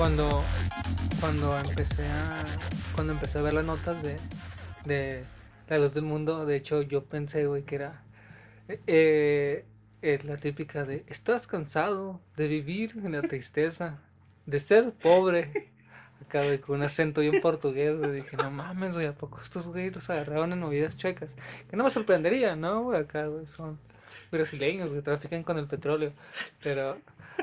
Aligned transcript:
cuando 0.00 0.42
cuando 1.20 1.58
empecé 1.58 2.08
a 2.08 2.42
cuando 2.94 3.12
empecé 3.12 3.38
a 3.38 3.42
ver 3.42 3.52
las 3.52 3.66
notas 3.66 4.02
de 4.02 4.16
de 4.86 5.24
la 5.68 5.76
luz 5.76 5.92
del 5.92 6.04
mundo 6.04 6.46
de 6.46 6.56
hecho 6.56 6.80
yo 6.80 7.04
pensé 7.04 7.44
güey 7.44 7.64
que 7.64 7.74
era 7.74 8.02
eh, 8.86 9.66
la 10.24 10.38
típica 10.38 10.86
de 10.86 11.04
estás 11.06 11.46
cansado 11.46 12.18
de 12.38 12.48
vivir 12.48 12.94
en 13.04 13.12
la 13.12 13.20
tristeza 13.20 13.98
de 14.46 14.58
ser 14.58 14.90
pobre 14.92 15.70
acá 16.22 16.44
güey 16.44 16.56
con 16.60 16.76
un 16.76 16.82
acento 16.84 17.20
bien 17.20 17.42
portugués 17.42 18.00
dije 18.10 18.38
no 18.38 18.50
mames 18.50 18.94
güey 18.94 19.04
a 19.04 19.12
poco 19.12 19.38
estos 19.42 19.68
güeyes 19.68 19.94
los 19.94 20.08
agarraron 20.08 20.54
en 20.54 20.60
movidas 20.60 20.96
chuecas 20.96 21.36
que 21.68 21.76
no 21.76 21.84
me 21.84 21.90
sorprendería 21.90 22.56
no 22.56 22.92
acá 22.92 23.26
güey 23.26 23.44
son 23.44 23.78
brasileños 24.32 24.90
que 24.90 25.02
trafican 25.02 25.42
con 25.42 25.58
el 25.58 25.66
petróleo 25.66 26.14
pero 26.62 26.96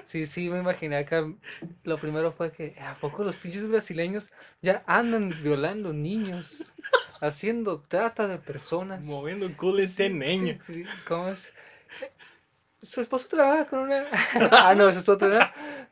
Sí, 0.06 0.26
sí, 0.26 0.50
me 0.50 0.60
imaginé 0.60 0.98
acá. 0.98 1.26
Lo 1.84 1.98
primero 1.98 2.32
fue 2.32 2.52
que, 2.52 2.76
¿a 2.80 2.96
poco 2.96 3.24
los 3.24 3.36
pinches 3.36 3.68
brasileños 3.68 4.32
ya 4.62 4.84
andan 4.88 5.32
violando 5.44 5.94
niños? 5.94 6.74
Haciendo 7.22 7.82
trata 7.88 8.28
de 8.28 8.38
personas. 8.38 9.04
Moviendo 9.06 9.52
culo 9.58 9.80
este 9.80 10.10
niño. 10.10 10.58
Sí, 10.62 10.86
¿Cómo 11.08 11.30
es? 11.30 11.52
Su 12.82 13.02
esposo 13.02 13.28
trabaja 13.28 13.66
con 13.66 13.80
una. 13.80 14.06
ah, 14.52 14.76
no, 14.76 14.88
eso 14.88 15.00
es 15.00 15.10
otro, 15.10 15.30
¿no? 15.30 15.40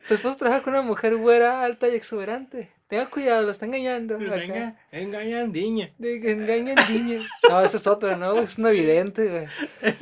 Su 0.04 0.14
esposo 0.14 0.38
trabaja 0.38 0.62
con 0.62 0.74
una 0.74 0.84
mujer 0.84 1.16
güera, 1.18 1.64
alta 1.64 1.88
y 1.88 1.96
exuberante. 1.96 2.72
Tenga 2.88 3.10
cuidado, 3.10 3.42
lo 3.42 3.52
está 3.52 3.66
engañando. 3.66 4.20
Venga, 4.20 4.78
engañan 4.92 5.52
niña. 5.52 5.92
Engañan 6.00 6.78
niña. 6.88 7.24
No, 7.50 7.62
eso 7.62 7.78
es 7.78 7.88
otro, 7.88 8.16
¿no? 8.16 8.36
Es 8.36 8.60
un 8.60 8.68
evidente, 8.68 9.28
güey. 9.28 9.48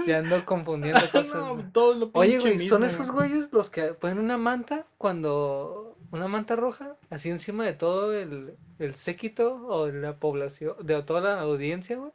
Ya 0.05 0.17
ando 0.17 0.43
confundiendo 0.45 0.99
cosas. 1.11 1.33
No, 1.33 1.55
güey. 1.55 1.71
todo 1.71 1.93
lo 1.93 2.11
Oye, 2.13 2.39
güey, 2.39 2.67
son 2.67 2.83
esos 2.83 3.09
güeyes 3.09 3.53
los 3.53 3.69
que 3.69 3.93
ponen 3.93 4.19
una 4.19 4.37
manta 4.37 4.85
cuando. 4.97 5.97
Una 6.11 6.27
manta 6.27 6.55
roja, 6.55 6.95
así 7.09 7.31
encima 7.31 7.65
de 7.65 7.73
todo 7.73 8.13
el, 8.13 8.55
el 8.77 8.93
séquito 8.93 9.65
o 9.65 9.87
de 9.87 9.93
la 9.93 10.17
población, 10.17 10.75
de 10.83 11.01
toda 11.01 11.21
la 11.21 11.41
audiencia, 11.41 11.95
güey. 11.95 12.11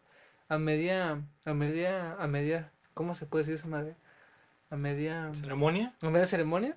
A 0.48 0.58
media. 0.58 1.22
A 1.44 1.54
media. 1.54 2.12
A 2.12 2.28
media. 2.28 2.70
¿Cómo 2.94 3.16
se 3.16 3.26
puede 3.26 3.42
decir 3.42 3.54
esa 3.56 3.66
madre? 3.66 3.96
A 4.70 4.76
media. 4.76 5.30
¿Ceremonia? 5.34 5.94
¿A 6.02 6.10
media 6.10 6.26
ceremonia? 6.26 6.76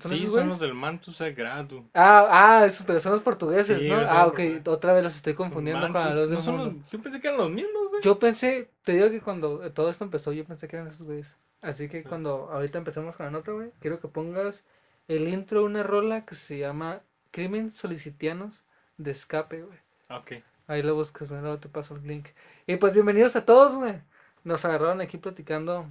¿Son 0.00 0.12
Sí, 0.12 0.26
son 0.26 0.48
los 0.48 0.58
del 0.58 0.72
manto 0.74 1.12
sagrado. 1.12 1.84
Ah, 1.92 2.26
ah, 2.30 2.64
esos, 2.66 2.86
pero 2.86 2.98
son 2.98 3.12
los 3.12 3.22
portugueses, 3.22 3.78
Sí, 3.78 3.88
¿no? 3.88 3.96
Ah, 4.08 4.26
ok, 4.26 4.40
otra 4.66 4.94
vez 4.94 5.02
los 5.04 5.14
estoy 5.16 5.34
confundiendo 5.34 5.86
con 5.92 6.14
los 6.16 6.30
del 6.30 6.38
No 6.38 6.42
son 6.42 6.56
mundo. 6.56 6.72
los- 6.80 6.90
Yo 6.90 7.02
pensé 7.02 7.20
que 7.20 7.26
eran 7.28 7.38
los 7.40 7.50
mismos, 7.50 7.88
güey. 7.90 8.02
Yo 8.02 8.18
pensé, 8.18 8.70
te 8.84 8.92
digo 8.92 9.10
que 9.10 9.20
cuando 9.20 9.58
todo 9.72 9.90
esto 9.90 10.04
empezó, 10.04 10.32
yo 10.32 10.44
pensé 10.46 10.66
que 10.66 10.76
eran 10.76 10.88
esos 10.88 11.02
güeyes. 11.06 11.36
Así 11.60 11.88
que 11.90 12.04
cuando 12.04 12.48
ahorita 12.50 12.78
empezamos 12.78 13.14
con 13.16 13.26
la 13.26 13.32
nota, 13.32 13.52
güey, 13.52 13.70
quiero 13.80 14.00
que 14.00 14.08
pongas 14.08 14.64
el 15.08 15.28
intro 15.28 15.60
de 15.60 15.66
una 15.66 15.82
rola 15.82 16.24
que 16.24 16.36
se 16.36 16.56
llama 16.58 17.00
Crimen 17.30 17.70
Solicitianos 17.72 18.64
de 18.96 19.10
Escape, 19.10 19.62
güey. 19.62 19.78
Ok. 20.08 20.42
Ahí 20.68 20.82
lo 20.82 20.94
buscas, 20.94 21.28
güey, 21.28 21.42
luego 21.42 21.58
te 21.58 21.68
paso 21.68 21.96
el 21.96 22.06
link. 22.06 22.28
Y 22.66 22.76
pues 22.76 22.94
bienvenidos 22.94 23.36
a 23.36 23.44
todos, 23.44 23.74
güey. 23.76 24.00
Nos 24.42 24.64
agarraron 24.64 25.02
aquí 25.02 25.18
platicando 25.18 25.86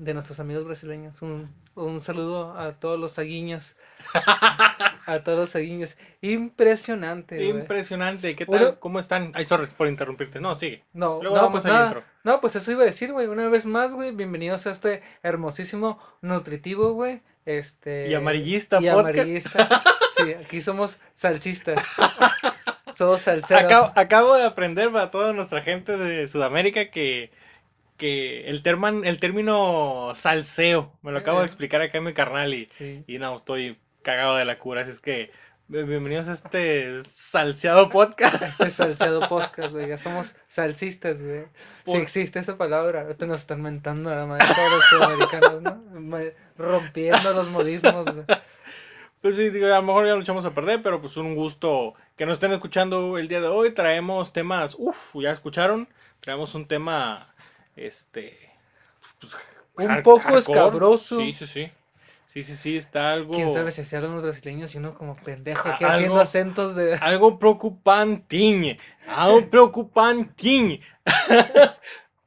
de 0.00 0.14
nuestros 0.14 0.40
amigos 0.40 0.64
brasileños. 0.64 1.20
Un, 1.20 1.54
un 1.74 2.00
saludo 2.00 2.58
a 2.58 2.72
todos 2.72 2.98
los 2.98 3.12
saguiños. 3.12 3.76
a 5.06 5.22
todos 5.22 5.38
los 5.38 5.50
saguiños. 5.50 5.98
Impresionante, 6.22 7.36
güey. 7.36 7.50
Impresionante. 7.50 8.34
¿Qué 8.34 8.46
tal? 8.46 8.62
Uno- 8.62 8.80
¿Cómo 8.80 8.98
están? 8.98 9.30
Ay, 9.34 9.46
sorry 9.46 9.66
por 9.66 9.88
interrumpirte. 9.88 10.40
No, 10.40 10.54
sigue. 10.54 10.84
No, 10.94 11.20
Luego 11.20 11.36
no, 11.36 11.42
vamos 11.42 11.62
pues 11.62 11.64
nada. 11.72 11.84
intro. 11.86 12.02
No, 12.24 12.40
pues 12.40 12.56
eso 12.56 12.72
iba 12.72 12.82
a 12.82 12.86
decir, 12.86 13.12
güey. 13.12 13.26
Una 13.26 13.46
vez 13.48 13.66
más, 13.66 13.92
güey. 13.92 14.10
Bienvenidos 14.12 14.66
a 14.66 14.70
este 14.70 15.02
hermosísimo, 15.22 15.98
nutritivo, 16.22 16.94
güey. 16.94 17.20
Este. 17.44 18.08
Y 18.08 18.14
amarillista 18.14 18.78
y 18.80 18.88
podcast. 18.90 18.98
amarillista. 19.18 19.82
Sí, 20.16 20.34
aquí 20.34 20.60
somos 20.60 20.98
salsistas. 21.14 21.82
somos 22.94 23.22
salseros. 23.22 23.64
Acabo, 23.64 23.90
acabo 23.96 24.34
de 24.36 24.44
aprender 24.44 24.92
para 24.92 25.10
toda 25.10 25.32
nuestra 25.32 25.62
gente 25.62 25.96
de 25.96 26.28
Sudamérica 26.28 26.90
que, 26.90 27.30
que 28.00 28.48
el, 28.48 28.62
terman- 28.62 29.06
el 29.06 29.20
término 29.20 30.12
salseo, 30.14 30.98
me 31.02 31.12
lo 31.12 31.18
acabo 31.18 31.40
de 31.40 31.46
explicar 31.46 31.82
acá 31.82 31.98
en 31.98 32.04
mi 32.04 32.14
carnal 32.14 32.54
y, 32.54 32.68
Sí. 32.72 33.04
y 33.06 33.18
no, 33.18 33.36
estoy 33.36 33.78
cagado 34.02 34.36
de 34.36 34.46
la 34.46 34.58
cura, 34.58 34.80
así 34.80 34.90
es 34.90 35.00
que 35.00 35.30
bien- 35.68 35.86
bienvenidos 35.86 36.26
a 36.28 36.32
este 36.32 37.02
salseado 37.04 37.90
podcast. 37.90 38.42
Este 38.42 38.70
salseado 38.70 39.28
podcast, 39.28 39.72
güey. 39.72 39.86
Ya 39.88 39.98
somos 39.98 40.34
salsistas, 40.48 41.20
güey. 41.22 41.42
Si 41.84 41.96
existe 41.98 42.38
esa 42.38 42.56
palabra, 42.56 43.02
ahorita 43.02 43.26
nos 43.26 43.40
están 43.40 43.60
mentando 43.60 44.10
a 44.10 44.16
la 44.16 44.26
madre 44.26 44.46
todos 44.54 44.72
los 44.72 44.84
sudamericanos, 44.86 45.62
¿no? 45.62 46.18
Rompiendo 46.56 47.32
los 47.34 47.48
modismos, 47.50 48.04
güey. 48.06 48.24
Pues 49.20 49.36
sí, 49.36 49.50
digo, 49.50 49.66
a 49.66 49.76
lo 49.76 49.82
mejor 49.82 50.06
ya 50.06 50.14
lo 50.14 50.22
echamos 50.22 50.46
a 50.46 50.54
perder, 50.54 50.82
pero 50.82 51.02
pues 51.02 51.18
un 51.18 51.34
gusto 51.34 51.92
que 52.16 52.24
nos 52.24 52.34
estén 52.36 52.52
escuchando 52.52 53.18
el 53.18 53.28
día 53.28 53.40
de 53.42 53.48
hoy. 53.48 53.70
Traemos 53.72 54.32
temas, 54.32 54.74
uff, 54.78 55.14
ya 55.20 55.30
escucharon, 55.30 55.88
traemos 56.20 56.54
un 56.54 56.66
tema, 56.66 57.29
este, 57.86 58.38
pues, 59.20 59.36
Un 59.76 59.86
hard- 59.90 60.02
poco 60.02 60.20
hardcore. 60.20 60.38
escabroso. 60.38 61.18
Sí, 61.20 61.32
sí, 61.32 61.46
sí. 61.46 61.72
Sí, 62.26 62.44
sí, 62.44 62.54
sí, 62.54 62.76
está 62.76 63.12
algo... 63.12 63.34
Quién 63.34 63.52
sabe 63.52 63.72
si 63.72 63.82
se 63.82 63.96
hablan 63.96 64.12
los 64.14 64.22
brasileños 64.22 64.72
y 64.74 64.78
uno 64.78 64.94
como 64.94 65.16
pendejo 65.16 65.68
haciendo 65.68 65.90
algo- 66.14 66.20
acentos 66.20 66.76
de. 66.76 66.94
Algo 67.00 67.38
preocupantiñe. 67.40 68.78
Algo 69.08 69.46
preocupantiñe. 69.50 70.80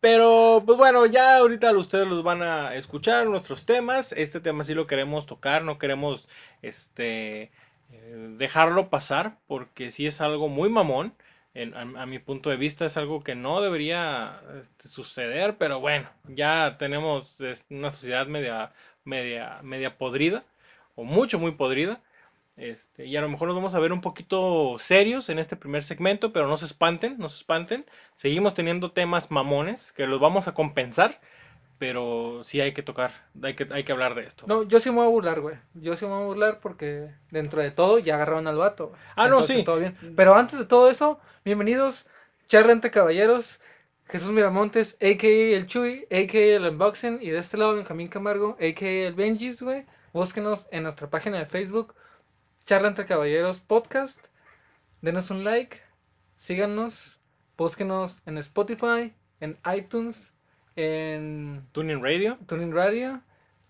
Pero, 0.01 0.61
pues 0.65 0.77
bueno, 0.77 1.05
ya 1.05 1.37
ahorita 1.37 1.71
ustedes 1.71 2.05
los 2.07 2.23
van 2.23 2.41
a 2.41 2.75
escuchar, 2.75 3.27
nuestros 3.27 3.65
temas. 3.65 4.11
Este 4.11 4.41
tema 4.41 4.65
sí 4.65 4.73
lo 4.73 4.85
queremos 4.87 5.25
tocar, 5.25 5.63
no 5.63 5.77
queremos 5.79 6.27
este 6.61 7.43
eh, 7.93 8.35
dejarlo 8.37 8.89
pasar, 8.89 9.37
porque 9.47 9.91
sí 9.91 10.05
es 10.05 10.19
algo 10.19 10.49
muy 10.49 10.67
mamón. 10.69 11.13
En- 11.53 11.73
a, 11.75 11.81
a 12.03 12.05
mi 12.05 12.19
punto 12.19 12.49
de 12.49 12.57
vista 12.57 12.85
es 12.85 12.97
algo 12.97 13.23
que 13.23 13.35
no 13.35 13.61
debería 13.61 14.41
este, 14.59 14.87
suceder, 14.87 15.57
pero 15.57 15.79
bueno, 15.79 16.09
ya 16.27 16.77
tenemos 16.79 17.41
una 17.69 17.91
sociedad 17.91 18.25
media, 18.27 18.71
media, 19.03 19.59
media 19.63 19.97
podrida, 19.97 20.43
o 20.95 21.03
mucho, 21.03 21.39
muy 21.39 21.51
podrida. 21.51 22.01
Este, 22.55 23.07
y 23.07 23.17
a 23.17 23.21
lo 23.21 23.29
mejor 23.29 23.47
nos 23.47 23.55
vamos 23.55 23.73
a 23.75 23.79
ver 23.79 23.91
un 23.93 24.01
poquito 24.01 24.75
serios 24.77 25.29
en 25.29 25.39
este 25.39 25.55
primer 25.55 25.83
segmento, 25.83 26.31
pero 26.33 26.47
no 26.47 26.57
se 26.57 26.65
espanten, 26.65 27.17
no 27.17 27.27
se 27.29 27.37
espanten. 27.37 27.85
Seguimos 28.15 28.53
teniendo 28.53 28.91
temas 28.91 29.31
mamones 29.31 29.91
que 29.91 30.05
los 30.07 30.19
vamos 30.19 30.47
a 30.47 30.53
compensar, 30.53 31.19
pero 31.79 32.41
sí 32.43 32.61
hay 32.61 32.71
que 32.71 32.83
tocar, 32.83 33.11
hay 33.41 33.55
que, 33.55 33.67
hay 33.71 33.83
que 33.83 33.91
hablar 33.91 34.15
de 34.15 34.23
esto. 34.25 34.45
No, 34.47 34.63
yo 34.63 34.79
sí 34.79 34.89
me 34.89 34.97
voy 34.97 35.05
a 35.07 35.09
burlar, 35.09 35.41
güey. 35.41 35.55
Yo 35.73 35.95
sí 35.95 36.05
me 36.05 36.11
voy 36.11 36.21
a 36.21 36.25
burlar 36.25 36.59
porque 36.61 37.09
dentro 37.31 37.61
de 37.61 37.71
todo 37.71 37.99
ya 37.99 38.15
agarraron 38.15 38.47
al 38.47 38.57
vato. 38.57 38.93
Ah, 39.15 39.27
no, 39.27 39.35
Entonces, 39.37 39.57
sí. 39.57 39.63
Todo 39.63 39.77
bien. 39.79 39.97
Pero 40.15 40.35
antes 40.35 40.59
de 40.59 40.65
todo 40.65 40.89
eso, 40.89 41.19
bienvenidos, 41.45 42.07
charla 42.47 42.71
entre 42.71 42.91
caballeros. 42.91 43.59
Jesús 44.05 44.31
Miramontes, 44.31 44.95
a.k.a. 44.95 45.55
el 45.57 45.67
Chuy, 45.67 46.05
a.k.a. 46.11 46.55
el 46.55 46.65
Unboxing. 46.65 47.19
Y 47.21 47.29
de 47.29 47.39
este 47.39 47.57
lado, 47.57 47.75
Benjamín 47.75 48.07
Camargo, 48.07 48.57
a.k.a. 48.59 49.07
el 49.07 49.13
Benjis, 49.13 49.61
güey. 49.61 49.85
Búsquenos 50.13 50.67
en 50.71 50.83
nuestra 50.83 51.09
página 51.09 51.39
de 51.39 51.45
Facebook, 51.45 51.95
Charla 52.65 52.89
entre 52.89 53.05
Caballeros 53.05 53.59
Podcast. 53.59 54.27
Denos 55.01 55.31
un 55.31 55.43
like, 55.43 55.79
síganos, 56.35 57.19
búsquenos 57.57 58.21
en 58.25 58.37
Spotify, 58.37 59.13
en 59.39 59.57
iTunes, 59.75 60.31
en 60.75 61.67
Tuning 61.71 62.01
Radio 62.01 62.37
Tuning 62.47 62.73
Radio 62.73 63.21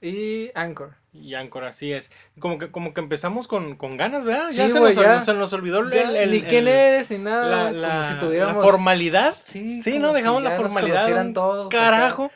y 0.08 0.52
Anchor. 0.56 0.96
y 1.14 1.34
Anchor, 1.36 1.64
así 1.64 1.94
es. 1.94 2.12
Como 2.40 2.58
que, 2.58 2.70
como 2.72 2.94
que 2.94 3.02
empezamos 3.02 3.48
con, 3.48 3.76
con 3.78 3.98
ganas, 3.98 4.24
¿verdad? 4.24 4.50
ya 4.52 4.68
se, 4.68 4.80
nos, 4.80 4.96
ya. 4.96 5.24
se 5.24 5.34
nos 5.34 5.54
olvidó 5.54 5.80
el, 5.80 5.94
el- 5.94 6.16
el- 6.16 6.32
ni 6.32 6.42
quién 6.42 6.68
eres, 6.68 7.10
ni 7.10 7.18
nada. 7.20 7.48
la, 7.48 7.68
como 7.70 7.80
la- 7.80 8.04
si 8.06 8.14
la 8.16 8.20
tuviéramos. 8.20 8.64
formalidad. 8.64 9.36
Sí, 9.46 9.82
Sí, 9.82 10.00
no, 10.00 10.10
si 10.10 10.16
dejamos 10.16 10.44
la 10.44 10.56
formalidad. 10.58 11.32
todos. 11.34 11.70
Carajo. 11.70 12.32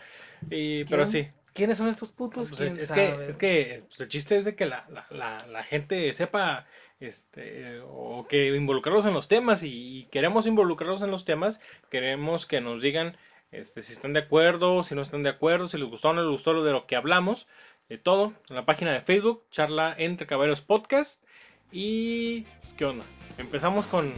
Y, 0.49 0.85
pero 0.85 1.05
sí. 1.05 1.27
¿Quiénes 1.53 1.77
son 1.79 1.87
estos 1.87 2.09
putos? 2.11 2.49
Pues, 2.49 2.61
¿Quién 2.61 2.79
es, 2.79 2.87
sabe? 2.89 3.15
que, 3.17 3.29
es 3.31 3.37
que 3.37 3.83
pues, 3.87 3.99
el 4.01 4.07
chiste 4.09 4.37
es 4.37 4.45
de 4.45 4.55
que 4.55 4.67
la, 4.67 4.85
la, 4.89 5.07
la, 5.09 5.47
la 5.47 5.63
gente 5.63 6.13
sepa 6.13 6.67
este, 6.99 7.79
o 7.87 8.27
que 8.29 8.47
involucrarlos 8.55 9.05
en 9.07 9.13
los 9.15 9.27
temas 9.27 9.63
y, 9.63 9.69
y 9.99 10.03
queremos 10.05 10.45
involucrarlos 10.45 11.01
en 11.01 11.09
los 11.11 11.25
temas, 11.25 11.59
queremos 11.89 12.45
que 12.45 12.61
nos 12.61 12.81
digan 12.81 13.17
este, 13.51 13.81
si 13.81 13.93
están 13.93 14.13
de 14.13 14.19
acuerdo, 14.19 14.83
si 14.83 14.93
no 14.93 15.01
están 15.01 15.23
de 15.23 15.29
acuerdo, 15.29 15.67
si 15.67 15.77
les 15.77 15.87
gustó 15.89 16.09
o 16.09 16.13
no 16.13 16.21
les 16.21 16.29
gustó 16.29 16.53
lo 16.53 16.63
de 16.63 16.73
lo 16.73 16.85
que 16.85 16.95
hablamos, 16.95 17.47
de 17.89 17.97
todo, 17.97 18.33
en 18.49 18.55
la 18.55 18.65
página 18.65 18.91
de 18.91 19.01
Facebook, 19.01 19.43
charla 19.51 19.95
entre 19.97 20.27
caballeros 20.27 20.61
podcast 20.61 21.23
y 21.71 22.45
¿qué 22.77 22.85
onda? 22.85 23.05
Empezamos 23.37 23.87
con, 23.87 24.11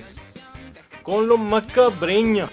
con 1.03 1.27
lo 1.27 1.37
macabreño. 1.37 2.49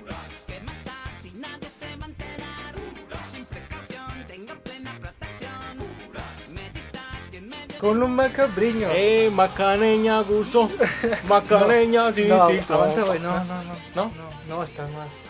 Con 7.80 8.02
un 8.02 8.14
macabriño. 8.14 8.88
¡Eh, 8.90 9.30
macaneña, 9.30 10.20
guso! 10.22 10.70
¡Macaneña, 11.28 12.10
no, 12.10 12.14
sí, 12.14 12.22
güey. 12.24 13.20
No, 13.20 13.44
no, 13.44 13.44
no. 13.44 13.74
¿No? 13.94 14.04
No, 14.04 14.12
no, 14.48 14.62
está 14.62 14.86
más. 14.88 15.25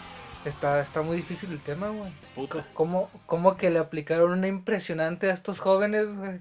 Está, 0.46 0.80
está 0.80 1.02
muy 1.02 1.16
difícil 1.16 1.50
el 1.52 1.60
tema, 1.60 1.88
güey. 1.90 2.12
Puta. 2.34 2.64
¿Cómo, 2.72 3.10
¿Cómo 3.26 3.56
que 3.56 3.68
le 3.70 3.80
aplicaron 3.80 4.30
una 4.30 4.46
impresionante 4.46 5.28
a 5.28 5.34
estos 5.34 5.58
jóvenes, 5.58 6.16
güey? 6.16 6.38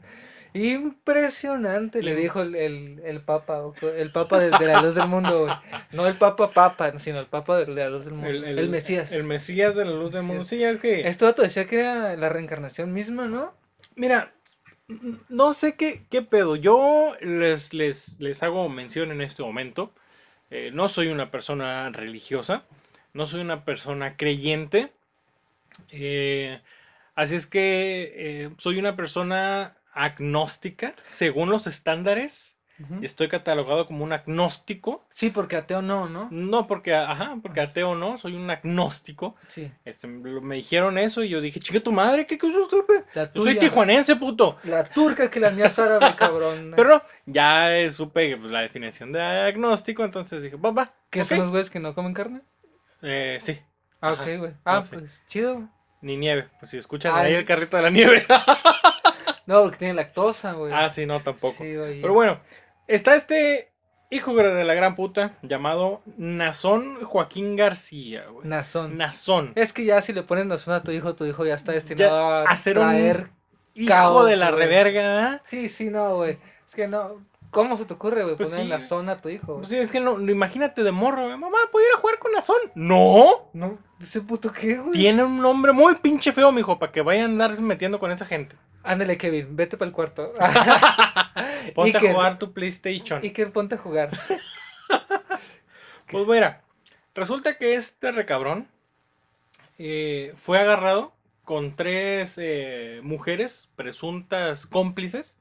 Impresionante, 0.53 2.01
le 2.01 2.15
dijo 2.15 2.41
el, 2.41 2.55
el, 2.55 3.01
el 3.03 3.21
papa, 3.21 3.61
el 3.97 4.11
papa 4.11 4.39
de, 4.39 4.51
de 4.51 4.67
la 4.67 4.81
luz 4.81 4.95
del 4.95 5.07
mundo, 5.07 5.41
güey. 5.41 5.53
No 5.91 6.07
el 6.07 6.15
papa 6.15 6.51
papa, 6.51 6.97
sino 6.97 7.19
el 7.19 7.25
papa 7.25 7.57
de, 7.57 7.65
de 7.65 7.75
la 7.75 7.89
luz 7.89 8.05
del 8.05 8.13
mundo. 8.13 8.29
El, 8.29 8.69
Mesías. 8.69 9.11
El 9.11 9.25
Mesías 9.25 9.75
de 9.75 9.83
la 9.83 9.91
luz 9.91 10.13
del 10.13 10.23
mundo. 10.23 10.45
Sí, 10.45 10.63
es 10.63 10.79
que. 10.79 11.05
Este 11.05 11.25
vato 11.25 11.41
decía 11.41 11.65
que 11.65 11.81
era 11.81 12.15
la 12.15 12.29
reencarnación 12.29 12.93
misma, 12.93 13.27
¿no? 13.27 13.53
Mira, 13.95 14.31
no 15.27 15.51
sé 15.53 15.75
qué, 15.75 16.05
qué 16.09 16.21
pedo. 16.21 16.55
Yo 16.55 17.17
les, 17.19 17.73
les, 17.73 18.21
les 18.21 18.41
hago 18.41 18.69
mención 18.69 19.11
en 19.11 19.21
este 19.21 19.43
momento. 19.43 19.91
Eh, 20.51 20.69
no 20.73 20.87
soy 20.87 21.07
una 21.07 21.31
persona 21.31 21.89
religiosa. 21.89 22.63
No 23.15 23.25
soy 23.25 23.39
una 23.39 23.63
persona 23.63 24.17
creyente. 24.17 24.91
eh, 25.89 26.61
así 27.15 27.35
es 27.35 27.47
que 27.47 28.13
eh, 28.13 28.49
soy 28.57 28.77
una 28.77 28.97
persona 28.97 29.77
agnóstica, 29.93 30.93
según 31.05 31.49
los 31.49 31.65
estándares. 31.65 32.51
Estoy 33.01 33.29
catalogado 33.29 33.87
como 33.87 34.03
un 34.03 34.11
agnóstico. 34.11 35.05
Sí, 35.09 35.29
porque 35.29 35.55
ateo 35.55 35.81
no, 35.81 36.09
¿no? 36.09 36.27
No 36.29 36.67
porque, 36.67 36.93
ajá, 36.93 37.37
porque 37.41 37.61
ateo 37.61 37.95
no, 37.95 38.17
soy 38.17 38.35
un 38.35 38.49
agnóstico. 38.49 39.37
Sí. 39.47 39.71
Este, 39.85 40.07
me 40.07 40.57
dijeron 40.57 40.97
eso 40.97 41.23
y 41.23 41.29
yo 41.29 41.39
dije, 41.39 41.61
chica 41.61 41.79
tu 41.79 41.93
madre, 41.93 42.27
¿qué 42.27 42.37
cosa? 42.37 42.57
La 43.13 43.31
Yo 43.31 43.43
soy 43.43 43.57
tijuanense, 43.57 44.17
puto. 44.17 44.57
La 44.65 44.83
turca 44.83 45.31
que 45.31 45.39
la 45.39 45.51
mía 45.51 45.67
es 45.67 45.79
árabe, 45.79 46.13
cabrón. 46.17 46.73
Pero 46.75 47.01
ya 47.25 47.69
supe 47.93 48.37
la 48.37 48.59
definición 48.59 49.13
de 49.13 49.21
agnóstico, 49.21 50.03
entonces 50.03 50.43
dije, 50.43 50.57
va. 50.57 50.93
¿Qué 51.09 51.21
ok". 51.21 51.27
son 51.29 51.39
los 51.39 51.51
güeyes 51.51 51.69
que 51.69 51.79
no 51.79 51.95
comen 51.95 52.13
carne? 52.13 52.41
Eh, 53.05 53.37
sí, 53.39 53.59
Ah, 54.01 54.09
Ajá. 54.11 54.23
ok, 54.23 54.29
güey. 54.39 54.51
Ah, 54.65 54.75
No, 54.79 54.85
sí. 54.85 54.95
pues 54.97 55.23
chido. 55.27 55.69
ni 56.01 56.17
nieve. 56.17 56.47
Pues 56.59 56.71
si 56.71 56.77
escuchan 56.77 57.13
Ay. 57.15 57.27
ahí 57.27 57.33
el 57.35 57.45
carrito 57.45 57.77
de 57.77 57.83
la 57.83 57.89
nieve. 57.89 58.25
No, 59.47 59.61
porque 59.61 59.77
tiene 59.77 59.93
lactosa, 59.93 60.53
güey. 60.53 60.73
ah, 60.73 60.89
sí, 60.89 61.05
no, 61.05 61.19
tampoco. 61.19 61.57
Sí. 61.63 61.75
Pero 62.01 62.13
bueno, 62.13 62.39
está 62.87 63.15
este 63.15 63.71
hijo 64.09 64.33
de 64.33 64.63
la 64.63 64.73
gran 64.73 64.95
puta 64.95 65.33
llamado 65.43 66.01
Nazón 66.17 66.95
Joaquín 67.03 67.55
García, 67.55 68.25
güey. 68.31 68.47
Nazón. 68.47 68.97
Nazón. 68.97 69.51
Es 69.55 69.71
que 69.71 69.85
ya 69.85 70.01
si 70.01 70.13
le 70.13 70.23
pones 70.23 70.47
nazón 70.47 70.73
a 70.73 70.81
tu 70.81 70.89
hijo, 70.91 71.13
tu 71.13 71.25
hijo 71.25 71.45
ya 71.45 71.53
está 71.53 71.73
destinado 71.73 72.17
a 72.17 72.45
un 72.51 72.73
traer... 72.73 73.29
Hijo 73.75 73.89
caos, 73.89 74.25
de 74.27 74.35
la 74.37 74.49
güey. 74.51 74.63
reverga, 74.63 75.33
¿eh? 75.35 75.41
Sí, 75.45 75.69
sí, 75.69 75.89
no, 75.91 76.15
güey. 76.15 76.39
Es 76.67 76.73
que 76.73 76.87
no... 76.87 77.23
¿Cómo 77.55 77.77
se 77.77 77.85
te 77.85 77.93
ocurre, 77.93 78.23
güey, 78.23 78.35
Pues 78.35 78.49
poner 78.49 78.65
sí. 78.65 78.69
nazón 78.69 79.07
a 79.07 79.21
tu 79.21 79.29
hijo? 79.29 79.59
Pues 79.59 79.69
sí, 79.69 79.77
es 79.77 79.89
que 79.89 80.01
no, 80.01 80.19
imagínate 80.19 80.83
de 80.83 80.91
morro, 80.91 81.23
güey. 81.23 81.37
Mamá, 81.37 81.57
¿puedo 81.71 81.87
ir 81.87 81.93
a 81.95 82.01
jugar 82.01 82.19
con 82.19 82.33
Nazón? 82.33 82.57
No. 82.75 83.49
No, 83.53 83.77
ese 83.97 84.19
puto 84.19 84.51
qué, 84.51 84.77
güey. 84.77 84.91
Tiene 84.91 85.23
un 85.23 85.41
nombre 85.41 85.71
muy 85.71 85.95
pinche 85.95 86.33
feo, 86.33 86.51
mijo, 86.51 86.77
para 86.77 86.91
que 86.91 86.99
vaya 86.99 87.21
a 87.21 87.25
andar 87.27 87.57
metiendo 87.61 87.97
con 87.97 88.11
esa 88.11 88.25
gente. 88.25 88.57
Ándale, 88.83 89.17
Kevin, 89.17 89.55
vete 89.55 89.77
para 89.77 89.87
el 89.87 89.95
cuarto. 89.95 90.33
Ponte 91.75 91.97
a 91.97 92.01
jugar 92.01 92.37
tu 92.39 92.51
PlayStation. 92.51 93.23
Y 93.23 93.29
que 93.29 93.45
ponte 93.45 93.75
a 93.75 93.77
jugar. 93.77 94.09
Pues 96.11 96.27
mira, 96.27 96.61
resulta 97.13 97.57
que 97.57 97.75
este 97.75 98.11
recabrón 98.11 98.67
eh, 99.77 100.33
fue 100.35 100.59
agarrado 100.59 101.13
con 101.45 101.77
tres 101.77 102.37
eh, 102.37 102.99
mujeres 103.01 103.69
presuntas 103.77 104.65
cómplices 104.65 105.39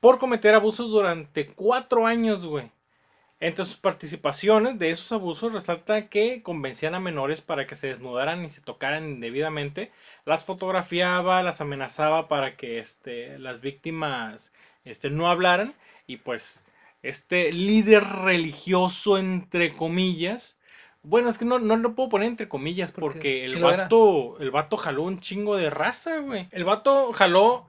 por 0.00 0.18
cometer 0.18 0.54
abusos 0.54 0.90
durante 0.90 1.48
cuatro 1.48 2.06
años, 2.06 2.44
güey. 2.44 2.70
Entre 3.40 3.64
sus 3.64 3.76
participaciones 3.76 4.80
de 4.80 4.90
esos 4.90 5.12
abusos 5.12 5.52
resalta 5.52 6.08
que 6.08 6.42
convencían 6.42 6.96
a 6.96 7.00
menores 7.00 7.40
para 7.40 7.68
que 7.68 7.76
se 7.76 7.86
desnudaran 7.86 8.44
y 8.44 8.48
se 8.48 8.60
tocaran 8.60 9.08
indebidamente, 9.08 9.92
las 10.24 10.44
fotografiaba, 10.44 11.42
las 11.44 11.60
amenazaba 11.60 12.26
para 12.26 12.56
que 12.56 12.80
este, 12.80 13.38
las 13.38 13.60
víctimas 13.60 14.52
este, 14.84 15.10
no 15.10 15.28
hablaran 15.28 15.74
y 16.08 16.16
pues 16.16 16.64
este 17.02 17.52
líder 17.52 18.02
religioso 18.04 19.18
entre 19.18 19.72
comillas, 19.72 20.58
bueno, 21.02 21.28
es 21.28 21.38
que 21.38 21.44
no, 21.44 21.60
no 21.60 21.76
lo 21.76 21.94
puedo 21.94 22.08
poner 22.08 22.28
entre 22.28 22.48
comillas 22.48 22.90
porque 22.90 23.44
el 23.44 23.54
Sí 23.54 23.60
vato, 23.60 24.38
el 24.40 24.50
vato 24.50 24.76
jaló 24.76 25.04
un 25.04 25.20
chingo 25.20 25.56
de 25.56 25.70
raza, 25.70 26.18
güey. 26.18 26.48
El 26.50 26.64
vato 26.64 27.12
jaló 27.12 27.66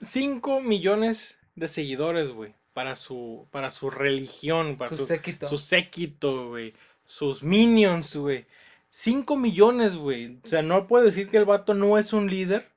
5 0.00 0.60
millones 0.60 1.38
de 1.54 1.68
seguidores, 1.68 2.32
güey, 2.32 2.54
para 2.72 2.96
su, 2.96 3.46
para 3.50 3.70
su 3.70 3.90
religión, 3.90 4.76
para 4.76 4.90
Su 4.90 4.96
su, 4.96 5.06
séquito. 5.06 5.46
su 5.48 5.58
séquito, 5.58 6.48
güey, 6.48 6.74
sus 7.04 7.42
minions, 7.42 8.16
güey. 8.16 8.46
5 8.90 9.36
millones, 9.36 9.96
güey. 9.96 10.38
O 10.44 10.48
sea, 10.48 10.62
no 10.62 10.86
puedo 10.86 11.04
decir 11.04 11.28
que 11.28 11.36
el 11.36 11.44
vato 11.44 11.74
no 11.74 11.98
es 11.98 12.12
un 12.12 12.30
líder. 12.30 12.68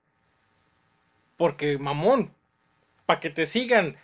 Porque, 1.37 1.77
mamón, 1.77 2.33
para 3.05 3.19
que 3.19 3.29
te 3.29 3.45
sigan 3.45 3.97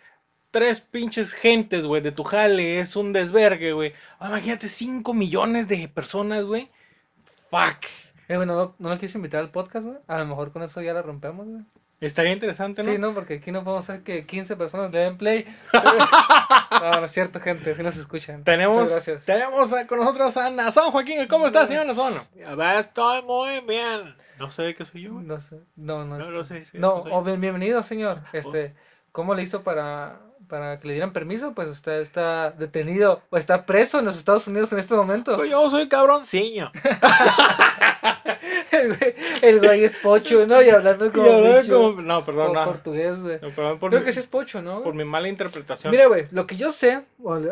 tres 0.51 0.81
pinches 0.81 1.33
gentes, 1.33 1.85
güey, 1.87 2.01
de 2.03 2.11
tu 2.11 2.23
jale, 2.23 2.79
es 2.79 2.95
un 2.95 3.11
desvergue, 3.13 3.73
güey. 3.73 3.93
Ah, 4.19 4.27
Imagínate 4.27 4.67
5 4.67 5.13
millones 5.15 5.67
de 5.67 5.87
personas, 5.87 6.45
güey. 6.45 6.69
Fuck. 7.49 7.85
Eh, 8.27 8.35
güey, 8.35 8.47
¿no, 8.47 8.75
¿no 8.77 8.89
lo 8.89 8.97
quieres 8.97 9.15
invitar 9.15 9.39
al 9.41 9.51
podcast, 9.51 9.87
güey? 9.87 9.97
A 10.07 10.19
lo 10.19 10.25
mejor 10.27 10.51
con 10.51 10.61
eso 10.61 10.81
ya 10.81 10.93
la 10.93 11.01
rompemos, 11.01 11.47
güey. 11.47 11.63
Estaría 12.05 12.31
interesante, 12.33 12.83
¿no? 12.83 12.91
Sí, 12.91 12.97
no, 12.97 13.13
porque 13.13 13.35
aquí 13.35 13.51
no 13.51 13.63
podemos 13.63 13.89
hacer 13.89 14.03
que 14.03 14.25
15 14.25 14.55
personas 14.57 14.91
le 14.91 14.99
den 14.99 15.17
play. 15.17 15.45
no, 16.71 16.91
no 16.99 17.05
es 17.05 17.11
cierto, 17.11 17.39
gente, 17.39 17.73
si 17.73 17.81
nos 17.81 17.95
escuchan. 17.95 18.43
Tenemos, 18.43 18.75
Muchas 18.75 18.91
gracias. 18.91 19.23
tenemos 19.25 19.71
a- 19.71 19.87
con 19.87 19.99
nosotros 19.99 20.35
a 20.37 20.49
Nazón 20.49 20.91
Joaquín. 20.91 21.25
¿Cómo 21.27 21.47
estás, 21.47 21.69
señor 21.69 21.85
Nazón? 21.85 22.21
Estoy 22.79 23.21
muy 23.23 23.61
bien. 23.61 24.15
No 24.37 24.51
sé 24.51 24.63
de 24.63 24.75
qué 24.75 24.83
soy 24.85 25.03
yo. 25.03 25.11
No 25.13 25.39
sé, 25.39 25.57
no, 25.75 26.03
no. 26.03 26.17
No 26.17 26.29
lo 26.29 26.43
sé, 26.43 26.65
sí, 26.65 26.77
no, 26.77 26.95
o 26.95 27.23
bien- 27.23 27.39
bienvenido, 27.39 27.81
señor. 27.83 28.19
Este, 28.33 28.75
¿cómo 29.11 29.33
le 29.35 29.43
hizo 29.43 29.63
para, 29.63 30.19
para 30.49 30.79
que 30.79 30.87
le 30.87 30.93
dieran 30.95 31.13
permiso? 31.13 31.53
Pues 31.53 31.69
usted 31.69 32.01
está 32.01 32.51
detenido 32.51 33.21
o 33.29 33.37
está 33.37 33.65
preso 33.65 33.99
en 33.99 34.05
los 34.05 34.17
Estados 34.17 34.47
Unidos 34.47 34.73
en 34.73 34.79
este 34.79 34.93
momento. 34.95 35.37
Pues 35.37 35.49
Yo 35.49 35.69
soy 35.69 35.87
cabronciño. 35.87 36.71
El 38.71 38.95
güey, 38.97 39.15
el 39.41 39.59
güey 39.59 39.83
es 39.83 39.93
pocho, 39.93 40.45
¿no? 40.47 40.61
Y 40.61 40.69
hablando 40.69 41.05
Y 41.05 41.11
como, 41.11 41.31
hablaba 41.31 41.61
bicho, 41.61 41.73
como- 41.81 42.01
No, 42.01 42.25
perdón, 42.25 42.47
como 42.47 42.59
no. 42.59 42.65
portugués, 42.65 43.19
güey. 43.21 43.39
No, 43.41 43.49
perdón 43.51 43.79
por, 43.79 43.89
Creo 43.89 44.01
mi, 44.01 44.05
que 44.05 44.13
sí 44.13 44.19
es 44.19 44.27
pocho, 44.27 44.61
¿no? 44.61 44.83
por 44.83 44.93
mi 44.93 45.05
mala 45.05 45.27
interpretación. 45.29 45.91
Mira, 45.91 46.07
güey, 46.07 46.27
lo 46.31 46.45
que 46.47 46.57
yo 46.57 46.71
sé, 46.71 47.03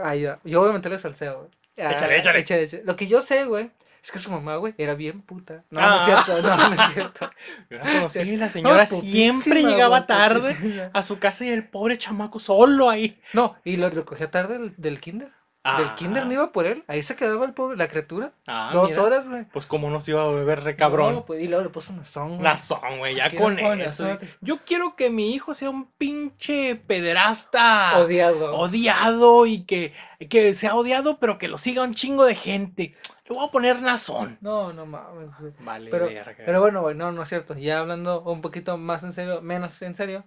ay, 0.04 0.28
yo 0.44 0.60
voy 0.62 0.70
a 0.70 0.74
meterle 0.74 0.98
salseo, 0.98 1.38
güey. 1.40 1.50
Ah, 1.88 1.94
Échale, 1.94 2.18
échale. 2.20 2.40
échale. 2.42 2.84
Lo 2.86 2.96
que 2.96 3.08
yo 3.08 3.22
sé, 3.22 3.46
güey, 3.46 3.72
es 4.04 4.12
que 4.12 4.20
su 4.20 4.32
mamá, 4.32 4.58
güey, 4.58 4.74
era 4.78 4.94
bien 4.96 5.22
puta. 5.22 5.64
No, 5.70 5.80
no 5.82 5.96
es 5.96 6.02
Ah. 6.02 6.06
cierto, 6.26 6.42
no, 6.48 6.70
no 6.70 6.84
es 6.84 6.94
cierto. 6.94 7.32
Yo 7.70 7.78
la 7.78 7.84
conocí, 7.84 8.36
la 8.38 8.50
señora 8.50 8.86
siempre 8.86 9.62
llegaba 9.64 10.06
tarde 10.08 10.90
a 10.94 11.04
su 11.04 11.20
casa 11.20 11.46
y 11.46 11.50
el 11.50 11.64
pobre 11.68 11.98
chamaco 11.98 12.40
solo 12.40 12.90
ahí. 12.90 13.20
No, 13.34 13.56
y 13.64 13.78
lo 13.78 13.90
recogía 13.90 14.30
tarde 14.32 14.58
del, 14.58 14.74
del 14.78 15.00
kinder. 15.00 15.30
Del 15.64 15.94
kinder 15.94 16.26
no 16.26 16.34
iba 16.34 16.52
por 16.52 16.66
él. 16.66 16.84
Ahí 16.88 17.04
se 17.04 17.16
quedaba 17.16 17.46
el 17.46 17.54
pobre, 17.54 17.78
la 17.78 17.88
criatura. 17.88 18.32
Ah, 18.48 18.72
Dos 18.74 18.90
mira. 18.90 19.04
horas, 19.04 19.30
güey. 19.30 19.46
Pues 19.46 19.68
como 19.68 19.92
nos 19.92 20.08
iba 20.10 20.24
a 20.24 20.28
beber 20.28 20.64
re 20.64 20.76
cabrón. 20.76 21.14
No, 21.14 21.26
pues, 21.26 21.40
y 21.42 21.48
luego 21.48 21.64
le 21.64 21.70
puso 21.70 21.94
una 21.94 22.04
song, 22.04 22.30
güey. 22.30 22.42
Nazón, 22.42 22.98
güey, 22.98 23.14
ya 23.16 23.30
con 23.38 23.60
eso. 23.60 24.18
Yo 24.42 24.60
quiero 24.66 24.96
que 24.96 25.12
mi 25.12 25.34
hijo 25.36 25.54
sea 25.54 25.70
un 25.70 25.86
pinche 26.00 26.76
pederasta. 26.76 27.98
Odiado. 28.00 28.56
odiado 28.58 29.46
y 29.46 29.64
que, 29.66 29.94
que 30.30 30.54
sea 30.56 30.76
odiado, 30.76 31.20
pero 31.20 31.38
que 31.38 31.48
lo 31.48 31.58
siga 31.60 31.84
un 31.84 31.94
chingo 31.94 32.26
de 32.26 32.34
gente. 32.36 32.96
Le 33.28 33.36
voy 33.36 33.46
a 33.48 33.52
poner 33.52 33.82
Nazón. 33.84 34.40
No, 34.42 34.74
no 34.74 34.88
mames, 34.88 35.30
güey. 35.40 35.54
Vale, 35.60 35.90
Pero- 35.92 36.06
verga. 36.08 36.44
Pero 36.44 36.60
bueno, 36.60 36.82
güey, 36.82 36.96
no, 36.96 37.12
no 37.12 37.22
es 37.22 37.30
cierto. 37.30 37.54
Ya 37.56 37.80
hablando 37.80 38.22
un 38.24 38.42
poquito 38.42 38.78
más 38.80 39.04
en 39.04 39.14
serio, 39.14 39.42
menos 39.42 39.80
en 39.84 39.96
serio, 39.96 40.24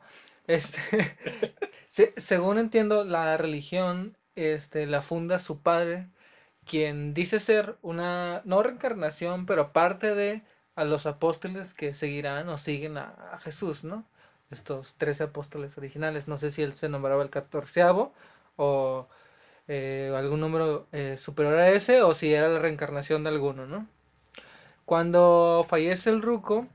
este, 0.47 0.79
se- 1.89 2.15
según 2.17 2.59
entiendo, 2.59 3.03
la 3.05 3.37
religión, 3.37 4.17
este, 4.37 4.87
la 4.87 5.03
funda 5.03 5.39
su 5.39 5.61
padre, 5.63 6.09
quien 6.67 7.15
dice 7.15 7.41
ser 7.41 7.77
una, 7.83 8.43
no 8.45 8.63
reencarnación, 8.63 9.47
pero 9.47 9.73
parte 9.73 10.15
de 10.15 10.43
a 10.77 10.85
los 10.85 11.07
apóstoles 11.07 11.75
que 11.75 11.93
seguirán 11.95 12.49
o 12.49 12.57
siguen 12.57 12.99
a, 12.99 13.39
Jesús, 13.43 13.85
¿no? 13.85 14.05
Estos 14.51 14.95
trece 14.95 15.25
apóstoles 15.25 15.77
originales. 15.79 16.29
No 16.29 16.37
sé 16.37 16.51
si 16.51 16.63
él 16.63 16.75
se 16.75 16.89
nombraba 16.89 17.23
el 17.23 17.31
catorceavo 17.31 18.13
o 18.57 19.09
eh, 19.69 20.13
algún 20.17 20.41
número 20.41 20.87
eh, 20.93 21.17
superior 21.19 21.57
a 21.57 21.71
ese 21.71 22.03
o 22.03 22.15
si 22.15 22.33
era 22.35 22.49
la 22.49 22.59
reencarnación 22.61 23.25
de 23.25 23.31
alguno, 23.31 23.67
¿no? 23.67 23.89
Cuando 24.85 25.67
fallece 25.69 26.11
el 26.11 26.23
ruco, 26.23 26.67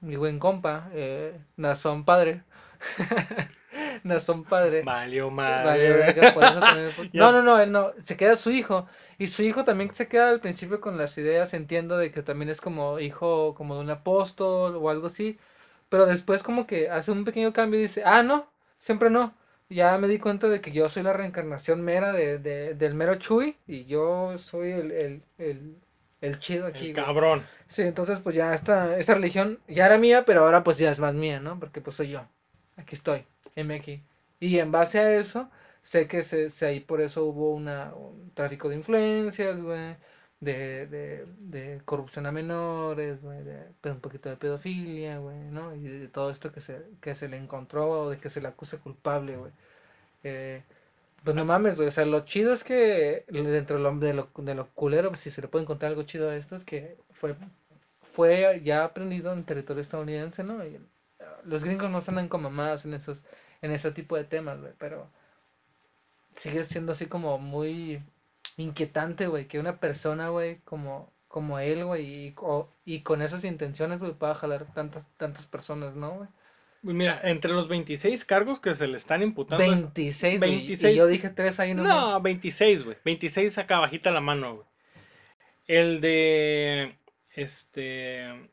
mi 0.00 0.16
buen 0.16 0.38
compa, 0.38 0.90
eh, 0.92 1.38
Nazón 1.56 2.04
padre, 2.04 2.42
Nazón 4.04 4.44
padre, 4.44 4.88
Valió 4.88 5.30
vale, 5.44 5.90
madre. 5.90 5.92
verga, 5.92 6.32
por 6.32 6.46
eso 6.46 6.64
también 6.64 6.92
no, 7.12 7.32
no, 7.32 7.42
no, 7.42 7.60
él 7.60 7.72
no, 7.72 7.92
se 8.00 8.16
queda 8.16 8.36
su 8.36 8.50
hijo, 8.50 8.86
y 9.18 9.28
su 9.28 9.42
hijo 9.42 9.64
también 9.64 9.94
se 9.94 10.08
queda 10.08 10.28
al 10.30 10.40
principio 10.40 10.80
con 10.80 10.98
las 10.98 11.16
ideas, 11.18 11.54
entiendo, 11.54 11.96
de 11.98 12.10
que 12.12 12.22
también 12.22 12.48
es 12.50 12.60
como 12.60 13.00
hijo 13.00 13.54
como 13.54 13.74
de 13.76 13.80
un 13.82 13.90
apóstol 13.90 14.76
o 14.76 14.90
algo 14.90 15.08
así, 15.08 15.38
pero 15.88 16.06
después 16.06 16.42
como 16.42 16.66
que 16.66 16.90
hace 16.90 17.10
un 17.12 17.24
pequeño 17.24 17.52
cambio 17.52 17.78
y 17.80 17.82
dice, 17.84 18.02
ah, 18.04 18.22
no, 18.22 18.50
siempre 18.78 19.10
no. 19.10 19.34
Ya 19.70 19.98
me 19.98 20.08
di 20.08 20.18
cuenta 20.18 20.48
de 20.48 20.60
que 20.62 20.72
yo 20.72 20.88
soy 20.88 21.02
la 21.02 21.12
reencarnación 21.12 21.82
mera 21.82 22.12
de, 22.12 22.38
de- 22.38 22.74
del 22.74 22.94
mero 22.94 23.16
Chuy 23.16 23.56
y 23.66 23.84
yo 23.84 24.38
soy 24.38 24.70
el, 24.72 24.90
el, 24.92 25.22
el, 25.38 25.76
el 26.22 26.38
chido 26.38 26.66
aquí. 26.66 26.88
El 26.88 26.94
güey". 26.94 27.06
cabrón. 27.06 27.46
Sí, 27.68 27.82
entonces 27.82 28.18
pues 28.20 28.34
ya 28.36 28.54
esta, 28.54 28.96
esta 28.98 29.14
religión 29.14 29.60
ya 29.68 29.86
era 29.86 29.98
mía, 29.98 30.24
pero 30.26 30.42
ahora 30.42 30.64
pues 30.64 30.78
ya 30.78 30.90
es 30.90 30.98
más 31.00 31.14
mía, 31.14 31.40
¿no? 31.40 31.58
Porque 31.60 31.80
pues 31.82 31.96
soy 31.96 32.10
yo. 32.10 32.26
Aquí 32.76 32.94
estoy. 32.96 33.26
M 33.60 33.74
aquí. 33.74 34.02
Y 34.40 34.58
en 34.58 34.70
base 34.72 34.98
a 35.00 35.16
eso, 35.18 35.50
sé 35.82 36.06
que 36.08 36.22
se, 36.22 36.50
se 36.50 36.66
ahí 36.66 36.80
por 36.80 37.00
eso 37.00 37.24
hubo 37.24 37.52
una, 37.52 37.94
un 37.94 38.30
tráfico 38.34 38.68
de 38.68 38.76
influencias, 38.76 39.60
güey, 39.60 39.96
de, 40.40 40.86
de, 41.40 41.80
corrupción 41.84 42.26
a 42.26 42.32
menores, 42.32 43.20
güey, 43.22 43.42
de, 43.42 43.64
pues, 43.80 43.94
un 43.94 44.00
poquito 44.00 44.28
de 44.28 44.36
pedofilia, 44.36 45.18
güey, 45.18 45.38
¿no? 45.50 45.74
Y 45.74 45.82
de 45.88 46.08
todo 46.08 46.30
esto 46.30 46.52
que 46.52 46.60
se, 46.60 46.84
que 47.00 47.14
se 47.14 47.28
le 47.28 47.36
encontró 47.36 47.90
o 47.90 48.10
de 48.10 48.18
que 48.18 48.30
se 48.30 48.40
le 48.40 48.48
acusa 48.48 48.78
culpable, 48.78 49.36
güey. 49.36 49.52
Eh, 50.24 50.62
pues 51.24 51.36
no 51.36 51.44
mames, 51.44 51.76
güey. 51.76 51.88
O 51.88 51.90
sea, 51.90 52.04
lo 52.06 52.24
chido 52.24 52.52
es 52.52 52.64
que 52.64 53.24
dentro 53.28 53.76
de 53.78 53.82
lo, 53.82 53.96
de 53.98 54.14
lo, 54.14 54.30
de 54.36 54.54
lo 54.54 54.68
culero, 54.74 55.10
pues, 55.10 55.20
si 55.20 55.30
se 55.30 55.42
le 55.42 55.48
puede 55.48 55.64
encontrar 55.64 55.90
algo 55.90 56.04
chido 56.04 56.30
a 56.30 56.36
esto, 56.36 56.56
es 56.56 56.64
que 56.64 56.96
fue, 57.12 57.34
fue 58.02 58.60
ya 58.64 58.84
aprendido 58.84 59.32
en 59.32 59.44
territorio 59.44 59.82
estadounidense, 59.82 60.44
¿no? 60.44 60.64
Y, 60.64 60.78
ah, 61.20 61.40
los 61.44 61.64
gringos 61.64 61.90
no 61.90 62.00
se 62.00 62.10
andan 62.10 62.28
como 62.28 62.50
más 62.50 62.84
en 62.84 62.94
esos, 62.94 63.22
en 63.62 63.70
ese 63.72 63.90
tipo 63.92 64.16
de 64.16 64.24
temas, 64.24 64.60
güey, 64.60 64.72
pero 64.78 65.08
sigue 66.36 66.62
siendo 66.64 66.92
así 66.92 67.06
como 67.06 67.38
muy 67.38 68.02
inquietante, 68.56 69.26
güey, 69.26 69.46
que 69.46 69.58
una 69.58 69.78
persona, 69.80 70.28
güey, 70.30 70.58
como, 70.64 71.12
como 71.28 71.58
él, 71.58 71.84
güey, 71.84 72.26
y, 72.28 72.34
o- 72.38 72.68
y 72.84 73.00
con 73.02 73.22
esas 73.22 73.44
intenciones, 73.44 74.00
güey, 74.00 74.12
pueda 74.12 74.34
jalar 74.34 74.66
tantas, 74.74 75.06
tantas 75.16 75.46
personas, 75.46 75.94
¿no, 75.94 76.10
güey? 76.12 76.28
Pues 76.82 76.94
Mira, 76.94 77.20
entre 77.24 77.50
los 77.52 77.68
26 77.68 78.24
cargos 78.24 78.60
que 78.60 78.72
se 78.74 78.86
le 78.86 78.96
están 78.96 79.22
imputando. 79.22 79.64
es- 79.64 79.70
26, 79.82 80.38
güey, 80.38 80.52
y 80.52 80.56
26. 80.58 80.96
yo 80.96 81.06
dije 81.08 81.28
tres 81.30 81.58
ahí 81.58 81.74
nomás. 81.74 81.92
No, 81.92 82.20
26, 82.20 82.84
güey. 82.84 82.96
26 83.04 83.58
acá 83.58 83.80
bajita 83.80 84.12
la 84.12 84.20
mano, 84.20 84.54
güey. 84.56 84.66
El 85.66 86.00
de. 86.00 86.96
Este. 87.34 88.48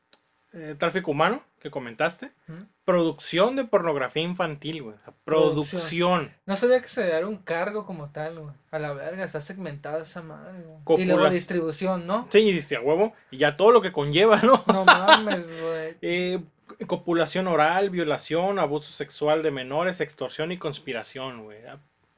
Eh, 0.55 0.75
tráfico 0.79 1.11
humano, 1.11 1.43
que 1.59 1.69
comentaste. 1.69 2.31
Ujú. 2.47 2.65
Producción 2.85 3.55
de 3.55 3.65
pornografía 3.65 4.23
infantil, 4.23 4.83
güey. 4.83 4.95
O 4.95 4.99
sea, 5.03 5.13
Producción. 5.25 5.79
producción. 5.79 6.33
No 6.45 6.55
sabía 6.55 6.81
que 6.81 6.87
se 6.87 7.03
diera 7.03 7.27
un 7.27 7.37
cargo 7.37 7.85
como 7.85 8.09
tal, 8.09 8.39
güey. 8.39 8.55
A 8.71 8.79
la 8.79 8.93
verga, 8.93 9.23
está 9.25 9.41
segmentada 9.41 10.01
esa 10.01 10.21
madre, 10.21 10.61
güey. 10.63 11.01
Y 11.01 11.05
luego 11.05 11.21
Copulas- 11.23 11.33
distribución, 11.33 12.07
¿no? 12.07 12.27
Sí, 12.31 12.39
y 12.39 12.51
dice 12.53 12.75
a 12.77 12.81
huevo. 12.81 13.13
Y 13.31 13.37
ya 13.37 13.55
todo 13.57 13.71
lo 13.71 13.81
que 13.81 13.91
conlleva, 13.91 14.41
¿no? 14.41 14.63
No 14.67 14.85
mames, 14.85 15.45
güey. 15.61 15.95
Eh, 16.01 16.39
copulación 16.87 17.47
oral, 17.47 17.89
violación, 17.89 18.57
abuso 18.59 18.91
sexual 18.91 19.43
de 19.43 19.51
menores, 19.51 20.01
extorsión 20.01 20.51
y 20.51 20.57
conspiración, 20.57 21.43
güey. 21.43 21.59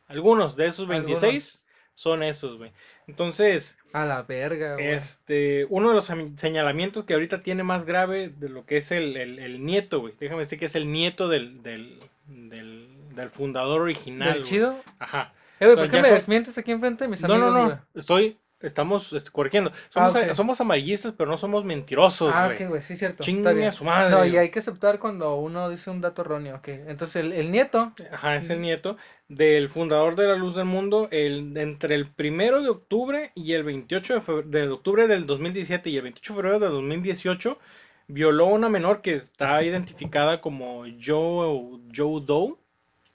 Algunos 0.07 0.55
de 0.55 0.65
esos 0.67 0.87
26 0.87 1.65
son 1.95 2.23
esos, 2.23 2.57
güey. 2.57 2.71
Entonces, 3.07 3.77
A 3.93 4.05
la 4.05 4.21
verga, 4.23 4.73
güey. 4.73 4.87
este, 4.89 5.65
uno 5.69 5.89
de 5.89 5.95
los 5.95 6.09
am- 6.09 6.35
señalamientos 6.37 7.05
que 7.05 7.13
ahorita 7.13 7.41
tiene 7.41 7.63
más 7.63 7.85
grave 7.85 8.29
de 8.29 8.49
lo 8.49 8.65
que 8.65 8.77
es 8.77 8.91
el, 8.91 9.15
el- 9.17 9.39
el 9.39 9.65
nieto, 9.65 10.01
güey. 10.01 10.13
Déjame 10.19 10.41
decir 10.41 10.59
que 10.59 10.65
es 10.65 10.75
el 10.75 10.91
nieto 10.91 11.27
del, 11.29 11.63
del, 11.63 11.99
del, 12.27 12.89
del 13.15 13.29
fundador 13.29 13.81
original. 13.81 14.33
¿Del 14.33 14.43
chido? 14.43 14.77
Ajá. 14.99 15.33
Eh, 15.59 15.65
güey, 15.65 15.77
¿por 15.77 15.89
qué 15.89 15.97
me 15.97 16.03
son- 16.09 16.13
desmientes 16.15 16.57
aquí 16.57 16.71
enfrente 16.71 17.05
de 17.05 17.09
mis 17.09 17.21
No, 17.21 17.33
amigos, 17.33 17.53
no, 17.53 17.63
güey? 17.65 17.75
no. 17.75 17.99
Estoy, 17.99 18.37
estamos 18.61 19.13
este, 19.13 19.29
corrigiendo. 19.31 19.71
Somos, 19.89 20.15
Ah, 20.15 20.33
somos 20.33 20.59
amarillistas, 20.61 21.13
pero 21.13 21.29
no 21.29 21.37
somos 21.37 21.63
mentirosos, 21.63 22.33
Ah, 22.33 22.45
güey. 22.47 22.63
ok, 22.63 22.69
güey, 22.69 22.81
sí, 22.81 22.95
cierto. 22.95 23.15
está 23.21 23.23
Chingue 23.23 23.53
bien. 23.53 23.67
a 23.67 23.71
su 23.71 23.83
madre. 23.83 24.09
No, 24.15 24.25
y 24.25 24.37
hay 24.37 24.49
que 24.49 24.59
aceptar 24.59 24.99
cuando 24.99 25.35
uno 25.35 25.69
dice 25.69 25.89
un 25.89 26.01
dato 26.01 26.21
erróneo, 26.23 26.55
ok. 26.57 26.67
Entonces, 26.67 27.17
el, 27.17 27.33
el 27.33 27.51
nieto, 27.51 27.93
Ajá, 28.11 28.35
es 28.35 28.49
el 28.49 28.57
Ujú. 28.57 28.65
nieto 28.65 28.97
del 29.27 29.69
fundador 29.69 30.15
de 30.15 30.27
la 30.27 30.35
Luz 30.35 30.55
del 30.55 30.65
Mundo, 30.65 31.07
el, 31.11 31.55
entre 31.57 31.95
el 31.95 32.07
primero 32.09 32.61
de 32.61 32.69
octubre 32.69 33.31
y 33.35 33.53
el 33.53 33.63
28 33.63 34.13
de, 34.15 34.21
febr- 34.21 34.43
de 34.45 34.67
octubre 34.69 35.07
del 35.07 35.25
2017 35.25 35.89
y 35.89 35.97
el 35.97 36.03
28 36.03 36.33
de 36.33 36.35
febrero 36.37 36.59
del 36.59 36.71
2018, 36.71 37.59
violó 38.07 38.45
a 38.47 38.53
una 38.53 38.69
menor 38.69 39.01
que 39.01 39.15
está 39.15 39.61
identificada 39.63 40.39
como 40.41 40.85
Joe, 41.05 41.79
Joe 41.95 42.21
Doe. 42.25 42.55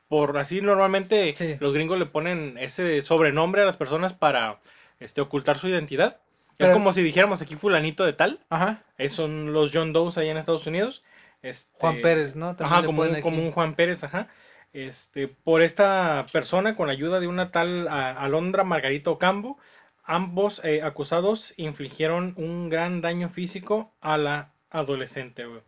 Por 0.08 0.37
así 0.37 0.61
normalmente 0.61 1.32
Sí. 1.32 1.56
los 1.58 1.72
gringos 1.72 1.99
le 1.99 2.04
ponen 2.04 2.58
ese 2.58 3.00
sobrenombre 3.00 3.62
a 3.62 3.64
las 3.64 3.78
personas 3.78 4.12
para 4.12 4.61
este, 5.02 5.21
ocultar 5.21 5.59
su 5.59 5.68
identidad. 5.68 6.21
es 6.59 6.71
como 6.71 6.92
si 6.92 7.02
dijéramos 7.02 7.42
aquí 7.42 7.56
fulanito 7.56 8.04
de 8.04 8.12
tal. 8.12 8.40
ajá, 8.50 8.85
Esos 8.99 9.16
son 9.16 9.52
los 9.52 9.71
John 9.73 9.92
Doe's 9.92 10.16
allá 10.18 10.30
en 10.30 10.37
Estados 10.38 10.66
Unidos. 10.66 11.02
Este, 11.42 11.73
Juan 11.80 12.00
Pérez, 12.02 12.37
¿no? 12.37 12.54
También 12.56 12.73
Ajá, 12.78 12.87
como 12.87 13.02
un, 13.02 13.12
aquí. 13.12 13.21
como 13.23 13.42
un 13.42 13.50
Juan 13.50 13.75
Pérez, 13.75 14.04
ajá. 14.04 14.28
Este, 14.73 15.28
por 15.28 15.61
esta 15.62 16.26
persona, 16.32 16.76
con 16.76 16.87
la 16.87 16.92
ayuda 16.92 17.18
de 17.21 17.26
una 17.26 17.50
tal 17.50 17.88
a- 17.88 18.12
Alondra 18.12 18.62
Margarita 18.64 19.11
Ocampo, 19.11 19.59
ambos 20.04 20.61
eh, 20.64 20.82
acusados 20.82 21.52
infligieron 21.56 22.35
un 22.37 22.68
gran 22.68 23.00
daño 23.00 23.28
físico 23.28 23.92
a 24.00 24.16
la 24.18 24.52
adolescente, 24.71 25.44
güey. 25.47 25.61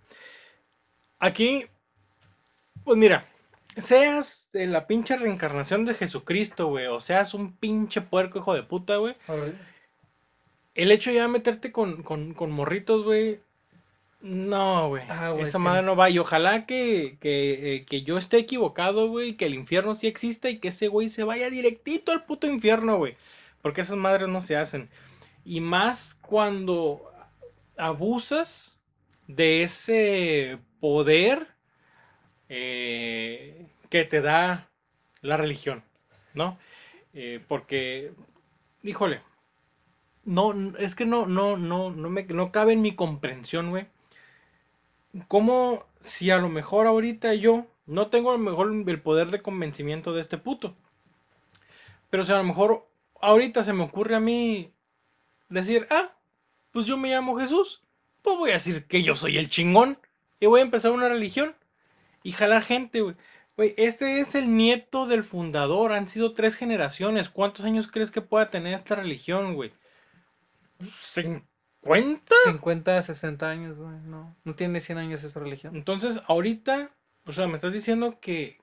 Aquí, 1.18 1.66
pues 2.84 2.96
mira, 2.96 3.26
seas 3.76 4.50
la 4.52 4.86
pinche 4.86 5.16
reencarnación 5.16 5.84
de 5.84 5.94
Jesucristo, 5.94 6.68
güey, 6.68 6.86
o 6.86 7.00
seas 7.00 7.34
un 7.34 7.56
pinche 7.56 8.00
puerco 8.00 8.38
hijo 8.38 8.54
de 8.54 8.62
puta, 8.62 8.96
güey, 8.96 9.16
el 10.74 10.90
hecho 10.90 11.10
ya 11.12 11.22
de 11.22 11.28
meterte 11.28 11.72
con, 11.72 12.02
con, 12.02 12.34
con 12.34 12.50
morritos, 12.50 13.04
güey. 13.04 13.40
No, 14.20 14.88
güey. 14.88 15.04
Ah, 15.08 15.34
Esa 15.38 15.58
que- 15.58 15.64
madre 15.64 15.82
no 15.82 15.96
va. 15.96 16.08
Y 16.10 16.18
ojalá 16.18 16.64
que, 16.66 17.18
que, 17.20 17.74
eh, 17.76 17.84
que 17.84 18.02
yo 18.02 18.16
esté 18.18 18.38
equivocado, 18.38 19.08
güey. 19.08 19.34
Que 19.34 19.44
el 19.44 19.54
infierno 19.54 19.94
sí 19.94 20.06
exista 20.06 20.48
y 20.48 20.58
que 20.58 20.68
ese 20.68 20.88
güey 20.88 21.10
se 21.10 21.24
vaya 21.24 21.50
directito 21.50 22.10
al 22.10 22.24
puto 22.24 22.46
infierno, 22.46 22.96
güey. 22.96 23.16
Porque 23.60 23.82
esas 23.82 23.96
madres 23.98 24.28
no 24.28 24.40
se 24.40 24.56
hacen. 24.56 24.88
Y 25.44 25.60
más 25.60 26.14
cuando 26.22 27.12
abusas 27.76 28.80
de 29.28 29.62
ese 29.62 30.58
poder 30.80 31.48
eh, 32.48 33.66
que 33.90 34.04
te 34.04 34.20
da 34.20 34.68
la 35.20 35.36
religión, 35.36 35.82
¿no? 36.34 36.58
Eh, 37.12 37.40
porque, 37.46 38.12
híjole, 38.82 39.20
no, 40.24 40.52
es 40.78 40.94
que 40.94 41.06
no, 41.06 41.26
no, 41.26 41.56
no, 41.56 41.90
no 41.90 42.10
me, 42.10 42.24
no 42.24 42.52
cabe 42.52 42.72
en 42.72 42.82
mi 42.82 42.94
comprensión, 42.94 43.70
güey. 43.70 43.86
Como 45.28 45.86
si 46.00 46.30
a 46.30 46.38
lo 46.38 46.48
mejor 46.48 46.86
ahorita 46.86 47.34
yo 47.34 47.66
no 47.86 48.08
tengo 48.08 48.30
a 48.30 48.34
lo 48.34 48.38
mejor 48.38 48.72
el 48.86 49.00
poder 49.00 49.28
de 49.28 49.42
convencimiento 49.42 50.12
de 50.12 50.20
este 50.20 50.38
puto. 50.38 50.74
Pero 52.10 52.22
si 52.22 52.32
a 52.32 52.38
lo 52.38 52.44
mejor 52.44 52.86
ahorita 53.20 53.64
se 53.64 53.72
me 53.72 53.84
ocurre 53.84 54.16
a 54.16 54.20
mí 54.20 54.72
decir, 55.48 55.86
ah, 55.90 56.12
pues 56.72 56.86
yo 56.86 56.96
me 56.96 57.10
llamo 57.10 57.38
Jesús, 57.38 57.82
pues 58.22 58.36
voy 58.36 58.50
a 58.50 58.54
decir 58.54 58.86
que 58.86 59.02
yo 59.02 59.16
soy 59.16 59.38
el 59.38 59.50
chingón 59.50 59.98
y 60.40 60.46
voy 60.46 60.60
a 60.60 60.64
empezar 60.64 60.92
una 60.92 61.08
religión 61.08 61.54
y 62.24 62.32
jalar 62.32 62.64
gente, 62.64 63.02
güey. 63.02 63.14
Güey, 63.56 63.74
este 63.76 64.18
es 64.18 64.34
el 64.34 64.56
nieto 64.56 65.06
del 65.06 65.22
fundador, 65.22 65.92
han 65.92 66.08
sido 66.08 66.32
tres 66.32 66.56
generaciones. 66.56 67.28
¿Cuántos 67.28 67.64
años 67.64 67.86
crees 67.86 68.10
que 68.10 68.20
pueda 68.20 68.50
tener 68.50 68.74
esta 68.74 68.96
religión, 68.96 69.54
güey? 69.54 69.72
¿50? 70.80 72.20
50, 72.46 73.02
60 73.02 73.48
años, 73.48 73.78
güey. 73.78 73.96
No, 74.04 74.34
no 74.42 74.54
tiene 74.56 74.80
100 74.80 74.98
años 74.98 75.22
esa 75.22 75.38
religión. 75.38 75.76
Entonces, 75.76 76.20
ahorita, 76.26 76.90
o 77.26 77.32
sea, 77.32 77.46
me 77.46 77.54
estás 77.54 77.72
diciendo 77.72 78.18
que, 78.20 78.58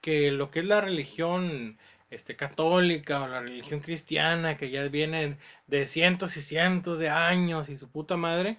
que 0.00 0.32
lo 0.32 0.50
que 0.50 0.60
es 0.60 0.64
la 0.64 0.80
religión 0.80 1.78
este, 2.10 2.34
católica 2.34 3.22
o 3.22 3.28
la 3.28 3.40
religión 3.40 3.80
cristiana, 3.80 4.56
que 4.56 4.70
ya 4.70 4.82
vienen 4.88 5.38
de 5.68 5.86
cientos 5.86 6.36
y 6.36 6.42
cientos 6.42 6.98
de 6.98 7.10
años 7.10 7.68
y 7.68 7.76
su 7.76 7.88
puta 7.88 8.16
madre, 8.16 8.58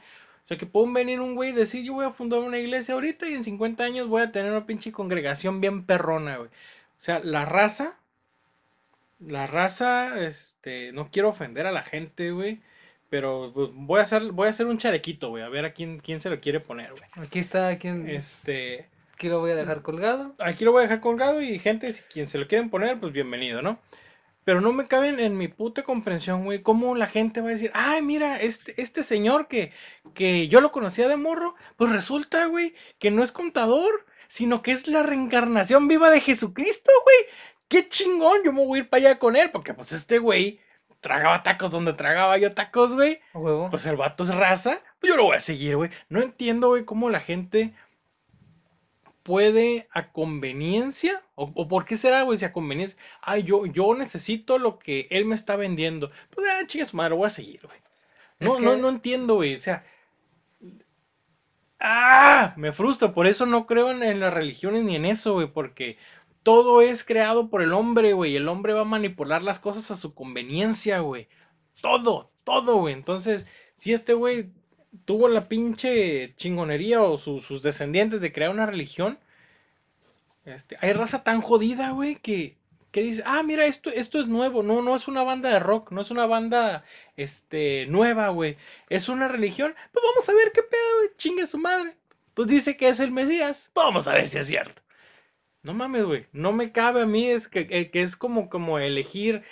sea, 0.49 0.57
que 0.57 0.65
pueden 0.65 0.93
venir 0.93 1.21
un 1.21 1.35
güey 1.35 1.51
y 1.51 1.53
decir, 1.53 1.85
yo 1.85 1.93
voy 1.93 2.05
a 2.05 2.11
fundar 2.11 2.39
una 2.39 2.57
iglesia 2.57 2.95
ahorita 2.95 3.29
y 3.29 3.35
en 3.35 3.43
50 3.43 3.83
años 3.83 4.07
voy 4.07 4.23
a 4.23 4.31
tener 4.31 4.51
una 4.51 4.65
pinche 4.65 4.91
congregación 4.91 5.61
bien 5.61 5.85
perrona, 5.85 6.37
güey. 6.37 6.49
O 6.49 7.01
sea, 7.01 7.19
la 7.19 7.45
raza, 7.45 7.99
la 9.19 9.45
raza, 9.45 10.19
este, 10.25 10.91
no 10.91 11.11
quiero 11.11 11.29
ofender 11.29 11.67
a 11.67 11.71
la 11.71 11.83
gente, 11.83 12.31
güey. 12.31 12.61
Pero 13.11 13.51
pues, 13.53 13.69
voy 13.73 13.99
a 13.99 14.03
hacer, 14.03 14.31
voy 14.31 14.47
a 14.47 14.49
hacer 14.49 14.65
un 14.65 14.79
chalequito, 14.79 15.29
güey. 15.29 15.43
A 15.43 15.49
ver 15.49 15.65
a 15.65 15.73
quién, 15.73 15.99
quién 15.99 16.19
se 16.19 16.31
lo 16.31 16.39
quiere 16.39 16.59
poner, 16.59 16.91
güey. 16.91 17.03
Aquí 17.13 17.39
está, 17.39 17.77
quien, 17.77 18.09
Este, 18.09 18.87
aquí 19.13 19.29
lo 19.29 19.39
voy 19.39 19.51
a 19.51 19.55
dejar 19.55 19.83
colgado. 19.83 20.35
aquí 20.39 20.65
lo 20.65 20.71
voy 20.71 20.79
a 20.79 20.83
dejar 20.83 20.99
colgado 20.99 21.41
y 21.41 21.59
gente, 21.59 21.93
si 21.93 22.01
quien 22.03 22.27
se 22.27 22.39
lo 22.39 22.47
quieren 22.47 22.69
poner, 22.69 22.99
pues 22.99 23.13
bienvenido, 23.13 23.61
¿no? 23.61 23.79
Pero 24.49 24.61
no 24.61 24.73
me 24.73 24.87
caben 24.87 25.19
en 25.19 25.37
mi 25.37 25.47
puta 25.47 25.83
comprensión, 25.83 26.43
güey, 26.43 26.63
cómo 26.63 26.95
la 26.95 27.05
gente 27.05 27.39
va 27.39 27.49
a 27.49 27.51
decir, 27.51 27.69
ay, 27.75 28.01
mira, 28.01 28.41
este, 28.41 28.81
este 28.81 29.03
señor 29.03 29.47
que, 29.47 29.71
que 30.15 30.47
yo 30.47 30.59
lo 30.59 30.71
conocía 30.71 31.07
de 31.07 31.17
morro, 31.17 31.53
pues 31.75 31.91
resulta, 31.91 32.47
güey, 32.47 32.73
que 32.97 33.11
no 33.11 33.21
es 33.21 33.31
contador, 33.31 34.07
sino 34.27 34.63
que 34.63 34.71
es 34.71 34.87
la 34.87 35.03
reencarnación 35.03 35.87
viva 35.87 36.09
de 36.09 36.19
Jesucristo, 36.19 36.91
güey. 37.03 37.31
Qué 37.67 37.87
chingón, 37.87 38.37
yo 38.43 38.51
me 38.51 38.65
voy 38.65 38.79
a 38.79 38.81
ir 38.81 38.89
para 38.89 39.09
allá 39.09 39.19
con 39.19 39.35
él, 39.35 39.51
porque 39.51 39.75
pues 39.75 39.91
este 39.91 40.17
güey 40.17 40.59
tragaba 40.99 41.43
tacos 41.43 41.69
donde 41.69 41.93
tragaba 41.93 42.35
yo 42.39 42.55
tacos, 42.55 42.95
güey. 42.95 43.21
Pues 43.69 43.85
el 43.85 43.97
vato 43.97 44.23
es 44.23 44.33
raza, 44.33 44.81
pues 44.99 45.11
yo 45.11 45.15
lo 45.15 45.25
voy 45.25 45.37
a 45.37 45.41
seguir, 45.41 45.75
güey. 45.75 45.91
No 46.09 46.23
entiendo, 46.23 46.69
güey, 46.69 46.85
cómo 46.85 47.11
la 47.11 47.19
gente 47.19 47.75
puede 49.29 49.87
a 49.91 50.11
conveniencia, 50.11 51.21
o, 51.35 51.51
o 51.53 51.67
por 51.67 51.85
qué 51.85 51.97
será, 51.97 52.23
güey, 52.23 52.39
si 52.39 52.45
a 52.45 52.51
conveniencia, 52.51 52.97
ay, 53.21 53.43
yo, 53.43 53.67
yo 53.67 53.93
necesito 53.93 54.57
lo 54.57 54.79
que 54.79 55.07
él 55.11 55.25
me 55.25 55.35
está 55.35 55.55
vendiendo. 55.55 56.09
Pues, 56.31 56.47
ah, 56.49 56.65
chica 56.65 56.83
su 56.85 56.97
madre, 56.97 57.13
voy 57.13 57.27
a 57.27 57.29
seguir, 57.29 57.61
güey. 57.63 57.77
No, 58.39 58.59
no, 58.59 58.75
no 58.75 58.89
entiendo, 58.89 59.35
güey, 59.35 59.53
o 59.53 59.59
sea, 59.59 59.85
¡Ah! 61.79 62.55
Me 62.57 62.71
frustra, 62.71 63.13
por 63.13 63.27
eso 63.27 63.45
no 63.45 63.67
creo 63.67 63.91
en, 63.91 64.01
en 64.01 64.19
las 64.19 64.33
religiones 64.33 64.83
ni 64.83 64.95
en 64.95 65.05
eso, 65.05 65.33
güey, 65.33 65.53
porque 65.53 65.99
todo 66.41 66.81
es 66.81 67.03
creado 67.03 67.51
por 67.51 67.61
el 67.61 67.73
hombre, 67.73 68.13
güey. 68.13 68.35
El 68.35 68.47
hombre 68.47 68.73
va 68.73 68.81
a 68.81 68.85
manipular 68.85 69.43
las 69.43 69.59
cosas 69.59 69.91
a 69.91 69.95
su 69.95 70.15
conveniencia, 70.15 71.01
güey. 71.01 71.29
Todo, 71.81 72.31
todo, 72.43 72.77
güey. 72.77 72.95
Entonces, 72.95 73.45
si 73.75 73.93
este 73.93 74.15
güey 74.15 74.51
tuvo 75.05 75.27
la 75.29 75.47
pinche 75.49 76.33
chingonería 76.37 77.01
o 77.03 77.17
su- 77.17 77.41
sus 77.41 77.63
descendientes 77.63 78.21
de 78.21 78.31
crear 78.33 78.51
una 78.51 78.65
religión, 78.65 79.19
este, 80.45 80.77
hay 80.81 80.93
raza 80.93 81.23
tan 81.23 81.41
jodida, 81.41 81.91
güey, 81.91 82.15
que, 82.15 82.57
que 82.91 83.01
dice, 83.01 83.23
ah, 83.25 83.43
mira, 83.43 83.65
esto, 83.65 83.89
esto 83.91 84.19
es 84.19 84.27
nuevo. 84.27 84.63
No, 84.63 84.81
no 84.81 84.95
es 84.95 85.07
una 85.07 85.23
banda 85.23 85.49
de 85.51 85.59
rock, 85.59 85.91
no 85.91 86.01
es 86.01 86.11
una 86.11 86.25
banda, 86.25 86.83
este, 87.17 87.85
nueva, 87.87 88.29
güey. 88.29 88.57
Es 88.89 89.09
una 89.09 89.27
religión. 89.27 89.75
Pues 89.93 90.03
vamos 90.07 90.27
a 90.29 90.33
ver 90.33 90.51
qué 90.53 90.63
pedo, 90.63 90.97
güey. 90.99 91.09
Chingue 91.17 91.45
su 91.47 91.57
madre. 91.59 91.95
Pues 92.33 92.47
dice 92.47 92.77
que 92.77 92.89
es 92.89 92.99
el 92.99 93.11
Mesías. 93.11 93.69
Vamos 93.75 94.07
a 94.07 94.13
ver 94.13 94.29
si 94.29 94.37
es 94.39 94.47
cierto. 94.47 94.81
No 95.63 95.73
mames, 95.73 96.05
güey. 96.05 96.27
No 96.33 96.51
me 96.53 96.71
cabe 96.71 97.01
a 97.01 97.05
mí. 97.05 97.27
Es 97.27 97.47
que, 97.47 97.67
que- 97.67 97.91
que 97.91 98.01
es 98.01 98.15
como, 98.15 98.49
como 98.49 98.79
elegir. 98.79 99.43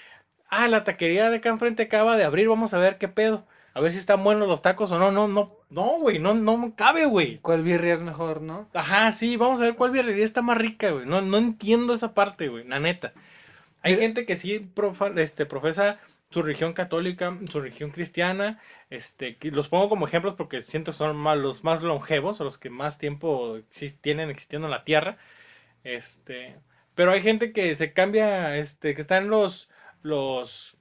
Ah, 0.50 0.68
la 0.68 0.84
taquería 0.84 1.30
de 1.30 1.38
acá 1.38 1.50
enfrente 1.50 1.84
acaba 1.84 2.18
de 2.18 2.24
abrir. 2.26 2.48
Vamos 2.50 2.74
a 2.74 2.80
ver 2.80 2.98
qué 2.98 3.08
pedo. 3.10 3.48
A 3.78 3.80
ver 3.80 3.92
si 3.92 4.00
están 4.00 4.24
buenos 4.24 4.48
los 4.48 4.64
tacos 4.64 4.92
o 4.92 4.98
no. 4.98 5.12
No, 5.12 5.28
no. 5.28 5.56
No, 5.70 6.00
güey. 6.00 6.18
No, 6.18 6.34
no 6.34 6.74
cabe, 6.76 7.06
güey. 7.06 7.38
¿Cuál 7.38 7.62
birria 7.62 7.94
es 7.94 8.02
mejor, 8.02 8.42
no? 8.42 8.68
Ajá, 8.74 9.12
sí. 9.12 9.38
Vamos 9.38 9.60
a 9.60 9.64
ver 9.66 9.76
cuál 9.76 9.92
birrería 9.92 10.26
está 10.26 10.42
más 10.42 10.58
rica, 10.58 10.90
güey. 10.90 11.06
No, 11.06 11.22
no 11.22 11.38
entiendo 11.38 11.94
esa 11.94 12.16
parte, 12.16 12.48
güey. 12.48 12.64
La 12.68 12.80
neta. 12.80 13.14
Hay 13.84 13.94
Mira- 13.94 14.04
gente 14.06 14.26
que 14.26 14.36
sí 14.36 14.60
profa- 14.74 15.16
este, 15.20 15.46
profesa 15.46 16.00
su 16.32 16.42
religión 16.42 16.74
católica, 16.74 17.38
su 17.50 17.62
religión 17.62 17.92
cristiana. 17.92 18.60
Este, 18.90 19.38
los 19.44 19.68
pongo 19.70 19.90
como 19.90 20.08
ejemplos 20.08 20.34
porque 20.36 20.62
siento 20.64 20.92
que 20.92 20.98
son 20.98 21.16
más, 21.16 21.38
los 21.38 21.64
más 21.64 21.84
longevos 21.84 22.42
o 22.42 22.46
los 22.46 22.58
que 22.58 22.72
más 22.72 22.98
tiempo 22.98 23.58
exis- 23.58 24.00
tienen 24.02 24.32
existiendo 24.32 24.68
en 24.68 24.72
la 24.72 24.86
tierra. 24.86 25.18
Este, 25.84 26.58
pero 26.96 27.12
hay 27.12 27.22
gente 27.22 27.54
que 27.54 27.76
se 27.76 27.94
cambia, 27.94 28.58
este, 28.58 28.96
que 28.96 29.02
están 29.02 29.30
los, 29.30 29.70
los, 30.02 30.78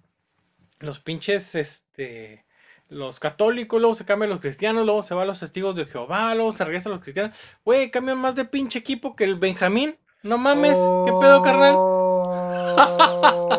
los 0.78 0.98
pinches, 1.00 1.54
este, 1.54 2.45
los 2.88 3.20
católicos, 3.20 3.80
luego 3.80 3.94
se 3.94 4.04
cambian 4.04 4.30
los 4.30 4.40
cristianos, 4.40 4.84
luego 4.84 5.02
se 5.02 5.14
van 5.14 5.26
los 5.26 5.40
testigos 5.40 5.74
de 5.74 5.86
Jehová, 5.86 6.34
luego 6.34 6.52
se 6.52 6.64
regresan 6.64 6.92
los 6.92 7.00
cristianos. 7.00 7.36
Güey, 7.64 7.90
cambian 7.90 8.18
más 8.18 8.36
de 8.36 8.44
pinche 8.44 8.78
equipo 8.78 9.16
que 9.16 9.24
el 9.24 9.36
Benjamín. 9.36 9.96
No 10.22 10.38
mames, 10.38 10.78
¿qué 11.06 11.12
pedo, 11.20 11.42
carnal? 11.42 11.74
Oh. 11.76 13.56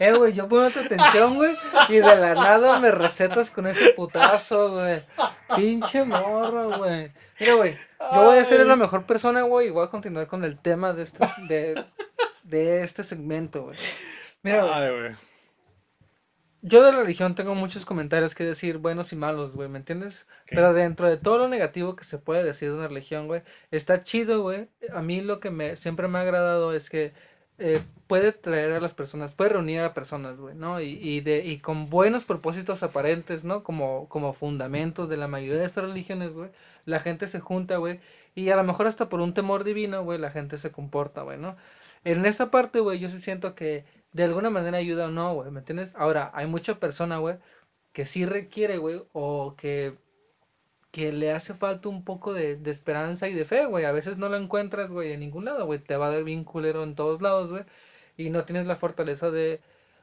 Eh, 0.00 0.12
güey, 0.12 0.32
yo 0.32 0.48
pongo 0.48 0.70
tu 0.70 0.78
atención, 0.78 1.34
güey, 1.34 1.56
y 1.88 1.94
de 1.94 2.02
la 2.02 2.34
nada 2.34 2.78
me 2.78 2.92
recetas 2.92 3.50
con 3.50 3.66
ese 3.66 3.90
putazo, 3.94 4.70
güey. 4.70 5.04
Pinche 5.56 6.04
morro, 6.04 6.78
güey. 6.78 7.10
Mira, 7.40 7.54
güey, 7.54 7.76
yo 8.12 8.24
voy 8.24 8.38
a 8.38 8.44
ser 8.44 8.64
la 8.64 8.76
mejor 8.76 9.06
persona, 9.06 9.42
güey, 9.42 9.68
y 9.68 9.70
voy 9.70 9.84
a 9.84 9.90
continuar 9.90 10.28
con 10.28 10.44
el 10.44 10.56
tema 10.58 10.92
de 10.92 11.02
este, 11.02 11.26
de, 11.48 11.84
de 12.44 12.82
este 12.84 13.02
segmento, 13.02 13.64
güey. 13.64 13.78
Mira, 14.42 14.62
güey. 14.62 15.16
Yo 16.62 16.82
de 16.82 16.92
religión 16.92 17.34
tengo 17.34 17.54
muchos 17.54 17.86
comentarios 17.86 18.34
que 18.34 18.44
decir, 18.44 18.78
buenos 18.78 19.12
y 19.12 19.16
malos, 19.16 19.54
güey, 19.54 19.68
¿me 19.68 19.78
entiendes? 19.78 20.26
Pero 20.50 20.72
dentro 20.72 21.08
de 21.08 21.16
todo 21.16 21.38
lo 21.38 21.48
negativo 21.48 21.94
que 21.96 22.04
se 22.04 22.18
puede 22.18 22.42
decir 22.44 22.70
de 22.70 22.76
una 22.76 22.88
religión, 22.88 23.26
güey, 23.28 23.42
está 23.70 24.02
chido, 24.04 24.42
güey. 24.42 24.68
A 24.92 25.02
mí 25.02 25.20
lo 25.20 25.40
que 25.40 25.50
me 25.50 25.76
siempre 25.76 26.08
me 26.08 26.18
ha 26.18 26.22
agradado 26.22 26.74
es 26.74 26.90
que 26.90 27.12
eh, 27.58 27.82
puede 28.06 28.32
traer 28.32 28.72
a 28.72 28.80
las 28.80 28.94
personas, 28.94 29.34
puede 29.34 29.50
reunir 29.50 29.80
a 29.80 29.94
personas, 29.94 30.38
güey, 30.38 30.54
¿no? 30.54 30.80
Y, 30.80 30.98
y 31.00 31.20
de, 31.20 31.44
y 31.44 31.58
con 31.58 31.90
buenos 31.90 32.24
propósitos 32.24 32.82
aparentes, 32.82 33.44
¿no? 33.44 33.62
Como, 33.64 34.08
como 34.08 34.32
fundamentos 34.32 35.08
de 35.08 35.16
la 35.16 35.28
mayoría 35.28 35.60
de 35.60 35.66
estas 35.66 35.84
religiones, 35.84 36.32
güey. 36.32 36.50
La 36.84 37.00
gente 37.00 37.26
se 37.26 37.40
junta, 37.40 37.76
güey. 37.76 38.00
Y 38.34 38.50
a 38.50 38.56
lo 38.56 38.64
mejor 38.64 38.86
hasta 38.86 39.08
por 39.08 39.20
un 39.20 39.34
temor 39.34 39.64
divino, 39.64 40.02
güey, 40.04 40.18
la 40.18 40.30
gente 40.30 40.58
se 40.58 40.70
comporta, 40.72 41.22
güey, 41.22 41.38
¿no? 41.38 41.56
En 42.04 42.24
esa 42.26 42.50
parte, 42.50 42.80
güey, 42.80 42.98
yo 43.00 43.08
sí 43.08 43.20
siento 43.20 43.54
que 43.54 43.84
de 44.12 44.24
alguna 44.24 44.50
manera 44.50 44.78
ayuda 44.78 45.06
o 45.06 45.10
no, 45.10 45.34
güey, 45.34 45.50
¿me 45.50 45.60
entiendes? 45.60 45.94
Ahora, 45.96 46.30
hay 46.34 46.46
mucha 46.46 46.80
persona, 46.80 47.18
güey, 47.18 47.38
que 47.92 48.06
sí 48.06 48.26
requiere, 48.26 48.78
güey, 48.78 49.02
o 49.12 49.54
que, 49.56 49.98
que 50.90 51.12
le 51.12 51.32
hace 51.32 51.54
falta 51.54 51.88
un 51.88 52.04
poco 52.04 52.32
de, 52.34 52.56
de 52.56 52.70
esperanza 52.70 53.28
y 53.28 53.34
de 53.34 53.44
fe, 53.44 53.66
güey. 53.66 53.84
A 53.84 53.92
veces 53.92 54.18
no 54.18 54.28
la 54.28 54.38
encuentras, 54.38 54.90
güey, 54.90 55.12
en 55.12 55.20
ningún 55.20 55.44
lado, 55.44 55.66
güey. 55.66 55.78
Te 55.80 55.96
va 55.96 56.06
a 56.08 56.10
dar 56.12 56.24
bien 56.24 56.44
culero 56.44 56.82
en 56.84 56.94
todos 56.94 57.22
lados, 57.22 57.50
güey. 57.50 57.64
Y 58.16 58.30
no 58.30 58.44
tienes 58.44 58.66
la 58.66 58.76
fortaleza 58.76 59.30
de, 59.30 59.60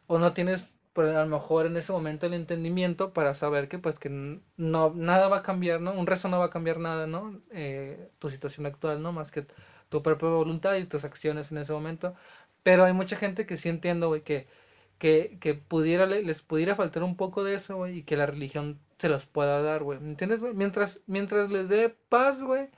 o 0.08 0.20
no 0.20 0.34
tienes, 0.34 0.80
pues, 0.94 1.16
a 1.16 1.26
lo 1.26 1.30
mejor 1.30 1.66
en 1.68 1.78
ese 1.78 1.92
momento 1.92 2.26
el 2.28 2.34
entendimiento 2.34 3.14
para 3.14 3.34
saber 3.34 3.68
que, 3.70 3.80
pues, 3.80 4.00
que 4.00 4.10
no, 4.58 4.94
nada 4.96 5.28
va 5.28 5.38
a 5.38 5.44
cambiar, 5.44 5.82
¿no? 5.82 5.94
Un 5.94 6.08
rezo 6.08 6.30
no 6.30 6.40
va 6.40 6.46
a 6.46 6.50
cambiar 6.52 6.80
nada, 6.80 7.08
¿no? 7.08 7.42
Eh, 7.52 8.10
tu 8.20 8.30
situación 8.30 8.66
actual, 8.66 9.02
¿no? 9.02 9.12
Más 9.12 9.32
que 9.32 9.48
tu 9.90 10.02
propia 10.04 10.30
voluntad 10.30 10.76
y 10.76 10.86
tus 10.86 11.04
acciones 11.06 11.52
en 11.52 11.60
ese 11.60 11.74
momento. 11.74 12.16
Pero 12.66 12.86
hay 12.86 12.94
mucha 12.94 13.18
gente 13.18 13.48
que 13.48 13.58
sí 13.58 13.70
entiendo, 13.70 14.10
güey, 14.10 14.24
que 14.24 14.48
que, 15.00 15.38
que 15.42 15.56
pudiera, 15.56 16.08
le- 16.08 16.24
les 16.24 16.42
pudiera 16.44 16.76
faltar 16.76 17.04
un 17.04 17.18
poco 17.18 17.44
de 17.46 17.56
eso, 17.56 17.78
güey, 17.78 18.00
y 18.00 18.04
que 18.04 18.18
la 18.18 18.26
religión 18.28 18.82
se 19.00 19.10
los 19.10 19.28
pueda 19.28 19.62
dar, 19.62 19.84
güey. 19.84 20.00
¿Me 20.02 20.10
entiendes, 20.10 20.42
güey? 20.42 20.54
Mientras, 20.56 21.04
mientras 21.08 21.52
les 21.52 21.70
dé 21.70 21.90
paz, 22.10 22.42
güey, 22.44 22.70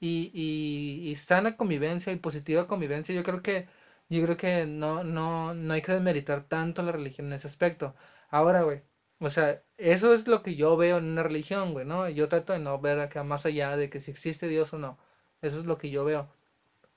y, 0.00 0.30
y, 0.34 1.10
y 1.10 1.14
sana 1.16 1.56
convivencia 1.56 2.12
y 2.12 2.16
positiva 2.16 2.66
convivencia, 2.68 3.14
yo 3.14 3.22
creo 3.24 3.42
que, 3.42 3.68
yo 4.08 4.22
creo 4.24 4.36
que 4.36 4.66
no, 4.66 5.04
no, 5.04 5.54
no 5.54 5.74
hay 5.74 5.82
que 5.82 5.92
demeritar 5.92 6.44
tanto 6.48 6.82
la 6.82 6.92
religión 6.92 7.26
en 7.28 7.34
ese 7.34 7.48
aspecto. 7.48 7.94
Ahora, 8.30 8.62
güey, 8.62 8.82
o 9.20 9.30
sea, 9.30 9.62
eso 9.76 10.14
es 10.14 10.28
lo 10.28 10.42
que 10.42 10.54
yo 10.56 10.76
veo 10.76 10.98
en 10.98 11.04
una 11.06 11.22
religión, 11.24 11.72
güey, 11.72 11.86
¿no? 11.86 12.08
Yo 12.08 12.28
trato 12.28 12.52
de 12.52 12.58
no 12.60 12.80
ver 12.80 13.10
más 13.24 13.46
allá 13.46 13.76
de 13.76 13.90
que 13.90 14.00
si 14.00 14.10
existe 14.10 14.48
Dios 14.48 14.72
o 14.72 14.78
no. 14.78 14.98
Eso 15.42 15.58
es 15.58 15.66
lo 15.66 15.78
que 15.78 15.90
yo 15.90 16.04
veo. 16.04 16.30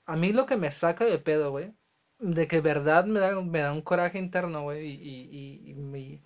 A 0.06 0.16
mí 0.16 0.32
lo 0.32 0.46
que 0.46 0.56
me 0.56 0.70
saca 0.70 1.04
de 1.04 1.18
pedo, 1.18 1.50
güey, 1.50 1.72
de 2.22 2.48
que 2.48 2.60
verdad 2.62 3.06
me 3.06 3.20
da, 3.20 3.40
me 3.42 3.60
da 3.60 3.72
un 3.72 3.82
coraje 3.82 4.18
interno, 4.18 4.62
güey, 4.64 4.86
y, 4.88 5.28
y, 5.32 5.70
y- 5.72 5.74
me, 5.74 6.22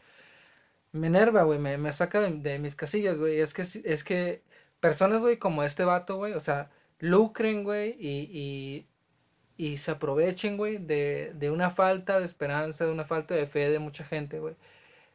me 0.92 1.08
enerva, 1.08 1.42
güey, 1.44 1.58
me, 1.58 1.78
me 1.78 1.92
saca 1.92 2.20
de, 2.20 2.30
de 2.38 2.58
mis 2.58 2.74
casillas, 2.74 3.18
güey. 3.18 3.40
Es 3.40 3.54
que, 3.54 3.62
es 3.84 4.04
que 4.04 4.42
personas, 4.80 5.22
güey, 5.22 5.38
como 5.38 5.62
este 5.62 5.84
vato, 5.84 6.16
güey, 6.16 6.32
o 6.34 6.40
sea, 6.40 6.70
lucren, 6.98 7.64
güey, 7.64 7.96
y, 8.00 8.86
y, 9.58 9.72
y 9.72 9.78
se 9.78 9.92
aprovechen, 9.92 10.56
güey, 10.56 10.78
de, 10.78 11.32
de 11.34 11.50
una 11.50 11.70
falta 11.70 12.18
de 12.20 12.26
esperanza, 12.26 12.86
de 12.86 12.92
una 12.92 13.04
falta 13.04 13.34
de 13.34 13.46
fe 13.46 13.70
de 13.70 13.78
mucha 13.78 14.04
gente, 14.04 14.40
güey. 14.40 14.56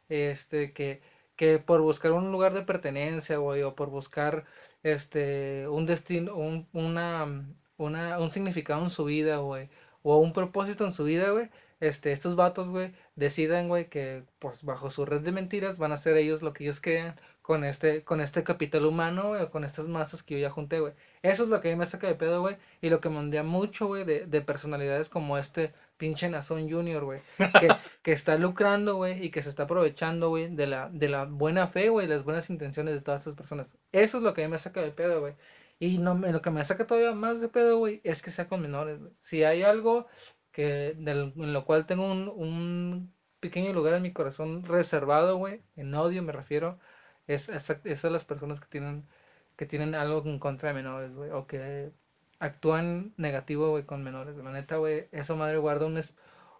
Este, 0.08 0.72
que, 0.72 1.02
que 1.36 1.58
por 1.58 1.80
buscar 1.80 2.12
un 2.12 2.32
lugar 2.32 2.52
de 2.54 2.62
pertenencia, 2.62 3.38
güey, 3.38 3.62
o 3.62 3.74
por 3.74 3.90
buscar, 3.90 4.44
este, 4.82 5.68
un 5.68 5.86
destino, 5.86 6.34
un, 6.36 6.68
una, 6.72 7.46
una, 7.76 8.18
un 8.20 8.30
significado 8.30 8.82
en 8.84 8.90
su 8.90 9.04
vida, 9.04 9.38
güey, 9.38 9.70
o 10.02 10.18
un 10.18 10.32
propósito 10.32 10.84
en 10.84 10.92
su 10.92 11.04
vida, 11.04 11.30
güey, 11.30 11.48
este, 11.80 12.12
estos 12.12 12.36
vatos, 12.36 12.68
güey, 12.68 12.92
decidan, 13.16 13.68
güey, 13.68 13.88
que, 13.88 14.22
pues, 14.38 14.62
bajo 14.62 14.90
su 14.90 15.04
red 15.04 15.20
de 15.22 15.32
mentiras 15.32 15.78
van 15.78 15.90
a 15.90 15.96
hacer 15.96 16.16
ellos 16.16 16.40
lo 16.40 16.52
que 16.52 16.64
ellos 16.64 16.80
crean 16.80 17.16
con 17.42 17.64
este, 17.64 18.04
con 18.04 18.20
este 18.20 18.44
capital 18.44 18.86
humano, 18.86 19.30
güey, 19.30 19.42
o 19.42 19.50
con 19.50 19.64
estas 19.64 19.88
masas 19.88 20.22
que 20.22 20.34
yo 20.34 20.40
ya 20.40 20.50
junté, 20.50 20.78
güey. 20.78 20.92
Eso 21.22 21.42
es 21.42 21.48
lo 21.48 21.60
que 21.60 21.68
a 21.68 21.72
mí 21.72 21.78
me 21.78 21.86
saca 21.86 22.06
de 22.06 22.14
pedo, 22.14 22.40
güey, 22.40 22.56
y 22.80 22.88
lo 22.88 23.00
que 23.00 23.10
me 23.10 23.18
ondea 23.18 23.42
mucho, 23.42 23.88
güey, 23.88 24.04
de, 24.04 24.26
de 24.26 24.40
personalidades 24.42 25.08
como 25.08 25.38
este 25.38 25.74
pinche 25.96 26.28
Nazón 26.28 26.70
Junior, 26.70 27.04
güey, 27.04 27.20
que, 27.60 27.68
que 28.02 28.12
está 28.12 28.36
lucrando, 28.36 28.94
güey, 28.94 29.24
y 29.24 29.30
que 29.30 29.42
se 29.42 29.48
está 29.48 29.64
aprovechando, 29.64 30.28
güey, 30.28 30.54
de 30.54 30.68
la, 30.68 30.88
de 30.92 31.08
la 31.08 31.24
buena 31.24 31.66
fe, 31.66 31.88
güey, 31.88 32.06
las 32.06 32.22
buenas 32.24 32.48
intenciones 32.48 32.94
de 32.94 33.00
todas 33.00 33.22
estas 33.22 33.34
personas. 33.34 33.76
Eso 33.90 34.18
es 34.18 34.22
lo 34.22 34.34
que 34.34 34.44
a 34.44 34.46
mí 34.46 34.52
me 34.52 34.58
saca 34.58 34.80
de 34.80 34.92
pedo, 34.92 35.20
güey. 35.20 35.34
Y 35.82 35.98
no, 35.98 36.14
me- 36.14 36.30
lo 36.32 36.42
que 36.42 36.50
me 36.50 36.64
saca 36.64 36.86
todavía 36.86 37.12
más 37.12 37.40
de 37.40 37.48
pedo, 37.48 37.78
güey, 37.78 38.00
es 38.04 38.22
que 38.22 38.30
sea 38.30 38.48
con 38.48 38.62
menores, 38.62 39.00
güey. 39.00 39.12
Si 39.20 39.42
hay 39.44 39.62
algo 39.62 40.06
que, 40.52 40.94
del- 40.96 41.32
en 41.36 41.52
lo 41.52 41.64
cual 41.64 41.86
tengo 41.86 42.06
un, 42.10 42.28
un 42.28 43.12
pequeño 43.40 43.72
lugar 43.72 43.94
en 43.94 44.02
mi 44.02 44.12
corazón 44.12 44.64
reservado, 44.64 45.36
güey, 45.38 45.62
en 45.76 45.92
odio 45.94 46.22
me 46.22 46.32
refiero, 46.32 46.78
es, 47.26 47.48
es, 47.48 47.68
es 47.84 48.04
a 48.04 48.10
las 48.10 48.24
personas 48.24 48.60
que 48.60 48.68
tienen, 48.68 49.08
que 49.56 49.66
tienen 49.66 49.94
algo 49.96 50.22
en 50.24 50.38
contra 50.38 50.68
de 50.68 50.74
menores, 50.76 51.14
güey, 51.14 51.30
o 51.30 51.46
que 51.48 51.90
actúan 52.38 53.12
negativo, 53.16 53.70
güey, 53.70 53.84
con 53.84 54.04
menores. 54.04 54.36
La 54.36 54.52
neta, 54.52 54.76
güey, 54.76 55.08
eso 55.12 55.36
madre 55.36 55.58
guarda 55.58 55.86
un, 55.86 56.00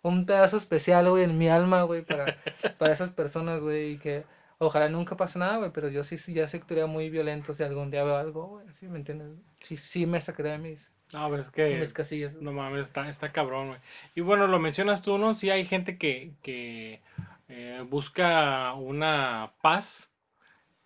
un 0.02 0.26
pedazo 0.26 0.56
especial, 0.56 1.08
güey, 1.08 1.24
en 1.24 1.38
mi 1.38 1.48
alma, 1.48 1.82
güey, 1.82 2.02
para, 2.04 2.34
para 2.78 2.92
esas 2.92 3.10
personas, 3.10 3.60
güey, 3.60 3.92
y 3.92 3.98
que 3.98 4.26
ojalá 4.62 4.88
nunca 4.88 5.16
pase 5.16 5.38
nada, 5.38 5.58
güey, 5.58 5.70
pero 5.72 5.88
yo 5.88 6.04
sí, 6.04 6.18
sí 6.18 6.34
ya 6.34 6.46
sí 6.46 6.56
actuaría 6.56 6.86
muy 6.86 7.10
violento 7.10 7.52
si 7.52 7.62
algún 7.62 7.90
día 7.90 8.04
veo 8.04 8.16
algo, 8.16 8.46
güey, 8.46 8.66
¿sí 8.74 8.86
me 8.88 8.98
entiendes? 8.98 9.28
Sí, 9.60 9.76
sí 9.76 10.06
me 10.06 10.20
sacaría 10.20 10.52
de 10.52 10.58
mis, 10.58 10.92
No, 11.12 11.28
pues 11.28 11.46
es 11.46 11.50
que. 11.50 11.78
mis 11.78 11.92
casillas. 11.92 12.34
No 12.34 12.52
mames, 12.52 12.82
está, 12.82 13.08
está 13.08 13.32
cabrón, 13.32 13.68
güey. 13.68 13.80
Y 14.14 14.20
bueno, 14.20 14.46
lo 14.46 14.58
mencionas 14.58 15.02
tú, 15.02 15.18
¿no? 15.18 15.34
Sí 15.34 15.50
hay 15.50 15.64
gente 15.64 15.98
que, 15.98 16.32
que 16.42 17.00
eh, 17.48 17.84
busca 17.88 18.72
una 18.74 19.52
paz, 19.62 20.12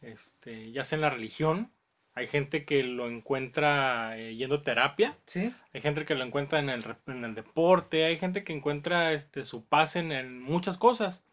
este, 0.00 0.72
ya 0.72 0.82
sea 0.82 0.96
en 0.96 1.02
la 1.02 1.10
religión. 1.10 1.70
Hay 2.14 2.28
gente 2.28 2.64
que 2.64 2.82
lo 2.82 3.08
encuentra 3.08 4.16
eh, 4.16 4.34
yendo 4.36 4.54
a 4.56 4.62
terapia. 4.62 5.18
¿Sí? 5.26 5.54
Hay 5.74 5.82
gente 5.82 6.06
que 6.06 6.14
lo 6.14 6.24
encuentra 6.24 6.60
en 6.60 6.70
el, 6.70 6.82
en 7.06 7.24
el 7.24 7.34
deporte. 7.34 8.06
Hay 8.06 8.16
gente 8.16 8.42
que 8.42 8.54
encuentra 8.54 9.12
este, 9.12 9.44
su 9.44 9.66
paz 9.66 9.96
en, 9.96 10.12
en 10.12 10.40
muchas 10.40 10.78
cosas. 10.78 11.26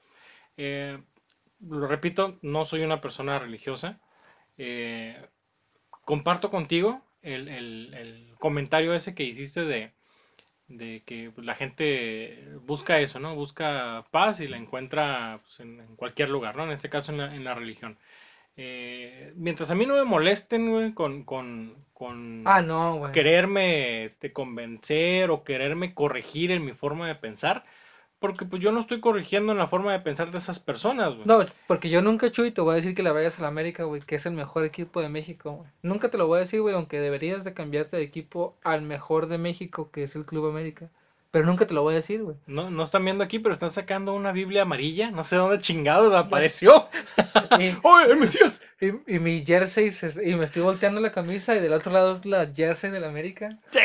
Eh, 0.57 0.99
lo 1.69 1.87
repito, 1.87 2.39
no 2.41 2.65
soy 2.65 2.83
una 2.83 3.01
persona 3.01 3.39
religiosa. 3.39 3.99
Eh, 4.57 5.17
comparto 6.05 6.49
contigo 6.51 7.01
el, 7.21 7.47
el, 7.47 7.93
el 7.93 8.35
comentario 8.39 8.93
ese 8.93 9.15
que 9.15 9.23
hiciste 9.23 9.65
de, 9.65 9.93
de 10.67 11.03
que 11.05 11.31
la 11.37 11.55
gente 11.55 12.47
busca 12.61 12.99
eso, 12.99 13.19
¿no? 13.19 13.35
Busca 13.35 14.05
paz 14.11 14.39
y 14.39 14.47
la 14.47 14.57
encuentra 14.57 15.39
pues, 15.43 15.59
en, 15.59 15.79
en 15.81 15.95
cualquier 15.95 16.29
lugar, 16.29 16.55
¿no? 16.55 16.63
En 16.65 16.71
este 16.71 16.89
caso 16.89 17.11
en 17.11 17.17
la, 17.19 17.35
en 17.35 17.43
la 17.43 17.53
religión. 17.55 17.97
Eh, 18.55 19.33
mientras 19.35 19.71
a 19.71 19.75
mí 19.75 19.85
no 19.85 19.95
me 19.95 20.03
molesten, 20.03 20.69
güey, 20.71 20.93
con, 20.93 21.23
con, 21.23 21.75
con 21.93 22.43
Ah, 22.47 22.61
no, 22.61 22.97
güey. 22.97 23.11
quererme 23.11 24.05
este, 24.05 24.31
convencer 24.31 25.31
o 25.31 25.43
quererme 25.43 25.93
corregir 25.95 26.51
en 26.51 26.63
mi 26.63 26.73
forma 26.73 27.07
de 27.07 27.15
pensar, 27.15 27.65
porque 28.23 28.45
pues 28.45 28.61
yo 28.61 28.71
no 28.71 28.79
estoy 28.79 29.01
corrigiendo 29.01 29.51
en 29.51 29.57
la 29.57 29.67
forma 29.67 29.91
de 29.91 29.99
pensar 29.99 30.31
de 30.31 30.37
esas 30.37 30.57
personas, 30.57 31.09
güey. 31.13 31.25
No, 31.25 31.45
porque 31.67 31.89
yo 31.89 32.01
nunca, 32.01 32.31
Chuy, 32.31 32.51
te 32.51 32.61
voy 32.61 32.71
a 32.71 32.75
decir 32.77 32.95
que 32.95 33.03
le 33.03 33.11
vayas 33.11 33.37
a 33.37 33.41
la 33.41 33.49
América, 33.49 33.83
güey, 33.83 33.99
que 34.01 34.15
es 34.15 34.25
el 34.25 34.31
mejor 34.31 34.63
equipo 34.63 35.01
de 35.01 35.09
México, 35.09 35.51
güey. 35.51 35.69
Nunca 35.81 36.09
te 36.09 36.17
lo 36.17 36.25
voy 36.27 36.37
a 36.37 36.39
decir, 36.39 36.61
güey, 36.61 36.73
aunque 36.73 37.01
deberías 37.01 37.43
de 37.43 37.53
cambiarte 37.53 37.97
de 37.97 38.03
equipo 38.03 38.55
al 38.63 38.81
mejor 38.81 39.27
de 39.27 39.37
México, 39.39 39.89
que 39.91 40.03
es 40.03 40.15
el 40.15 40.23
Club 40.23 40.47
América. 40.47 40.87
Pero 41.31 41.45
nunca 41.45 41.67
te 41.67 41.73
lo 41.73 41.81
voy 41.81 41.93
a 41.93 41.97
decir, 41.97 42.23
güey. 42.23 42.37
No, 42.47 42.69
no 42.69 42.83
están 42.83 43.03
viendo 43.03 43.25
aquí, 43.25 43.39
pero 43.39 43.51
están 43.51 43.71
sacando 43.71 44.13
una 44.13 44.31
Biblia 44.31 44.61
amarilla. 44.61 45.11
No 45.11 45.25
sé 45.25 45.35
dónde 45.35 45.57
chingados 45.57 46.13
apareció. 46.15 46.87
Y, 47.59 47.71
¡Oye, 47.83 48.11
el 48.11 48.17
Mesías! 48.17 48.61
y, 48.79 49.15
y 49.15 49.19
mi 49.19 49.43
jersey, 49.45 49.91
se- 49.91 50.23
y 50.27 50.33
me 50.35 50.45
estoy 50.45 50.61
volteando 50.61 51.01
la 51.01 51.11
camisa 51.11 51.55
y 51.55 51.59
del 51.59 51.73
otro 51.73 51.91
lado 51.91 52.13
es 52.13 52.25
la 52.25 52.47
jersey 52.55 52.89
del 52.89 53.03
América. 53.03 53.59
¡Sí! 53.69 53.79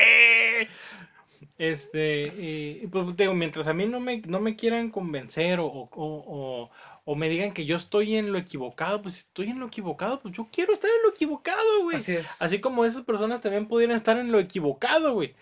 Este, 1.59 2.81
y, 2.83 2.87
pues 2.87 3.17
digo, 3.17 3.35
mientras 3.35 3.67
a 3.67 3.75
mí 3.75 3.87
no 3.87 3.99
me, 4.01 4.23
no 4.27 4.39
me 4.41 4.55
quieran 4.57 4.91
convencer 4.91 5.59
o, 5.61 5.67
o, 5.67 5.91
o- 5.97 6.71
o 7.05 7.15
me 7.17 7.29
digan 7.31 7.53
que 7.53 7.65
yo 7.65 7.77
estoy 7.77 8.17
en 8.17 8.33
lo 8.33 8.39
equivocado, 8.39 9.01
pues 9.03 9.15
si 9.15 9.21
estoy 9.21 9.49
en 9.49 9.59
lo 9.59 9.67
equivocado, 9.67 10.21
pues 10.21 10.35
yo 10.35 10.47
quiero 10.53 10.75
estar 10.75 10.91
en 10.91 11.03
lo 11.03 11.09
equivocado, 11.11 11.83
güey. 11.83 11.97
Así 11.97 12.17
es. 12.17 12.27
Así 12.39 12.61
como 12.61 12.85
esas 12.85 13.03
personas 13.03 13.41
también 13.41 13.67
pudieran 13.67 13.97
estar 13.97 14.19
en 14.19 14.31
lo 14.31 14.39
equivocado, 14.39 15.15
güey. 15.15 15.35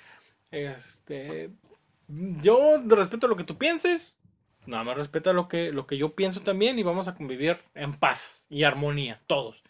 Este, 0.53 1.51
yo 2.09 2.81
respeto 2.87 3.27
lo 3.29 3.37
que 3.37 3.45
tú 3.45 3.59
pienses, 3.59 4.19
nada 4.65 4.85
más 4.85 4.97
respeto 4.97 5.33
lo 5.33 5.49
que, 5.49 5.73
lo 5.73 5.87
que 5.87 5.99
yo 5.99 6.15
pienso 6.15 6.41
también 6.41 6.79
y 6.79 6.83
vamos 6.85 7.09
a 7.09 7.15
convivir 7.17 7.59
en 7.75 7.95
paz 7.99 8.47
y 8.49 8.63
armonía, 8.63 9.21
todos. 9.27 9.65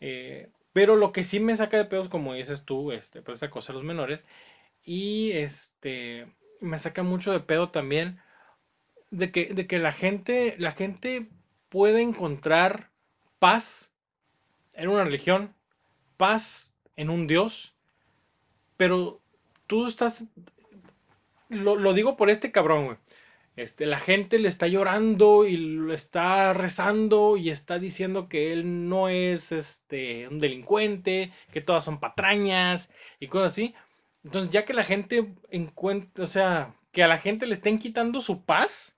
Eh, 0.00 0.48
pero 0.72 0.96
lo 0.96 1.12
que 1.12 1.24
sí 1.24 1.40
me 1.40 1.56
saca 1.56 1.76
de 1.76 1.84
pedos, 1.84 2.08
como 2.08 2.34
dices 2.34 2.64
tú, 2.64 2.92
este, 2.92 3.22
pues 3.22 3.36
esta 3.36 3.50
cosa 3.50 3.72
de 3.72 3.78
los 3.78 3.84
menores, 3.84 4.24
y 4.88 5.32
este, 5.32 6.26
me 6.62 6.78
saca 6.78 7.02
mucho 7.02 7.30
de 7.30 7.40
pedo 7.40 7.68
también 7.68 8.22
de 9.10 9.30
que, 9.30 9.52
de 9.52 9.66
que 9.66 9.78
la 9.78 9.92
gente, 9.92 10.56
la 10.58 10.72
gente 10.72 11.28
puede 11.68 12.00
encontrar 12.00 12.88
paz 13.38 13.92
en 14.72 14.88
una 14.88 15.04
religión, 15.04 15.54
paz 16.16 16.72
en 16.96 17.10
un 17.10 17.26
Dios, 17.26 17.74
pero 18.78 19.20
tú 19.66 19.86
estás, 19.86 20.24
lo, 21.50 21.76
lo 21.76 21.92
digo 21.92 22.16
por 22.16 22.30
este 22.30 22.50
cabrón, 22.50 22.86
güey. 22.86 22.96
Este, 23.56 23.84
la 23.84 23.98
gente 23.98 24.38
le 24.38 24.48
está 24.48 24.68
llorando 24.68 25.44
y 25.44 25.58
lo 25.58 25.92
está 25.92 26.54
rezando 26.54 27.36
y 27.36 27.50
está 27.50 27.78
diciendo 27.78 28.28
que 28.28 28.52
él 28.52 28.88
no 28.88 29.10
es 29.10 29.52
este, 29.52 30.28
un 30.28 30.38
delincuente, 30.40 31.30
que 31.52 31.60
todas 31.60 31.84
son 31.84 32.00
patrañas 32.00 32.88
y 33.20 33.26
cosas 33.26 33.52
así. 33.52 33.74
Entonces, 34.24 34.50
ya 34.50 34.64
que 34.64 34.74
la 34.74 34.84
gente 34.84 35.32
encuentra, 35.50 36.24
o 36.24 36.26
sea, 36.26 36.74
que 36.92 37.02
a 37.02 37.08
la 37.08 37.18
gente 37.18 37.46
le 37.46 37.54
estén 37.54 37.78
quitando 37.78 38.20
su 38.20 38.44
paz, 38.44 38.96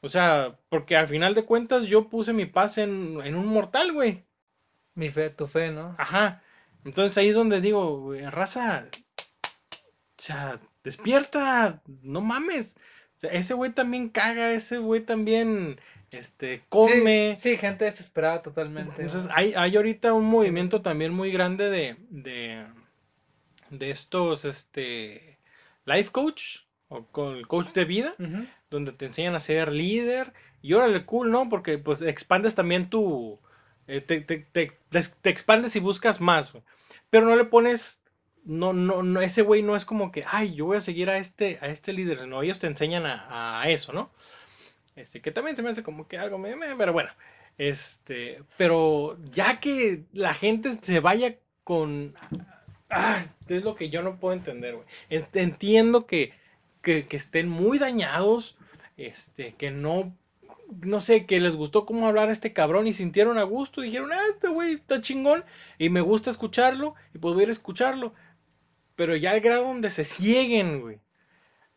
o 0.00 0.08
sea, 0.08 0.58
porque 0.68 0.96
al 0.96 1.08
final 1.08 1.34
de 1.34 1.44
cuentas 1.44 1.86
yo 1.86 2.08
puse 2.08 2.32
mi 2.32 2.46
paz 2.46 2.78
en, 2.78 3.20
en 3.24 3.34
un 3.36 3.46
mortal, 3.46 3.92
güey. 3.92 4.24
Mi 4.94 5.08
fe, 5.08 5.30
tu 5.30 5.46
fe, 5.46 5.70
¿no? 5.70 5.94
Ajá. 5.98 6.42
Entonces 6.84 7.16
ahí 7.16 7.28
es 7.28 7.34
donde 7.34 7.60
digo, 7.60 8.00
güey, 8.00 8.26
raza, 8.26 8.86
o 8.90 10.22
sea, 10.22 10.60
despierta, 10.82 11.82
no 12.02 12.20
mames. 12.20 12.76
O 13.16 13.20
sea, 13.20 13.30
ese 13.30 13.54
güey 13.54 13.72
también 13.72 14.10
caga, 14.10 14.52
ese 14.52 14.78
güey 14.78 15.00
también, 15.00 15.80
este, 16.10 16.62
come. 16.68 17.36
Sí, 17.36 17.50
sí, 17.50 17.56
gente 17.56 17.86
desesperada 17.86 18.42
totalmente. 18.42 19.02
Entonces 19.02 19.30
hay, 19.34 19.54
hay 19.54 19.76
ahorita 19.76 20.12
un 20.12 20.26
movimiento 20.26 20.82
también 20.82 21.12
muy 21.12 21.32
grande 21.32 21.70
de, 21.70 21.96
de, 22.10 22.66
de 23.78 23.90
estos, 23.90 24.44
este, 24.44 25.38
life 25.84 26.10
coach 26.10 26.58
o 26.88 27.06
con 27.06 27.36
el 27.36 27.46
coach 27.46 27.72
de 27.72 27.84
vida, 27.84 28.14
donde 28.70 28.92
te 28.92 29.06
enseñan 29.06 29.34
a 29.34 29.40
ser 29.40 29.72
líder. 29.72 30.32
Y 30.62 30.72
órale, 30.72 31.04
cool, 31.04 31.30
¿no? 31.30 31.48
Porque 31.48 31.78
pues 31.78 32.00
expandes 32.02 32.54
también 32.54 32.88
tu... 32.88 33.38
eh, 33.86 34.00
te, 34.00 34.20
te- 34.22 34.46
te- 34.50 34.78
des- 34.90 35.14
te 35.20 35.30
expandes 35.30 35.76
y 35.76 35.80
buscas 35.80 36.20
más, 36.20 36.52
güey. 36.52 36.64
Pero 37.10 37.26
no 37.26 37.36
le 37.36 37.44
pones... 37.44 38.02
No, 38.46 38.72
no, 38.74 39.02
no, 39.02 39.20
ese 39.22 39.40
güey 39.42 39.62
no 39.62 39.74
es 39.74 39.84
como 39.86 40.12
que, 40.12 40.24
ay, 40.26 40.54
yo 40.54 40.66
voy 40.66 40.76
a 40.76 40.80
seguir 40.80 41.08
a 41.08 41.16
este, 41.16 41.58
a 41.62 41.68
este 41.68 41.92
líder. 41.94 42.26
No, 42.28 42.42
ellos 42.42 42.58
te 42.58 42.66
enseñan 42.66 43.06
a, 43.06 43.62
a 43.62 43.68
eso, 43.70 43.92
¿no? 43.94 44.10
Este, 44.96 45.20
que 45.22 45.30
también 45.30 45.56
se 45.56 45.62
me 45.62 45.70
hace 45.70 45.82
como 45.82 46.06
que 46.08 46.18
algo, 46.18 46.36
me- 46.38 46.54
me- 46.56 46.76
pero 46.76 46.92
bueno. 46.92 47.10
Este, 47.56 48.42
pero 48.56 49.16
ya 49.32 49.60
que 49.60 50.04
la 50.12 50.34
gente 50.34 50.72
se 50.74 51.00
vaya 51.00 51.36
con... 51.62 52.14
Ah, 52.90 53.24
es 53.48 53.64
lo 53.64 53.74
que 53.74 53.90
yo 53.90 54.02
no 54.02 54.18
puedo 54.18 54.34
entender, 54.34 54.76
güey. 54.76 54.86
Entiendo 55.34 56.06
que, 56.06 56.32
que, 56.82 57.06
estén 57.10 57.48
muy 57.48 57.78
dañados, 57.78 58.56
este, 58.96 59.54
que 59.54 59.70
no, 59.70 60.16
no 60.80 61.00
sé, 61.00 61.26
que 61.26 61.40
les 61.40 61.56
gustó 61.56 61.86
cómo 61.86 62.06
hablar 62.06 62.30
este 62.30 62.52
cabrón 62.52 62.86
y 62.86 62.92
sintieron 62.92 63.38
a 63.38 63.42
gusto 63.42 63.80
dijeron, 63.80 64.12
ah, 64.12 64.20
este 64.32 64.48
güey 64.48 64.74
está 64.74 65.00
chingón 65.00 65.44
y 65.78 65.88
me 65.88 66.00
gusta 66.00 66.30
escucharlo 66.30 66.94
y 67.14 67.18
puedo 67.18 67.40
ir 67.40 67.48
a 67.48 67.52
escucharlo. 67.52 68.14
Pero 68.96 69.16
ya 69.16 69.32
al 69.32 69.40
grado 69.40 69.64
donde 69.64 69.90
se 69.90 70.04
cieguen, 70.04 70.80
güey. 70.80 71.00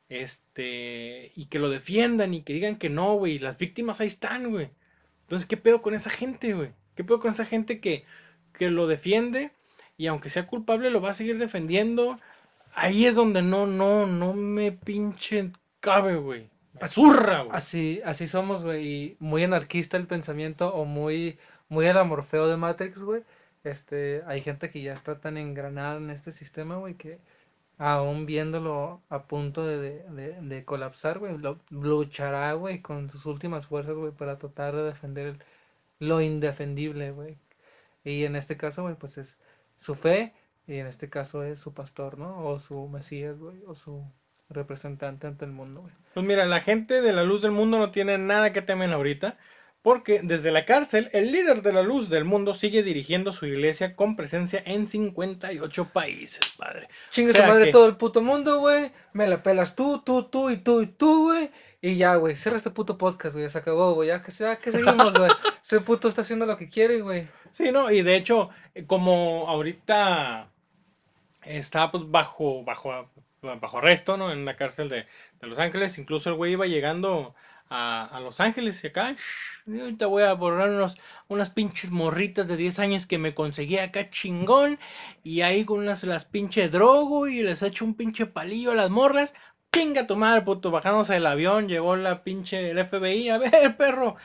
Este, 0.10 1.32
y 1.36 1.46
que 1.46 1.60
lo 1.60 1.70
defiendan 1.70 2.34
y 2.34 2.44
que 2.44 2.54
digan 2.54 2.78
que 2.78 2.90
no, 2.90 3.16
güey. 3.16 3.40
Las 3.40 3.58
víctimas 3.58 4.02
ahí 4.02 4.08
están, 4.08 4.52
güey. 4.52 4.70
Entonces, 5.22 5.48
¿qué 5.48 5.58
pedo 5.58 5.82
con 5.82 5.96
esa 5.96 6.10
gente, 6.10 6.54
güey? 6.54 6.72
¿Qué 6.96 7.04
pedo 7.04 7.20
con 7.20 7.32
esa 7.32 7.46
gente 7.46 7.80
que, 7.82 8.06
que 8.54 8.70
lo 8.70 8.88
defiende 8.88 9.52
y 9.98 10.08
aunque 10.08 10.30
sea 10.30 10.48
culpable 10.48 10.90
lo 10.92 11.02
va 11.02 11.12
a 11.12 11.14
seguir 11.14 11.38
defendiendo? 11.40 12.20
Ahí 12.74 13.06
es 13.06 13.16
donde 13.16 13.42
no, 13.42 13.66
no, 13.68 14.06
no 14.08 14.34
me 14.34 14.72
pinche 14.72 15.52
cabe, 15.80 16.16
güey. 16.18 16.50
Me 16.80 16.88
zurra, 16.88 17.44
güey. 17.44 17.58
Así, 17.58 18.02
así 18.06 18.28
somos, 18.28 18.64
güey, 18.64 19.16
muy 19.20 19.44
anarquista 19.44 19.98
el 19.98 20.08
pensamiento 20.08 20.74
o 20.74 20.86
muy, 20.86 21.40
muy 21.70 21.88
el 21.88 21.98
amorfeo 21.98 22.48
de 22.48 22.58
Matrix, 22.58 23.02
güey. 23.02 23.24
Este, 23.64 24.24
hay 24.28 24.42
gente 24.42 24.70
que 24.70 24.82
ya 24.82 24.94
está 24.94 25.20
tan 25.20 25.38
engranada 25.38 25.98
en 25.98 26.10
este 26.10 26.32
sistema, 26.32 26.78
güey, 26.78 26.96
que 26.96 27.20
aún 27.78 28.26
viéndolo 28.26 29.02
a 29.10 29.24
punto 29.28 29.66
de, 29.66 29.80
de, 30.04 30.42
de- 30.42 30.66
colapsar, 30.66 31.20
güey, 31.20 31.36
luchará, 31.70 32.54
güey, 32.54 32.82
con 32.82 33.10
sus 33.10 33.26
últimas 33.26 33.68
fuerzas, 33.68 33.96
güey, 33.96 34.12
para 34.14 34.38
tratar 34.40 34.76
de 34.76 34.84
defender 34.84 35.40
lo 36.00 36.22
indefendible, 36.22 37.12
güey. 37.12 37.38
Y 38.04 38.26
en 38.26 38.36
este 38.36 38.58
caso, 38.58 38.84
güey, 38.84 38.96
pues 38.96 39.18
es 39.18 39.38
su 39.78 39.96
fe, 39.96 40.34
y 40.68 40.76
en 40.78 40.88
este 40.88 41.10
caso 41.10 41.44
es 41.44 41.60
su 41.60 41.74
pastor, 41.74 42.18
¿no? 42.18 42.46
O 42.46 42.60
su 42.60 42.88
Mesías, 42.88 43.38
güey, 43.40 43.58
o 43.68 43.76
su 43.76 44.04
representante 44.50 45.28
ante 45.28 45.46
el 45.46 45.52
mundo, 45.52 45.82
güey. 45.82 45.94
Pues 46.14 46.26
mira, 46.26 46.46
la 46.46 46.62
gente 46.62 47.02
de 47.02 47.14
la 47.14 47.24
luz 47.24 47.42
del 47.42 47.52
mundo 47.52 47.78
no 47.80 47.92
tiene 47.92 48.18
nada 48.18 48.54
que 48.54 48.62
temer 48.62 48.92
ahorita, 48.92 49.38
porque 49.82 50.22
desde 50.24 50.52
la 50.52 50.66
cárcel, 50.66 51.10
el 51.14 51.32
líder 51.32 51.62
de 51.62 51.72
la 51.72 51.82
luz 51.84 52.10
del 52.10 52.26
mundo 52.26 52.54
sigue 52.54 52.84
dirigiendo 52.84 53.32
su 53.32 53.46
iglesia 53.46 53.96
con 53.96 54.16
presencia 54.16 54.62
en 54.66 54.88
58 54.88 55.90
países, 55.94 56.56
padre. 56.58 56.90
Chingue 57.12 57.32
O 57.32 57.34
sea 57.36 57.46
su 57.46 57.52
madre 57.54 57.66
que- 57.66 57.72
todo 57.72 57.86
el 57.86 57.96
puto 57.96 58.22
mundo, 58.22 58.60
güey. 58.60 58.92
Me 59.14 59.28
la 59.28 59.42
pelas 59.44 59.76
tú, 59.76 60.02
tú, 60.04 60.24
tú 60.24 60.50
y 60.50 60.58
tú 60.58 60.82
y 60.82 60.88
tú, 60.88 61.26
güey. 61.28 61.52
Y 61.80 61.96
ya, 61.96 62.16
güey. 62.16 62.36
Cierra 62.36 62.58
este 62.58 62.72
puto 62.72 62.98
podcast, 62.98 63.36
güey. 63.36 63.50
Se 63.50 63.58
acabó, 63.60 63.94
güey. 63.94 64.08
Ya 64.10 64.22
que, 64.24 64.32
ya 64.32 64.58
que 64.58 64.72
seguimos, 64.72 65.14
güey. 65.18 65.32
Ese 65.64 65.80
puto 65.80 66.08
está 66.10 66.22
haciendo 66.22 66.46
lo 66.46 66.58
que 66.58 66.70
quiere, 66.70 67.02
güey. 67.02 67.28
Sí, 67.52 67.72
no, 67.72 67.92
y 67.92 68.02
de 68.04 68.16
hecho, 68.16 68.50
eh, 68.76 68.86
como 68.86 69.48
ahorita 69.48 70.50
está 71.44 71.92
pues, 71.92 72.04
bajo, 72.10 72.64
bajo, 72.64 73.10
bajo 73.42 73.78
arresto, 73.80 74.18
¿no? 74.18 74.32
En 74.32 74.46
la 74.46 74.56
cárcel 74.58 74.90
de, 74.90 75.08
de 75.42 75.48
Los 75.48 75.60
Ángeles, 75.60 75.98
incluso 75.98 76.30
el 76.30 76.36
güey 76.36 76.54
iba 76.54 76.68
llegando 76.68 77.36
a, 77.70 78.06
a 78.06 78.20
Los 78.22 78.40
Ángeles 78.42 78.84
y 78.84 78.88
acá, 78.88 79.14
"Shh, 79.14 79.70
y 79.76 79.80
ahorita 79.82 80.08
voy 80.08 80.24
a 80.24 80.34
borrar 80.34 80.70
unos, 80.70 80.98
unas 81.28 81.50
pinches 81.52 81.92
morritas 81.92 82.48
de 82.48 82.58
10 82.58 82.80
años 82.80 83.08
que 83.08 83.18
me 83.20 83.36
conseguí 83.36 83.78
acá 83.80 84.10
chingón, 84.12 84.80
y 85.24 85.42
ahí 85.42 85.66
con 85.66 85.80
unas 85.80 86.04
las 86.04 86.26
pinche 86.26 86.70
drogo 86.70 87.28
y 87.28 87.44
les 87.44 87.62
echo 87.64 87.86
un 87.86 87.96
pinche 87.96 88.26
palillo 88.28 88.72
a 88.72 88.76
las 88.76 88.90
morras. 88.90 89.34
Pinga 89.72 90.08
tu 90.08 90.16
madre, 90.16 90.42
puto, 90.44 90.72
bajándose 90.72 91.14
del 91.14 91.26
avión, 91.28 91.68
llegó 91.68 91.96
la 91.98 92.24
pinche 92.24 92.72
el 92.72 92.80
FBI, 92.80 93.30
a 93.30 93.38
ver, 93.38 93.78
perro, 93.78 94.16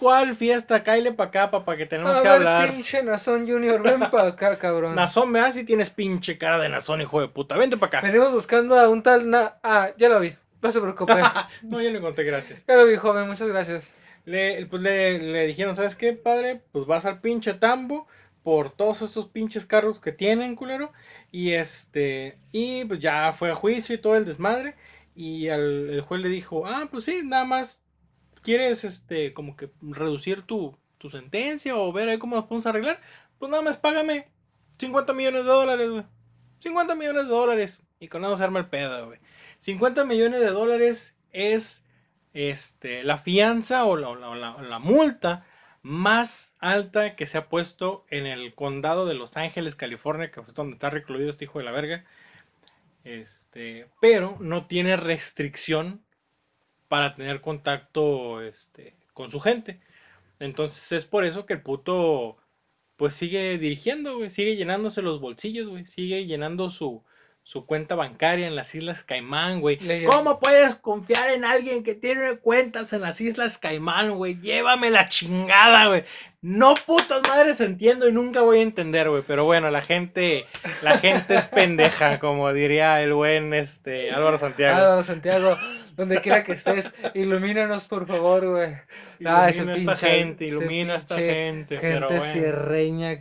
¿cuál 0.00 0.34
fiesta? 0.34 0.82
Cáile 0.82 1.12
para 1.12 1.28
acá, 1.28 1.50
papá, 1.50 1.76
que 1.76 1.86
tenemos 1.86 2.16
a 2.16 2.22
que 2.22 2.28
ver, 2.28 2.38
hablar. 2.38 2.70
pinche 2.70 3.02
Nazón 3.02 3.46
Junior, 3.46 3.82
ven 3.82 4.00
para 4.10 4.28
acá, 4.28 4.58
cabrón. 4.58 4.94
Nazón, 4.94 5.30
me 5.30 5.38
das 5.38 5.54
si 5.54 5.64
tienes 5.64 5.90
pinche 5.90 6.38
cara 6.38 6.58
de 6.58 6.70
Nazón, 6.70 7.02
hijo 7.02 7.20
de 7.20 7.28
puta. 7.28 7.56
Vente 7.56 7.76
para 7.76 7.98
acá. 7.98 8.06
Venimos 8.06 8.32
buscando 8.32 8.78
a 8.78 8.88
un 8.88 9.02
tal. 9.02 9.28
Na 9.28 9.58
ah, 9.62 9.90
ya 9.98 10.08
lo 10.08 10.18
vi. 10.18 10.34
No 10.62 10.70
se 10.70 10.80
preocupe. 10.80 11.14
no, 11.62 11.80
ya 11.80 11.90
le 11.90 12.00
conté, 12.00 12.24
gracias. 12.24 12.64
ya 12.66 12.76
lo 12.76 12.86
vi, 12.86 12.96
joven. 12.96 13.28
Muchas 13.28 13.48
gracias. 13.48 13.90
Le, 14.24 14.66
pues 14.66 14.82
le, 14.82 15.18
le 15.18 15.46
dijeron, 15.46 15.76
¿sabes 15.76 15.94
qué, 15.94 16.14
padre? 16.14 16.62
Pues 16.72 16.86
vas 16.86 17.06
al 17.06 17.20
pinche 17.20 17.54
tambo, 17.54 18.06
por 18.42 18.70
todos 18.70 19.02
estos 19.02 19.28
pinches 19.28 19.66
cargos 19.66 20.00
que 20.00 20.12
tienen, 20.12 20.56
culero. 20.56 20.92
Y 21.30 21.52
este, 21.52 22.38
y 22.52 22.84
pues 22.86 23.00
ya 23.00 23.32
fue 23.32 23.50
a 23.50 23.54
juicio 23.54 23.94
y 23.94 23.98
todo 23.98 24.16
el 24.16 24.24
desmadre. 24.24 24.74
Y 25.14 25.48
al, 25.48 25.90
el 25.90 26.00
juez 26.00 26.22
le 26.22 26.28
dijo, 26.28 26.66
ah, 26.66 26.88
pues 26.90 27.04
sí, 27.04 27.20
nada 27.24 27.44
más 27.44 27.82
quieres, 28.42 28.84
este, 28.84 29.32
como 29.32 29.56
que 29.56 29.70
reducir 29.80 30.42
tu, 30.42 30.76
tu 30.98 31.10
sentencia 31.10 31.76
o 31.76 31.92
ver 31.92 32.08
ahí 32.08 32.18
cómo 32.18 32.36
nos 32.36 32.44
podemos 32.46 32.66
arreglar. 32.66 33.00
Pues 33.38 33.50
nada 33.50 33.62
más 33.62 33.76
págame 33.78 34.28
50 34.78 35.12
millones 35.12 35.44
de 35.44 35.50
dólares, 35.50 35.90
güey. 35.90 36.04
50 36.60 36.94
millones 36.94 37.24
de 37.24 37.30
dólares. 37.30 37.82
Y 37.98 38.08
con 38.08 38.24
eso 38.24 38.36
se 38.36 38.44
arma 38.44 38.60
el 38.60 38.68
pedo, 38.68 39.06
güey. 39.06 39.18
50 39.60 40.04
millones 40.04 40.40
de 40.40 40.50
dólares 40.50 41.16
es 41.32 41.84
este, 42.32 43.02
la 43.04 43.18
fianza 43.18 43.84
o 43.84 43.96
la, 43.96 44.14
la, 44.14 44.62
la, 44.62 44.78
multa 44.78 45.44
más 45.82 46.54
alta 46.58 47.16
que 47.16 47.26
se 47.26 47.38
ha 47.38 47.48
puesto 47.48 48.04
en 48.08 48.26
el 48.26 48.54
condado 48.54 49.06
de 49.06 49.14
Los 49.14 49.36
Ángeles, 49.36 49.74
California, 49.74 50.30
que 50.30 50.40
es 50.40 50.54
donde 50.54 50.74
está 50.74 50.90
recluido 50.90 51.30
este 51.30 51.44
hijo 51.44 51.58
de 51.58 51.64
la 51.64 51.72
verga. 51.72 52.04
Este, 53.04 53.88
pero 54.00 54.36
no 54.40 54.66
tiene 54.66 54.96
restricción 54.96 56.02
para 56.90 57.14
tener 57.14 57.40
contacto 57.40 58.42
este, 58.42 58.96
con 59.12 59.30
su 59.30 59.38
gente. 59.38 59.78
Entonces 60.40 60.90
es 60.90 61.04
por 61.04 61.24
eso 61.24 61.46
que 61.46 61.52
el 61.52 61.62
puto 61.62 62.36
pues 62.96 63.14
sigue 63.14 63.58
dirigiendo, 63.58 64.16
güey, 64.16 64.28
sigue 64.28 64.56
llenándose 64.56 65.00
los 65.00 65.20
bolsillos, 65.20 65.68
güey, 65.68 65.86
sigue 65.86 66.26
llenando 66.26 66.68
su, 66.68 67.04
su 67.44 67.64
cuenta 67.64 67.94
bancaria 67.94 68.48
en 68.48 68.56
las 68.56 68.74
Islas 68.74 69.04
Caimán, 69.04 69.60
güey. 69.60 69.78
¿Cómo 70.04 70.40
puedes 70.40 70.74
confiar 70.74 71.30
en 71.30 71.44
alguien 71.44 71.84
que 71.84 71.94
tiene 71.94 72.38
cuentas 72.38 72.92
en 72.92 73.02
las 73.02 73.20
Islas 73.20 73.56
Caimán, 73.56 74.16
güey? 74.16 74.40
Llévame 74.40 74.90
la 74.90 75.08
chingada, 75.08 75.86
güey. 75.86 76.04
No 76.42 76.74
putas 76.74 77.22
madres 77.28 77.60
entiendo 77.60 78.08
y 78.08 78.12
nunca 78.12 78.40
voy 78.40 78.58
a 78.58 78.62
entender, 78.62 79.08
güey. 79.08 79.22
Pero 79.24 79.44
bueno, 79.44 79.70
la 79.70 79.82
gente, 79.82 80.46
la 80.82 80.98
gente 80.98 81.36
es 81.36 81.44
pendeja, 81.46 82.18
como 82.18 82.52
diría 82.52 83.00
el 83.00 83.14
buen 83.14 83.54
este 83.54 84.10
Álvaro 84.10 84.38
Santiago. 84.38 84.76
Álvaro 84.76 85.02
Santiago 85.04 85.56
donde 86.00 86.22
quiera 86.22 86.44
que 86.44 86.52
estés, 86.52 86.94
ilumínanos 87.12 87.86
por 87.86 88.06
favor, 88.06 88.48
güey. 88.48 88.74
Ah, 89.22 89.50
ilumina 89.50 89.92
esta 89.92 89.96
gente, 89.96 90.46
ilumina 90.46 90.96
esta 90.96 91.16
gente. 91.16 91.76
Gente 91.76 92.06
pero 92.08 92.22
cierreña. 92.22 93.18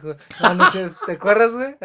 ¿Te 1.05 1.11
acuerdas, 1.11 1.51
güey? 1.51 1.75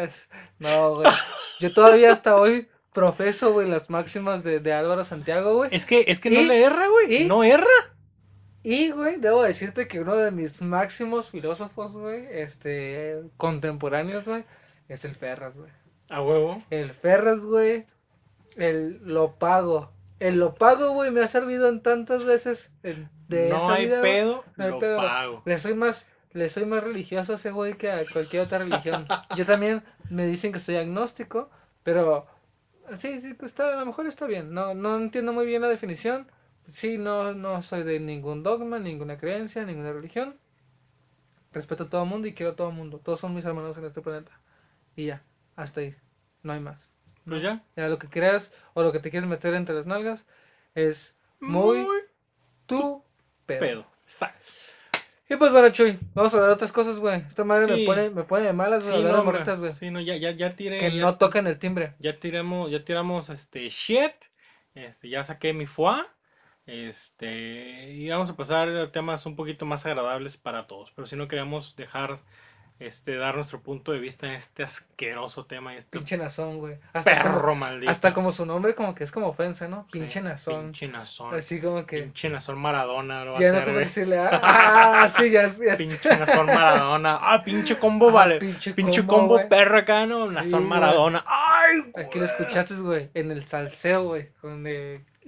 No, 0.59 0.95
güey. 0.95 1.11
Yo 1.59 1.73
todavía 1.73 2.13
hasta 2.13 2.37
hoy 2.37 2.69
profeso, 2.93 3.51
güey, 3.51 3.67
las 3.67 3.89
máximas 3.89 4.41
de, 4.45 4.61
de 4.61 4.71
Álvaro 4.71 5.03
Santiago, 5.03 5.57
güey. 5.57 5.69
Es 5.73 5.85
que, 5.85 6.05
es 6.07 6.21
que 6.21 6.29
no 6.29 6.41
le 6.43 6.63
erra, 6.63 6.87
güey. 6.87 7.25
No 7.25 7.43
erra. 7.43 7.67
Y, 8.63 8.91
güey, 8.91 9.17
debo 9.17 9.43
decirte 9.43 9.89
que 9.89 9.99
uno 9.99 10.15
de 10.15 10.31
mis 10.31 10.61
máximos 10.61 11.29
filósofos, 11.29 11.97
güey, 11.97 12.25
este, 12.31 13.21
contemporáneos, 13.35 14.25
güey, 14.25 14.45
es 14.87 15.03
el 15.03 15.15
Ferras, 15.15 15.57
güey. 15.57 15.71
A 16.07 16.21
huevo. 16.21 16.63
El 16.69 16.91
Ferras, 16.91 17.41
güey, 17.41 17.85
el 18.55 19.01
lo 19.03 19.35
pago 19.35 19.91
el 20.27 20.39
lo 20.39 20.55
pago, 20.55 20.91
güey, 20.91 21.11
me 21.11 21.21
ha 21.21 21.27
servido 21.27 21.69
en 21.69 21.81
tantas 21.81 22.25
veces 22.25 22.73
de 22.81 23.49
no 23.49 23.69
hay 23.69 23.87
pedo, 23.87 24.43
no 24.57 24.63
hay 24.63 24.71
lo 24.71 24.79
pedo. 24.79 24.97
pago. 24.97 25.43
Le 25.45 25.57
soy 25.59 25.75
más, 25.75 26.07
le 26.31 26.49
soy 26.49 26.65
más 26.65 26.83
religioso 26.83 27.33
a 27.33 27.35
ese 27.35 27.51
güey 27.51 27.77
que 27.77 27.91
a 27.91 28.03
cualquier 28.11 28.43
otra 28.43 28.59
religión. 28.59 29.05
Yo 29.35 29.45
también 29.45 29.83
me 30.09 30.25
dicen 30.25 30.51
que 30.51 30.59
soy 30.59 30.77
agnóstico, 30.77 31.49
pero 31.83 32.25
sí, 32.97 33.19
sí, 33.19 33.35
está, 33.43 33.73
a 33.73 33.79
lo 33.79 33.85
mejor 33.85 34.07
está 34.07 34.25
bien. 34.25 34.53
No, 34.53 34.73
no 34.73 34.97
entiendo 34.97 35.31
muy 35.31 35.45
bien 35.45 35.61
la 35.61 35.69
definición. 35.69 36.27
Sí, 36.69 36.97
no, 36.97 37.33
no 37.33 37.61
soy 37.61 37.83
de 37.83 37.99
ningún 37.99 38.41
dogma, 38.41 38.79
ninguna 38.79 39.17
creencia, 39.17 39.63
ninguna 39.63 39.93
religión. 39.93 40.37
Respeto 41.51 41.83
a 41.83 41.89
todo 41.89 42.03
el 42.03 42.09
mundo 42.09 42.27
y 42.27 42.33
quiero 42.33 42.53
a 42.53 42.55
todo 42.55 42.69
el 42.69 42.75
mundo. 42.75 42.99
Todos 42.99 43.19
son 43.19 43.35
mis 43.35 43.45
hermanos 43.45 43.77
en 43.77 43.85
este 43.85 44.01
planeta. 44.01 44.31
Y 44.95 45.05
ya, 45.05 45.23
hasta 45.55 45.81
ahí. 45.81 45.95
No 46.41 46.53
hay 46.53 46.59
más. 46.59 46.94
Pues 47.27 47.41
ya. 47.41 47.63
Ya 47.75 47.87
lo 47.87 47.97
que 47.97 48.07
creas 48.07 48.51
o 48.73 48.83
lo 48.83 48.91
que 48.91 48.99
te 48.99 49.09
quieres 49.09 49.27
meter 49.27 49.53
entre 49.53 49.75
las 49.75 49.85
nalgas 49.85 50.25
es 50.75 51.17
muy, 51.39 51.79
muy 51.79 51.99
tu 52.65 53.03
pedo. 53.45 53.85
Exacto. 54.03 54.51
Y 55.27 55.37
pues 55.37 55.51
bueno, 55.51 55.69
Chuy, 55.69 55.97
vamos 56.13 56.33
a 56.33 56.37
hablar 56.37 56.49
de 56.51 56.55
otras 56.55 56.71
cosas, 56.71 56.97
güey. 56.97 57.23
Esta 57.27 57.43
madre 57.43 57.65
me 57.65 57.83
pone, 57.83 58.11
me 58.11 58.23
pone 58.23 58.45
de 58.45 58.53
malas, 58.53 58.83
güey, 58.83 58.95
sí, 58.95 59.03
hablar 59.03 59.19
de 59.19 59.25
morritas, 59.25 59.59
güey. 59.59 59.73
Sí, 59.73 59.89
no, 59.89 59.99
ya, 59.99 60.15
ya, 60.17 60.31
ya 60.31 60.55
tiré. 60.55 60.79
Que 60.79 60.91
no 60.91 61.17
toquen 61.17 61.47
el 61.47 61.57
timbre. 61.57 61.95
Ya 61.97 62.19
tiramos, 62.19 62.69
ya 62.69 62.85
tiramos 62.85 63.29
este 63.29 63.67
shit. 63.69 64.13
Este, 64.75 65.09
ya 65.09 65.23
saqué 65.23 65.53
mi 65.53 65.65
foie. 65.65 66.03
Este, 66.67 67.91
y 67.91 68.07
vamos 68.09 68.29
a 68.29 68.35
pasar 68.35 68.69
a 68.69 68.91
temas 68.91 69.25
un 69.25 69.35
poquito 69.35 69.65
más 69.65 69.83
agradables 69.87 70.37
para 70.37 70.67
todos. 70.67 70.91
Pero 70.95 71.07
si 71.07 71.15
no 71.15 71.27
queremos 71.27 71.75
dejar 71.75 72.19
este, 72.79 73.15
dar 73.15 73.35
nuestro 73.35 73.61
punto 73.61 73.93
de 73.93 73.99
vista 73.99 74.27
en 74.27 74.33
este 74.33 74.63
asqueroso 74.63 75.45
tema. 75.45 75.75
Este 75.75 75.97
pinche 75.97 76.17
nazón, 76.17 76.57
güey. 76.59 76.75
Hasta 76.93 77.11
perro 77.11 77.41
como, 77.41 77.55
maldito. 77.55 77.89
Hasta 77.89 78.13
como 78.13 78.31
su 78.31 78.45
nombre, 78.45 78.75
como 78.75 78.93
que 78.93 79.05
es 79.05 79.11
como 79.11 79.27
ofensa, 79.27 79.67
¿no? 79.67 79.87
Pinche 79.91 80.21
nazón. 80.21 80.65
Pinche 80.65 80.87
nazón. 80.87 81.33
Así 81.33 81.61
como 81.61 81.85
que. 81.85 82.03
Pinche 82.03 82.29
nazón 82.29 82.59
Maradona. 82.59 83.23
Lo 83.23 83.39
ya 83.39 83.53
no 83.53 83.63
como 83.63 83.77
decirle, 83.77 84.17
ah, 84.17 84.29
ah, 85.03 85.09
sí, 85.09 85.29
ya, 85.29 85.47
ya. 85.47 85.77
Pinche 85.77 86.17
nazón 86.17 86.47
Maradona. 86.47 87.17
Ah, 87.21 87.43
pinche 87.43 87.77
combo, 87.77 88.09
ah, 88.09 88.13
vale. 88.13 88.39
Pinche, 88.39 88.73
pinche 88.73 89.05
combo, 89.05 89.39
perro 89.47 89.77
acá, 89.77 90.05
¿no? 90.05 90.29
Nazón 90.29 90.67
Maradona. 90.67 91.23
Ay, 91.25 91.79
güey. 91.91 92.05
Aquí 92.05 92.19
lo 92.19 92.25
escuchaste, 92.25 92.75
güey, 92.75 93.09
en 93.13 93.31
el 93.31 93.47
salseo, 93.47 94.03
güey. 94.03 94.29
Con 94.41 94.63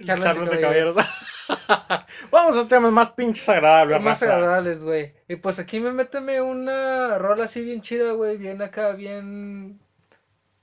Charlas, 0.04 0.38
de 0.38 0.60
caballeros. 0.60 0.96
Vamos 2.30 2.56
a 2.56 2.68
temas 2.68 2.92
más 2.92 3.10
pinches 3.10 3.48
agradables. 3.48 4.00
Más 4.00 4.22
agradables, 4.22 4.82
güey. 4.82 5.12
Y 5.28 5.36
pues 5.36 5.58
aquí 5.58 5.80
me 5.80 5.92
méteme 5.92 6.40
una 6.40 7.18
rola 7.18 7.44
así 7.44 7.64
bien 7.64 7.80
chida, 7.80 8.12
güey. 8.12 8.36
Bien 8.36 8.62
acá, 8.62 8.92
bien. 8.92 9.80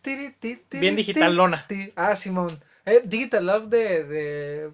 bien 0.04 0.96
digital 0.96 1.36
lona. 1.36 1.68
Ah, 1.96 2.16
Simón. 2.16 2.64
Eh, 2.86 3.02
digital 3.04 3.46
Love 3.46 3.66
de, 3.66 4.04
de 4.04 4.72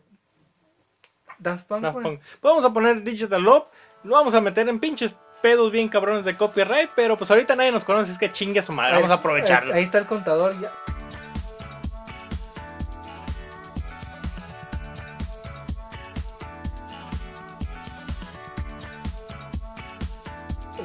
Daft 1.39 1.65
Punk. 1.67 2.19
Vamos 2.41 2.65
a 2.65 2.71
poner 2.71 3.03
Digital 3.03 3.41
Love. 3.41 3.65
Lo 4.03 4.15
vamos 4.15 4.35
a 4.35 4.41
meter 4.41 4.67
en 4.67 4.79
pinches 4.79 5.15
pedos 5.41 5.71
bien 5.71 5.87
cabrones 5.87 6.25
de 6.25 6.35
copyright. 6.35 6.91
Pero 6.95 7.17
pues 7.17 7.31
ahorita 7.31 7.55
nadie 7.55 7.71
nos 7.71 7.85
conoce, 7.85 8.11
es 8.11 8.19
que 8.19 8.29
chingue 8.29 8.61
su 8.61 8.73
madre. 8.73 8.95
Vamos 8.95 9.11
a 9.11 9.15
aprovecharlo. 9.15 9.73
Ahí 9.73 9.83
está 9.83 9.97
el 9.97 10.05
contador 10.05 10.59
ya. 10.59 10.71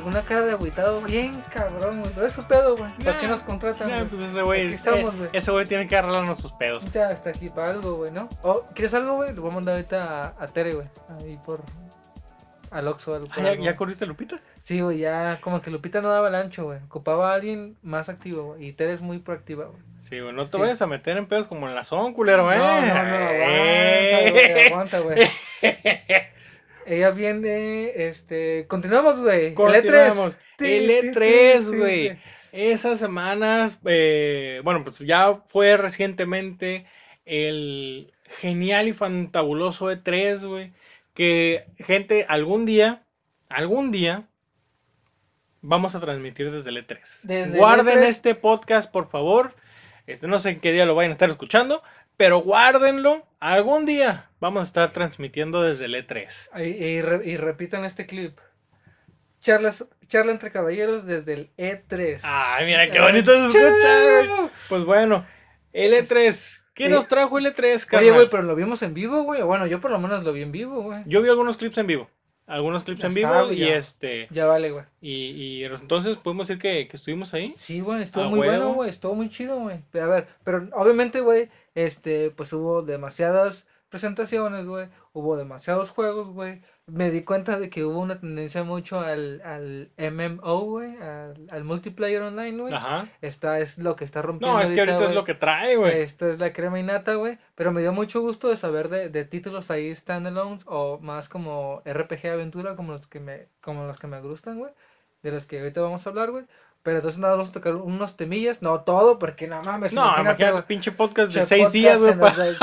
Una 0.07 0.23
cara 0.23 0.42
de 0.42 0.53
aguitado 0.53 1.01
bien 1.03 1.42
cabrón, 1.53 2.01
güey. 2.01 2.12
Pero 2.14 2.27
es 2.27 2.33
su 2.33 2.45
pedo, 2.45 2.77
güey. 2.77 2.90
¿Para 3.05 3.21
qué 3.21 3.29
nos 3.29 3.42
contratan? 3.42 3.88
Nah, 3.88 4.05
pues 4.05 4.23
ese 4.23 4.42
güey. 4.42 4.73
Eh, 4.73 5.31
ese 5.33 5.51
güey 5.51 5.66
tiene 5.66 5.88
que 5.88 5.97
arreglar 5.97 6.25
nuestros 6.25 6.53
pedos. 6.53 6.85
Hasta 6.97 7.31
aquí 7.31 7.49
para 7.49 7.71
algo, 7.71 7.97
güey, 7.97 8.12
¿no? 8.12 8.29
O, 8.42 8.62
¿Quieres 8.75 8.95
algo, 8.95 9.16
güey? 9.16 9.35
Lo 9.35 9.42
voy 9.42 9.51
a 9.51 9.55
mandar 9.55 9.75
ahorita 9.75 10.35
a, 10.38 10.47
Tere, 10.47 10.75
güey. 10.75 10.87
Ahí 11.19 11.38
por. 11.45 11.62
Al 12.71 12.88
Oxxo. 12.88 13.14
Al, 13.14 13.29
ah, 13.33 13.42
¿ya, 13.42 13.55
¿Ya 13.55 13.77
corriste 13.77 14.07
Lupita? 14.07 14.40
Sí, 14.61 14.81
güey, 14.81 14.99
ya. 14.99 15.38
Como 15.40 15.61
que 15.61 15.71
Lupita 15.71 16.01
no 16.01 16.09
daba 16.09 16.29
el 16.29 16.35
ancho, 16.35 16.64
güey. 16.64 16.79
Ocupaba 16.85 17.33
a 17.33 17.35
alguien 17.35 17.77
más 17.83 18.09
activo, 18.09 18.55
güey. 18.55 18.66
Y 18.66 18.73
Tere 18.73 18.92
es 18.92 19.01
muy 19.01 19.19
proactiva, 19.19 19.66
güey. 19.66 19.83
Sí, 19.99 20.21
güey, 20.21 20.33
no 20.33 20.47
te 20.47 20.57
vayas 20.57 20.81
a 20.83 20.87
meter 20.87 21.16
en 21.16 21.27
pedos 21.27 21.49
como 21.49 21.69
en 21.69 21.75
la 21.75 21.83
zona, 21.83 22.14
culero, 22.14 22.53
¿eh? 22.53 22.59
No, 22.59 22.81
no, 22.81 22.87
no, 22.87 23.31
eh. 23.33 24.14
aguanta, 24.14 24.31
güey, 24.31 24.66
aguanta, 24.66 25.01
güey. 25.01 25.29
Ella 26.87 27.11
viene, 27.11 28.09
este, 28.09 28.66
continuamos, 28.68 29.20
güey. 29.20 29.46
El 29.49 29.55
E3. 29.55 30.37
El 30.59 30.90
E3, 30.90 31.77
güey. 31.77 32.18
Esas 32.53 32.99
semanas, 32.99 33.79
eh, 33.85 34.61
bueno, 34.64 34.83
pues 34.85 35.01
ya 35.01 35.35
fue 35.46 35.77
recientemente 35.77 36.87
el 37.25 38.12
genial 38.40 38.88
y 38.88 38.92
fantabuloso 38.92 39.90
E3, 39.90 40.46
güey. 40.46 40.72
Que, 41.12 41.66
gente, 41.79 42.25
algún 42.29 42.64
día, 42.66 43.03
algún 43.49 43.90
día, 43.90 44.29
vamos 45.61 45.94
a 45.94 46.01
transmitir 46.01 46.51
desde 46.51 46.70
el 46.70 46.87
E3. 46.87 47.57
Guarden 47.57 48.05
e 48.05 48.09
este 48.09 48.35
podcast, 48.35 48.90
por 48.90 49.09
favor. 49.09 49.55
Este, 50.07 50.29
no 50.29 50.38
sé 50.38 50.51
en 50.51 50.61
qué 50.61 50.72
día 50.72 50.87
lo 50.87 50.94
vayan 50.94 51.11
a 51.11 51.12
estar 51.12 51.29
escuchando, 51.29 51.83
pero 52.16 52.38
guárdenlo. 52.38 53.26
Algún 53.38 53.87
día 53.87 54.31
vamos 54.40 54.61
a 54.61 54.64
estar 54.64 54.92
transmitiendo 54.92 55.62
desde 55.62 55.85
el 55.87 55.94
E3. 55.94 56.48
Y, 56.59 57.31
y, 57.31 57.37
repitan 57.37 57.85
este 57.85 58.07
clip. 58.07 58.38
Charlas, 59.40 59.87
charla 60.09 60.33
entre 60.33 60.50
caballeros 60.50 61.07
desde 61.07 61.35
el 61.35 61.50
E3. 61.57 62.20
Ay, 62.22 62.66
mira 62.66 62.90
qué 62.90 63.00
bonito 63.00 63.33
se 63.33 63.59
escucha. 63.59 64.50
Pues 64.68 64.85
bueno, 64.85 65.26
el 65.72 65.92
E3. 65.92 66.62
¿Qué 66.74 66.88
nos 66.88 67.09
trajo 67.09 67.38
el 67.38 67.46
E3, 67.46 67.87
carnal? 67.87 68.05
Oye, 68.05 68.14
güey, 68.14 68.31
pero 68.31 68.42
lo 68.42 68.55
vimos 68.55 68.83
en 68.83 68.92
vivo, 68.92 69.22
güey. 69.22 69.42
Bueno, 69.42 69.66
yo 69.66 69.81
por 69.81 69.90
lo 69.90 69.98
menos 69.98 70.24
lo 70.24 70.33
vi 70.33 70.42
en 70.42 70.52
vivo, 70.52 70.83
güey. 70.83 71.02
Yo 71.07 71.22
vi 71.22 71.29
algunos 71.29 71.57
clips 71.57 71.79
en 71.79 71.87
vivo. 71.87 72.11
Algunos 72.46 72.85
clips 72.85 73.02
en 73.05 73.14
vivo 73.14 73.50
y 73.50 73.64
este. 73.64 74.29
Ya 74.31 74.46
vale, 74.46 74.70
güey. 74.70 74.85
Y, 75.00 75.31
y, 75.31 75.64
entonces 75.64 76.16
podemos 76.16 76.46
decir 76.46 76.61
que, 76.61 76.87
que 76.87 76.96
estuvimos 76.96 77.35
ahí. 77.35 77.55
Sí, 77.59 77.81
güey, 77.81 78.02
estuvo 78.02 78.29
muy 78.31 78.40
bueno, 78.40 78.74
güey. 78.74 78.88
Estuvo 78.88 79.14
muy 79.14 79.31
chido, 79.31 79.59
güey. 79.59 79.79
A 79.94 80.07
ver, 80.07 80.29
pero 80.44 80.68
obviamente, 80.74 81.20
güey, 81.20 81.48
este, 81.77 82.31
pues 82.31 82.53
hubo 82.53 82.83
demasiadas 82.83 83.69
presentaciones, 83.89 84.67
güey. 84.67 84.89
Hubo 85.12 85.37
demasiados 85.37 85.91
juegos, 85.91 86.29
güey. 86.29 86.62
Me 86.87 87.11
di 87.11 87.23
cuenta 87.23 87.59
de 87.59 87.69
que 87.71 87.85
hubo 87.85 88.01
una 88.01 88.19
tendencia 88.19 88.65
mucho 88.65 89.01
al, 89.01 89.43
al 89.43 89.91
MMO, 89.99 90.61
güey, 90.61 90.97
al, 90.97 91.49
al 91.51 91.65
multiplayer 91.65 92.23
online, 92.23 92.61
güey. 92.61 92.75
Ajá. 92.75 93.09
Esta 93.21 93.61
es 93.61 93.79
lo 93.79 93.95
que 93.95 94.05
está 94.05 94.23
rompiendo. 94.23 94.57
No, 94.57 94.62
es 94.62 94.71
que 94.71 94.81
ahorita 94.81 95.05
es 95.05 95.15
lo 95.15 95.25
que 95.25 95.35
trae, 95.35 95.77
güey. 95.77 96.01
Esta 96.01 96.31
es 96.31 96.39
la 96.39 96.53
crema 96.53 96.81
innata, 96.81 97.15
güey. 97.15 97.39
Pero 97.55 97.73
me 97.73 97.83
dio 97.83 97.93
mucho 97.93 98.21
gusto 98.23 98.49
de 98.49 98.57
saber 98.57 98.89
de, 98.89 99.09
de 99.11 99.25
títulos 99.25 99.71
ahí 99.71 99.95
standalones 99.95 100.65
o 100.67 100.99
más 100.99 101.29
como 101.29 101.83
RPG 101.85 102.27
aventura, 102.29 102.75
como 102.75 102.93
los 102.93 103.07
que 103.07 103.21
me, 103.21 103.49
como 103.61 103.87
los 103.87 103.99
que 103.99 104.07
me 104.07 104.21
gustan, 104.23 104.59
güey. 104.59 104.73
De 105.23 105.31
los 105.31 105.45
que 105.45 105.59
ahorita 105.59 105.81
vamos 105.81 106.07
a 106.07 106.11
hablar, 106.11 106.31
güey. 106.31 106.45
Pero 106.87 106.99
entonces 106.99 107.18
nada, 107.18 107.33
vamos 107.35 107.49
a 107.49 107.53
tocar 107.53 107.75
unos 107.75 108.16
temillas, 108.16 108.62
no 108.62 108.81
todo, 108.83 109.18
porque 109.18 109.49
no 109.49 109.61
mames. 109.61 109.92
No, 109.92 110.03
imagínate, 110.20 110.53
güey, 110.53 110.62
pinche 110.68 110.92
podcast 110.92 111.33
de 111.35 111.44
seis 111.44 111.64
podcast 111.64 111.75
días, 111.75 111.99
güey. 111.99 112.14
los 112.14 112.37
de- 112.37 112.55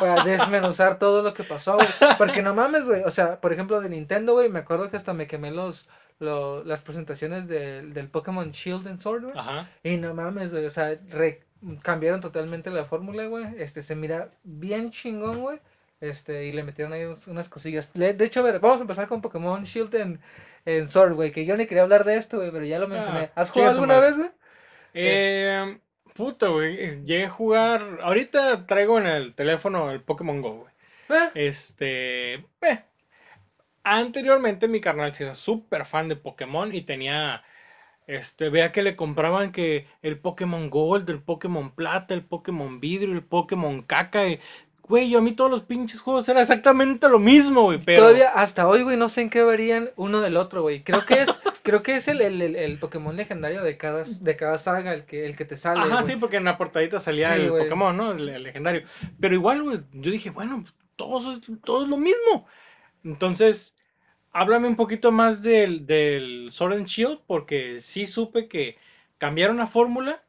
Para 0.00 0.24
desmenuzar 0.24 0.98
todo 0.98 1.22
lo 1.22 1.34
que 1.34 1.44
pasó, 1.44 1.74
güey. 1.74 1.86
Porque 2.16 2.40
no 2.42 2.54
mames, 2.54 2.86
güey. 2.86 3.02
O 3.04 3.10
sea, 3.10 3.38
por 3.42 3.52
ejemplo, 3.52 3.78
de 3.82 3.90
Nintendo, 3.90 4.32
güey, 4.32 4.48
me 4.48 4.60
acuerdo 4.60 4.90
que 4.90 4.96
hasta 4.96 5.12
me 5.12 5.26
quemé 5.26 5.50
los, 5.50 5.86
lo- 6.18 6.64
las 6.64 6.80
presentaciones 6.80 7.46
del, 7.46 7.92
del 7.92 8.08
Pokémon 8.08 8.50
Shield 8.52 8.88
and 8.88 9.00
Sword, 9.00 9.24
güey. 9.24 9.34
Ajá. 9.38 9.68
Y 9.82 9.98
no 9.98 10.14
mames, 10.14 10.50
güey, 10.50 10.64
o 10.64 10.70
sea, 10.70 10.96
re- 11.10 11.42
cambiaron 11.82 12.22
totalmente 12.22 12.70
la 12.70 12.86
fórmula, 12.86 13.26
güey. 13.26 13.44
Este, 13.58 13.82
se 13.82 13.94
mira 13.94 14.30
bien 14.44 14.92
chingón, 14.92 15.40
güey. 15.42 15.58
Este, 16.00 16.44
y 16.46 16.52
le 16.52 16.62
metieron 16.62 16.92
ahí 16.92 17.04
unas 17.26 17.48
cosillas. 17.48 17.90
De 17.92 18.16
hecho, 18.24 18.40
a 18.40 18.44
ver, 18.44 18.60
vamos 18.60 18.78
a 18.78 18.82
empezar 18.82 19.08
con 19.08 19.20
Pokémon 19.20 19.64
Shield 19.64 19.94
en, 19.96 20.20
en 20.64 20.88
Sword, 20.88 21.14
güey. 21.14 21.32
Que 21.32 21.44
yo 21.44 21.56
ni 21.56 21.66
quería 21.66 21.82
hablar 21.82 22.04
de 22.04 22.16
esto, 22.16 22.36
güey, 22.38 22.50
pero 22.52 22.64
ya 22.64 22.78
lo 22.78 22.86
mencioné. 22.88 23.30
Ah, 23.34 23.40
¿Has 23.42 23.50
jugado 23.50 23.72
alguna 23.72 23.98
vez, 24.00 24.16
güey? 24.16 24.30
Eh, 24.94 25.78
puta, 26.14 26.48
güey. 26.48 27.02
Llegué 27.04 27.24
a 27.24 27.30
jugar. 27.30 27.98
Ahorita 28.02 28.66
traigo 28.66 28.98
en 28.98 29.06
el 29.06 29.34
teléfono 29.34 29.90
el 29.90 30.00
Pokémon 30.00 30.40
Go, 30.40 30.52
güey. 30.58 30.72
Eh, 31.10 31.30
Este. 31.48 32.34
eh, 32.34 32.84
Anteriormente 33.82 34.68
mi 34.68 34.80
carnal 34.80 35.14
sí 35.14 35.24
era 35.24 35.34
súper 35.34 35.86
fan 35.86 36.08
de 36.08 36.16
Pokémon 36.16 36.74
y 36.74 36.82
tenía. 36.82 37.42
Este, 38.06 38.48
vea 38.48 38.72
que 38.72 38.82
le 38.82 38.96
compraban 38.96 39.52
que 39.52 39.86
el 40.00 40.18
Pokémon 40.18 40.70
Gold, 40.70 41.10
el 41.10 41.20
Pokémon 41.22 41.74
Plata, 41.74 42.14
el 42.14 42.24
Pokémon 42.24 42.80
Vidrio, 42.80 43.12
el 43.12 43.22
Pokémon 43.22 43.82
Caca. 43.82 44.26
y- 44.26 44.40
Güey, 44.88 45.10
yo 45.10 45.18
a 45.18 45.22
mí 45.22 45.32
todos 45.32 45.50
los 45.50 45.62
pinches 45.62 46.00
juegos 46.00 46.28
era 46.28 46.40
exactamente 46.40 47.08
lo 47.08 47.18
mismo, 47.18 47.62
güey. 47.64 47.78
Pero. 47.84 48.02
Todavía 48.02 48.30
hasta 48.30 48.66
hoy, 48.66 48.82
güey, 48.82 48.96
no 48.96 49.08
sé 49.08 49.20
en 49.22 49.30
qué 49.30 49.42
varían 49.42 49.90
uno 49.96 50.20
del 50.20 50.36
otro, 50.36 50.62
güey. 50.62 50.82
Creo 50.82 51.04
que 51.04 51.22
es, 51.22 51.28
creo 51.62 51.82
que 51.82 51.96
es 51.96 52.08
el, 52.08 52.20
el, 52.22 52.40
el- 52.40 52.56
el 52.56 52.78
Pokémon 52.78 53.14
legendario 53.14 53.62
de 53.62 53.76
cada, 53.76 54.04
de 54.04 54.36
cada 54.36 54.56
saga, 54.58 54.94
el 54.94 55.04
que, 55.04 55.26
el 55.26 55.36
que 55.36 55.44
te 55.44 55.56
sale. 55.56 55.80
Ajá, 55.80 56.00
güey. 56.00 56.04
sí, 56.12 56.16
porque 56.16 56.36
en 56.38 56.44
la 56.44 56.56
portadita 56.56 57.00
salía 57.00 57.34
Sí, 57.34 57.42
el 57.42 57.50
güey. 57.50 57.64
Pokémon, 57.64 57.96
¿no? 57.96 58.12
El, 58.12 58.42
legendario. 58.42 58.82
Pero 59.20 59.34
igual, 59.34 59.62
güey, 59.62 59.78
yo 59.92 60.10
dije, 60.10 60.30
bueno, 60.30 60.62
pues, 60.62 60.74
todo 60.96 61.32
es, 61.32 61.40
todo 61.62 61.82
es 61.82 61.88
lo 61.88 61.98
mismo. 61.98 62.46
Entonces, 63.04 63.76
háblame 64.32 64.68
un 64.68 64.76
poquito 64.76 65.12
más 65.12 65.42
del, 65.42 65.86
del 65.86 66.48
Sword 66.50 66.72
and 66.74 66.86
Shield, 66.86 67.20
porque 67.26 67.80
sí 67.80 68.06
supe 68.06 68.48
que 68.48 68.76
cambiaron 69.18 69.58
la 69.58 69.66
fórmula, 69.66 70.22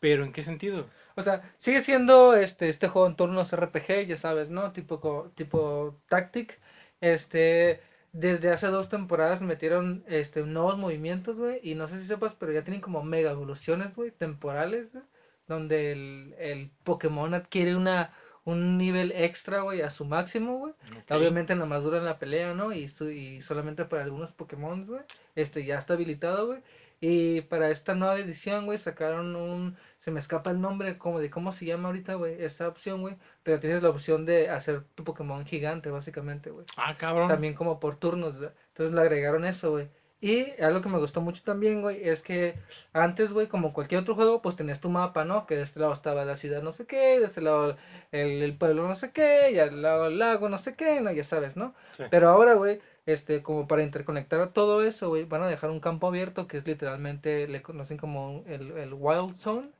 pero 0.00 0.24
¿en 0.24 0.32
qué 0.32 0.42
sentido? 0.42 0.86
O 1.16 1.22
sea, 1.22 1.42
sigue 1.58 1.80
siendo 1.80 2.34
este, 2.34 2.68
este 2.68 2.88
juego 2.88 3.08
en 3.08 3.16
turnos 3.16 3.52
RPG, 3.52 4.06
ya 4.06 4.16
sabes, 4.16 4.50
¿no? 4.50 4.72
Tipo, 4.72 5.30
tipo 5.34 5.98
Tactic. 6.08 6.58
Este, 7.00 7.80
desde 8.12 8.50
hace 8.50 8.66
dos 8.68 8.88
temporadas 8.88 9.40
metieron 9.42 10.04
este, 10.08 10.42
nuevos 10.42 10.78
movimientos, 10.78 11.38
güey. 11.38 11.60
Y 11.62 11.74
no 11.74 11.88
sé 11.88 11.98
si 12.00 12.06
sepas, 12.06 12.34
pero 12.34 12.52
ya 12.52 12.64
tienen 12.64 12.80
como 12.80 13.02
mega 13.02 13.30
evoluciones, 13.30 13.94
güey, 13.94 14.10
temporales, 14.10 14.92
güey, 14.92 15.04
Donde 15.48 15.92
el, 15.92 16.34
el 16.38 16.70
Pokémon 16.84 17.34
adquiere 17.34 17.74
una, 17.76 18.12
un 18.44 18.78
nivel 18.78 19.12
extra, 19.12 19.60
güey, 19.62 19.82
a 19.82 19.90
su 19.90 20.04
máximo, 20.04 20.58
güey. 20.58 20.74
Obviamente 21.08 21.54
nada 21.54 21.66
más 21.66 21.82
dura 21.82 21.98
en 21.98 22.04
la 22.04 22.18
pelea, 22.18 22.54
¿no? 22.54 22.72
Y, 22.72 22.88
su- 22.88 23.10
y 23.10 23.40
solamente 23.42 23.84
para 23.84 24.04
algunos 24.04 24.32
Pokémon, 24.32 24.86
güey. 24.86 25.00
Este 25.34 25.64
ya 25.64 25.78
está 25.78 25.94
habilitado, 25.94 26.46
güey. 26.46 26.60
Y 27.00 27.40
para 27.42 27.70
esta 27.70 27.94
nueva 27.94 28.18
edición, 28.18 28.66
güey, 28.66 28.78
sacaron 28.78 29.34
un... 29.34 29.76
Se 29.98 30.10
me 30.10 30.20
escapa 30.20 30.50
el 30.50 30.60
nombre 30.60 30.98
como 30.98 31.18
de 31.18 31.30
cómo 31.30 31.50
se 31.52 31.64
llama 31.64 31.88
ahorita, 31.88 32.14
güey, 32.14 32.42
esa 32.42 32.68
opción, 32.68 33.00
güey. 33.00 33.16
Pero 33.42 33.58
tienes 33.58 33.82
la 33.82 33.88
opción 33.88 34.26
de 34.26 34.50
hacer 34.50 34.82
tu 34.94 35.04
Pokémon 35.04 35.44
gigante, 35.46 35.90
básicamente, 35.90 36.50
güey. 36.50 36.66
Ah, 36.76 36.96
cabrón. 36.98 37.28
También 37.28 37.54
como 37.54 37.80
por 37.80 37.96
turnos, 37.96 38.36
güey. 38.36 38.50
Entonces 38.68 38.94
le 38.94 39.00
agregaron 39.00 39.44
eso, 39.46 39.70
güey. 39.70 39.88
Y 40.22 40.60
algo 40.60 40.82
que 40.82 40.90
me 40.90 40.98
gustó 40.98 41.22
mucho 41.22 41.42
también, 41.42 41.80
güey, 41.80 42.06
es 42.06 42.20
que 42.20 42.54
antes, 42.92 43.32
güey, 43.32 43.46
como 43.46 43.72
cualquier 43.72 44.02
otro 44.02 44.14
juego, 44.14 44.42
pues 44.42 44.54
tenías 44.54 44.78
tu 44.78 44.90
mapa, 44.90 45.24
¿no? 45.24 45.46
Que 45.46 45.56
de 45.56 45.62
este 45.62 45.80
lado 45.80 45.94
estaba 45.94 46.26
la 46.26 46.36
ciudad 46.36 46.62
no 46.62 46.72
sé 46.72 46.84
qué, 46.84 47.18
de 47.18 47.24
este 47.24 47.40
lado 47.40 47.78
el, 48.12 48.42
el 48.42 48.54
pueblo 48.54 48.86
no 48.86 48.96
sé 48.96 49.12
qué, 49.12 49.50
y 49.50 49.58
al 49.58 49.80
lado 49.80 50.08
el 50.08 50.18
lago 50.18 50.50
no 50.50 50.58
sé 50.58 50.76
qué, 50.76 51.00
no, 51.00 51.10
ya 51.10 51.24
sabes, 51.24 51.56
¿no? 51.56 51.74
Sí. 51.92 52.04
Pero 52.10 52.28
ahora, 52.28 52.52
güey, 52.52 52.82
este, 53.12 53.42
como 53.42 53.66
para 53.66 53.82
interconectar 53.82 54.40
a 54.40 54.52
todo 54.52 54.82
eso, 54.84 55.08
güey, 55.08 55.24
van 55.24 55.42
a 55.42 55.48
dejar 55.48 55.70
un 55.70 55.80
campo 55.80 56.06
abierto 56.08 56.46
que 56.46 56.56
es 56.58 56.66
literalmente, 56.66 57.48
le 57.48 57.62
conocen 57.62 57.96
como 57.98 58.44
el, 58.46 58.72
el 58.72 58.94
Wild 58.94 59.36
Zone 59.36 59.70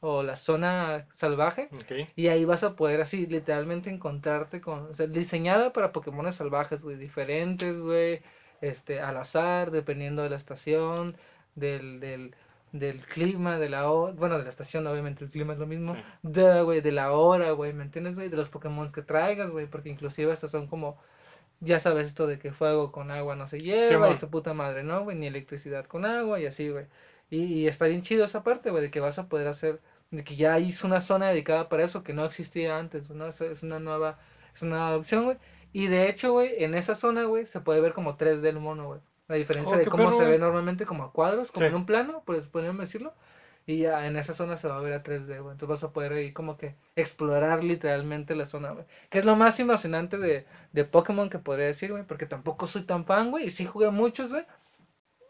o 0.00 0.22
la 0.22 0.36
zona 0.36 1.06
salvaje. 1.12 1.68
Y 2.16 2.28
ahí 2.28 2.44
vas 2.44 2.64
a 2.64 2.74
poder 2.76 3.00
así 3.02 3.26
literalmente 3.26 3.90
encontrarte 3.90 4.60
con, 4.60 4.90
o 4.90 4.94
sea, 4.94 5.06
diseñada 5.06 5.72
para 5.72 5.92
Pokémones 5.92 6.36
salvajes, 6.36 6.80
güey, 6.82 6.96
diferentes, 6.96 7.80
güey, 7.80 8.22
este, 8.60 9.00
al 9.00 9.16
azar, 9.18 9.70
dependiendo 9.70 10.22
de 10.22 10.30
la 10.30 10.36
estación, 10.36 11.16
del, 11.54 12.00
del, 12.00 12.34
del 12.72 13.04
clima, 13.06 13.58
de 13.58 13.68
la 13.68 13.90
hora, 13.90 14.14
bueno, 14.14 14.38
de 14.38 14.44
la 14.44 14.50
estación, 14.50 14.86
obviamente 14.86 15.24
el 15.24 15.30
clima 15.30 15.52
es 15.52 15.58
lo 15.58 15.66
mismo, 15.66 15.94
Sí. 15.94 16.02
de, 16.22 16.62
güey, 16.62 16.80
de 16.80 16.92
la 16.92 17.12
hora, 17.12 17.50
güey, 17.52 17.72
¿me 17.72 17.82
entiendes, 17.84 18.14
güey? 18.14 18.28
De 18.30 18.36
los 18.36 18.48
Pokémon 18.48 18.90
que 18.92 19.02
traigas, 19.02 19.50
güey, 19.50 19.66
porque 19.66 19.90
inclusive 19.90 20.32
estas 20.32 20.50
son 20.52 20.66
como, 20.66 20.98
ya 21.60 21.78
sabes 21.80 22.06
esto 22.08 22.26
de 22.26 22.38
que 22.38 22.52
fuego 22.52 22.92
con 22.92 23.10
agua 23.10 23.36
no 23.36 23.46
se 23.46 23.60
lleva, 23.60 24.08
y 24.08 24.12
esta 24.12 24.28
puta 24.30 24.54
madre, 24.54 24.82
¿no, 24.82 25.02
güey? 25.04 25.16
Ni 25.16 25.26
electricidad 25.26 25.86
con 25.86 26.04
agua 26.04 26.40
y 26.40 26.46
así, 26.46 26.68
güey. 26.70 26.86
Y, 27.30 27.44
y 27.44 27.68
está 27.68 27.86
bien 27.86 28.02
chido 28.02 28.24
esa 28.24 28.42
parte, 28.42 28.70
güey, 28.70 28.82
de 28.82 28.90
que 28.90 29.00
vas 29.00 29.18
a 29.18 29.28
poder 29.28 29.46
hacer, 29.48 29.80
de 30.10 30.24
que 30.24 30.36
ya 30.36 30.54
hay 30.54 30.74
una 30.84 31.00
zona 31.00 31.28
dedicada 31.28 31.68
para 31.68 31.84
eso 31.84 32.02
que 32.02 32.12
no 32.14 32.24
existía 32.24 32.78
antes, 32.78 33.10
¿no? 33.10 33.26
Es, 33.28 33.40
es 33.40 33.62
una 33.62 33.78
nueva, 33.78 34.18
es 34.54 34.62
una 34.62 34.76
nueva 34.78 34.96
opción, 34.96 35.24
güey. 35.24 35.36
Y 35.72 35.86
de 35.86 36.08
hecho, 36.08 36.32
güey, 36.32 36.64
en 36.64 36.74
esa 36.74 36.94
zona, 36.94 37.24
güey, 37.24 37.46
se 37.46 37.60
puede 37.60 37.80
ver 37.80 37.92
como 37.92 38.16
3D 38.16 38.48
el 38.48 38.58
mono, 38.60 38.86
güey. 38.88 39.00
La 39.28 39.36
diferencia 39.36 39.76
Oh, 39.76 39.78
de 39.78 39.86
cómo 39.86 40.04
perro, 40.06 40.16
se 40.18 40.24
ve 40.24 40.38
normalmente 40.38 40.86
como 40.86 41.04
a 41.04 41.12
cuadros, 41.12 41.52
como 41.52 41.66
Sí. 41.66 41.68
en 41.68 41.74
un 41.76 41.86
plano, 41.86 42.22
pues 42.26 42.46
podríamos 42.48 42.80
decirlo. 42.80 43.14
Y 43.70 43.78
ya 43.78 44.04
en 44.06 44.16
esa 44.16 44.34
zona 44.34 44.56
se 44.56 44.66
va 44.66 44.78
a 44.78 44.80
ver 44.80 44.92
a 44.94 45.02
3D, 45.04 45.40
güey. 45.40 45.52
Entonces 45.52 45.68
vas 45.68 45.84
a 45.84 45.92
poder 45.92 46.12
ahí 46.12 46.32
como 46.32 46.56
que 46.58 46.74
explorar 46.96 47.62
literalmente 47.62 48.34
la 48.34 48.44
zona, 48.46 48.72
güey. 48.72 48.84
Que 49.10 49.18
es 49.20 49.24
lo 49.24 49.36
más 49.36 49.60
emocionante 49.60 50.18
de, 50.18 50.44
de 50.72 50.84
Pokémon 50.84 51.30
que 51.30 51.38
podría 51.38 51.66
decir, 51.66 51.92
güey. 51.92 52.02
Porque 52.04 52.26
tampoco 52.26 52.66
soy 52.66 52.82
tan 52.82 53.04
fan, 53.06 53.30
güey. 53.30 53.46
Y 53.46 53.50
sí 53.50 53.66
jugué 53.66 53.90
muchos, 53.90 54.30
güey. 54.30 54.44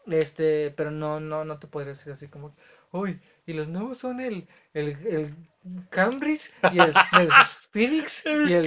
Este, 0.07 0.71
pero 0.71 0.91
no, 0.91 1.19
no, 1.19 1.45
no 1.45 1.59
te 1.59 1.67
podría 1.67 1.93
decir 1.93 2.13
así 2.13 2.27
como, 2.27 2.55
uy, 2.91 3.21
y 3.45 3.53
los 3.53 3.67
nuevos 3.67 3.97
son 3.97 4.19
el, 4.19 4.47
el, 4.73 4.89
el 5.05 5.35
Cambridge 5.89 6.51
y 6.71 6.79
el, 6.79 6.93
el 7.19 7.29
Phoenix 7.71 8.25
y 8.25 8.53
el, 8.53 8.65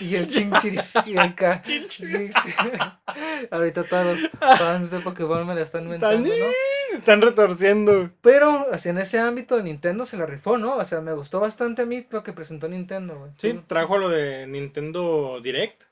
y 0.00 0.04
y 0.04 0.16
el 0.16 0.28
Chinchiris 0.28 0.92
y 1.06 1.16
el. 1.16 1.34
Ahorita 3.50 3.84
todos 3.84 4.20
los 4.20 4.30
fans 4.58 4.90
de 4.90 5.00
Pokémon 5.00 5.46
me 5.46 5.54
la 5.54 5.62
están 5.62 5.84
inventando, 5.84 6.28
¿no? 6.28 6.46
Están 6.92 7.22
retorciendo. 7.22 8.10
Pero, 8.20 8.66
así 8.72 8.88
en 8.88 8.98
ese 8.98 9.18
ámbito, 9.18 9.60
Nintendo 9.62 10.04
se 10.04 10.16
la 10.16 10.26
rifó, 10.26 10.58
¿no? 10.58 10.76
O 10.76 10.84
sea, 10.84 11.00
me 11.00 11.12
gustó 11.12 11.40
bastante 11.40 11.82
a 11.82 11.86
mí 11.86 12.06
lo 12.10 12.22
que 12.22 12.32
presentó 12.32 12.68
Nintendo, 12.68 13.18
güey. 13.18 13.32
Sí, 13.38 13.60
trajo 13.66 13.98
lo 13.98 14.08
de 14.08 14.46
Nintendo 14.46 15.40
Direct, 15.42 15.82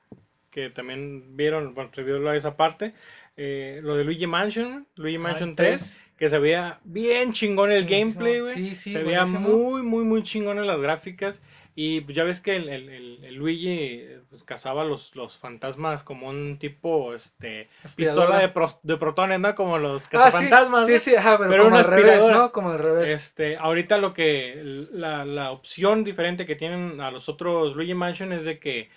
que 0.51 0.69
también 0.71 1.37
vieron, 1.37 1.75
bueno, 1.75 1.91
revió 1.95 2.33
esa 2.33 2.57
parte. 2.57 2.93
Eh, 3.37 3.81
lo 3.83 3.97
de 3.97 4.05
Luigi 4.05 4.27
Mansion, 4.27 4.87
Luigi 4.97 5.17
Ah, 5.17 5.21
Mansion 5.21 5.51
el 5.51 5.57
3, 5.57 6.01
que 6.21 6.29
se 6.31 6.39
veía 6.39 6.79
bien 6.85 7.33
chingón 7.33 7.73
el 7.73 7.87
gameplay, 7.87 8.41
güey. 8.41 8.55
Sí, 8.55 8.75
sí, 8.77 8.93
se 8.93 9.03
veía 9.03 9.25
muy, 9.25 9.83
muy, 9.83 10.05
muy 10.05 10.23
chingón 10.23 10.59
en 10.59 10.67
las 10.69 10.79
gráficas. 10.81 11.41
Y 11.75 12.03
pues, 12.03 12.15
ya 12.15 12.25
ves 12.25 12.41
que 12.41 12.57
el, 12.57 12.69
el- 12.69 12.89
el- 12.91 13.25
el 13.25 13.35
Luigi 13.37 14.03
pues, 14.29 14.45
cazaba 14.45 14.85
los, 14.85 15.17
los 15.17 15.39
fantasmas 15.39 16.05
como 16.05 16.29
un 16.29 16.59
tipo, 16.59 17.15
este, 17.15 17.71
Aspiradora. 17.85 18.27
pistola 18.27 18.41
de, 18.43 18.49
pro- 18.51 18.81
de 18.83 18.97
protones, 18.99 19.41
¿no? 19.41 19.55
Como 19.55 19.79
los 19.79 20.03
Ah, 20.03 20.05
sí, 20.05 20.11
cazafantasmas. 20.11 20.87
Sí, 20.87 20.93
¿no? 20.93 20.99
sí, 20.99 21.15
ajá, 21.15 21.39
pero, 21.39 21.51
Pero 21.51 21.65
como 21.65 21.77
al 21.77 21.85
revés. 21.85 22.27
¿no? 22.27 22.53
Como 22.53 22.71
al 22.73 22.79
revés. 22.81 23.09
Este, 23.09 23.57
ahorita 23.57 23.97
lo 23.97 24.13
que 24.13 24.61
la, 24.93 25.25
la 25.25 25.53
opción 25.53 26.05
diferente 26.05 26.45
que 26.45 26.55
tienen 26.57 27.01
a 27.01 27.11
los 27.11 27.31
otros 27.31 27.75
Luigi 27.77 27.95
Mansion 27.95 28.33
es 28.33 28.45
de 28.45 28.59
que 28.59 28.91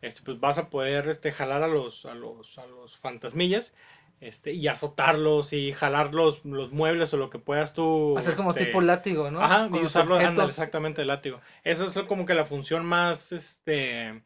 este, 0.00 0.20
pues 0.24 0.38
vas 0.38 0.58
a 0.58 0.68
poder 0.70 1.08
este, 1.08 1.32
jalar 1.32 1.64
a 1.64 1.66
los, 1.68 2.06
a 2.06 2.14
los, 2.14 2.56
a 2.58 2.66
los 2.68 2.96
fantasmillas 2.98 3.74
este, 4.20 4.52
y 4.52 4.66
azotarlos 4.68 5.52
y 5.52 5.72
jalar 5.72 6.14
los, 6.14 6.44
los 6.44 6.72
muebles 6.72 7.12
o 7.14 7.16
lo 7.16 7.30
que 7.30 7.38
puedas 7.38 7.74
tú. 7.74 8.16
Hacer 8.18 8.34
como 8.34 8.50
este, 8.50 8.66
tipo 8.66 8.80
látigo, 8.80 9.30
¿no? 9.30 9.40
Ajá, 9.42 9.68
Con 9.68 9.80
y 9.82 9.84
usarlo 9.84 10.16
ándale, 10.16 10.48
exactamente 10.48 11.02
el 11.02 11.08
látigo. 11.08 11.40
Esa 11.64 11.84
es 11.84 11.98
como 12.06 12.26
que 12.26 12.34
la 12.34 12.44
función 12.44 12.84
más, 12.84 13.32
este, 13.32 14.22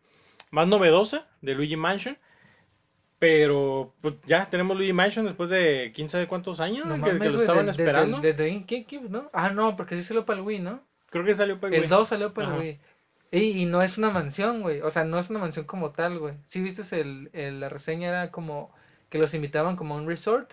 más 0.51 0.67
novedosa 0.67 1.27
de 1.41 1.55
Luigi 1.55 1.77
Mansion. 1.77 2.19
Pero 3.19 3.95
pues 4.01 4.15
ya 4.27 4.51
tenemos 4.51 4.77
Luigi 4.77 4.93
Mansion 4.93 5.25
después 5.27 5.49
de 5.49 5.93
quién 5.95 6.09
sabe 6.09 6.27
cuántos 6.27 6.59
años 6.59 6.87
No 6.87 6.97
que, 7.05 7.17
que 7.19 7.31
lo 7.31 7.39
estaban 7.39 7.69
esperando. 7.69 8.17
Desde, 8.21 8.33
desde 8.45 8.65
GameCube, 8.69 9.09
¿no? 9.11 9.31
Ah, 9.33 9.51
no, 9.51 9.77
porque 9.77 9.97
sí 9.97 10.03
salió 10.03 10.25
para 10.27 10.41
el 10.41 10.45
Wii, 10.45 10.59
¿no? 10.59 10.81
Creo 11.09 11.25
que 11.25 11.33
salió 11.35 11.61
para 11.61 11.69
el 11.69 11.75
El 11.75 11.81
Wii. 11.83 11.89
2 11.91 12.09
salió 12.09 12.35
para 12.35 12.55
el. 12.57 12.61
Wii. 12.61 12.81
Y, 13.31 13.63
y 13.63 13.67
no 13.67 13.81
es 13.81 13.97
una 13.97 14.11
mansión, 14.11 14.61
güey. 14.63 14.81
O 14.81 14.91
sea, 14.91 15.05
no 15.05 15.21
es 15.21 15.31
una 15.31 15.39
mansión 15.39 15.67
como 15.67 15.91
tal, 15.91 16.19
güey. 16.19 16.35
Si 16.49 16.61
viste 16.61 16.83
el, 17.01 17.31
el- 17.33 17.61
la 17.61 17.69
reseña 17.69 18.09
era 18.09 18.31
como 18.33 18.75
que 19.13 19.19
los 19.19 19.33
invitaban 19.35 19.77
como 19.77 19.95
a 19.95 19.99
un 19.99 20.09
resort, 20.09 20.51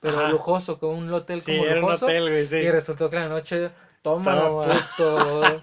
pero 0.00 0.18
Ajá. 0.20 0.28
lujoso, 0.28 0.78
con 0.78 0.90
un 0.90 1.12
hotel 1.12 1.42
Sí, 1.42 1.56
como 1.56 1.66
era 1.66 1.74
un 1.76 1.80
lujoso. 1.86 2.04
hotel, 2.06 2.28
güey, 2.30 2.44
sí. 2.44 2.58
Y 2.58 2.70
resultó 2.70 3.10
que 3.10 3.16
la 3.16 3.28
noche, 3.28 3.70
Estaba 3.96 4.16
puto. 4.18 5.62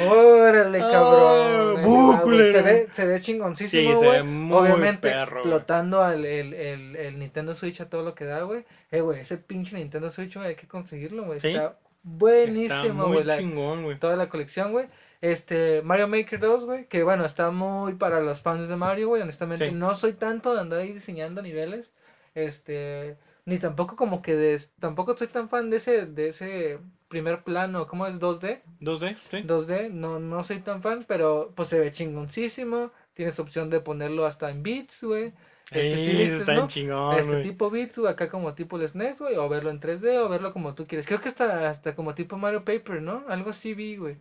Órale, 0.00 0.80
Ah, 0.82 0.88
cabrón. 0.90 1.82
Güey. 1.84 2.20
culero. 2.22 2.52
se 2.52 2.62
ve, 2.62 2.88
se 2.92 3.06
ve 3.06 3.20
chingoncísimo, 3.20 3.92
Sí, 3.92 3.98
se 3.98 4.06
güey. 4.06 4.18
ve 4.18 4.22
muy 4.22 4.56
Obviamente 4.56 5.10
perro, 5.10 5.42
güey. 5.42 5.52
explotando 5.52 6.02
al, 6.02 6.24
el, 6.24 6.54
el, 6.54 6.96
el 6.96 7.18
Nintendo 7.18 7.54
Switch 7.54 7.80
a 7.80 7.88
todo 7.90 8.02
lo 8.02 8.14
que 8.14 8.24
da, 8.24 8.42
güey. 8.42 8.64
Eh, 8.90 9.00
güey, 9.00 9.20
ese 9.20 9.36
pinche 9.36 9.76
Nintendo 9.76 10.10
Switch, 10.10 10.34
güey, 10.36 10.48
hay 10.48 10.54
que 10.54 10.66
conseguirlo, 10.66 11.24
güey. 11.24 11.40
Sí. 11.40 11.48
Está 11.48 11.64
Está 11.64 11.78
buenísimo, 12.04 13.06
muy 13.06 13.12
güey. 13.16 13.24
la- 13.24 13.36
chingón, 13.38 13.84
güey. 13.84 13.98
toda 13.98 14.16
la 14.16 14.28
colección, 14.28 14.72
güey. 14.72 14.86
Este, 15.22 15.82
Mario 15.82 16.08
Maker 16.08 16.40
2, 16.40 16.64
güey, 16.64 16.86
que 16.88 17.02
bueno, 17.04 17.24
está 17.24 17.50
muy 17.50 17.94
para 17.94 18.20
los 18.20 18.42
fans 18.42 18.68
de 18.68 18.76
Mario, 18.76 19.08
güey. 19.08 19.22
Honestamente, 19.22 19.68
Sí. 19.70 19.74
no 19.74 19.94
soy 19.94 20.12
tanto 20.14 20.52
de 20.52 20.60
andar 20.60 20.80
ahí 20.80 20.92
diseñando 20.92 21.40
niveles. 21.40 21.94
Este, 22.34 23.16
ni 23.46 23.58
tampoco 23.58 23.96
como 23.96 24.20
que 24.20 24.34
de, 24.34 24.60
tampoco 24.80 25.16
soy 25.16 25.28
tan 25.28 25.48
fan 25.48 25.70
de 25.70 25.76
ese, 25.78 26.06
de 26.06 26.28
ese 26.28 26.78
primer 27.08 27.44
plano, 27.44 27.86
¿cómo 27.86 28.06
es 28.06 28.18
2D? 28.18 28.62
2D, 28.80 29.16
sí. 29.30 29.42
2D, 29.46 29.90
no, 29.90 30.18
no 30.18 30.42
soy 30.42 30.58
tan 30.60 30.82
fan, 30.82 31.04
pero 31.06 31.52
pues 31.54 31.68
se 31.68 31.78
ve 31.78 31.92
chingoncísimo. 31.92 32.90
Tienes 33.14 33.38
opción 33.38 33.70
de 33.70 33.80
ponerlo 33.80 34.26
hasta 34.26 34.50
en 34.50 34.62
bits, 34.62 35.04
güey. 35.04 35.32
Este, 35.70 35.98
sí 35.98 36.10
Sí, 36.10 36.22
está 36.22 36.66
chingón, 36.66 37.16
Este 37.16 37.42
tipo 37.42 37.70
bits, 37.70 37.98
güey, 37.98 38.12
acá 38.12 38.28
como 38.28 38.54
tipo 38.54 38.76
el 38.76 38.88
SNES, 38.88 39.20
güey, 39.20 39.36
o 39.36 39.48
verlo 39.48 39.70
en 39.70 39.80
3D, 39.80 40.18
o 40.18 40.28
verlo 40.28 40.52
como 40.52 40.74
tú 40.74 40.86
quieres. 40.86 41.06
Creo 41.06 41.20
que 41.20 41.28
hasta, 41.28 41.70
hasta 41.70 41.94
como 41.94 42.14
tipo 42.14 42.36
Mario 42.38 42.64
Paper, 42.64 43.00
¿no? 43.02 43.24
Algo 43.28 43.50
así 43.50 43.72
vi, 43.74 43.96
güey. 43.96 44.16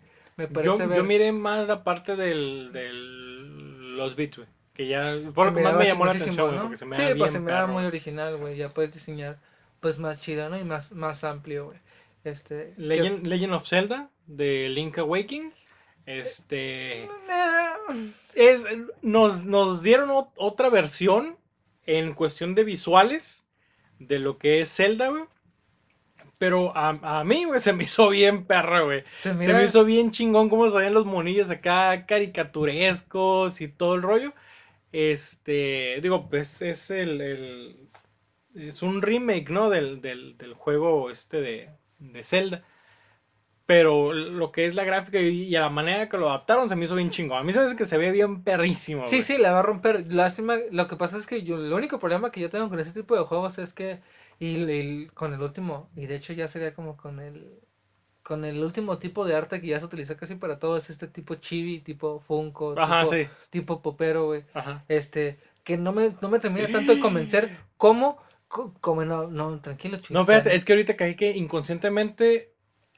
Me 0.49 0.63
Yo, 0.63 0.77
ver. 0.77 0.97
yo 0.97 1.03
miré 1.03 1.31
más 1.31 1.67
la 1.67 1.83
parte 1.83 2.15
del, 2.15 2.71
del 2.73 3.97
los 3.97 4.15
beats, 4.15 4.37
güey. 4.37 4.49
Que 4.73 4.87
ya, 4.87 5.15
por 5.33 5.47
lo 5.47 5.53
que 5.53 5.61
más 5.61 5.75
me 5.75 5.85
llamó 5.85 6.05
la 6.05 6.11
atención, 6.11 6.47
güey, 6.47 6.55
¿no? 6.57 6.61
porque 6.63 6.77
se 6.77 6.85
me 6.85 6.95
Sí, 6.95 7.01
pues 7.03 7.15
bien 7.15 7.29
se 7.31 7.39
me 7.39 7.51
da 7.51 7.67
muy 7.67 7.83
original, 7.85 8.37
güey. 8.37 8.55
Ya 8.57 8.69
puedes 8.69 8.91
diseñar, 8.93 9.37
pues 9.79 9.99
más 9.99 10.19
chido, 10.21 10.49
¿no? 10.49 10.57
Y 10.57 10.63
más, 10.63 10.91
más 10.93 11.23
amplio, 11.23 11.65
güey. 11.65 11.79
Este. 12.23 12.73
Legend, 12.77 13.27
Legend 13.27 13.53
of 13.53 13.67
Zelda, 13.67 14.09
de 14.27 14.69
Link 14.69 14.97
Awakening. 14.97 15.51
Este. 16.05 17.09
Es, 18.35 18.63
nos, 19.01 19.43
nos 19.43 19.83
dieron 19.83 20.09
ot- 20.09 20.31
otra 20.37 20.69
versión 20.69 21.37
en 21.85 22.13
cuestión 22.13 22.55
de 22.55 22.63
visuales 22.63 23.45
de 23.99 24.19
lo 24.19 24.37
que 24.37 24.61
es 24.61 24.73
Zelda, 24.73 25.09
güey. 25.09 25.23
Pero 26.41 26.75
a, 26.75 27.19
a 27.19 27.23
mí, 27.23 27.45
güey, 27.45 27.59
se 27.59 27.71
me 27.73 27.83
hizo 27.83 28.09
bien 28.09 28.45
perra, 28.45 28.81
güey. 28.81 29.03
Se 29.19 29.53
me 29.53 29.63
hizo 29.63 29.85
bien 29.85 30.09
chingón 30.11 30.49
cómo 30.49 30.69
ven 30.71 30.93
los 30.93 31.05
monillos 31.05 31.51
acá 31.51 32.05
caricaturescos 32.07 33.61
y 33.61 33.67
todo 33.67 33.93
el 33.95 34.01
rollo. 34.01 34.33
Este, 34.91 35.99
digo, 36.01 36.29
pues 36.29 36.61
es 36.63 36.91
el, 36.91 37.21
el- 37.21 37.89
es 38.55 38.81
un 38.81 39.01
remake, 39.01 39.49
¿no? 39.51 39.69
Del, 39.69 40.01
del, 40.01 40.37
del 40.37 40.53
juego 40.55 41.09
este 41.11 41.41
de, 41.41 41.69
de 41.99 42.23
Zelda. 42.23 42.63
Pero 43.65 44.11
lo 44.11 44.51
que 44.51 44.65
es 44.65 44.75
la 44.75 44.83
gráfica 44.83 45.19
y, 45.21 45.43
y 45.43 45.55
a 45.55 45.61
la 45.61 45.69
manera 45.69 46.09
que 46.09 46.17
lo 46.17 46.29
adaptaron 46.29 46.67
se 46.67 46.75
me 46.75 46.85
hizo 46.85 46.95
bien 46.95 47.09
chingón. 47.09 47.37
A 47.37 47.43
mí 47.43 47.53
se 47.53 47.59
me 47.59 47.65
hace 47.65 47.77
que 47.77 47.85
se 47.85 47.97
ve 47.97 48.11
bien 48.11 48.43
perrísimo, 48.43 49.05
Sí, 49.05 49.21
sí, 49.21 49.37
la 49.37 49.51
va 49.53 49.59
a 49.59 49.61
romper. 49.61 50.11
Lástima, 50.11 50.55
lo 50.71 50.87
que 50.87 50.97
pasa 50.97 51.17
es 51.17 51.25
que 51.25 51.43
yo, 51.43 51.55
el 51.57 51.71
único 51.71 51.99
problema 51.99 52.31
que 52.31 52.41
yo 52.41 52.49
tengo 52.49 52.67
con 52.69 52.79
ese 52.79 52.91
tipo 52.91 53.15
de 53.15 53.23
juegos 53.23 53.59
es 53.59 53.73
que, 53.73 54.01
y, 54.41 55.07
con 55.07 55.33
el 55.33 55.41
último, 55.41 55.89
y 55.95 56.07
de 56.07 56.15
hecho 56.15 56.33
ya 56.33 56.47
sería 56.47 56.73
como 56.73 56.97
con 56.97 57.19
el, 57.19 57.59
con 58.23 58.45
el 58.45 58.63
último 58.63 58.97
tipo 58.99 59.25
de 59.25 59.35
arte 59.35 59.61
que 59.61 59.67
ya 59.67 59.79
se 59.79 59.85
utiliza 59.85 60.17
casi 60.17 60.35
para 60.35 60.59
todo, 60.59 60.77
es 60.77 60.89
este 60.89 61.07
tipo 61.07 61.35
chibi, 61.35 61.79
tipo 61.79 62.19
Funko, 62.19 62.75
Ajá, 62.77 63.01
tipo, 63.01 63.11
sí. 63.11 63.27
tipo 63.49 63.81
popero, 63.81 64.25
güey. 64.27 64.43
Ajá. 64.53 64.83
Este, 64.87 65.39
que 65.63 65.77
no 65.77 65.93
me, 65.93 66.15
no 66.21 66.29
me 66.29 66.39
termina 66.39 66.67
tanto 66.71 66.93
de 66.93 66.99
convencer 66.99 67.51
cómo, 67.77 68.17
co- 68.47 68.73
como 68.81 69.05
no, 69.05 69.27
no, 69.27 69.59
tranquilo, 69.61 69.97
chuy, 69.97 70.15
No, 70.15 70.25
fíjate, 70.25 70.55
es 70.55 70.65
que 70.65 70.73
ahorita 70.73 70.97
caí 70.97 71.15
que 71.15 71.31
inconscientemente 71.31 72.53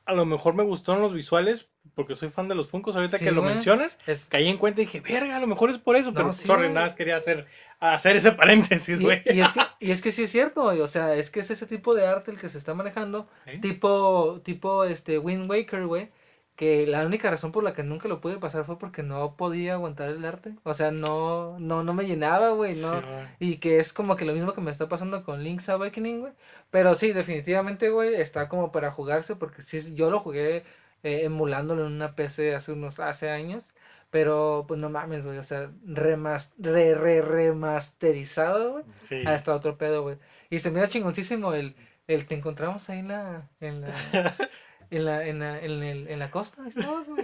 a 0.06 0.14
lo 0.14 0.26
mejor 0.26 0.56
me 0.56 0.64
gustaron 0.64 1.02
los 1.02 1.14
visuales 1.14 1.73
porque 1.96 2.16
soy 2.16 2.30
fan 2.30 2.48
de 2.48 2.56
los 2.56 2.70
Funkos. 2.70 2.96
Ahorita 2.96 3.18
Sí, 3.18 3.26
que 3.26 3.32
lo 3.32 3.42
güey. 3.42 3.54
mencionas, 3.54 3.98
es- 4.08 4.26
caí 4.26 4.48
en 4.48 4.58
cuenta 4.58 4.82
y 4.82 4.86
dije, 4.86 5.02
verga, 5.02 5.36
a 5.36 5.40
lo 5.40 5.48
mejor 5.48 5.70
es 5.70 5.78
por 5.78 5.96
eso, 5.96 6.12
No, 6.12 6.16
pero 6.16 6.32
sí, 6.34 6.48
sorry, 6.48 6.70
nada 6.70 6.88
más 6.88 6.96
quería 6.96 7.18
hacer, 7.18 7.46
hacer 7.80 8.16
ese 8.16 8.32
paréntesis, 8.32 9.00
y, 9.00 9.04
güey. 9.04 9.22
y 9.26 9.42
es 9.42 9.52
que, 9.52 9.60
y 9.80 9.92
es 9.92 10.02
que 10.02 10.12
sí 10.12 10.24
es 10.24 10.32
cierto, 10.32 10.64
güey, 10.64 10.80
o 10.82 10.88
sea, 10.88 11.16
es 11.16 11.30
que 11.30 11.40
es 11.42 11.52
ese 11.52 11.66
tipo 11.68 11.94
de 11.96 12.08
arte 12.08 12.32
el 12.32 12.40
que 12.40 12.50
se 12.50 12.58
está 12.58 12.74
manejando, 12.74 13.28
¿Eh? 13.46 13.60
tipo, 13.60 14.42
tipo, 14.44 14.84
este, 14.86 15.20
Wind 15.20 15.50
Waker, 15.50 15.86
güey, 15.86 16.10
que 16.56 16.86
la 16.86 17.04
única 17.04 17.32
razón 17.32 17.52
por 17.52 17.64
la 17.64 17.74
que 17.74 17.82
nunca 17.82 18.08
lo 18.08 18.22
pude 18.22 18.38
pasar 18.38 18.64
fue 18.64 18.78
porque 18.78 19.02
no 19.02 19.36
podía 19.36 19.74
aguantar 19.74 20.10
el 20.12 20.24
arte, 20.24 20.54
o 20.64 20.74
sea, 20.76 20.92
no, 20.92 21.58
no, 21.60 21.84
no 21.84 21.94
me 21.96 22.06
llenaba, 22.06 22.52
güey, 22.52 22.76
no, 22.76 22.92
Sí, 22.94 23.06
güey. 23.08 23.26
y 23.40 23.58
que 23.58 23.80
es 23.80 23.92
como 23.92 24.16
que 24.16 24.24
lo 24.26 24.34
mismo 24.34 24.54
que 24.54 24.62
me 24.62 24.70
está 24.70 24.88
pasando 24.88 25.24
con 25.24 25.44
Link's 25.44 25.68
Awakening, 25.70 26.20
güey, 26.22 26.34
pero 26.70 26.94
sí, 26.94 27.12
definitivamente, 27.12 27.90
güey, 27.90 28.14
está 28.16 28.50
como 28.50 28.72
para 28.72 28.92
jugarse, 28.92 29.36
porque 29.36 29.64
sí, 29.64 29.96
yo 29.96 30.12
lo 30.12 30.20
jugué 30.20 30.64
eh, 31.04 31.22
emulándolo 31.26 31.86
en 31.86 31.94
una 31.94 32.16
PC 32.16 32.56
hace 32.56 32.72
unos, 32.72 33.00
hace 33.00 33.30
años, 33.30 33.74
pero, 34.10 34.66
pues 34.68 34.80
no 34.80 34.90
mames, 34.90 35.24
güey, 35.26 35.38
o 35.38 35.44
sea, 35.44 35.72
remas, 35.86 36.54
re, 36.58 36.94
re, 36.96 37.22
remasterizado, 37.22 38.72
güey, 38.74 38.84
Sí. 39.04 39.24
Está 39.28 39.56
otro 39.56 39.78
pedo, 39.78 40.04
güey. 40.04 40.18
Y 40.50 40.60
se 40.60 40.72
mira 40.72 40.88
chingoncísimo 40.88 41.54
el, 41.54 41.76
el 42.08 42.26
te 42.28 42.36
encontramos 42.36 42.90
ahí 42.90 43.00
en 43.00 43.08
la, 43.08 43.50
en 43.60 43.82
la, 43.82 43.88
en 44.92 45.06
la, 45.06 45.28
en 45.28 45.40
la, 45.40 45.60
en 45.64 45.84
el- 45.84 46.08
en 46.08 46.20
la 46.20 46.30
costa, 46.30 46.62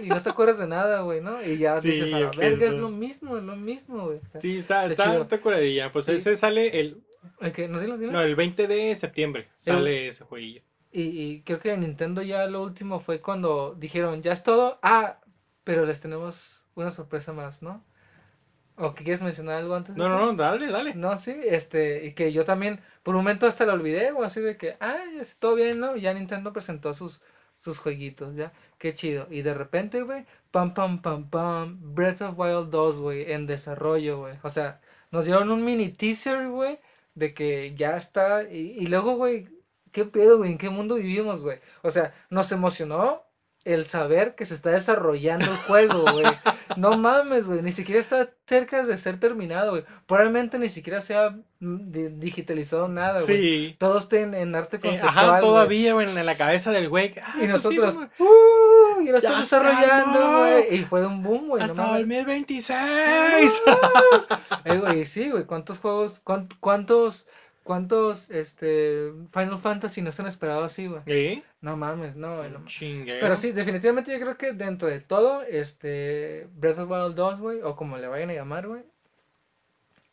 y 0.02 0.08
no 0.08 0.20
te 0.22 0.30
acuerdas 0.30 0.58
de 0.58 0.66
nada, 0.66 1.02
güey, 1.02 1.20
¿no? 1.20 1.40
Y 1.44 1.58
ya 1.58 1.80
Sí, 1.80 1.90
dices, 1.92 2.12
a 2.12 2.20
la 2.20 2.30
verga, 2.30 2.66
es 2.66 2.74
lo 2.74 2.88
mismo, 2.88 3.36
es 3.36 3.44
lo 3.44 3.54
mismo, 3.56 4.06
güey. 4.06 4.20
Sí, 4.40 4.58
está, 4.58 4.86
Está 4.86 5.16
está, 5.18 5.38
curadilla. 5.40 5.92
Pues 5.92 6.06
Sí. 6.06 6.12
ese 6.12 6.36
sale 6.36 6.80
el, 6.80 7.02
Ok, 7.40 7.58
¿no 7.68 7.78
dilo, 7.80 7.98
dilo? 7.98 8.12
no, 8.12 8.20
el 8.22 8.34
20 8.34 8.66
de 8.66 8.96
septiembre. 8.96 9.46
Sale 9.58 10.08
ese 10.08 10.24
jueguillo. 10.24 10.62
Y, 10.92 11.02
y 11.02 11.42
creo 11.44 11.60
que 11.60 11.72
en 11.72 11.80
Nintendo 11.82 12.22
ya 12.22 12.46
lo 12.46 12.62
último 12.62 13.00
fue 13.00 13.20
cuando 13.22 13.74
dijeron, 13.76 14.22
ya 14.22 14.32
es 14.32 14.42
todo, 14.42 14.78
ah, 14.82 15.20
pero 15.64 15.86
les 15.86 16.00
tenemos 16.00 16.66
una 16.74 16.90
sorpresa 16.90 17.32
más, 17.32 17.62
¿no? 17.62 17.84
¿O 18.76 18.94
que 18.94 19.04
quieres 19.04 19.22
mencionar 19.22 19.56
algo 19.58 19.74
antes 19.76 19.96
de 19.96 20.02
No, 20.02 20.04
eso? 20.04 20.18
no, 20.18 20.18
no, 20.26 20.34
dale, 20.36 20.66
dale. 20.68 20.94
No, 20.94 21.16
sí, 21.18 21.32
este, 21.44 22.04
y 22.06 22.14
que 22.14 22.32
yo 22.32 22.44
también, 22.44 22.80
por 23.04 23.14
un 23.14 23.20
momento 23.22 23.46
hasta 23.46 23.64
lo 23.64 23.74
olvidé, 23.74 24.10
o 24.12 24.24
así 24.24 24.40
de 24.40 24.56
que, 24.56 24.76
ay, 24.80 25.18
es 25.20 25.38
todo 25.38 25.54
bien, 25.54 25.78
¿no? 25.80 25.96
Ya 25.96 26.12
Nintendo 26.14 26.52
presentó 26.52 26.94
sus, 26.94 27.22
sus 27.58 27.78
jueguitos, 27.78 28.34
ya, 28.34 28.52
qué 28.78 28.94
chido. 28.94 29.28
Y 29.30 29.42
de 29.42 29.54
repente, 29.54 30.02
güey, 30.02 30.26
pam, 30.50 30.74
pam, 30.74 31.00
pam, 31.02 31.30
pam, 31.30 31.78
Breath 31.94 32.22
of 32.22 32.38
Wild 32.38 32.70
2, 32.70 32.98
güey, 32.98 33.30
en 33.32 33.46
desarrollo, 33.46 34.18
güey. 34.20 34.34
O 34.42 34.50
sea, 34.50 34.80
nos 35.12 35.26
dieron 35.26 35.50
un 35.52 35.64
mini 35.64 35.90
teaser, 35.90 36.48
güey, 36.48 36.80
de 37.14 37.34
que 37.34 37.74
ya 37.76 37.96
está, 37.96 38.42
y, 38.50 38.72
y 38.78 38.86
luego, 38.86 39.14
güey, 39.16 39.48
¿qué 39.92 40.04
pedo, 40.04 40.38
güey? 40.38 40.52
¿En 40.52 40.58
qué 40.58 40.70
mundo 40.70 40.96
vivimos, 40.96 41.42
güey? 41.42 41.58
O 41.82 41.90
sea, 41.90 42.12
nos 42.30 42.50
emocionó 42.52 43.22
el 43.64 43.84
saber 43.86 44.34
que 44.36 44.46
se 44.46 44.54
está 44.54 44.70
desarrollando 44.70 45.44
el 45.44 45.56
juego, 45.58 46.00
güey. 46.12 46.24
No 46.76 46.96
mames, 46.96 47.46
güey, 47.46 47.60
ni 47.60 47.72
siquiera 47.72 48.00
está 48.00 48.30
cerca 48.46 48.82
de 48.82 48.96
ser 48.96 49.20
terminado, 49.20 49.72
güey. 49.72 49.84
Probablemente 50.06 50.58
ni 50.58 50.70
siquiera 50.70 51.02
sea 51.02 51.36
mm, 51.58 51.90
di- 51.92 52.08
digitalizado 52.08 52.88
nada, 52.88 53.20
güey. 53.20 53.26
Sí. 53.26 53.76
Todo 53.78 53.98
esté 53.98 54.22
en, 54.22 54.32
en 54.32 54.54
arte 54.54 54.78
Eh, 54.78 54.80
conceptual, 54.80 55.10
ajá, 55.18 55.30
güey. 55.32 55.40
todavía, 55.42 55.92
güey, 55.92 56.08
en 56.08 56.24
la 56.24 56.34
cabeza 56.36 56.70
del 56.72 56.88
güey. 56.88 57.14
"Ah, 57.22 57.34
Y 57.34 57.48
pues 57.48 57.62
sí, 57.62 57.68
nosotros, 57.76 57.94
vamos, 57.96 58.10
¡uh! 58.18 59.00
Y 59.02 59.06
lo 59.06 59.12
¡Ya 59.12 59.16
estamos 59.18 59.50
desarrollando, 59.50 60.38
güey. 60.38 60.74
Y 60.80 60.84
fue 60.84 61.06
un 61.06 61.22
boom, 61.22 61.48
güey. 61.48 61.58
no 61.60 61.64
hasta 61.66 61.96
el 61.98 62.08
2026. 62.08 63.62
Eh, 64.64 64.78
güey, 64.78 65.04
sí, 65.04 65.30
güey. 65.30 65.44
¿Cuántos 65.44 65.78
juegos, 65.80 66.20
cuán- 66.20 66.48
cuántos, 66.60 67.26
cuántos, 67.64 68.30
este, 68.30 69.12
Final 69.32 69.58
Fantasy 69.58 70.02
nos 70.02 70.18
han 70.20 70.26
esperado 70.26 70.64
así, 70.64 70.86
güey? 70.86 71.02
No 71.60 71.76
mames, 71.76 72.16
no, 72.16 72.42
no. 72.48 72.64
Pero 73.20 73.36
sí, 73.36 73.52
definitivamente 73.52 74.12
yo 74.12 74.20
creo 74.20 74.36
que 74.36 74.52
dentro 74.52 74.88
de 74.88 75.00
todo, 75.00 75.42
este, 75.42 76.48
Breath 76.54 76.78
of 76.78 76.88
the 76.88 76.94
Wild 76.94 77.14
2, 77.14 77.40
güey, 77.40 77.62
o 77.62 77.76
como 77.76 77.98
le 77.98 78.08
vayan 78.08 78.30
a 78.30 78.34
llamar, 78.34 78.66
güey, 78.66 78.82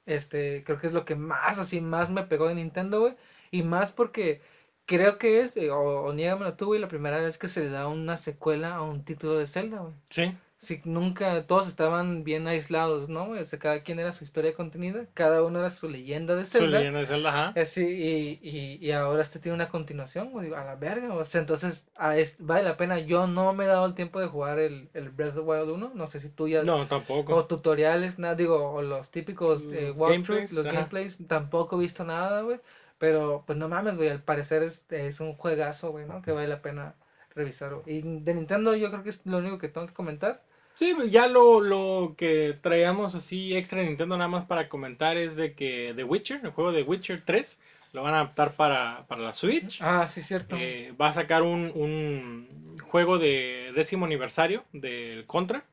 este, 0.05 0.63
creo 0.63 0.79
que 0.79 0.87
es 0.87 0.93
lo 0.93 1.05
que 1.05 1.15
más, 1.15 1.59
así, 1.59 1.81
más 1.81 2.09
me 2.09 2.23
pegó 2.23 2.47
de 2.47 2.55
Nintendo, 2.55 3.01
güey, 3.01 3.15
y 3.51 3.63
más 3.63 3.91
porque 3.91 4.41
creo 4.85 5.17
que 5.17 5.41
es, 5.41 5.57
eh, 5.57 5.69
o, 5.71 6.03
o 6.03 6.13
niégamelo 6.13 6.53
tú, 6.55 6.67
güey, 6.67 6.79
la 6.79 6.87
primera 6.87 7.19
vez 7.19 7.37
que 7.37 7.47
se 7.47 7.63
le 7.63 7.69
da 7.69 7.87
una 7.87 8.17
secuela 8.17 8.75
a 8.75 8.81
un 8.81 9.03
título 9.03 9.37
de 9.37 9.47
Zelda, 9.47 9.79
güey. 9.79 9.93
Sí. 10.09 10.35
Sí, 10.59 10.81
nunca, 10.85 11.45
todos 11.45 11.67
estaban 11.67 12.23
bien 12.23 12.47
aislados, 12.47 13.09
¿no? 13.09 13.29
O 13.29 13.45
sea, 13.45 13.59
cada 13.59 13.83
quien 13.83 13.99
era 13.99 14.11
su 14.11 14.23
historia 14.23 14.55
contenida, 14.55 15.05
cada 15.13 15.43
uno 15.43 15.59
era 15.59 15.69
su 15.69 15.87
leyenda 15.87 16.35
de 16.35 16.45
Su 16.45 16.57
Zelda. 16.57 16.79
leyenda 16.79 16.99
de 17.01 17.05
Zelda, 17.05 17.29
ajá. 17.29 17.59
Así, 17.61 17.85
y, 17.85 18.39
y, 18.41 18.83
y 18.83 18.91
ahora 18.91 19.21
este 19.21 19.37
tiene 19.39 19.53
una 19.55 19.69
continuación, 19.69 20.31
güey, 20.31 20.51
a 20.55 20.65
la 20.65 20.75
verga, 20.75 21.13
o 21.13 21.23
sea, 21.25 21.41
entonces 21.41 21.91
a 21.95 22.17
es- 22.17 22.37
vale 22.39 22.63
la 22.63 22.75
pena. 22.75 22.97
Yo 22.99 23.27
no 23.27 23.53
me 23.53 23.65
he 23.65 23.67
dado 23.67 23.85
el 23.85 23.93
tiempo 23.93 24.19
de 24.19 24.25
jugar 24.27 24.57
el, 24.57 24.89
el 24.95 25.11
Breath 25.11 25.29
of 25.29 25.35
the 25.35 25.41
Wild 25.41 25.69
1, 25.69 25.91
no 25.93 26.07
sé 26.07 26.19
si 26.19 26.29
tú 26.29 26.47
ya... 26.47 26.63
No, 26.63 26.77
O 26.77 26.85
tampoco. 26.87 27.45
tutoriales, 27.45 28.17
nada, 28.17 28.33
digo, 28.33 28.71
o 28.71 28.81
los 28.81 29.11
típicos 29.11 29.61
eh, 29.71 29.89
Los 29.89 29.97
walkthroughs, 29.97 30.09
gameplays, 30.09 30.53
los 30.53 30.65
ajá. 30.65 30.75
gameplays, 30.75 31.17
tampoco 31.27 31.75
he 31.77 31.81
visto 31.81 32.03
nada, 32.03 32.41
güey. 32.41 32.59
Pero, 32.97 33.43
pues 33.45 33.59
no 33.59 33.69
mames, 33.69 33.95
güey, 33.95 34.09
al 34.09 34.23
parecer 34.23 34.63
es, 34.63 34.87
es 34.91 35.19
un 35.19 35.33
juegazo, 35.35 35.91
güey, 35.91 36.07
¿no? 36.07 36.23
Que 36.23 36.31
vale 36.31 36.47
la 36.47 36.63
pena 36.63 36.95
revisar, 37.35 37.75
güey. 37.75 37.97
Y 37.97 38.01
de 38.01 38.33
Nintendo 38.33 38.75
yo 38.75 38.89
creo 38.89 39.03
que 39.03 39.11
es 39.11 39.23
lo 39.27 39.37
único 39.37 39.59
que 39.59 39.69
tengo 39.69 39.85
que 39.85 39.93
comentar. 39.93 40.41
Sí, 40.77 40.93
pues 40.95 41.09
ya 41.09 41.25
lo, 41.25 41.59
lo 41.59 42.13
que 42.15 42.55
traíamos 42.61 43.15
así 43.15 43.57
extra 43.57 43.79
de 43.79 43.87
Nintendo 43.87 44.15
nada 44.15 44.27
más 44.27 44.45
para 44.45 44.69
comentar 44.69 45.17
es 45.17 45.35
de 45.35 45.55
que 45.55 45.93
The 45.95 46.03
Witcher, 46.03 46.41
el 46.43 46.51
juego 46.51 46.71
de 46.71 46.83
Witcher 46.83 47.23
3, 47.25 47.59
lo 47.93 48.03
van 48.03 48.13
a 48.13 48.19
adaptar 48.19 48.53
para, 48.53 49.07
para 49.07 49.23
la 49.23 49.33
Switch. 49.33 49.81
Ah, 49.81 50.05
sí, 50.05 50.21
cierto. 50.21 50.55
Eh, 50.55 50.93
va 51.01 51.07
a 51.07 51.13
sacar 51.13 51.41
un, 51.41 51.71
un 51.73 52.77
juego 52.91 53.17
de 53.17 53.71
décimo 53.73 54.05
aniversario 54.05 54.65
del 54.71 55.25
Contra. 55.25 55.65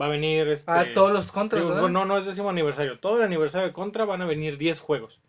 Va 0.00 0.06
a 0.06 0.08
venir 0.08 0.48
este... 0.48 0.72
ah, 0.72 0.86
todos 0.94 1.12
los 1.12 1.32
contras, 1.32 1.62
no, 1.62 2.06
no 2.06 2.16
es 2.16 2.24
décimo 2.24 2.48
aniversario. 2.48 2.98
Todo 2.98 3.18
el 3.18 3.24
aniversario 3.24 3.66
de 3.66 3.74
Contra 3.74 4.06
van 4.06 4.22
a 4.22 4.26
venir 4.26 4.56
10 4.56 4.80
juegos. 4.80 5.20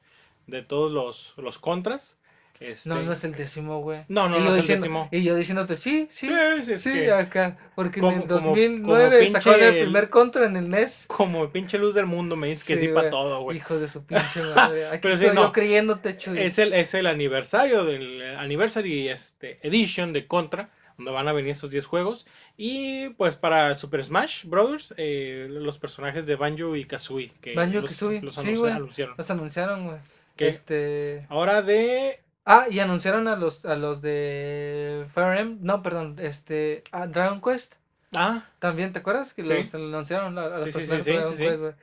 De 0.48 0.62
todos 0.62 0.90
los, 0.90 1.34
los 1.38 1.60
Contras. 1.60 2.18
Este... 2.62 2.90
No, 2.90 3.02
no 3.02 3.12
es 3.12 3.24
el 3.24 3.34
décimo, 3.34 3.82
güey. 3.82 4.02
No, 4.08 4.30
no, 4.30 4.40
no 4.40 4.46
es 4.46 4.52
el 4.52 4.56
diciendo- 4.62 4.84
décimo. 4.84 5.10
Y 5.12 5.24
yo 5.24 5.36
diciéndote, 5.36 5.76
sí, 5.76 6.08
sí, 6.12 6.30
Sí, 6.64 6.78
sí, 6.78 6.94
que- 6.94 7.12
acá. 7.12 7.58
Porque 7.76 8.00
en 8.00 8.06
el 8.06 8.14
como- 8.14 8.26
2009 8.28 9.20
como 9.20 9.32
sacaron 9.32 9.64
el 9.64 9.74
pinche- 9.74 9.82
primer 9.84 10.10
contra 10.12 10.46
en 10.46 10.56
el 10.58 10.70
NES. 10.70 11.06
Como 11.08 11.50
pinche 11.52 11.78
luz 11.80 11.96
del 11.96 12.06
mundo 12.06 12.36
me 12.36 12.48
dices 12.48 12.64
que 12.64 12.76
sí, 12.78 12.86
Sí, 12.86 12.88
para 12.94 13.10
todo, 13.10 13.42
güey. 13.42 13.58
Hijo 13.58 13.80
de 13.80 13.88
su 13.88 14.06
pinche 14.06 14.42
madre. 14.56 14.86
Aquí 14.92 15.00
Pero 15.02 15.18
sí, 15.18 15.24
estoy 15.26 15.36
no. 15.36 15.46
yo 15.48 15.52
creyéndote, 15.52 16.18
Chuy. 16.18 16.40
Es 16.40 16.60
el, 16.60 16.74
es 16.74 16.94
el 16.94 17.08
aniversario 17.08 17.84
del 17.84 18.22
Anniversary 18.38 19.10
este, 19.10 19.60
Edition 19.68 20.14
de 20.14 20.28
Contra, 20.28 20.70
donde 20.98 21.12
van 21.12 21.28
a 21.28 21.34
venir 21.34 21.52
esos 21.54 21.72
10 21.72 21.86
juegos. 21.88 22.28
Y 22.58 23.10
pues 23.18 23.36
para 23.36 23.76
Super 23.76 24.04
Smash 24.04 24.46
Brothers, 24.46 24.94
eh, 24.98 25.48
los 25.50 25.80
personajes 25.80 26.28
de 26.28 26.36
Banjo 26.36 26.76
y 26.76 26.86
Kazooie. 26.86 27.32
Que 27.42 27.56
Banjo 27.56 27.80
y 27.80 27.86
Kazooie, 27.86 28.22
los 28.22 28.36
sí, 28.36 28.42
anunci- 28.42 28.58
güey. 28.60 28.72
anunciaron. 28.74 29.16
Los 29.18 29.32
anunciaron, 29.32 29.86
güey. 29.88 29.98
Este. 30.38 31.26
ahora 31.30 31.62
de. 31.62 32.20
Ah, 32.46 32.66
y 32.70 32.80
anunciaron 32.80 33.28
a 33.28 33.36
los 33.36 33.66
a 33.66 33.76
los 33.76 34.02
de 34.02 35.06
Fire 35.10 35.38
Emblem. 35.40 35.60
No, 35.62 35.84
perdón, 35.84 36.18
este. 36.20 36.84
a 36.92 37.08
Dragon 37.08 37.42
Quest. 37.42 37.76
Ah, 38.14 38.46
También, 38.60 38.92
¿te 38.94 39.00
acuerdas? 39.00 39.34
Que 39.34 39.44
Sí. 39.44 39.48
los 39.48 39.74
anunciaron 39.76 40.38
a, 40.38 40.44
a 40.46 40.58
los 40.60 40.74
Sí, 40.74 40.80
sí, 40.80 40.82
sí, 40.82 40.90
personajes 40.90 41.30
sí, 41.36 41.44
de 41.44 41.50
Dragon. 41.50 41.60
Quest, 41.60 41.60
güey. 41.62 41.74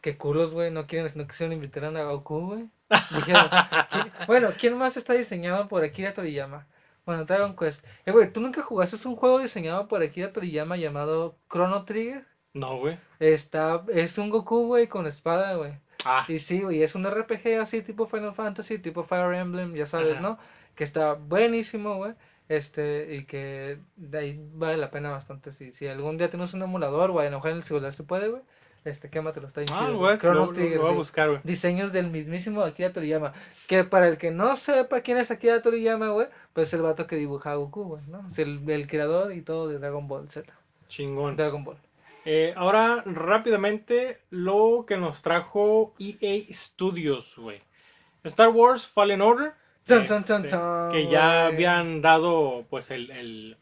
Qué 0.00 0.16
culos, 0.16 0.54
güey. 0.54 0.70
No 0.70 0.86
quieren, 0.86 1.10
no 1.16 1.26
quisieron 1.26 1.52
invitar 1.52 1.84
a 1.84 2.04
Goku, 2.04 2.46
güey. 2.46 2.68
Dijeron, 3.14 3.48
"¿Qui- 3.50 4.26
bueno, 4.26 4.50
¿quién 4.58 4.78
más 4.78 4.96
está 4.96 5.12
diseñado 5.14 5.68
por 5.68 5.82
Akira 5.84 6.14
Toriyama? 6.14 6.66
Bueno, 7.04 7.24
Dragon 7.24 7.56
Quest. 7.56 7.84
Eh, 8.06 8.12
güey, 8.12 8.32
¿tú 8.32 8.40
nunca 8.40 8.62
jugaste 8.62 8.96
un 9.08 9.16
juego 9.16 9.40
diseñado 9.40 9.88
por 9.88 10.02
Akira 10.02 10.32
Toriyama 10.32 10.76
llamado 10.76 11.36
Chrono 11.50 11.84
Trigger? 11.84 12.24
no, 12.54 12.78
güey. 12.78 12.98
Está, 13.20 13.84
es 13.92 14.16
un 14.18 14.30
Goku, 14.30 14.66
güey, 14.68 14.86
con 14.86 15.06
espada, 15.06 15.54
güey. 15.56 15.72
Ah, 16.10 16.24
Y 16.26 16.38
sí, 16.38 16.62
güey, 16.62 16.82
es 16.82 16.94
un 16.94 17.04
RPG 17.04 17.60
así 17.60 17.82
tipo 17.82 18.06
Final 18.06 18.32
Fantasy, 18.34 18.78
tipo 18.78 19.04
Fire 19.04 19.34
Emblem, 19.34 19.74
ya 19.74 19.86
sabes, 19.86 20.14
Ajá. 20.14 20.20
¿no? 20.22 20.38
Que 20.74 20.84
está 20.84 21.12
buenísimo, 21.14 21.96
güey. 21.96 22.14
Este, 22.48 23.14
y 23.14 23.24
que 23.26 23.78
de 23.96 24.18
ahí 24.18 24.40
vale 24.54 24.78
la 24.78 24.90
pena 24.90 25.10
bastante. 25.10 25.52
Si, 25.52 25.72
si 25.72 25.86
algún 25.86 26.16
día 26.16 26.30
tienes 26.30 26.54
un 26.54 26.62
emulador, 26.62 27.10
güey, 27.10 27.26
a 27.26 27.30
lo 27.30 27.36
mejor 27.36 27.50
en 27.50 27.56
el 27.58 27.62
celular 27.64 27.92
se 27.92 28.04
puede, 28.04 28.28
güey. 28.28 28.42
Este, 28.84 29.10
quématelo, 29.10 29.48
está 29.48 29.60
bien 29.60 29.72
ah, 29.74 29.86
chido. 29.86 30.16
Chrono 30.16 30.46
Lo, 30.46 30.52
lo- 30.52 30.68
lo 30.76 30.82
voy 30.82 30.92
a 30.92 30.94
buscar, 30.94 31.28
güey. 31.28 31.40
Diseños 31.44 31.92
del 31.92 32.08
mismísimo 32.10 32.62
Akira 32.62 32.90
Toriyama. 32.92 33.34
Que 33.68 33.84
para 33.84 34.08
el 34.08 34.16
que 34.16 34.30
no 34.30 34.56
sepa 34.56 35.02
quién 35.02 35.18
es 35.18 35.30
Akira 35.30 35.60
Toriyama, 35.60 36.08
güey, 36.08 36.28
pues 36.54 36.68
es 36.68 36.74
el 36.74 36.82
vato 36.82 37.06
que 37.06 37.16
dibuja 37.16 37.52
a 37.52 37.56
Goku, 37.56 37.82
güey, 37.82 38.02
¿no? 38.06 38.26
Es 38.26 38.38
el, 38.38 38.62
el 38.70 38.86
creador 38.86 39.32
y 39.34 39.42
todo 39.42 39.68
de 39.68 39.78
Dragon 39.78 40.08
Ball 40.08 40.30
Z. 40.30 40.50
Chingón. 40.88 41.36
Dragon 41.36 41.64
Ball. 41.64 41.76
Eh, 42.30 42.52
ahora, 42.56 43.02
rápidamente, 43.06 44.18
lo 44.28 44.84
que 44.86 44.98
nos 44.98 45.22
trajo 45.22 45.94
EA 45.98 46.42
Studios, 46.52 47.34
güey. 47.38 47.62
Star 48.24 48.48
Wars 48.50 48.86
Fallen 48.86 49.22
Order. 49.22 49.52
Tan, 49.84 50.04
tan, 50.04 50.22
tan, 50.26 50.44
este, 50.44 50.58
que 50.92 51.08
ya 51.10 51.46
habían 51.46 52.02
dado, 52.02 52.66
pues, 52.68 52.90
el, 52.90 53.10
el, 53.10 53.56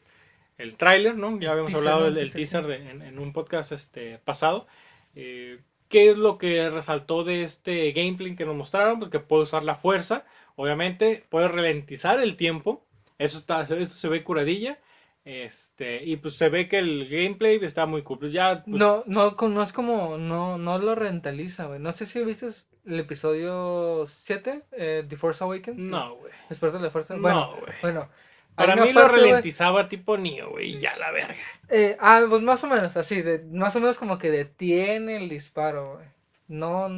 el 0.58 0.76
tráiler, 0.76 1.16
¿no? 1.16 1.38
Ya 1.38 1.52
habíamos 1.52 1.70
Teaser, 1.70 1.88
hablado 1.88 2.04
del, 2.06 2.14
del 2.16 2.32
Teaser, 2.32 2.66
teaser 2.66 2.84
de- 2.84 2.90
en, 2.90 3.02
en 3.02 3.18
un 3.20 3.32
podcast 3.32 3.70
este, 3.70 4.18
pasado. 4.18 4.66
Eh, 5.14 5.60
¿Qué 5.88 6.10
es 6.10 6.16
lo 6.16 6.36
que 6.36 6.68
resaltó 6.68 7.22
de 7.22 7.44
este 7.44 7.92
gameplay 7.92 8.34
que 8.34 8.46
nos 8.46 8.56
mostraron? 8.56 8.98
Pues 8.98 9.12
que 9.12 9.20
puede 9.20 9.44
usar 9.44 9.62
la 9.62 9.76
fuerza, 9.76 10.24
obviamente, 10.56 11.24
puede 11.28 11.46
ralentizar 11.46 12.18
el 12.18 12.36
tiempo. 12.36 12.84
Eso 13.18 13.38
está, 13.38 13.62
eso 13.62 13.84
se 13.84 14.08
ve 14.08 14.24
curadilla. 14.24 14.80
Este, 15.26 16.04
y 16.04 16.18
pues 16.18 16.34
se 16.34 16.48
ve 16.48 16.68
que 16.68 16.78
el 16.78 17.08
gameplay 17.08 17.58
está 17.60 17.84
muy 17.84 18.02
cool. 18.02 18.20
Pues 18.20 18.32
ya, 18.32 18.62
pues, 18.64 18.78
No, 18.78 19.02
no, 19.06 19.32
no 19.48 19.62
es 19.62 19.72
como, 19.72 20.16
no, 20.18 20.56
no 20.56 20.78
lo 20.78 20.94
rentaliza, 20.94 21.66
güey. 21.66 21.80
No 21.80 21.90
sé 21.90 22.06
si 22.06 22.22
viste 22.22 22.46
el 22.86 23.00
episodio 23.00 24.04
7, 24.06 24.62
eh, 24.70 25.04
The 25.08 25.16
Force 25.16 25.42
Awakens. 25.42 25.78
no, 25.78 26.14
güey. 26.14 26.32
Despertar 26.48 26.78
de 26.80 26.86
la 26.86 26.90
fuerza. 26.92 27.16
Bueno, 27.16 27.40
No, 27.40 27.50
güey. 27.60 27.72
bueno. 27.82 28.08
Para 28.54 28.76
mí 28.76 28.92
lo 28.92 29.02
parte, 29.02 29.16
ralentizaba 29.16 29.88
tipo 29.88 30.16
Neo, 30.16 30.50
güey, 30.52 30.76
y 30.76 30.80
ya 30.80 30.96
la 30.96 31.10
verga. 31.10 31.34
eh, 31.70 31.96
ah, 32.00 32.24
pues 32.30 32.40
más 32.42 32.62
o 32.62 32.68
menos, 32.68 32.96
así, 32.96 33.20
de, 33.20 33.40
más 33.50 33.74
o 33.74 33.80
menos 33.80 33.98
como 33.98 34.18
que 34.18 34.30
detiene 34.30 35.16
el 35.16 35.28
disparo, 35.28 35.96
güey. 35.96 36.06
No... 36.46 36.88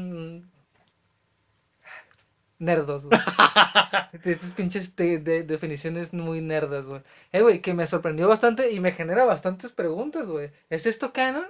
Nerdos, 2.59 3.07
güey. 3.07 3.21
Estas 4.25 4.51
pinches 4.51 4.97
de, 4.97 5.19
de- 5.19 5.43
definiciones 5.45 6.13
muy 6.13 6.41
nerdas, 6.41 6.85
güey. 6.87 7.03
Eh, 7.33 7.43
güey, 7.43 7.61
que 7.61 7.73
me 7.75 7.87
sorprendió 7.87 8.27
bastante 8.29 8.73
y 8.73 8.81
me 8.81 8.93
genera 8.93 9.25
bastantes 9.25 9.71
preguntas, 9.73 10.27
güey. 10.27 10.51
¿Es 10.69 10.87
esto 10.87 11.13
canon? 11.13 11.47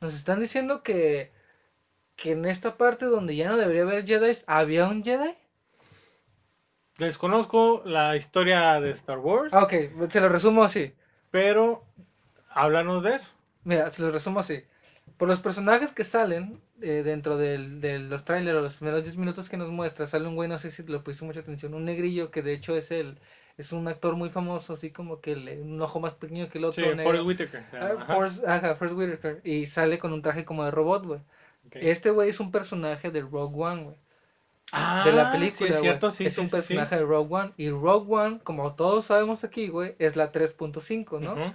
Nos 0.00 0.14
están 0.14 0.40
diciendo 0.40 0.82
que, 0.82 1.30
que 2.16 2.32
en 2.32 2.46
esta 2.46 2.76
parte 2.76 3.06
donde 3.06 3.36
ya 3.36 3.48
no 3.48 3.56
debería 3.56 3.82
haber 3.82 4.06
Jedi, 4.06 4.36
¿había 4.46 4.88
un 4.88 5.04
Jedi? 5.04 5.34
Desconozco 6.98 7.82
la 7.86 8.16
historia 8.16 8.80
de 8.80 8.90
Star 8.90 9.18
Wars, 9.18 9.54
Ah, 9.54 9.62
ok, 9.64 9.72
se 10.10 10.20
lo 10.20 10.28
resumo 10.28 10.64
así. 10.64 10.94
pero 11.30 11.84
háblanos 12.50 13.02
de 13.02 13.14
eso. 13.14 13.32
Mira, 13.64 13.90
se 13.90 14.02
lo 14.02 14.10
resumo 14.10 14.40
así. 14.40 14.64
Por 15.16 15.28
los 15.28 15.40
personajes 15.40 15.92
que 15.92 16.04
salen 16.04 16.60
eh, 16.80 17.02
dentro 17.04 17.36
del- 17.36 17.80
de 17.82 17.98
los 17.98 18.24
trailers 18.24 18.56
o 18.58 18.62
los 18.62 18.74
primeros 18.76 19.04
10 19.04 19.16
minutos 19.18 19.50
que 19.50 19.58
nos 19.58 19.68
muestra, 19.68 20.06
sale 20.06 20.26
un 20.26 20.34
güey, 20.34 20.48
no 20.48 20.58
sé 20.58 20.70
si 20.70 20.82
te 20.82 20.90
lo 20.92 21.02
pusiste 21.04 21.26
mucha 21.26 21.40
atención, 21.40 21.74
un 21.74 21.84
negrillo 21.84 22.30
que 22.30 22.40
de 22.42 22.54
hecho 22.54 22.74
es 22.76 22.90
el 22.90 23.18
es 23.58 23.72
un 23.72 23.86
actor 23.88 24.16
muy 24.16 24.30
famoso, 24.30 24.72
así 24.72 24.90
como 24.90 25.20
que 25.20 25.32
el- 25.32 25.60
un 25.60 25.82
ojo 25.82 26.00
más 26.00 26.14
pequeño 26.14 26.48
que 26.48 26.56
el 26.56 26.72
Sí, 26.72 26.80
otro. 26.80 26.94
negro. 26.94 27.04
Forrest 27.04 27.26
Whitaker. 27.26 27.64
Ah, 27.74 27.90
Ajá. 27.98 28.14
Forrest- 28.16 28.44
ajá, 28.48 28.74
Forrest 28.76 28.96
Whitaker. 28.98 29.40
Y 29.44 29.66
sale 29.66 29.98
con 29.98 30.14
un 30.14 30.22
traje 30.22 30.46
como 30.46 30.64
de 30.64 30.70
robot, 30.70 31.04
güey. 31.04 31.20
Este 31.72 32.10
güey 32.10 32.30
es 32.30 32.40
un 32.40 32.50
personaje 32.50 33.10
de 33.10 33.20
Rogue 33.20 33.62
One, 33.62 33.82
güey. 33.84 33.96
Ah, 34.72 35.02
De 35.04 35.12
la 35.12 35.26
sí, 35.30 35.32
película, 35.38 35.68
es 35.68 35.76
güey. 35.76 35.82
cierto, 35.82 36.10
sí, 36.10 36.24
es 36.24 36.32
sí, 36.34 36.40
un 36.40 36.46
sí, 36.46 36.50
sí. 36.50 36.56
personaje 36.56 36.96
de 36.96 37.02
Rogue 37.02 37.34
One. 37.34 37.52
Y 37.58 37.68
Rogue 37.68 38.06
One, 38.14 38.38
como 38.42 38.74
todos 38.74 39.04
sabemos 39.04 39.44
aquí, 39.44 39.68
güey, 39.68 39.94
es 39.98 40.16
la 40.16 40.32
3.5, 40.32 41.20
¿no? 41.20 41.32
Ujú. 41.34 41.54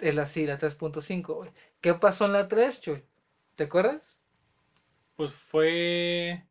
Es 0.00 0.14
la, 0.16 0.26
sí, 0.26 0.44
la 0.46 0.58
3.5, 0.58 1.34
güey. 1.36 1.50
¿Qué 1.82 1.92
pasó 1.94 2.24
en 2.24 2.32
la 2.32 2.48
3, 2.48 2.80
Chuy? 2.80 3.04
¿Te 3.56 3.64
acuerdas? 3.64 4.00
Pues 5.16 5.32
fue. 5.32 6.44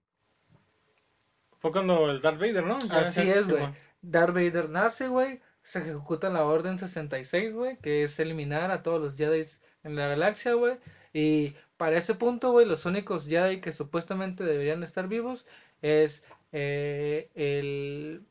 Fue 1.57 1.71
cuando 1.71 2.11
el 2.11 2.21
Darth 2.21 2.39
Vader, 2.39 2.65
¿no? 2.65 2.79
Ya- 2.81 2.99
Así 2.99 3.21
es, 3.21 3.49
güey. 3.49 3.67
Darth 4.01 4.33
Vader 4.33 4.69
nace, 4.69 5.07
güey. 5.07 5.41
Se 5.63 5.79
ejecuta 5.79 6.29
la 6.29 6.43
Orden 6.43 6.77
66, 6.77 7.53
güey. 7.53 7.77
Que 7.77 8.03
es 8.03 8.19
eliminar 8.19 8.71
a 8.71 8.83
todos 8.83 9.01
los 9.01 9.15
Jedi 9.15 9.43
en 9.83 9.95
la 9.95 10.07
galaxia, 10.07 10.53
güey. 10.53 10.77
Y 11.13 11.55
para 11.77 11.97
ese 11.97 12.13
punto, 12.13 12.51
güey, 12.51 12.65
los 12.65 12.85
únicos 12.85 13.25
Jedi 13.25 13.61
que 13.61 13.71
supuestamente 13.71 14.43
deberían 14.43 14.83
estar 14.83 15.07
vivos 15.07 15.45
es 15.81 16.23
eh, 16.51 17.29
el... 17.35 18.25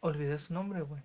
Olvidé 0.00 0.38
su 0.38 0.54
nombre, 0.54 0.80
güey. 0.82 1.02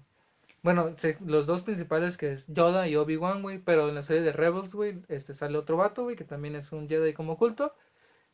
Bueno, 0.64 0.94
se- 0.98 1.18
los 1.26 1.48
dos 1.48 1.64
principales 1.64 2.18
que 2.18 2.34
es 2.34 2.46
Yoda 2.48 2.88
y 2.88 2.96
Obi-Wan, 2.96 3.42
güey. 3.42 3.58
Pero 3.60 3.90
en 3.90 3.96
la 3.96 4.04
serie 4.04 4.22
de 4.22 4.32
Rebels, 4.32 4.74
güey, 4.76 5.02
este 5.08 5.34
sale 5.34 5.58
otro 5.58 5.78
vato, 5.78 6.04
güey, 6.04 6.16
que 6.16 6.24
también 6.24 6.56
es 6.56 6.72
un 6.72 6.88
Jedi 6.88 7.14
como 7.14 7.34
oculto. 7.34 7.76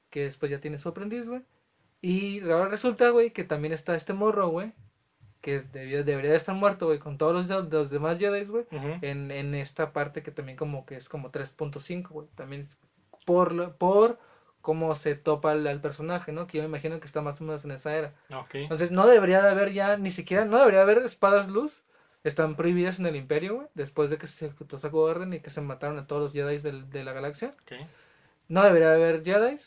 Que 0.09 0.23
después 0.23 0.51
ya 0.51 0.59
tiene 0.59 0.77
su 0.77 0.89
aprendiz, 0.89 1.27
güey. 1.27 1.41
Y 2.01 2.41
ahora 2.41 2.67
resulta, 2.69 3.09
güey, 3.09 3.31
que 3.31 3.43
también 3.43 3.73
está 3.73 3.95
este 3.95 4.13
morro, 4.13 4.49
güey. 4.49 4.73
Que 5.41 5.61
debió- 5.61 6.03
debería 6.03 6.31
de 6.31 6.37
estar 6.37 6.55
muerto, 6.55 6.87
güey, 6.87 6.99
con 6.99 7.17
todos 7.17 7.33
los, 7.33 7.47
de- 7.69 7.77
los 7.77 7.89
demás 7.89 8.17
Jedi, 8.19 8.45
güey. 8.45 8.65
Ujú. 8.71 8.87
En, 9.01 9.31
en 9.31 9.55
esta 9.55 9.93
parte 9.93 10.21
que 10.23 10.31
también 10.31 10.57
como 10.57 10.85
que 10.85 10.95
es 10.95 11.09
como 11.09 11.31
3.5, 11.31 12.09
güey. 12.09 12.27
También 12.35 12.63
es 12.63 12.77
por, 13.25 13.75
por 13.77 14.19
cómo 14.61 14.93
se 14.95 15.15
topa 15.15 15.51
al, 15.51 15.65
al 15.65 15.79
personaje, 15.81 16.31
¿no? 16.33 16.45
Que 16.47 16.57
yo 16.57 16.63
me 16.63 16.69
imagino 16.69 16.99
que 16.99 17.05
está 17.05 17.21
más 17.21 17.39
o 17.39 17.43
menos 17.45 17.63
en 17.63 17.71
esa 17.71 17.95
era. 17.95 18.13
Ok. 18.33 18.55
Entonces 18.55 18.91
no 18.91 19.07
debería 19.07 19.41
de 19.41 19.49
haber 19.49 19.71
ya, 19.71 19.95
ni 19.97 20.11
siquiera, 20.11 20.43
no 20.45 20.57
debería 20.57 20.81
haber 20.81 20.97
espadas 20.99 21.47
luz. 21.47 21.83
Están 22.23 22.55
prohibidas 22.55 22.99
en 22.99 23.05
el 23.05 23.15
imperio, 23.15 23.55
güey. 23.55 23.67
Después 23.73 24.09
de 24.09 24.17
que 24.17 24.27
se 24.27 24.47
ejecutó 24.47 24.75
esa 24.75 24.89
orden 24.93 25.33
y 25.33 25.39
que 25.39 25.49
se 25.49 25.61
mataron 25.61 25.97
a 25.99 26.07
todos 26.07 26.21
los 26.21 26.33
Jedi 26.33 26.57
del- 26.59 26.89
de 26.89 27.03
la 27.03 27.13
galaxia. 27.13 27.51
No 28.47 28.63
debería 28.63 28.93
haber 28.93 29.23
Jedi. 29.23 29.57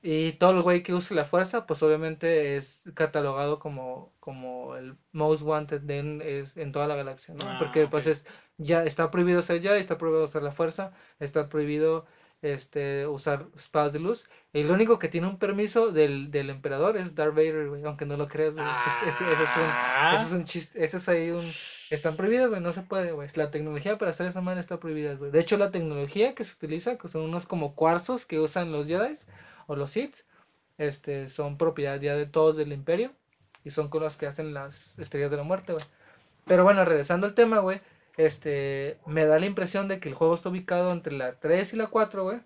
Y 0.00 0.32
todo 0.34 0.52
el 0.52 0.62
güey 0.62 0.84
que 0.84 0.94
use 0.94 1.12
la 1.14 1.24
fuerza, 1.24 1.66
pues 1.66 1.82
obviamente 1.82 2.56
es 2.56 2.88
catalogado 2.94 3.58
como, 3.58 4.12
como 4.20 4.76
el 4.76 4.96
most 5.10 5.42
wanted 5.42 5.88
en, 5.90 6.22
es, 6.22 6.56
en 6.56 6.70
toda 6.70 6.86
la 6.86 6.94
galaxia, 6.94 7.34
¿no? 7.34 7.40
Ah, 7.48 7.56
Porque 7.58 7.88
pues 7.88 8.06
es, 8.06 8.24
ya 8.58 8.84
está 8.84 9.10
prohibido 9.10 9.42
ser 9.42 9.60
Jedi, 9.60 9.80
está 9.80 9.98
prohibido 9.98 10.24
usar 10.24 10.44
la 10.44 10.52
fuerza, 10.52 10.92
está 11.18 11.48
prohibido 11.48 12.06
este, 12.42 13.06
usar 13.06 13.46
espadas 13.56 13.92
de 13.92 13.98
luz. 13.98 14.26
Y 14.52 14.62
lo 14.64 14.74
único 14.74 14.98
que 14.98 15.08
tiene 15.08 15.26
un 15.26 15.38
permiso 15.38 15.90
del, 15.92 16.30
del 16.30 16.50
emperador 16.50 16.96
es 16.96 17.14
Darth 17.14 17.34
Vader, 17.34 17.68
güey, 17.68 17.84
aunque 17.84 18.06
no 18.06 18.16
lo 18.16 18.28
creas, 18.28 18.54
güey. 18.54 18.66
Ese, 18.66 19.08
ese- 19.24 19.32
ese 19.32 19.42
es 19.42 19.56
un, 19.56 19.62
Ah. 19.64 20.12
ese 20.14 20.24
es 20.26 20.32
un 20.32 20.44
chiste, 20.46 20.84
ese 20.84 20.96
es 20.98 21.08
ahí 21.08 21.30
un... 21.30 21.36
Están 21.90 22.16
prohibidas, 22.16 22.48
güey, 22.50 22.60
no 22.60 22.72
se 22.72 22.82
puede, 22.82 23.12
güey. 23.12 23.28
La 23.34 23.50
tecnología 23.50 23.98
para 23.98 24.10
hacer 24.12 24.26
esa 24.26 24.40
madre 24.40 24.60
está 24.60 24.78
prohibida, 24.78 25.14
güey. 25.14 25.30
De 25.30 25.40
hecho, 25.40 25.56
la 25.56 25.70
tecnología 25.70 26.34
que 26.34 26.44
se 26.44 26.54
utiliza, 26.54 26.96
que 26.98 27.08
son 27.08 27.22
unos 27.22 27.46
como 27.46 27.74
cuarzos 27.74 28.24
que 28.26 28.38
usan 28.40 28.72
los 28.72 28.86
Jedi 28.86 29.16
o 29.66 29.76
los 29.76 29.90
Sith, 29.90 30.16
este, 30.78 31.28
son 31.28 31.58
propiedad 31.58 32.00
ya 32.00 32.14
de 32.14 32.26
todos 32.26 32.56
del 32.56 32.72
Imperio 32.72 33.12
y 33.64 33.70
son 33.70 33.88
con 33.88 34.02
los 34.02 34.16
que 34.16 34.26
hacen 34.26 34.54
las 34.54 34.98
estrellas 34.98 35.30
de 35.30 35.36
la 35.36 35.42
muerte, 35.42 35.72
güey. 35.72 35.84
Pero 36.46 36.62
bueno, 36.64 36.84
regresando 36.84 37.26
al 37.26 37.34
tema, 37.34 37.58
güey, 37.58 37.80
este, 38.18 38.98
me 39.06 39.24
da 39.26 39.38
la 39.38 39.46
impresión 39.46 39.88
de 39.88 40.00
que 40.00 40.08
el 40.10 40.14
juego 40.14 40.34
está 40.34 40.50
ubicado 40.50 40.92
entre 40.92 41.14
la 41.16 41.38
3 41.40 41.72
y 41.72 41.76
la 41.76 41.86
4, 41.86 42.24
güey. 42.24 42.40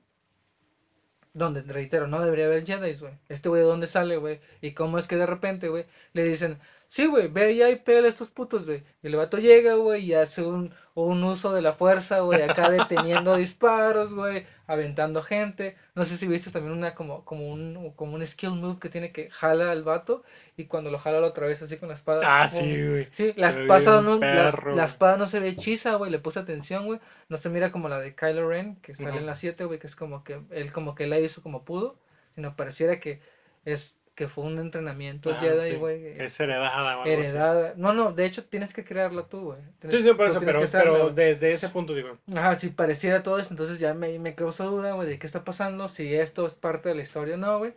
Donde, 1.34 1.62
reitero, 1.62 2.06
no 2.06 2.20
debería 2.20 2.44
haber 2.44 2.66
Jedi, 2.66 2.94
güey. 2.94 3.14
Este 3.30 3.48
güey, 3.48 3.62
¿de 3.62 3.68
dónde 3.68 3.86
sale, 3.86 4.18
güey? 4.18 4.40
Y 4.60 4.74
cómo 4.74 4.98
es 4.98 5.08
que 5.08 5.16
de 5.16 5.24
repente, 5.26 5.68
güey, 5.70 5.86
le 6.12 6.24
dicen, 6.24 6.58
sí, 6.88 7.06
güey, 7.06 7.28
ve 7.28 7.44
allá 7.46 7.70
y 7.70 7.76
pégale 7.76 8.08
a 8.08 8.10
estos 8.10 8.30
putos, 8.30 8.66
güey. 8.66 8.82
Y 9.02 9.06
el 9.06 9.16
vato 9.16 9.38
llega, 9.38 9.74
güey, 9.76 10.04
y 10.04 10.14
hace 10.14 10.42
un, 10.42 10.74
un 10.94 11.24
uso 11.24 11.52
de 11.52 11.62
la 11.62 11.72
fuerza, 11.72 12.20
güey, 12.20 12.42
acá 12.42 12.68
deteniendo 12.68 13.34
disparos, 13.36 14.12
güey, 14.12 14.46
aventando 14.66 15.22
gente. 15.22 15.76
No 15.94 16.04
sé 16.04 16.16
si 16.16 16.26
viste 16.26 16.50
también 16.50 16.76
una 16.76 16.94
como, 16.94 17.24
como 17.24 17.48
un, 17.50 17.92
como 17.96 18.14
un 18.14 18.26
skill 18.26 18.50
move 18.50 18.78
que 18.78 18.88
tiene 18.88 19.10
que 19.10 19.30
jala 19.30 19.70
al 19.70 19.84
vato 19.84 20.22
y 20.56 20.66
cuando 20.66 20.90
lo 20.90 20.98
jala 20.98 21.20
la 21.20 21.28
otra 21.28 21.46
vez 21.46 21.62
así 21.62 21.78
con 21.78 21.88
la 21.88 21.94
espada. 21.94 22.42
Ah, 22.42 22.46
sí, 22.46 22.86
güey. 22.86 23.08
Sí, 23.12 23.32
la 23.36 23.48
espada, 23.48 24.02
no, 24.02 24.18
la, 24.18 24.52
la 24.74 24.84
espada 24.84 25.16
no 25.16 25.26
se 25.26 25.40
ve 25.40 25.48
hechiza, 25.48 25.94
güey, 25.94 26.10
le 26.10 26.18
puse 26.18 26.40
atención, 26.40 26.84
güey. 26.84 27.00
No 27.28 27.38
se 27.38 27.48
mira 27.48 27.72
como 27.72 27.88
la 27.88 27.98
de 27.98 28.14
Kylo 28.14 28.48
Ren, 28.48 28.76
que 28.76 28.94
sale 28.94 29.16
en 29.16 29.26
la 29.26 29.34
7, 29.34 29.64
güey, 29.64 29.78
que 29.78 29.86
es 29.86 29.96
como 29.96 30.24
que 30.24 30.40
él 30.50 30.72
como 30.72 30.94
que 30.94 31.06
la 31.06 31.18
hizo 31.18 31.42
como 31.42 31.64
pudo, 31.64 31.96
sino 32.34 32.54
pareciera 32.54 33.00
que 33.00 33.20
es 33.64 34.01
que 34.14 34.28
fue 34.28 34.44
un 34.44 34.58
entrenamiento 34.58 35.30
Ah, 35.30 35.38
Jedi, 35.40 35.70
sí, 35.70 35.76
güey. 35.76 36.20
Es 36.20 36.38
heredada 36.38 37.00
así. 37.00 37.10
Heredada. 37.10 37.74
No, 37.76 37.92
no, 37.94 38.12
de 38.12 38.26
hecho 38.26 38.44
tienes 38.44 38.74
que 38.74 38.84
crearla 38.84 39.26
tú, 39.26 39.40
güey. 39.40 39.58
Sí, 39.90 40.02
sí, 40.02 40.12
por 40.12 40.26
eso, 40.28 40.40
pero, 40.40 40.60
güey. 40.60 41.14
desde 41.14 41.52
ese 41.52 41.68
punto 41.70 41.94
digo. 41.94 42.18
Ajá, 42.34 42.54
si 42.56 42.68
pareciera 42.68 43.22
todo 43.22 43.38
esto, 43.38 43.54
entonces 43.54 43.78
ya 43.78 43.94
me, 43.94 44.18
me 44.18 44.34
causó 44.34 44.70
duda, 44.70 44.92
güey, 44.92 45.08
de 45.08 45.18
qué 45.18 45.26
está 45.26 45.44
pasando, 45.44 45.88
si 45.88 46.14
esto 46.14 46.46
es 46.46 46.54
parte 46.54 46.90
de 46.90 46.94
la 46.94 47.02
historia 47.02 47.34
o 47.36 47.38
no, 47.38 47.58
güey. 47.58 47.72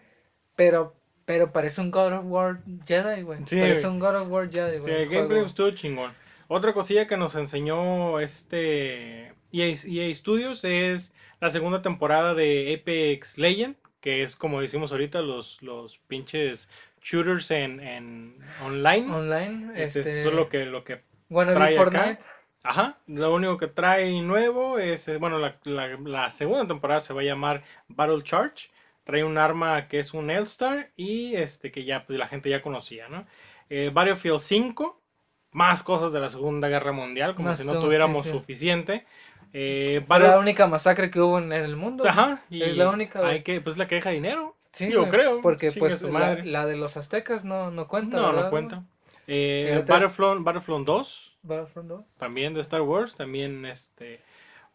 Pero, 0.58 0.94
pero 1.26 1.52
parece 1.54 1.80
un 1.82 1.92
God 1.92 2.14
of 2.14 2.26
War 2.26 2.60
Jedi, 2.86 3.22
güey. 3.22 3.40
Sí, 3.46 3.60
parece 3.60 3.82
güey. 3.84 3.94
un 3.94 4.00
God 4.00 4.16
of 4.22 4.30
War 4.30 4.50
Jedi, 4.52 4.74
Sí, 4.78 4.80
güey. 4.82 4.94
el 4.94 5.02
el 5.04 5.10
gameplay 5.10 5.46
estuvo 5.46 5.72
chingón. 5.72 6.14
Otra 6.48 6.74
cosilla 6.74 7.08
que 7.08 7.18
nos 7.18 7.36
enseñó 7.36 8.20
este 8.20 9.34
EA, 9.52 9.74
EA 9.88 10.14
Studios 10.14 10.64
es 10.66 11.16
la 11.40 11.50
segunda 11.50 11.82
temporada 11.82 12.34
de 12.34 12.78
Apex 12.80 13.38
Legend, 13.38 13.76
que 14.06 14.24
es 14.24 14.36
como 14.38 14.62
decimos 14.62 14.93
ahorita, 14.93 15.22
los, 15.22 15.62
los 15.62 15.97
pinches 15.99 16.70
shooters 17.03 17.51
en, 17.51 17.80
en 17.82 18.38
online. 18.64 19.12
Online, 19.14 19.84
Este, 19.84 19.99
este, 19.99 20.22
Eso 20.22 20.30
es 20.30 20.36
lo 20.36 20.49
que, 20.49 20.66
lo 20.66 20.84
que 20.86 21.01
trae 21.53 21.76
acá. 21.76 21.78
Fortnite. 21.78 22.24
Ajá, 22.64 22.97
lo 23.08 23.34
único 23.34 23.58
que 23.58 23.68
trae 23.68 24.22
nuevo 24.22 24.80
es, 24.80 25.08
eh, 25.08 25.18
bueno, 25.18 25.38
la, 25.38 25.58
la- 25.66 25.97
la 26.03 26.30
segunda 26.32 26.66
temporada 26.68 26.99
se 26.99 27.14
va 27.14 27.22
a 27.22 27.26
llamar 27.26 27.64
Battle 27.88 28.24
Charge. 28.24 28.70
Trae 29.03 29.24
un 29.24 29.38
arma 29.38 29.88
que 29.88 29.99
es 29.99 30.16
un 30.16 30.32
L-Star 30.32 30.91
y 30.95 31.36
este 31.36 31.72
que 31.72 31.84
ya 31.84 32.06
pues, 32.08 32.18
la 32.18 32.28
gente 32.28 32.49
ya 32.49 32.64
conocía, 32.64 33.08
¿no? 33.10 33.28
Eh, 33.70 33.91
Battlefield 33.93 34.39
5, 34.39 34.99
más 35.51 35.84
cosas 35.84 36.12
de 36.12 36.20
la 36.20 36.30
Segunda 36.30 36.68
Guerra 36.70 36.91
Mundial, 36.91 37.36
como 37.36 37.49
Más 37.49 37.60
si 37.60 37.66
no 37.66 37.74
sí, 37.74 37.80
tuviéramos 37.82 38.24
sí. 38.26 38.32
suficiente. 38.32 39.06
Eh, 39.58 40.03
Fue 40.06 40.20
la 40.20 40.38
única 40.38 40.68
masacre 40.68 41.10
que 41.10 41.22
hubo 41.22 41.39
en, 41.39 41.53
el 41.53 41.78
mundo. 41.78 42.06
Ajá, 42.06 42.43
y 42.49 42.62
es 42.62 42.76
la 42.76 42.89
única. 42.89 43.26
Hay 43.26 43.41
que, 43.41 43.62
pues 43.62 43.78
la 43.78 43.88
que 43.88 43.95
deja 43.95 44.10
dinero. 44.10 44.58
Sí, 44.74 44.91
yo 44.91 45.08
creo. 45.08 45.41
Porque 45.41 45.72
pues 45.72 46.01
la, 46.01 46.36
la 46.43 46.66
de 46.66 46.76
los 46.76 46.97
aztecas 46.97 47.45
no, 47.45 47.72
no 47.72 47.88
cuenta. 47.88 48.18
No, 48.18 48.28
¿verdad, 48.28 48.43
no 48.43 48.49
cuenta. 48.49 48.84
Eh, 49.28 49.82
Battlefront, 49.88 50.43
Battlefront 50.43 50.86
2, 50.86 51.38
Battlefront 51.41 51.88
2. 51.88 52.03
también 52.18 52.53
de 52.53 52.60
Star 52.60 52.82
Wars, 52.82 53.16
también 53.16 53.66
este. 53.66 54.20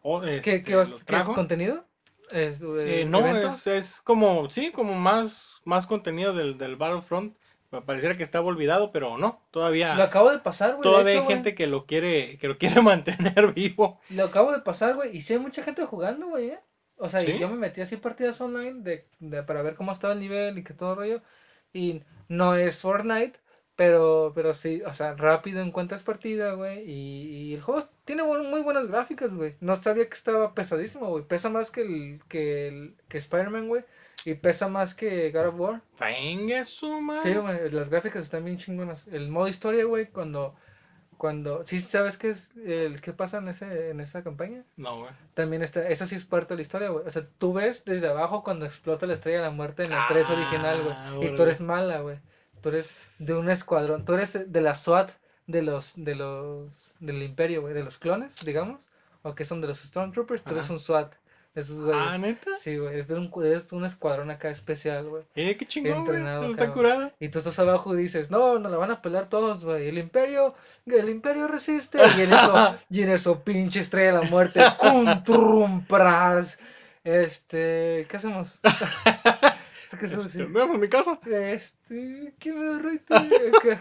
o- 0.01 0.21
¿Qué, 0.21 0.37
este, 0.37 0.63
qué 0.63 0.75
vas- 0.75 0.89
lo 0.89 0.97
qué 0.97 1.17
es 1.17 1.25
contenido? 1.25 1.85
¿Es, 2.31 2.59
Eh, 2.61 3.01
eh, 3.01 3.05
no, 3.05 3.37
es, 3.37 3.67
es 3.67 4.01
como, 4.01 4.49
sí, 4.49 4.71
como 4.71 4.95
más, 4.95 5.61
más 5.63 5.85
contenido 5.85 6.33
del, 6.33 6.57
del 6.57 6.75
Battlefront. 6.75 7.35
Pa- 7.71 7.85
Pareciera 7.85 8.15
que 8.15 8.23
estaba 8.23 8.45
olvidado, 8.45 8.91
pero 8.91 9.17
no, 9.17 9.41
todavía, 9.51 9.95
Lo 9.95 10.03
acabo 10.03 10.29
de 10.31 10.39
pasar, 10.39 10.71
güey. 10.75 10.83
todavía 10.83 11.13
hecho, 11.13 11.21
hay 11.21 11.27
gente 11.27 11.55
que 11.55 11.67
lo 11.67 11.85
quiere, 11.87 12.37
que 12.37 12.47
lo 12.47 12.57
quiere 12.59 12.81
mantener 12.81 13.53
vivo. 13.53 13.99
Lo 14.09 14.25
acabo 14.25 14.51
de 14.51 14.59
pasar, 14.59 14.95
güey. 14.95 15.15
Y 15.17 15.21
sí 15.21 15.33
hay 15.33 15.39
mucha 15.39 15.63
gente 15.63 15.85
jugando, 15.85 16.27
güey. 16.27 16.49
¿eh? 16.51 16.59
O 16.97 17.09
sea, 17.09 17.21
¿Sí? 17.21 17.39
yo 17.39 17.49
me 17.49 17.55
metí 17.55 17.81
así 17.81 17.97
partidas 17.97 18.39
online 18.41 18.81
de, 18.83 19.07
de- 19.19 19.43
para 19.43 19.61
ver 19.63 19.75
cómo 19.75 19.91
estaba 19.91 20.13
el 20.13 20.19
nivel 20.19 20.57
y 20.57 20.63
que 20.63 20.73
todo 20.73 20.95
rollo. 20.95 21.21
Y 21.73 22.03
no 22.27 22.55
es 22.55 22.79
Fortnite, 22.79 23.39
pero, 23.75 24.33
pero 24.35 24.53
sí, 24.53 24.81
o 24.85 24.93
sea, 24.93 25.13
rápido 25.15 25.61
encuentras 25.61 26.03
partida, 26.03 26.53
güey. 26.53 26.83
Y, 26.89 27.51
y 27.51 27.53
el 27.55 27.61
juego 27.61 27.81
tiene 28.05 28.23
muy 28.23 28.61
buenas 28.61 28.87
gráficas, 28.87 29.33
güey. 29.33 29.55
No 29.61 29.75
sabía 29.77 30.07
que 30.09 30.15
estaba 30.15 30.53
pesadísimo, 30.53 31.07
güey. 31.09 31.23
Pesa 31.25 31.49
más 31.49 31.71
que 31.71 31.81
el 31.81 32.21
que, 32.27 32.67
el, 32.67 32.95
que 33.07 33.17
Spider-Man, 33.17 33.67
güey. 33.69 33.83
Y 34.25 34.35
pesa 34.35 34.67
más 34.67 34.93
que 34.93 35.31
God 35.31 35.47
of 35.47 35.59
War. 35.59 35.81
Venga 35.99 36.63
su 36.63 37.01
madre. 37.01 37.33
Sí, 37.33 37.37
güey, 37.37 37.71
las 37.71 37.89
gráficas 37.89 38.23
están 38.23 38.45
bien 38.45 38.57
chingonas. 38.57 39.07
El 39.07 39.29
modo 39.29 39.47
historia, 39.47 39.83
güey, 39.85 40.07
cuando, 40.07 40.55
cuando, 41.17 41.63
¿sí 41.65 41.81
sabes 41.81 42.17
qué 42.17 42.29
es 42.31 42.55
el 42.57 43.01
qué 43.01 43.13
pasa 43.13 43.39
en 43.39 43.47
ese, 43.47 43.89
en 43.89 43.99
esa 43.99 44.23
campaña? 44.23 44.63
No, 44.77 44.99
güey. 44.99 45.11
También 45.33 45.63
está, 45.63 45.87
esa 45.89 46.05
sí 46.05 46.15
es 46.15 46.23
parte 46.23 46.53
de 46.53 46.57
la 46.57 46.61
historia, 46.61 46.89
güey. 46.89 47.05
O 47.07 47.11
sea, 47.11 47.27
tú 47.39 47.53
ves 47.53 47.83
desde 47.85 48.09
abajo 48.09 48.43
cuando 48.43 48.65
explota 48.65 49.07
la 49.07 49.13
estrella 49.13 49.37
de 49.39 49.43
la 49.45 49.51
muerte 49.51 49.83
en 49.83 49.91
la 49.91 50.05
3 50.07 50.27
Ah, 50.29 50.33
original, 50.33 50.83
güey. 50.83 51.27
Y 51.31 51.35
tú 51.35 51.43
eres 51.43 51.59
mala, 51.61 52.01
güey. 52.01 52.19
Tú 52.61 52.69
eres 52.69 53.23
de 53.25 53.33
un 53.33 53.49
escuadrón, 53.49 54.05
tú 54.05 54.13
eres 54.13 54.51
de 54.51 54.61
la 54.61 54.75
SWAT 54.75 55.11
de 55.47 55.63
los, 55.63 55.93
de 55.95 56.13
los, 56.13 56.69
del 56.99 57.23
imperio, 57.23 57.61
güey, 57.61 57.73
de 57.73 57.83
los 57.83 57.97
clones, 57.97 58.45
digamos. 58.45 58.87
O 59.23 59.33
que 59.35 59.45
son 59.45 59.61
de 59.61 59.67
los 59.67 59.79
Stormtroopers, 59.79 60.43
tú 60.43 60.53
eres 60.53 60.69
un 60.69 60.79
SWAT. 60.79 61.13
Esos 61.53 61.81
güeyes. 61.81 62.01
Ah, 62.01 62.17
neta. 62.17 62.51
Sí, 62.59 62.77
güey, 62.77 62.99
es 62.99 63.07
de 63.07 63.15
un, 63.15 63.29
es 63.45 63.71
un 63.73 63.83
escuadrón 63.83 64.31
acá 64.31 64.49
especial, 64.49 65.09
güey. 65.09 65.23
Eh, 65.35 65.57
qué 65.57 65.65
chingón, 65.65 66.05
güey. 66.05 66.17
Entrenado, 66.17 66.49
Está 66.49 66.71
curado. 66.71 67.11
Y 67.19 67.27
tú 67.29 67.39
estás 67.39 67.59
abajo 67.59 67.93
y 67.93 68.03
dices, 68.03 68.31
no, 68.31 68.57
nos 68.57 68.71
la 68.71 68.77
van 68.77 68.91
a 68.91 69.01
pelar 69.01 69.27
todos, 69.27 69.65
güey. 69.65 69.89
El 69.89 69.97
imperio, 69.97 70.55
el 70.85 71.09
imperio 71.09 71.47
resiste. 71.47 71.99
Y 72.17 72.21
en 72.21 72.31
eso, 72.33 72.75
y 72.89 73.01
en 73.01 73.09
eso 73.09 73.43
pinche 73.43 73.81
estrella 73.81 74.13
de 74.13 74.23
la 74.23 74.29
muerte. 74.29 74.61
¡Cum, 74.77 75.23
trum, 75.23 75.85
pras! 75.85 76.57
Este, 77.03 78.05
¿qué 78.09 78.17
hacemos? 78.17 78.59
¿Qué 79.99 80.05
hacemos? 80.05 80.27
Este, 80.27 80.43
en 80.43 80.79
mi 80.79 80.87
casa. 80.87 81.19
Este, 81.25 82.33
¿qué 82.39 82.53
me? 82.53 83.01
¿Qué? 83.61 83.79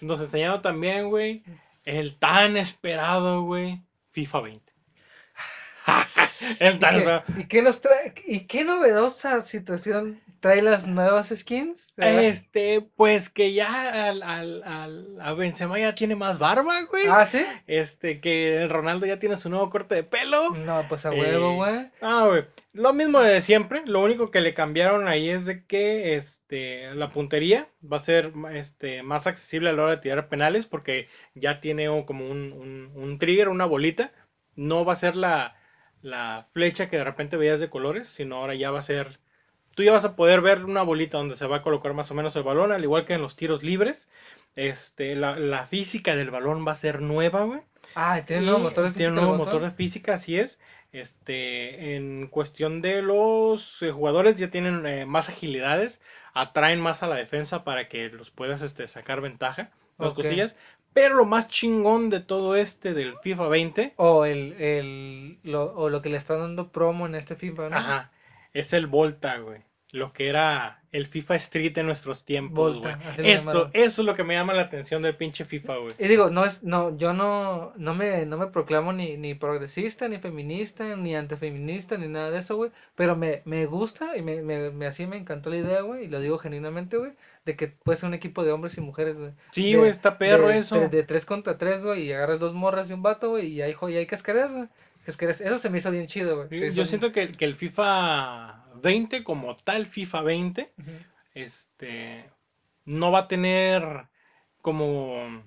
Nos 0.00 0.20
enseñaron 0.20 0.62
también, 0.62 1.08
güey, 1.08 1.42
el 1.84 2.18
tan 2.18 2.56
esperado, 2.56 3.42
güey, 3.42 3.82
FIFA 4.12 4.40
20. 4.40 4.72
¿Y 7.38 7.44
qué 7.46 7.62
nos 7.62 7.80
trae? 7.80 8.14
¿Y 8.26 8.40
qué 8.46 8.64
novedosa 8.64 9.40
situación 9.42 10.20
trae 10.40 10.60
las 10.62 10.86
nuevas 10.86 11.32
skins? 11.34 11.94
¿verdad? 11.96 12.24
Este, 12.24 12.82
pues 12.96 13.30
que 13.30 13.52
ya 13.52 14.08
al, 14.08 14.22
al, 14.22 14.62
al- 14.64 15.18
a 15.20 15.32
Benzema 15.32 15.78
ya 15.78 15.94
tiene 15.94 16.14
más 16.14 16.38
barba, 16.38 16.82
güey. 16.84 17.06
¿Ah, 17.08 17.24
sí? 17.26 17.44
Este, 17.66 18.20
que 18.20 18.62
el 18.62 18.70
Ronaldo 18.70 19.06
ya 19.06 19.18
tiene 19.18 19.36
su 19.36 19.48
nuevo 19.50 19.70
corte 19.70 19.94
de 19.94 20.04
pelo. 20.04 20.50
No, 20.50 20.86
pues 20.88 21.06
a 21.06 21.10
huevo, 21.10 21.52
Eh, 21.52 21.54
güey. 21.56 21.90
Ah, 22.02 22.26
güey. 22.28 22.44
Lo 22.72 22.92
mismo 22.92 23.20
de 23.20 23.40
siempre. 23.40 23.82
Lo 23.86 24.02
único 24.02 24.30
que 24.30 24.42
le 24.42 24.52
cambiaron 24.54 25.08
ahí 25.08 25.30
es 25.30 25.46
de 25.46 25.64
que 25.64 26.14
este, 26.16 26.94
la 26.94 27.10
puntería 27.10 27.68
va 27.82 27.96
a 27.96 28.00
ser 28.04 28.32
este, 28.52 29.02
más 29.02 29.26
accesible 29.26 29.70
a 29.70 29.72
la 29.72 29.82
hora 29.84 29.96
de 29.96 30.02
tirar 30.02 30.28
penales 30.28 30.66
porque 30.66 31.08
ya 31.34 31.60
tiene 31.60 31.86
como 32.06 32.28
un, 32.30 32.52
un- 32.52 32.92
un 32.94 33.18
trigger, 33.18 33.48
una 33.48 33.64
bolita. 33.64 34.12
No 34.54 34.84
va 34.84 34.92
a 34.92 34.96
ser 34.96 35.16
la, 35.16 35.55
la 36.06 36.44
flecha 36.52 36.88
que 36.90 36.98
de 36.98 37.04
repente 37.04 37.36
veías 37.36 37.60
de 37.60 37.70
colores, 37.70 38.08
sino 38.08 38.36
ahora 38.36 38.54
ya 38.54 38.70
va 38.70 38.78
a 38.80 38.82
ser... 38.82 39.20
Tú 39.74 39.82
ya 39.84 39.92
vas 39.92 40.04
a 40.06 40.16
poder 40.16 40.40
ver 40.42 40.64
una 40.64 40.82
bolita 40.82 41.18
donde 41.18 41.36
se 41.36 41.46
va 41.46 41.56
a 41.58 41.62
colocar 41.62 41.94
más 41.94 42.10
o 42.10 42.14
menos 42.14 42.36
el 42.36 42.42
balón, 42.44 42.72
al 42.72 42.84
igual 42.84 43.06
que 43.06 43.14
en 43.14 43.22
los 43.22 43.36
tiros 43.36 43.62
libres. 43.62 44.08
Este, 44.56 45.14
la, 45.16 45.38
la 45.38 45.66
física 45.66 46.16
del 46.16 46.30
balón 46.30 46.66
va 46.66 46.72
a 46.72 46.76
ser 46.76 47.02
nueva, 47.02 47.44
güey. 47.44 47.60
Ah, 47.94 48.24
tiene 48.24 48.40
un 48.40 48.46
nuevo 48.46 48.60
motor 48.60 48.84
de 48.84 48.92
tiene 48.94 49.10
un 49.10 49.14
física 49.14 49.20
nuevo 49.20 49.34
motor 49.34 49.62
de 49.62 49.70
física, 49.70 50.14
así 50.14 50.38
es. 50.38 50.60
Este, 50.92 51.96
en 51.96 52.28
cuestión 52.28 52.80
de 52.80 53.02
los 53.02 53.82
eh, 53.82 53.90
jugadores 53.92 54.36
ya 54.36 54.50
tienen 54.50 54.86
eh, 54.86 55.04
más 55.06 55.28
agilidades, 55.28 56.00
atraen 56.32 56.80
más 56.80 57.02
a 57.02 57.06
la 57.08 57.16
defensa 57.16 57.64
para 57.64 57.88
que 57.88 58.08
los 58.10 58.30
puedas 58.30 58.62
este, 58.62 58.88
sacar 58.88 59.20
ventaja, 59.20 59.72
las 60.00 60.12
Ok. 60.12 60.14
cosillas. 60.14 60.54
Pero 60.96 61.16
lo 61.16 61.26
más 61.26 61.48
chingón 61.48 62.08
de 62.08 62.20
todo 62.20 62.56
este 62.56 62.94
del 62.94 63.18
FIFA 63.18 63.48
20, 63.48 63.92
O 63.96 64.24
el, 64.24 64.54
el 64.54 65.38
lo, 65.42 65.74
o 65.74 65.90
lo 65.90 66.00
que 66.00 66.08
le 66.08 66.16
están 66.16 66.38
dando 66.38 66.72
promo 66.72 67.04
en 67.04 67.14
este 67.14 67.36
FIFA, 67.36 67.68
¿no? 67.68 67.76
ajá, 67.76 68.12
es 68.54 68.72
el 68.72 68.86
Volta, 68.86 69.36
güey. 69.36 69.60
Lo 69.96 70.12
que 70.12 70.28
era 70.28 70.82
el 70.92 71.06
FIFA 71.06 71.34
Street 71.36 71.76
en 71.76 71.86
nuestros 71.86 72.24
tiempos, 72.24 72.78
güey. 72.78 72.94
Esto, 73.18 73.70
eso 73.74 74.02
es 74.02 74.06
lo 74.06 74.14
que 74.14 74.24
me 74.24 74.34
llama 74.34 74.54
la 74.54 74.62
atención 74.62 75.02
del 75.02 75.16
pinche 75.16 75.44
FIFA, 75.44 75.76
güey. 75.76 75.92
Y 75.98 76.08
digo, 76.08 76.30
no 76.30 76.44
es, 76.44 76.62
no, 76.64 76.96
yo 76.96 77.12
no, 77.12 77.72
no 77.76 77.94
me, 77.94 78.24
no 78.24 78.38
me 78.38 78.46
proclamo 78.46 78.92
ni, 78.92 79.16
ni 79.16 79.34
progresista, 79.34 80.08
ni 80.08 80.18
feminista, 80.18 80.96
ni 80.96 81.14
antifeminista, 81.14 81.96
ni 81.98 82.08
nada 82.08 82.30
de 82.30 82.38
eso, 82.38 82.56
güey. 82.56 82.70
Pero 82.94 83.14
me, 83.16 83.42
me 83.44 83.66
gusta 83.66 84.16
y 84.16 84.22
me, 84.22 84.40
me, 84.42 84.70
me- 84.70 84.86
así 84.86 85.06
me 85.06 85.16
encantó 85.16 85.50
la 85.50 85.56
idea, 85.56 85.80
güey, 85.82 86.04
y 86.04 86.08
lo 86.08 86.20
digo 86.20 86.38
genuinamente, 86.38 86.96
güey, 86.96 87.12
de 87.44 87.56
que 87.56 87.68
puede 87.68 87.98
ser 87.98 88.08
un 88.08 88.14
equipo 88.14 88.42
de 88.44 88.52
hombres 88.52 88.78
y 88.78 88.80
mujeres, 88.80 89.16
güey. 89.18 89.32
Sí, 89.50 89.74
güey, 89.74 89.90
está 89.90 90.16
perro 90.18 90.48
de, 90.48 90.58
eso. 90.58 90.80
De, 90.80 90.88
de 90.88 91.02
tres 91.02 91.26
contra 91.26 91.58
tres, 91.58 91.84
güey, 91.84 92.04
y 92.04 92.12
agarras 92.12 92.40
dos 92.40 92.54
morras 92.54 92.88
y 92.88 92.94
un 92.94 93.02
vato, 93.02 93.30
güey, 93.30 93.48
y 93.48 93.60
hay, 93.60 93.74
y 93.88 93.94
hay 93.96 94.06
cascareras, 94.06 94.52
güey. 94.52 94.68
Eso 95.06 95.58
se 95.58 95.70
me 95.70 95.78
hizo 95.78 95.90
bien 95.90 96.06
chido, 96.06 96.36
güey. 96.46 96.48
Sí, 96.70 96.76
Yo 96.76 96.84
siento 96.84 97.12
que, 97.12 97.30
que 97.32 97.44
el 97.44 97.54
FIFA 97.56 98.64
20, 98.82 99.22
como 99.24 99.56
tal 99.56 99.86
FIFA 99.86 100.22
20, 100.22 100.72
Ujú. 100.78 100.90
este, 101.34 102.30
no 102.84 103.10
va 103.12 103.20
a 103.20 103.28
tener 103.28 104.06
como 104.62 105.44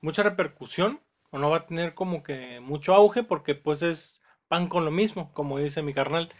mucha 0.00 0.22
repercusión 0.22 1.00
o 1.30 1.38
no 1.38 1.50
va 1.50 1.58
a 1.58 1.66
tener 1.66 1.94
como 1.94 2.22
que 2.22 2.60
mucho 2.60 2.94
auge 2.94 3.22
porque 3.22 3.54
pues 3.54 3.82
es 3.82 4.22
pan 4.48 4.68
con 4.68 4.84
lo 4.84 4.90
mismo, 4.90 5.32
como 5.32 5.58
dice 5.58 5.82
mi 5.82 5.94
carnal. 5.94 6.30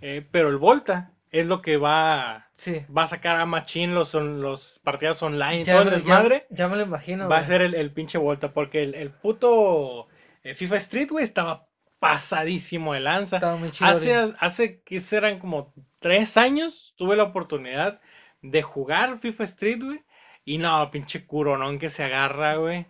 Eh, 0.00 0.26
pero 0.30 0.48
el 0.48 0.56
Volta 0.56 1.12
es 1.30 1.46
lo 1.46 1.62
que 1.62 1.76
va, 1.78 2.50
Sí. 2.54 2.84
va 2.94 3.04
a 3.04 3.06
sacar 3.06 3.40
a 3.40 3.46
Machín 3.46 3.94
los, 3.94 4.08
son- 4.08 4.40
los 4.42 4.80
partidas 4.84 5.22
online, 5.22 5.64
Ya 5.64 5.74
todo 5.74 5.84
me- 5.86 5.90
ya- 5.90 5.96
desmadre. 5.96 6.46
Ya, 6.50 6.68
me 6.68 6.76
lo 6.76 6.82
imagino, 6.82 7.28
Va 7.28 7.38
a 7.38 7.44
ser 7.44 7.62
el, 7.62 7.74
el 7.74 7.90
pinche 7.92 8.18
Volta 8.18 8.52
porque 8.52 8.82
el, 8.82 8.94
el 8.94 9.10
puto 9.10 10.08
FIFA 10.42 10.76
Street, 10.76 11.08
güey, 11.10 11.24
estaba 11.24 11.68
pasadísimo 11.98 12.94
de 12.94 13.00
lanza. 13.00 13.36
Estaba 13.36 13.56
muy 13.56 13.70
chido. 13.70 13.88
Hace, 13.88 14.34
hace 14.38 14.82
que 14.82 15.00
serán 15.00 15.38
como 15.38 15.72
tres 16.00 16.36
años 16.36 16.94
tuve 16.96 17.16
la 17.16 17.22
oportunidad 17.22 18.00
de 18.42 18.62
jugar 18.62 19.20
FIFA 19.20 19.44
Street, 19.44 19.82
güey. 19.82 20.04
Y 20.44 20.58
no, 20.58 20.90
pinche 20.90 21.24
curonón 21.26 21.78
que 21.78 21.88
se 21.88 22.02
agarra, 22.02 22.56
güey. 22.56 22.86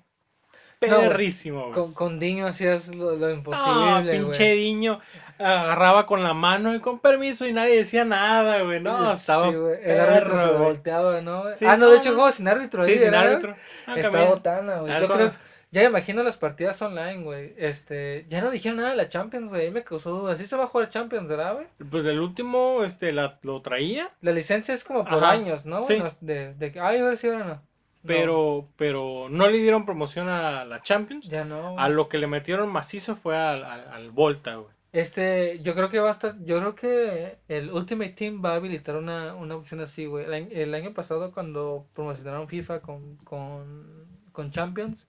No, 0.88 1.00
Perrísimo, 1.00 1.62
güey. 1.62 1.72
Con, 1.72 1.92
con 1.94 2.18
Diño 2.18 2.46
hacías 2.46 2.94
lo, 2.94 3.12
lo 3.16 3.28
No, 3.28 3.30
imposible, 3.34 4.12
pinche 4.12 4.44
güey. 4.44 4.56
diño 4.56 5.00
agarraba 5.38 6.06
con 6.06 6.22
la 6.22 6.34
mano 6.34 6.74
y 6.74 6.80
con 6.80 7.00
permiso 7.00 7.46
y 7.46 7.52
nadie 7.52 7.76
decía 7.76 8.04
nada, 8.04 8.62
güey. 8.62 8.80
No, 8.80 9.12
estaba 9.12 9.50
Sí, 9.50 9.56
El 9.82 10.00
árbitro 10.00 10.36
se 10.38 10.52
volteaba, 10.52 11.20
¿no? 11.20 11.52
Sí, 11.54 11.64
ah, 11.66 11.76
no, 11.76 11.86
de 11.88 11.94
no, 11.94 11.98
hecho 12.00 12.10
no. 12.10 12.16
juego 12.16 12.32
sin 12.32 12.48
árbitro. 12.48 12.84
Sí, 12.84 12.92
ahí, 12.92 12.98
sin 12.98 13.14
árbitro. 13.14 13.56
Ah, 13.86 13.94
Está 13.96 14.24
botana, 14.24 14.78
güey. 14.80 15.00
Yo 15.00 15.08
creo, 15.08 15.32
ya 15.72 15.80
me 15.80 15.86
imagino 15.86 16.22
las 16.22 16.36
partidas 16.36 16.80
online, 16.82 17.22
güey. 17.24 17.54
Este, 17.56 18.26
ya 18.28 18.40
no 18.42 18.50
dijeron 18.50 18.76
nada 18.76 18.90
de 18.90 18.96
la 18.96 19.08
Champions, 19.08 19.48
güey. 19.48 19.70
Me 19.70 19.82
causó 19.82 20.10
duda. 20.10 20.36
¿Sí 20.36 20.46
se 20.46 20.56
va 20.56 20.64
a 20.64 20.66
jugar 20.68 20.90
Champions, 20.90 21.26
verdad, 21.26 21.54
güey? 21.54 21.66
Pues 21.90 22.04
el 22.04 22.20
último, 22.20 22.84
este, 22.84 23.10
la, 23.10 23.38
lo 23.42 23.62
traía. 23.62 24.10
La 24.20 24.32
licencia 24.32 24.74
es 24.74 24.84
como 24.84 25.04
por 25.04 25.14
Ajá, 25.24 25.30
años, 25.30 25.64
¿no? 25.64 25.82
sí. 25.82 25.98
No 25.98 26.08
De, 26.20 26.54
de 26.54 26.78
ay, 26.80 27.00
ahora 27.00 27.16
sí, 27.16 27.26
ahora 27.28 27.44
no. 27.44 27.62
No, 28.02 28.08
Pero, 28.08 28.68
pero 28.76 29.28
no 29.30 29.48
le 29.48 29.58
dieron 29.58 29.84
promoción 29.86 30.28
a 30.28 30.64
la 30.64 30.82
Champions. 30.82 31.28
ya 31.28 31.44
no. 31.44 31.78
A 31.78 31.88
lo 31.88 32.08
que 32.08 32.18
le 32.18 32.26
metieron 32.26 32.68
macizo 32.70 33.14
fue 33.16 33.36
al, 33.36 33.64
al, 33.64 33.88
al 33.88 34.10
Volta, 34.10 34.56
güey. 34.56 34.72
Este, 34.92 35.60
yo 35.62 35.74
creo 35.74 35.88
que 35.88 36.00
va 36.00 36.08
a 36.08 36.12
estar, 36.12 36.34
yo 36.44 36.58
creo 36.58 36.74
que 36.74 37.38
el 37.48 37.70
Ultimate 37.72 38.10
Team 38.10 38.42
va 38.44 38.52
a 38.52 38.56
habilitar 38.56 38.96
una, 38.96 39.34
una 39.34 39.56
opción 39.56 39.80
así, 39.80 40.04
güey. 40.04 40.26
El, 40.26 40.34
año- 40.34 40.48
el 40.50 40.74
año 40.74 40.92
pasado 40.92 41.32
cuando 41.32 41.86
promocionaron 41.94 42.46
FIFA 42.48 42.80
con, 42.80 43.16
con, 43.18 44.06
con 44.32 44.50
Champions, 44.50 45.08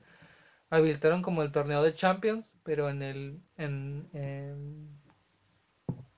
habilitaron 0.70 1.22
como 1.22 1.44
el 1.44 1.52
torneo 1.52 1.84
de 1.84 1.96
Champions, 1.96 2.56
pero 2.64 2.89
en 2.89 3.02
el, 3.04 3.39
en, 3.58 4.08
en 4.14 4.88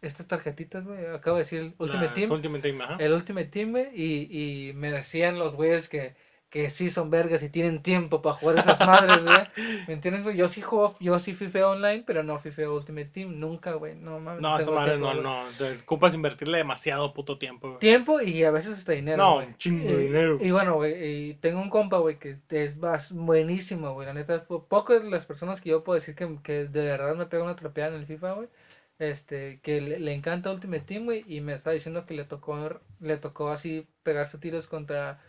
estas 0.01 0.27
tarjetitas, 0.27 0.85
güey, 0.85 1.05
acabo 1.07 1.37
de 1.37 1.43
decir 1.43 1.59
el 1.61 1.73
Ultimate 1.79 2.05
Las 2.05 2.13
Team, 2.13 2.31
Ultimate 2.31 2.61
Team, 2.61 2.81
ajá. 2.81 2.97
el 2.99 3.13
Ultimate 3.13 3.47
Team, 3.47 3.71
güey, 3.71 3.87
y, 3.95 4.67
y 4.69 4.73
me 4.73 4.91
decían 4.91 5.39
los 5.39 5.55
güeyes 5.55 5.89
que, 5.89 6.15
que 6.49 6.69
sí 6.69 6.89
son 6.89 7.09
vergas 7.09 7.43
y 7.43 7.49
tienen 7.49 7.81
tiempo 7.83 8.21
para 8.21 8.37
jugar 8.37 8.59
esas 8.59 8.79
madres, 8.79 9.23
güey. 9.25 9.37
¿Me 9.87 9.93
entiendes, 9.95 10.23
güey? 10.23 10.37
Yo 10.37 10.47
sí 10.47 10.61
juego, 10.61 10.95
yo 11.01 11.19
sí 11.19 11.33
FIFA 11.33 11.69
online, 11.71 12.03
pero 12.07 12.23
no 12.23 12.39
FIFA 12.39 12.69
Ultimate 12.69 13.07
Team, 13.07 13.39
nunca, 13.39 13.73
güey. 13.73 13.95
No 13.95 14.19
mames. 14.21 14.41
No, 14.41 14.57
esa 14.57 14.71
madre 14.71 14.91
tiempo, 14.97 15.13
no, 15.15 15.43
no. 15.43 15.49
Te 15.57 15.73
ocupas 15.79 16.13
invertirle 16.13 16.57
demasiado 16.59 17.13
puto 17.13 17.37
tiempo, 17.37 17.67
güey. 17.67 17.79
Tiempo 17.79 18.21
y 18.21 18.43
a 18.45 18.51
veces 18.51 18.77
hasta 18.77 18.93
dinero. 18.93 19.17
No, 19.17 19.33
güey. 19.35 19.47
un 19.47 19.57
chingo 19.57 19.85
de 19.89 19.97
dinero. 19.97 20.37
Y 20.41 20.51
bueno, 20.51 20.75
güey, 20.75 21.29
y 21.29 21.33
tengo 21.35 21.59
un 21.61 21.69
compa, 21.69 21.97
güey, 21.97 22.17
que 22.19 22.37
es 22.49 22.79
bas- 22.79 23.11
buenísimo, 23.11 23.93
güey. 23.93 24.07
La 24.07 24.13
neta, 24.13 24.45
po- 24.45 24.63
pocas 24.65 25.03
las 25.03 25.25
personas 25.25 25.59
que 25.59 25.71
yo 25.71 25.83
puedo 25.83 25.95
decir 25.95 26.15
que, 26.15 26.37
que 26.41 26.65
de 26.65 26.81
verdad 26.85 27.15
me 27.15 27.25
pega 27.25 27.43
una 27.43 27.55
trapeada 27.57 27.93
en 27.93 27.99
el 28.01 28.05
FIFA, 28.05 28.31
güey. 28.33 28.47
Este, 28.97 29.59
que 29.61 29.81
le, 29.81 29.99
le 29.99 30.13
encanta 30.13 30.51
Ultimate 30.53 30.85
Team, 30.85 31.03
güey, 31.03 31.25
y 31.27 31.41
me 31.41 31.53
está 31.53 31.71
diciendo 31.71 32.05
que 32.05 32.13
le 32.13 32.23
tocó, 32.23 32.79
le 33.01 33.17
tocó 33.17 33.49
así 33.49 33.85
pegarse 34.03 34.37
tiros 34.37 34.67
contra 34.67 35.19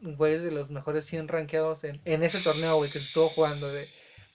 güeyes 0.00 0.42
de 0.42 0.50
los 0.50 0.70
mejores 0.70 1.06
100 1.06 1.28
rankeados 1.28 1.84
en, 1.84 2.00
en 2.04 2.22
ese 2.22 2.40
torneo, 2.40 2.76
güey, 2.76 2.90
que 2.90 2.98
se 2.98 3.06
estuvo 3.06 3.28
jugando 3.28 3.70
de, 3.70 3.90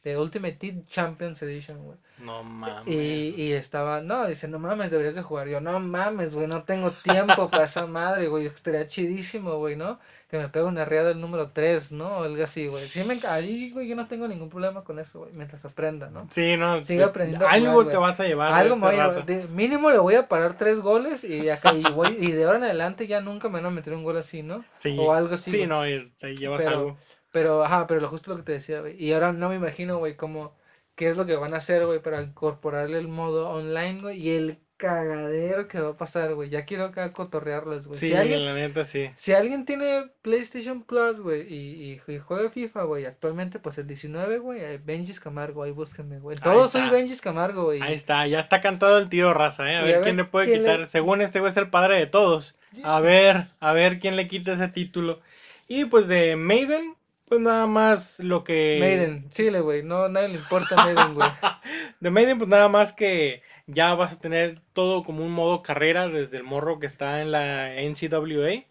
de 0.06 0.18
Ultimate 0.18 0.54
Team 0.54 0.86
Champions 0.86 1.42
Edition, 1.42 1.84
güey. 1.84 1.98
No 2.20 2.44
mames. 2.44 2.88
Y, 2.88 3.34
y 3.42 3.52
estaba, 3.54 4.02
no, 4.02 4.26
dice, 4.28 4.48
no 4.48 4.60
mames, 4.60 4.90
deberías 4.92 5.16
de 5.16 5.22
jugar. 5.24 5.48
Yo, 5.50 5.60
no 5.60 5.80
mames, 5.82 6.34
güey, 6.36 6.48
no 6.48 6.64
tengo 6.64 6.92
tiempo 6.92 7.50
para 7.50 7.66
esa 7.66 7.88
madre, 7.88 8.28
güey. 8.30 8.46
Estaría 8.46 8.88
chidísimo, 8.88 9.58
güey, 9.58 9.76
¿no? 9.76 10.00
Que 10.30 10.38
me 10.38 10.48
pegue 10.48 10.66
una 10.66 10.86
riada 10.86 11.10
del 11.10 11.20
número 11.22 11.50
3, 11.52 11.92
¿no? 11.92 12.20
O 12.20 12.24
algo 12.24 12.44
así, 12.44 12.68
güey. 12.68 12.84
Sí, 12.86 13.04
me 13.04 13.18
ahí, 13.28 13.72
güey, 13.72 13.88
yo 13.88 13.96
no 13.96 14.08
tengo 14.08 14.28
ningún 14.28 14.50
problema 14.50 14.84
con 14.84 15.00
eso, 15.00 15.20
güey, 15.22 15.34
mientras 15.34 15.66
aprenda, 15.66 16.10
¿no? 16.10 16.28
Sí, 16.30 16.56
no. 16.56 16.84
Sigue 16.84 17.04
aprendiendo 17.04 17.48
Algo 17.48 17.72
jugar, 17.74 17.90
te 17.90 17.98
vas 17.98 18.20
a 18.20 18.26
llevar 18.26 18.54
Algo 18.54 18.76
me 18.76 18.88
voy 18.88 19.00
a- 19.00 19.08
de- 19.10 19.48
mínimo 19.48 19.90
le 19.92 19.98
voy 19.98 20.16
a 20.16 20.28
parar 20.28 20.58
tres 20.58 20.80
goles 20.82 21.24
y 21.24 21.50
acá 21.50 21.74
y 21.74 21.84
voy 21.92 22.16
y 22.20 22.32
de 22.32 22.44
ahora 22.46 22.60
en 22.60 22.64
adelante 22.66 23.08
ya 23.08 23.22
nunca 23.22 23.50
me 23.50 23.56
van 23.56 23.66
a 23.66 23.70
meter 23.72 23.94
un 23.94 24.04
gol 24.04 24.18
así, 24.18 24.42
¿no? 24.44 24.64
Sí, 24.78 24.96
O 25.00 25.14
algo 25.14 25.34
así. 25.36 25.50
sí, 25.52 25.66
no, 25.68 25.88
y 25.88 26.12
te 26.20 26.36
llevas 26.36 26.62
Pero- 26.64 26.78
algo. 26.78 26.98
Pero, 27.36 27.66
ajá, 27.66 27.86
pero 27.86 28.00
lo 28.00 28.08
justo 28.08 28.32
lo 28.32 28.38
que 28.38 28.44
te 28.44 28.52
decía, 28.54 28.80
güey. 28.80 28.96
Y 28.98 29.12
ahora 29.12 29.34
no 29.34 29.50
me 29.50 29.56
imagino, 29.56 29.98
güey, 29.98 30.16
cómo, 30.16 30.56
qué 30.96 31.10
es 31.10 31.18
lo 31.18 31.26
que 31.26 31.36
van 31.36 31.54
a 31.54 31.58
hacer, 31.58 31.86
güey, 31.86 32.00
para 32.02 32.22
incorporarle 32.22 32.98
el 32.98 33.10
modo 33.10 33.50
online, 33.50 34.00
güey, 34.02 34.22
y 34.22 34.30
el 34.30 34.60
cagadero 34.78 35.68
que 35.68 35.82
va 35.82 35.90
a 35.90 35.98
pasar, 35.98 36.34
güey. 36.34 36.50
Ya 36.50 36.64
quiero 36.64 36.86
acá 36.86 37.12
cotorrearlos, 37.12 37.88
güey. 37.88 38.00
Sí, 38.00 38.08
Si 38.10 38.14
alguien, 38.16 38.46
la 38.46 38.54
neta 38.54 38.86
sí. 38.86 39.10
si 39.16 39.34
alguien 39.34 39.66
tiene 39.66 40.12
PlayStation 40.22 40.84
Plus, 40.84 41.20
güey, 41.20 41.42
y, 41.54 42.02
y, 42.08 42.14
y 42.14 42.20
juega 42.20 42.50
FIFA, 42.50 42.84
güey, 42.84 43.06
actualmente, 43.06 43.60
pues 43.60 43.78
el 43.80 43.88
19, 43.88 44.38
güey, 44.38 44.62
eh, 44.62 44.80
Benjis 44.82 45.20
Camargo, 45.20 45.64
ahí 45.64 45.72
búsquenme, 45.72 46.20
güey. 46.20 46.38
Todos 46.38 46.72
soy. 46.72 46.90
Benjis 46.90 47.20
Camargo, 47.20 47.66
güey. 47.66 47.82
Ahí 47.82 47.94
está, 47.96 48.26
ya 48.28 48.40
está 48.40 48.62
cantado 48.62 48.98
el 48.98 49.10
tío 49.10 49.34
raza, 49.34 49.70
¿eh? 49.70 49.76
A 49.76 49.84
ver 49.84 49.96
a 49.98 50.02
quién 50.02 50.16
le 50.16 50.24
puede 50.24 50.46
quién 50.48 50.64
le- 50.64 50.72
quitar. 50.72 50.86
Según 50.88 51.22
este 51.22 51.42
güey 51.42 51.50
es 51.52 51.58
el 51.58 51.70
padre 51.70 51.98
de 52.00 52.06
todos. 52.08 52.56
A 52.84 53.02
ver, 53.02 53.44
a 53.60 53.74
ver 53.74 54.00
quién 54.00 54.16
le 54.16 54.30
quita 54.30 54.54
ese 54.54 54.70
título. 54.70 55.20
Y 55.68 55.86
pues 55.86 56.08
de 56.08 56.36
Maiden, 56.38 56.96
pues 57.28 57.42
nada 57.42 57.68
más 57.68 58.20
lo 58.20 58.44
que. 58.44 58.78
Maiden, 58.80 59.30
chile, 59.32 59.60
güey, 59.60 59.84
no, 59.84 60.08
nadie 60.10 60.30
le 60.30 60.36
importa 60.36 60.76
Maiden, 60.76 61.16
güey. 61.16 61.30
De 62.00 62.12
Maiden, 62.12 62.38
pues 62.38 62.50
nada 62.50 62.70
más 62.70 62.94
que 62.94 63.42
ya 63.68 63.96
vas 63.96 64.14
a 64.14 64.20
tener 64.20 64.62
todo 64.74 65.04
como 65.04 65.26
un 65.26 65.32
modo 65.32 65.64
carrera 65.64 66.08
desde 66.08 66.38
el 66.38 66.44
morro 66.44 66.80
que 66.80 66.86
está 66.86 67.22
en 67.22 67.32
la 67.32 67.74
NCAA 67.82 68.66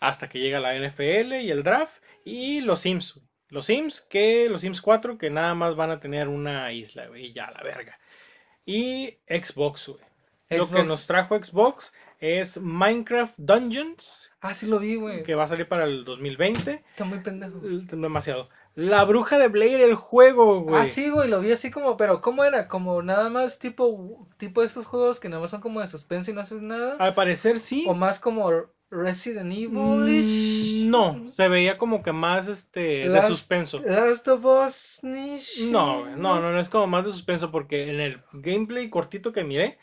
hasta 0.00 0.28
que 0.28 0.40
llega 0.40 0.60
la 0.60 0.74
NFL 0.74 1.34
y 1.34 1.50
el 1.50 1.62
draft 1.62 2.02
y 2.24 2.60
los 2.60 2.80
Sims. 2.80 3.14
güey. 3.14 3.26
Los 3.48 3.66
Sims, 3.66 4.00
que 4.02 4.48
los 4.50 4.62
Sims 4.62 4.82
4 4.82 5.16
que 5.16 5.30
nada 5.30 5.54
más 5.54 5.76
van 5.76 5.90
a 5.90 6.00
tener 6.00 6.28
una 6.28 6.72
isla, 6.72 7.06
güey, 7.06 7.26
y 7.26 7.32
ya, 7.32 7.50
la 7.50 7.62
verga. 7.62 7.98
Y 8.66 9.18
Xbox, 9.28 9.88
güey. 9.88 10.04
Lo 10.50 10.70
que 10.70 10.84
nos 10.84 11.06
trajo 11.06 11.42
Xbox 11.42 11.92
es 12.24 12.60
Minecraft 12.60 13.34
Dungeons, 13.36 14.30
Ah, 14.40 14.52
sí 14.52 14.66
lo 14.66 14.78
vi, 14.78 14.96
güey. 14.96 15.22
que 15.22 15.34
va 15.34 15.44
a 15.44 15.46
salir 15.46 15.66
para 15.68 15.84
el 15.84 16.04
2020. 16.04 16.84
Está 16.90 17.04
muy 17.04 17.20
pendejo. 17.20 17.58
Demasiado. 17.62 18.50
La 18.74 19.04
bruja 19.04 19.38
de 19.38 19.48
Blair, 19.48 19.80
el 19.80 19.94
juego, 19.94 20.60
güey. 20.62 20.82
Ah, 20.82 20.84
sí, 20.84 21.08
güey, 21.08 21.28
lo 21.30 21.40
vi 21.40 21.52
así 21.52 21.70
como, 21.70 21.96
pero 21.96 22.20
¿cómo 22.20 22.44
era? 22.44 22.68
Como 22.68 23.00
nada 23.02 23.30
más 23.30 23.58
tipo, 23.58 24.28
tipo 24.36 24.62
estos 24.62 24.84
juegos 24.86 25.18
que 25.20 25.28
nada 25.30 25.40
más 25.40 25.50
son 25.50 25.60
como 25.62 25.80
de 25.80 25.88
suspenso 25.88 26.30
y 26.30 26.34
no 26.34 26.40
haces 26.42 26.60
nada. 26.60 26.96
Al 26.98 27.14
parecer 27.14 27.58
sí. 27.58 27.84
O 27.88 27.94
más 27.94 28.18
como 28.18 28.50
Resident 28.90 29.46
Mm, 29.72 30.06
Evil. 30.08 30.90
No, 30.90 31.26
se 31.28 31.48
veía 31.48 31.78
como 31.78 32.02
que 32.02 32.12
más 32.12 32.48
este 32.48 33.08
de 33.08 33.22
suspenso. 33.22 33.80
Last 33.80 34.28
of 34.28 34.44
Us. 34.44 35.00
No, 35.02 36.04
no, 36.16 36.40
no, 36.40 36.52
no 36.52 36.60
es 36.60 36.68
como 36.68 36.86
más 36.86 37.06
de 37.06 37.12
suspenso 37.12 37.50
porque 37.50 37.88
en 37.90 38.00
el 38.00 38.20
gameplay 38.32 38.90
cortito 38.90 39.32
que 39.32 39.42
miré, 39.44 39.78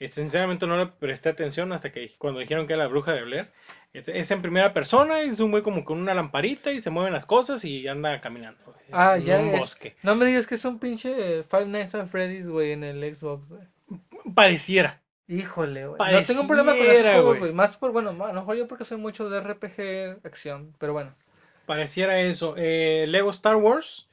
sinceramente 0.00 0.66
no 0.66 0.76
le 0.76 0.86
presté 0.86 1.28
atención 1.30 1.72
hasta 1.72 1.90
que 1.92 2.14
cuando 2.18 2.40
dijeron 2.40 2.66
que 2.66 2.74
era 2.74 2.82
la 2.84 2.88
bruja 2.88 3.12
de 3.12 3.22
Blair. 3.24 3.50
Es, 3.92 4.08
es 4.08 4.30
en 4.30 4.42
primera 4.42 4.74
persona, 4.74 5.20
es 5.22 5.40
un 5.40 5.50
güey 5.50 5.62
como 5.62 5.84
con 5.84 5.98
una 5.98 6.12
lamparita 6.12 6.70
y 6.70 6.80
se 6.80 6.90
mueven 6.90 7.14
las 7.14 7.24
cosas 7.24 7.64
y 7.64 7.88
anda 7.88 8.20
caminando 8.20 8.62
güey, 8.66 8.76
Ah, 8.92 9.16
en 9.16 9.24
ya 9.24 9.38
un 9.38 9.48
es- 9.54 9.60
bosque. 9.60 9.96
No 10.02 10.14
me 10.14 10.26
digas 10.26 10.46
que 10.46 10.56
es 10.56 10.64
un 10.66 10.78
pinche 10.78 11.38
eh, 11.38 11.44
Five 11.44 11.66
Nights 11.66 11.94
at 11.94 12.06
Freddy's, 12.08 12.46
güey, 12.48 12.72
en 12.72 12.84
el 12.84 13.14
Xbox, 13.14 13.48
güey. 13.50 13.62
Pareciera. 14.34 15.00
Híjole, 15.28 15.86
güey. 15.86 16.12
No 16.12 16.22
tengo 16.22 16.42
un 16.42 16.46
problema 16.46 16.72
con 16.76 16.86
esos 16.86 17.02
juegos, 17.02 17.24
güey. 17.24 17.38
güey. 17.40 17.52
Más 17.52 17.76
por, 17.76 17.90
bueno, 17.92 18.10
a 18.10 18.32
lo 18.32 18.40
mejor 18.40 18.56
yo 18.56 18.68
porque 18.68 18.84
soy 18.84 18.98
mucho 18.98 19.28
de 19.30 19.40
RPG 19.40 20.26
acción, 20.26 20.74
pero 20.78 20.92
bueno. 20.92 21.14
Pareciera 21.64 22.20
eso. 22.20 22.54
Eh, 22.56 23.06
Lego 23.08 23.30
Star 23.30 23.56
Wars 23.56 24.08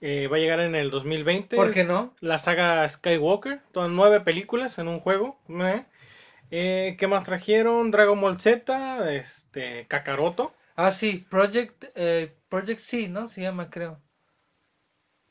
eh, 0.00 0.28
va 0.28 0.36
a 0.36 0.40
llegar 0.40 0.60
en 0.60 0.74
el 0.74 0.90
2020. 0.90 1.56
¿Por 1.56 1.72
qué 1.72 1.84
no? 1.84 2.14
La 2.20 2.38
saga 2.38 2.88
Skywalker. 2.88 3.60
Son 3.74 3.96
nueve 3.96 4.20
películas 4.20 4.78
en 4.78 4.88
un 4.88 5.00
juego. 5.00 5.40
Eh, 6.50 6.96
¿Qué 6.98 7.06
más 7.06 7.24
trajeron? 7.24 7.90
Dragon 7.90 8.20
Ball 8.20 8.40
Z, 8.40 9.12
este, 9.12 9.86
Kakaroto. 9.86 10.54
Ah, 10.76 10.90
sí, 10.90 11.26
Project, 11.28 11.86
eh, 11.94 12.36
Project 12.48 12.80
C, 12.80 13.08
¿no? 13.08 13.28
Se 13.28 13.42
llama, 13.42 13.68
creo. 13.68 14.00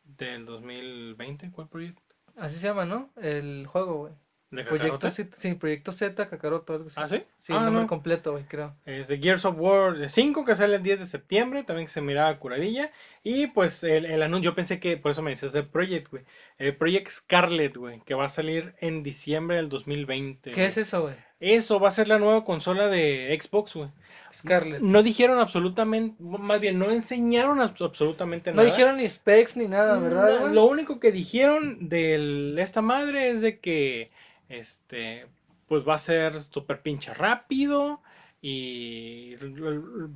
Del 0.04 0.46
2020, 0.46 1.52
¿cuál 1.52 1.70
proyecto? 1.70 2.02
Así 2.36 2.58
se 2.60 2.68
llama, 2.68 2.86
¿no? 2.86 3.12
El 3.16 3.66
juego, 3.68 3.96
güey. 3.96 4.14
¿De 4.50 4.64
Proyecto? 4.64 5.10
Z, 5.12 5.36
sí, 5.38 5.54
Proyecto 5.56 5.92
Z, 5.92 6.30
Kakaroto, 6.30 6.74
algo 6.74 6.88
así. 6.88 6.96
¿Ah, 6.98 7.08
sí? 7.08 7.22
Sí, 7.38 7.52
Ah, 7.54 7.58
el 7.58 7.66
nombre 7.66 7.82
no. 7.84 7.88
completo, 7.90 8.32
güey, 8.32 8.46
creo. 8.46 8.74
Es 8.86 9.10
de 9.10 9.18
Gears 9.18 9.44
of 9.44 9.56
War 9.60 10.10
5 10.10 10.46
que 10.46 10.56
sale 10.56 10.78
el 10.78 10.84
10 10.84 11.02
de 11.02 11.06
septiembre, 11.06 11.64
también 11.64 11.88
que 11.88 11.92
se 11.94 12.00
miraba 12.02 12.38
curadilla. 12.40 12.92
Y 13.24 13.48
pues 13.48 13.84
el, 13.84 14.06
el 14.06 14.24
anuncio, 14.24 14.52
yo 14.52 14.56
pensé 14.56 14.80
que, 14.80 14.96
por 14.96 15.12
eso 15.12 15.22
me 15.22 15.32
decías 15.32 15.52
de 15.52 15.64
Project, 15.64 16.10
güey. 16.12 16.24
El 16.58 16.76
Project 16.78 17.10
Scarlet, 17.10 17.76
güey, 17.76 18.00
que 18.06 18.14
va 18.14 18.26
a 18.26 18.30
salir 18.30 18.74
en 18.80 19.04
diciembre 19.04 19.58
del 19.58 19.68
2020. 19.68 20.52
¿Qué 20.52 20.56
güey. 20.56 20.68
es 20.68 20.78
eso, 20.78 21.02
güey? 21.02 21.16
Eso 21.40 21.80
va 21.80 21.90
a 21.90 21.92
ser 21.92 22.08
la 22.08 22.18
nueva 22.18 22.46
consola 22.46 22.88
de 22.88 23.38
Xbox, 23.40 23.76
güey. 23.76 23.90
Scarlet. 24.34 24.82
No 24.82 25.04
dijeron 25.04 25.40
absolutamente, 25.40 26.16
más 26.24 26.60
bien, 26.60 26.80
no 26.80 26.90
enseñaron 26.90 27.60
abs- 27.60 27.84
absolutamente 27.86 28.52
No 28.52 28.58
nada. 28.58 28.70
dijeron 28.70 28.98
ni 28.98 29.08
specs 29.08 29.56
ni 29.58 29.68
nada, 29.68 30.00
¿verdad? 30.00 30.52
Lo 30.52 30.66
único 30.66 31.00
que 31.00 31.12
dijeron 31.12 31.90
de 31.90 32.56
esta 32.60 32.82
madre 32.82 33.30
es 33.30 33.42
de 33.42 33.60
que 33.60 34.10
este 34.50 35.28
pues 35.68 35.88
va 35.88 35.96
a 35.96 36.00
ser 36.00 36.40
súper 36.40 36.82
pinche 36.82 37.14
rápido 37.14 38.02
y 38.42 39.36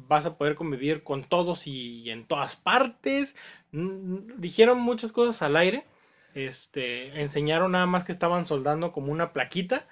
vas 0.08 0.26
a 0.26 0.38
poder 0.38 0.56
convivir 0.56 1.04
con 1.04 1.24
todos 1.24 1.68
y 1.68 2.10
en 2.10 2.26
todas 2.26 2.56
partes. 2.56 3.36
Dijeron 3.72 4.80
muchas 4.80 5.12
cosas 5.12 5.42
al 5.42 5.58
aire. 5.58 5.86
Este, 6.34 7.20
enseñaron 7.20 7.74
nada 7.74 7.88
más 7.88 8.06
que 8.06 8.14
estaban 8.14 8.46
soldando 8.46 8.94
como 8.94 9.12
una 9.12 9.34
plaquita 9.34 9.88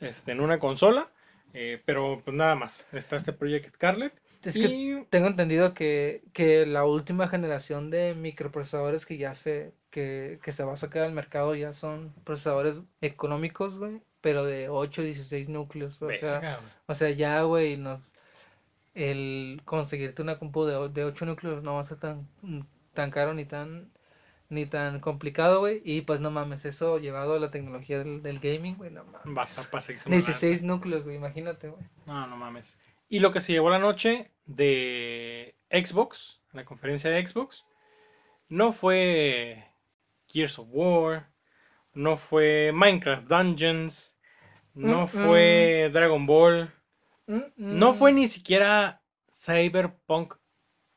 este, 0.00 0.32
en 0.32 0.40
una 0.40 0.58
consola. 0.58 1.10
eh, 1.52 1.82
pero 1.84 2.22
pues 2.24 2.36
nada 2.36 2.54
más. 2.54 2.86
Está 2.92 3.16
este 3.16 3.32
Project 3.32 3.74
Scarlet. 3.74 4.12
Es 4.42 4.54
que 4.54 5.06
tengo 5.10 5.26
entendido 5.28 5.74
que, 5.74 6.22
que 6.32 6.64
la 6.66 6.84
última 6.84 7.28
generación 7.28 7.90
de 7.90 8.14
microprocesadores 8.14 9.04
que 9.06 9.18
ya 9.18 9.34
se, 9.34 9.74
que, 9.90 10.38
que 10.42 10.52
se 10.52 10.64
va 10.64 10.72
a 10.74 10.76
sacar 10.76 11.02
al 11.02 11.12
mercado 11.12 11.54
ya 11.54 11.72
son 11.74 12.14
procesadores 12.24 12.80
económicos, 13.00 13.78
güey, 13.78 14.00
pero 14.20 14.44
de 14.44 14.68
8 14.68 15.02
16 15.02 15.48
núcleos, 15.48 16.00
O 16.00 16.10
sea, 16.12 16.60
o 16.86 16.94
sea, 16.94 17.10
ya, 17.10 17.42
güey, 17.42 17.76
nos, 17.76 18.14
el 18.94 19.62
conseguirte 19.64 20.22
una 20.22 20.38
compu 20.38 20.64
de, 20.64 20.88
de 20.90 21.04
8 21.04 21.26
núcleos 21.26 21.62
no 21.62 21.74
va 21.74 21.80
a 21.82 21.84
ser 21.84 21.98
tan, 21.98 22.28
tan 22.94 23.10
caro 23.10 23.34
ni 23.34 23.44
tan, 23.44 23.90
ni 24.48 24.66
tan 24.66 25.00
complicado, 25.00 25.60
güey. 25.60 25.82
Y 25.84 26.02
pues 26.02 26.20
no 26.20 26.30
mames, 26.30 26.64
eso 26.64 26.98
llevado 26.98 27.34
a 27.34 27.38
la 27.40 27.50
tecnología 27.50 27.98
del, 27.98 28.22
del 28.22 28.40
gaming, 28.40 28.76
güey, 28.76 28.90
no 28.90 29.04
mames. 29.04 29.34
Vas 29.34 29.58
a 29.58 29.70
pasar 29.70 29.94
que 29.96 30.00
se 30.00 30.10
me 30.10 30.20
lanza. 30.20 30.32
16 30.32 30.62
núcleos, 30.62 31.04
güey, 31.04 31.16
imagínate, 31.16 31.68
güey. 31.68 31.84
No, 32.06 32.26
no 32.26 32.36
mames. 32.36 32.78
Y 33.10 33.18
lo 33.18 33.32
que 33.32 33.40
se 33.40 33.52
llevó 33.52 33.68
la 33.70 33.78
noche 33.80 34.30
de 34.46 35.56
Xbox, 35.70 36.40
la 36.52 36.64
conferencia 36.64 37.10
de 37.10 37.26
Xbox, 37.26 37.64
no 38.48 38.72
fue 38.72 39.66
Gears 40.28 40.58
of 40.60 40.68
War, 40.70 41.28
no 41.92 42.16
fue 42.16 42.70
Minecraft 42.72 43.26
Dungeons, 43.28 44.16
no 44.74 45.02
Mm, 45.04 45.08
fue 45.08 45.90
Dragon 45.92 46.24
Ball, 46.24 46.72
Mm, 47.26 47.42
no 47.56 47.94
fue 47.94 48.12
ni 48.12 48.26
siquiera 48.28 49.02
Cyberpunk 49.28 50.34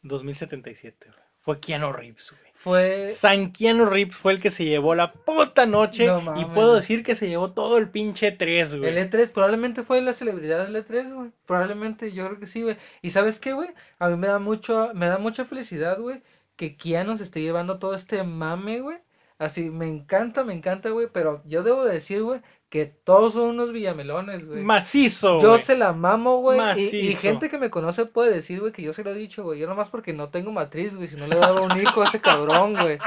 2077. 0.04 1.08
güey. 1.10 1.20
Fue 1.40 1.60
Keanu 1.60 1.92
Reeves, 1.92 2.32
güey. 2.32 2.53
Fue... 2.64 3.10
San 3.10 3.52
Keanu 3.52 3.86
Reeves 3.86 4.16
fue 4.16 4.32
el 4.32 4.40
que 4.40 4.50
se 4.50 4.64
llevó 4.64 4.96
la 4.96 5.12
puta 5.12 5.66
noche 5.66 6.08
No 6.08 6.40
y 6.40 6.46
puedo 6.46 6.76
decir 6.76 7.04
que 7.04 7.14
se 7.14 7.28
llevó 7.28 7.52
todo 7.52 7.78
el 7.78 7.90
pinche 7.90 8.32
3, 8.32 8.76
güey. 8.76 8.90
El 8.90 9.12
E3 9.12 9.30
probablemente 9.32 9.84
fue 9.84 10.00
la 10.00 10.14
celebridad 10.14 10.66
del 10.66 10.78
E3, 10.78 11.14
güey. 11.14 11.32
Probablemente, 11.46 12.14
yo 12.14 12.26
creo 12.26 12.40
que 12.40 12.48
sí, 12.48 12.62
güey. 12.62 12.78
¿Y 13.02 13.10
sabes 13.10 13.42
qué, 13.42 13.52
güey? 13.52 13.68
A 14.00 14.08
mí 14.08 14.16
me 14.16 14.28
da 14.28 14.40
mucho, 14.40 14.92
me 14.94 15.08
da 15.08 15.18
mucha 15.18 15.44
felicidad, 15.44 16.00
güey, 16.00 16.22
que 16.56 16.78
Keanu 16.78 17.18
se 17.18 17.26
esté 17.26 17.42
llevando 17.42 17.80
todo 17.80 17.96
este 17.96 18.24
mame, 18.24 18.80
güey. 18.80 19.00
Así, 19.40 19.70
me 19.70 19.90
encanta, 19.90 20.46
me 20.46 20.54
encanta, 20.54 20.90
güey. 20.90 21.10
Pero 21.12 21.44
yo 21.46 21.64
debo 21.64 21.84
de 21.84 21.96
decir, 21.96 22.24
güey, 22.24 22.40
que 22.74 22.88
todos 22.88 23.34
son 23.34 23.50
unos 23.52 23.72
villamelones, 23.72 24.48
güey. 24.48 24.64
Macizo, 24.64 25.40
Yo 25.40 25.60
se 25.60 25.78
la 25.78 25.94
mamo, 25.94 26.40
güey. 26.40 26.58
Y, 26.76 27.10
y 27.10 27.14
gente 27.14 27.48
que 27.48 27.60
me 27.60 27.70
conoce 27.70 28.08
puede 28.08 28.34
decir, 28.34 28.62
güey, 28.62 28.72
que 28.72 28.82
yo 28.82 28.94
se 28.94 29.04
lo 29.04 29.12
he 29.12 29.14
dicho, 29.14 29.44
güey. 29.44 29.60
Yo 29.60 29.68
nomás 29.68 29.90
porque 29.90 30.12
no 30.12 30.30
tengo 30.30 30.52
matriz, 30.52 30.96
güey. 30.96 31.08
Si 31.08 31.16
no 31.16 31.28
le 31.28 31.36
daba 31.36 31.62
un 31.62 31.80
hijo 31.80 32.02
a 32.02 32.06
ese 32.06 32.20
cabrón, 32.20 32.74
güey. 32.74 32.98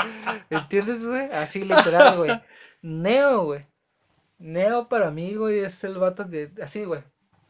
¿Entiendes, 0.51 1.05
güey? 1.05 1.33
Así 1.33 1.63
literal, 1.63 2.17
güey. 2.17 2.31
Neo, 2.81 3.43
güey. 3.47 3.67
Neo 4.39 4.89
para 4.89 5.11
mí, 5.11 5.35
güey, 5.35 5.59
es 5.59 5.83
el 5.83 5.95
vato 5.99 6.31
que. 6.31 6.49
Así, 6.63 6.85
güey. 6.85 7.03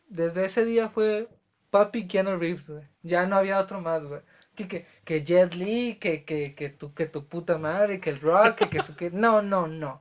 Desde 0.09 0.47
ese 0.47 0.64
día 0.64 0.89
fue 0.89 1.29
Papi 1.69 2.09
Keanu 2.09 2.39
Reeves, 2.39 2.71
güey. 2.71 2.85
Ya 3.03 3.27
no 3.27 3.37
había 3.37 3.59
otro 3.61 3.83
más, 3.83 4.03
güey. 4.03 4.23
Que, 4.55 4.67
que, 4.69 4.87
que 5.05 5.23
Jet 5.23 5.53
Li, 5.53 5.97
que, 6.01 6.25
que, 6.25 6.55
que, 6.55 6.71
tu, 6.71 6.95
que 6.95 7.05
tu 7.05 7.27
puta 7.27 7.59
madre, 7.59 8.01
que 8.01 8.09
el 8.09 8.23
Rock, 8.23 8.55
que, 8.55 8.71
que, 8.71 8.81
su- 8.81 8.97
que. 8.97 9.11
No, 9.11 9.43
no, 9.43 9.67
no. 9.67 10.01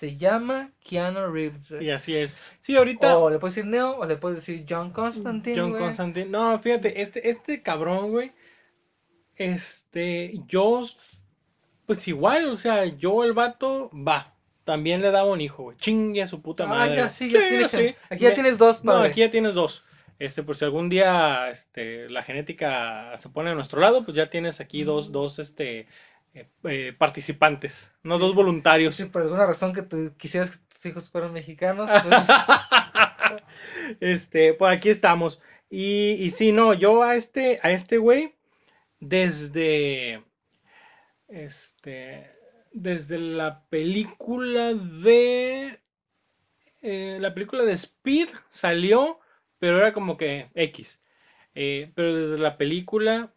Se 0.00 0.16
llama 0.16 0.70
Keanu 0.82 1.30
Reeves. 1.30 1.70
Y 1.78 1.90
así 1.90 2.16
es. 2.16 2.32
Sí, 2.58 2.74
ahorita 2.74 3.18
O 3.18 3.28
le 3.28 3.38
puedes 3.38 3.54
decir 3.54 3.70
Neo, 3.70 3.98
o 3.98 4.06
le 4.06 4.16
puedes 4.16 4.38
decir 4.38 4.64
John 4.66 4.92
Constantine, 4.92 5.60
John. 5.60 5.72
Constantine. 5.76 6.24
No, 6.24 6.58
fíjate, 6.58 7.02
este, 7.02 7.28
este 7.28 7.62
cabrón, 7.62 8.10
güey. 8.10 8.32
Este, 9.36 10.32
yo, 10.46 10.80
pues 11.86 12.08
igual, 12.08 12.46
o 12.48 12.56
sea, 12.56 12.86
yo 12.86 13.24
el 13.24 13.34
vato, 13.34 13.90
va. 13.92 14.34
También 14.64 15.02
le 15.02 15.10
daba 15.10 15.30
un 15.30 15.42
hijo, 15.42 15.64
güey. 15.64 15.76
Chingue 15.76 16.22
a 16.22 16.26
su 16.26 16.40
puta 16.40 16.64
Ah, 16.64 16.68
madre. 16.68 16.96
ya, 16.96 17.08
sí, 17.10 17.30
ya 17.30 17.40
tienes, 17.46 17.70
sí. 17.70 17.94
Aquí 18.08 18.22
ya 18.22 18.28
Me- 18.30 18.34
tienes 18.34 18.56
dos, 18.58 18.82
No, 18.84 18.92
padre. 18.92 19.08
aquí 19.10 19.20
ya 19.20 19.30
tienes 19.30 19.54
dos. 19.54 19.84
Este, 20.18 20.42
por 20.42 20.56
si 20.56 20.64
algún 20.64 20.88
día 20.88 21.50
este, 21.50 22.08
la 22.08 22.22
genética 22.22 23.14
se 23.18 23.28
pone 23.28 23.50
a 23.50 23.54
nuestro 23.54 23.80
lado, 23.82 24.04
pues 24.04 24.16
ya 24.16 24.30
tienes 24.30 24.60
aquí 24.60 24.82
dos, 24.82 25.08
Mm. 25.08 25.12
dos 25.12 25.38
este, 25.38 25.86
eh, 26.32 26.48
eh, 26.64 26.94
participantes, 26.96 27.92
no 28.02 28.16
Sí. 28.16 28.20
dos 28.20 28.34
voluntarios. 28.34 28.94
Si 28.94 29.04
por 29.06 29.22
alguna 29.22 29.46
razón 29.46 29.72
que 29.72 29.82
tú 29.82 30.12
quisieras 30.16 30.50
que 30.50 30.58
tus 30.72 30.86
hijos 30.86 31.10
fueran 31.10 31.32
mexicanos, 31.32 31.90
pues, 32.02 32.26
este, 34.00 34.54
pues 34.54 34.76
aquí 34.76 34.88
estamos. 34.90 35.40
Y, 35.68 36.12
y 36.20 36.30
sí, 36.30 36.52
no, 36.52 36.72
yo 36.74 37.02
a 37.02 37.16
este, 37.16 37.58
a 37.62 37.70
este 37.70 37.98
güey, 37.98 38.34
desde, 39.00 40.22
este, 41.28 42.30
desde 42.72 43.18
la 43.18 43.64
película 43.68 44.74
de, 44.74 45.80
eh, 46.82 47.18
la 47.20 47.34
película 47.34 47.64
de 47.64 47.72
Speed 47.72 48.28
salió, 48.48 49.18
pero 49.58 49.78
era 49.78 49.92
como 49.92 50.16
que 50.16 50.50
X. 50.54 51.00
Pero 51.52 52.16
desde 52.16 52.38
la 52.38 52.56
película 52.56 53.34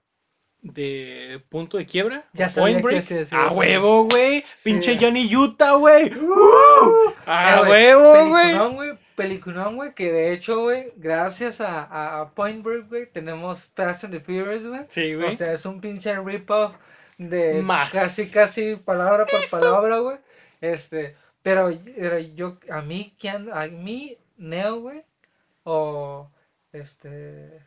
de 0.63 1.43
Punto 1.49 1.77
de 1.77 1.85
Quiebra, 1.85 2.25
Ya 2.33 2.47
o 2.47 2.49
sabía 2.49 2.81
que 2.81 3.27
a 3.31 3.45
a 3.45 3.51
huevo, 3.51 4.05
güey, 4.05 4.43
pinche 4.63 4.97
Johnny 4.99 5.33
Utah, 5.35 5.73
güey. 5.73 6.11
A 7.25 7.59
Eh, 7.59 7.65
güey, 7.67 7.95
huevo, 7.95 8.69
güey. 8.71 8.97
Peliculón, 9.15 9.75
güey. 9.75 9.93
Que 9.93 10.11
de 10.11 10.31
hecho, 10.31 10.61
güey, 10.61 10.91
gracias 10.95 11.61
a, 11.61 11.83
a, 11.83 12.21
a 12.21 12.29
Point 12.31 12.63
Break, 12.63 12.89
güey, 12.89 13.05
tenemos 13.11 13.71
Fast 13.75 14.05
and 14.05 14.13
the 14.13 14.19
Furious, 14.21 14.65
güey. 14.65 14.81
Sí, 14.87 15.13
O 15.13 15.19
güey. 15.19 15.35
sea, 15.35 15.53
es 15.53 15.65
un 15.65 15.79
pinche 15.81 16.17
rip-off 16.19 16.73
de 17.17 17.61
Más 17.61 17.91
casi, 17.93 18.31
casi 18.31 18.75
palabra 18.85 19.25
por 19.25 19.39
palabra, 19.51 19.99
güey. 19.99 20.17
Este, 20.61 21.15
pero, 21.41 21.69
pero 21.95 22.17
yo, 22.19 22.57
a 22.71 22.81
mí, 22.81 23.15
¿quién? 23.19 23.49
A 23.53 23.67
mí, 23.67 24.17
Neo, 24.37 24.79
güey, 24.79 25.03
o, 25.63 26.31
este, 26.71 27.61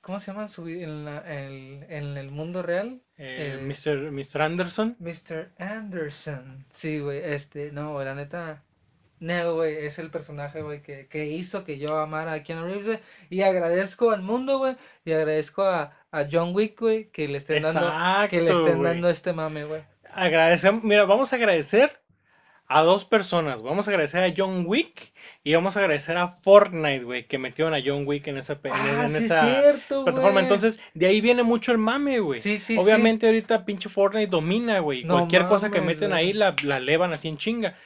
¿cómo 0.00 0.18
se 0.20 0.30
llama 0.32 0.42
en, 0.44 0.48
su, 0.48 0.66
en, 0.68 1.04
la- 1.04 1.18
el, 1.20 1.84
en 1.88 2.16
el 2.16 2.30
mundo 2.30 2.62
real? 2.62 3.00
Eh, 3.16 3.58
eh, 3.58 3.62
Mr. 3.62 4.10
Mr. 4.12 4.42
Anderson. 4.42 4.96
Mr. 4.98 5.50
Anderson. 5.58 6.64
Sí, 6.70 6.98
güey, 7.00 7.20
este, 7.24 7.70
no, 7.72 8.02
la 8.02 8.14
neta, 8.14 8.62
Neo, 9.20 9.54
güey, 9.56 9.84
es 9.86 9.98
el 9.98 10.10
personaje, 10.10 10.62
güey, 10.62 10.80
que, 10.82 11.06
que 11.08 11.26
hizo 11.26 11.64
que 11.64 11.78
yo 11.78 11.98
amara 11.98 12.32
a 12.32 12.42
Keanu 12.42 12.64
Reeves, 12.64 12.86
güey, 12.86 12.98
y 13.28 13.42
agradezco 13.42 14.10
al 14.12 14.22
mundo, 14.22 14.58
güey, 14.58 14.76
y 15.04 15.12
agradezco 15.12 15.62
a, 15.64 15.92
a 16.10 16.26
John 16.30 16.54
Wick, 16.54 16.80
güey, 16.80 17.10
que 17.10 17.28
le 17.28 17.38
estén 17.38 17.60
dando, 17.62 17.92
que 18.30 18.40
le 18.40 18.50
estén 18.52 18.78
güey. 18.78 18.92
dando 18.92 19.10
este 19.10 19.32
mame, 19.34 19.64
güey. 19.64 19.82
Agradecemos, 20.12 20.82
mira, 20.82 21.04
vamos 21.04 21.32
a 21.32 21.36
agradecer 21.36 22.00
a 22.70 22.82
dos 22.82 23.04
personas. 23.04 23.62
Vamos 23.62 23.88
a 23.88 23.90
agradecer 23.90 24.22
a 24.22 24.32
John 24.34 24.62
Wick 24.64 25.12
y 25.42 25.52
vamos 25.54 25.76
a 25.76 25.80
agradecer 25.80 26.16
a 26.16 26.28
Fortnite, 26.28 27.02
güey, 27.02 27.26
que 27.26 27.36
metieron 27.36 27.74
a 27.74 27.80
John 27.84 28.06
Wick 28.06 28.28
en 28.28 28.38
esa, 28.38 28.60
en, 28.62 28.72
Ah, 28.72 29.06
en 29.06 29.10
sí, 29.10 29.24
esa 29.24 29.60
cierto, 29.60 30.04
plataforma. 30.04 30.38
Entonces, 30.38 30.78
de 30.94 31.06
ahí 31.08 31.20
viene 31.20 31.42
mucho 31.42 31.72
el 31.72 31.78
mame, 31.78 32.20
güey. 32.20 32.40
Sí, 32.40 32.58
sí, 32.58 32.74
sí. 32.74 32.78
Obviamente 32.78 33.26
ahorita 33.26 33.66
pinche 33.66 33.88
Fortnite 33.88 34.28
domina, 34.28 34.78
güey. 34.78 35.02
No 35.02 35.14
Cualquier 35.14 35.48
cosa 35.48 35.68
que 35.68 35.80
meten 35.80 36.12
ahí 36.12 36.32
la, 36.32 36.54
la 36.62 36.78
levan 36.78 37.12
así 37.12 37.26
en 37.26 37.38
chinga. 37.38 37.76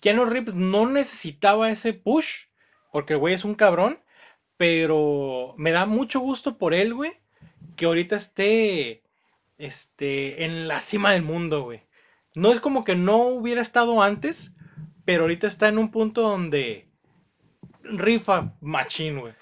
Keanu 0.00 0.24
Reeves 0.24 0.54
no 0.54 0.86
necesitaba 0.86 1.68
ese 1.68 1.92
push, 1.92 2.44
porque 2.92 3.14
el 3.14 3.18
güey 3.18 3.34
es 3.34 3.44
un 3.44 3.56
cabrón, 3.56 3.98
pero 4.56 5.54
me 5.58 5.72
da 5.72 5.86
mucho 5.86 6.20
gusto 6.20 6.56
por 6.56 6.72
él, 6.72 6.94
güey, 6.94 7.14
que 7.74 7.86
ahorita 7.86 8.14
esté 8.14 9.02
este, 9.58 10.44
en 10.44 10.68
la 10.68 10.78
cima 10.78 11.14
del 11.14 11.22
mundo, 11.22 11.64
güey. 11.64 11.82
No 12.34 12.52
es 12.52 12.60
como 12.60 12.84
que 12.84 12.96
no 12.96 13.18
hubiera 13.18 13.60
estado 13.60 14.02
antes, 14.02 14.52
pero 15.04 15.22
ahorita 15.22 15.46
está 15.46 15.68
en 15.68 15.78
un 15.78 15.90
punto 15.90 16.22
donde 16.22 16.86
rifa 17.82 18.54
machín, 18.60 19.20
güey. 19.20 19.34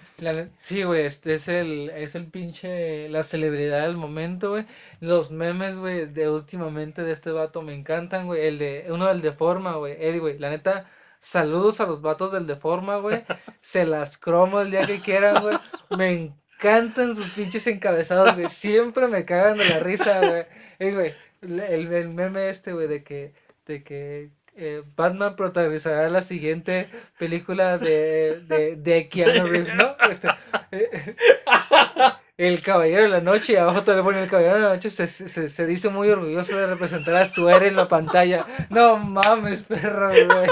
Sí, 0.60 0.82
güey, 0.82 1.06
este 1.06 1.34
es 1.34 1.46
el, 1.46 1.90
es 1.90 2.16
el 2.16 2.26
pinche, 2.26 3.08
la 3.08 3.22
celebridad 3.22 3.82
del 3.82 3.96
momento, 3.96 4.50
güey. 4.50 4.66
Los 5.00 5.30
memes, 5.30 5.78
güey, 5.78 6.06
de 6.06 6.28
últimamente 6.28 7.02
de 7.02 7.12
este 7.12 7.30
vato 7.30 7.62
me 7.62 7.72
encantan, 7.72 8.26
güey. 8.26 8.46
El 8.46 8.58
de, 8.58 8.86
uno 8.90 9.06
del 9.06 9.22
de 9.22 9.32
forma, 9.32 9.76
güey. 9.76 9.92
Eddie, 9.92 10.18
güey, 10.18 10.38
la 10.38 10.50
neta, 10.50 10.90
saludos 11.20 11.80
a 11.80 11.86
los 11.86 12.02
vatos 12.02 12.32
del 12.32 12.48
de 12.48 12.56
forma, 12.56 12.96
güey. 12.96 13.22
Se 13.60 13.84
las 13.84 14.18
cromo 14.18 14.60
el 14.60 14.72
día 14.72 14.86
que 14.86 15.00
quieran, 15.00 15.40
güey. 15.40 15.56
Me 15.96 16.12
encantan 16.12 17.14
sus 17.14 17.30
pinches 17.30 17.66
encabezados, 17.68 18.34
güey. 18.34 18.48
Siempre 18.48 19.06
me 19.06 19.24
cagan 19.24 19.56
de 19.56 19.68
la 19.68 19.78
risa, 19.78 20.18
güey. 20.18 20.46
Ey, 20.80 20.94
güey, 20.94 21.14
el, 21.42 21.60
el- 21.92 22.08
meme 22.10 22.48
este, 22.50 22.72
güey, 22.72 22.88
de 22.88 23.02
que, 23.04 23.32
de 23.66 23.82
que 23.82 24.30
eh, 24.56 24.82
Batman 24.96 25.36
protagonizará 25.36 26.08
la 26.10 26.22
siguiente 26.22 26.88
película 27.18 27.78
de, 27.78 28.40
de, 28.46 28.76
de 28.76 29.08
Keanu 29.10 29.46
Reeves, 29.46 29.74
¿no? 29.74 29.96
Este, 30.10 30.34
eh, 30.72 31.16
el 32.38 32.62
Caballero 32.62 33.02
de 33.02 33.08
la 33.10 33.20
Noche, 33.20 33.52
y 33.52 33.56
abajo 33.56 33.82
te 33.82 33.94
le 33.94 34.02
pone 34.02 34.22
el 34.22 34.30
Caballero 34.30 34.54
de 34.56 34.62
la 34.62 34.68
Noche, 34.70 34.88
se, 34.90 35.06
se, 35.06 35.48
se 35.50 35.66
dice 35.66 35.90
muy 35.90 36.08
orgulloso 36.08 36.56
de 36.56 36.66
representar 36.68 37.16
a 37.16 37.26
su 37.26 37.50
héroe 37.50 37.68
en 37.68 37.76
la 37.76 37.88
pantalla. 37.88 38.46
No 38.70 38.96
mames, 38.96 39.62
perro, 39.62 40.08
güey. 40.08 40.48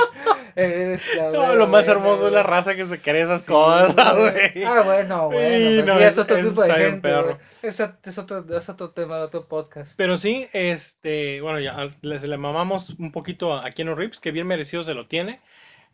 No, 1.33 1.55
lo 1.55 1.67
más 1.69 1.87
hermoso 1.87 2.27
es 2.29 2.33
la 2.33 2.43
güey. 2.43 2.51
raza 2.51 2.75
que 2.75 2.87
se 2.87 3.01
cree 3.01 3.23
esas 3.23 3.43
Sí, 3.43 3.53
cosas, 3.53 4.15
güey. 4.17 4.33
güey. 4.55 4.65
Ah, 4.65 4.83
bueno, 4.85 5.31
bueno. 5.31 5.49
Sí, 5.71 5.83
pues 5.85 5.87
no, 5.87 5.99
es 6.01 6.19
otro 6.19 6.37
tipo 6.43 6.63
de 6.63 6.73
gente, 6.75 7.23
güey. 7.23 7.37
Es 7.63 7.81
otro, 8.19 8.45
es 8.59 8.69
otro 8.69 8.91
tema 8.91 9.19
de 9.19 9.23
otro 9.25 9.47
podcast. 9.47 9.93
Pero 9.97 10.17
sí, 10.17 10.47
este, 10.53 11.41
bueno, 11.41 11.61
ya 11.61 11.89
les 12.03 12.23
le 12.25 12.37
mamamos 12.39 12.91
un 12.99 13.13
poquito 13.13 13.55
a 13.57 13.71
Keanu 13.71 13.95
Reeves, 13.95 14.19
que 14.21 14.33
bien 14.33 14.47
merecido 14.47 14.83
se 14.83 14.95
lo 14.95 15.07
tiene. 15.07 15.41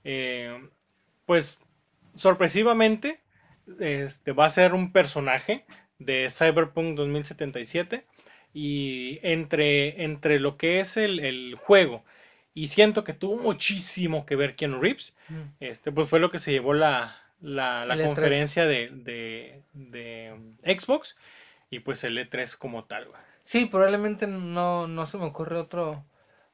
Eh, 0.05 0.69
pues, 1.27 1.59
sorpresivamente, 2.15 3.21
este, 3.81 4.33
va 4.33 4.47
a 4.47 4.51
ser 4.51 4.75
un 4.75 4.93
personaje 4.93 5.65
de 6.05 6.29
Cyberpunk 6.31 6.97
2077. 6.97 8.05
Y 8.55 9.19
entre, 9.23 10.05
entre 10.05 10.39
lo 10.39 10.57
que 10.59 10.81
es 10.81 10.97
el, 10.99 11.21
el 11.21 11.55
juego, 11.57 12.05
y 12.55 12.67
siento 12.69 13.03
que 13.03 13.15
tuvo 13.15 13.37
muchísimo 13.39 14.27
que 14.27 14.37
ver 14.37 14.57
Keanu 14.57 14.81
Reeves, 14.81 15.17
Mm. 15.29 15.43
este, 15.61 15.91
pues 15.93 16.09
fue 16.09 16.21
lo 16.21 16.31
que 16.31 16.39
se 16.39 16.53
llevó 16.53 16.75
la, 16.75 17.17
la, 17.41 17.87
E3. 17.87 18.05
conferencia 18.05 18.67
de, 18.67 18.91
de, 18.93 19.63
de 19.73 20.35
Xbox 20.79 21.17
y 21.71 21.79
pues 21.81 22.05
el 22.05 22.19
E3 22.19 22.57
como 22.59 22.85
tal, 22.85 23.07
güey. 23.09 23.21
Sí, 23.45 23.65
probablemente 23.67 24.27
no, 24.27 24.87
no 24.87 25.07
se 25.07 25.17
me 25.19 25.25
ocurre 25.25 25.57
otro, 25.59 26.05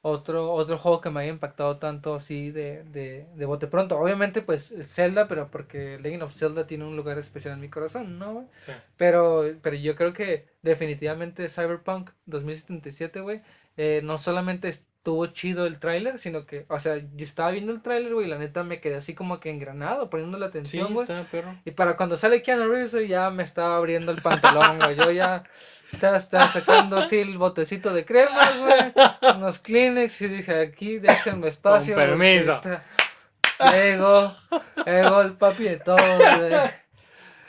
otro, 0.03 0.53
otro 0.53 0.79
juego 0.79 1.01
que 1.01 1.11
me 1.11 1.21
haya 1.21 1.31
impactado 1.31 1.79
tanto 1.79 2.15
así 2.15 2.51
de, 2.51 2.85
de, 2.85 3.27
de 3.35 3.47
bote 3.47 3.67
pronto. 3.67 3.99
Obviamente, 3.99 4.43
pues 4.43 4.75
Zelda, 4.85 5.29
pero 5.29 5.51
porque 5.51 5.99
Legend 5.99 6.23
of 6.25 6.35
Zelda 6.35 6.67
tiene 6.67 6.85
un 6.85 6.97
lugar 6.97 7.19
especial 7.19 7.55
en 7.55 7.61
mi 7.61 7.69
corazón, 7.69 8.19
¿no? 8.19 8.49
Sí. 8.61 8.73
Pero, 8.97 9.45
pero 9.63 9.77
yo 9.77 9.97
creo 9.97 10.13
que 10.13 10.47
definitivamente 10.63 11.49
Cyberpunk 11.49 12.11
2077, 12.27 13.21
güey, 13.21 13.43
eh, 13.77 14.01
no 14.05 14.19
solamente 14.19 14.73
estuvo 15.09 15.27
chido 15.29 15.65
el 15.65 15.79
tráiler, 15.79 16.19
sino 16.19 16.45
que, 16.45 16.67
o 16.69 16.79
sea, 16.79 16.99
yo 16.99 17.25
estaba 17.25 17.51
viendo 17.51 17.73
el 17.73 17.81
tráiler, 17.81 18.13
güey, 18.13 18.27
y 18.27 18.31
la 18.31 18.37
neta 18.37 18.63
me 18.63 18.79
quedé 18.79 18.97
así 18.97 19.15
como 19.15 19.41
que 19.41 19.49
engranado, 19.49 20.11
poniendo 20.11 20.37
la 20.37 20.47
atención, 20.47 20.93
güey. 20.93 21.07
Y 21.65 21.71
para 21.71 21.97
cuando 21.97 22.19
sale 22.19 22.43
Keanu 22.43 22.69
Reeves, 22.69 22.93
güey, 22.93 23.09
ya 23.09 23.31
me 23.31 23.43
estaba 23.43 23.77
abriendo 23.79 24.13
el 24.13 24.21
pantalón, 24.21 24.79
güey. 24.79 24.97
Yo 24.97 25.11
ya 25.11 25.45
estaba, 25.91 26.19
estaba 26.19 26.49
sacando 26.49 26.99
así 26.99 27.21
el 27.21 27.39
botecito 27.39 27.95
de 27.95 28.05
cremas, 28.05 28.55
güey. 28.61 29.35
Unos 29.35 29.61
Kleenex 29.61 30.21
y 30.21 30.29
dije, 30.29 30.61
aquí 30.61 30.99
déjenme 30.99 31.49
espacio. 31.49 31.95
porque 31.95 32.09
permiso. 32.11 32.61
Llegó, 33.73 34.37
llegó 34.85 35.23
el 35.23 35.33
papi 35.33 35.65
de 35.65 35.77
todo, 35.79 35.97
güey. 35.97 36.53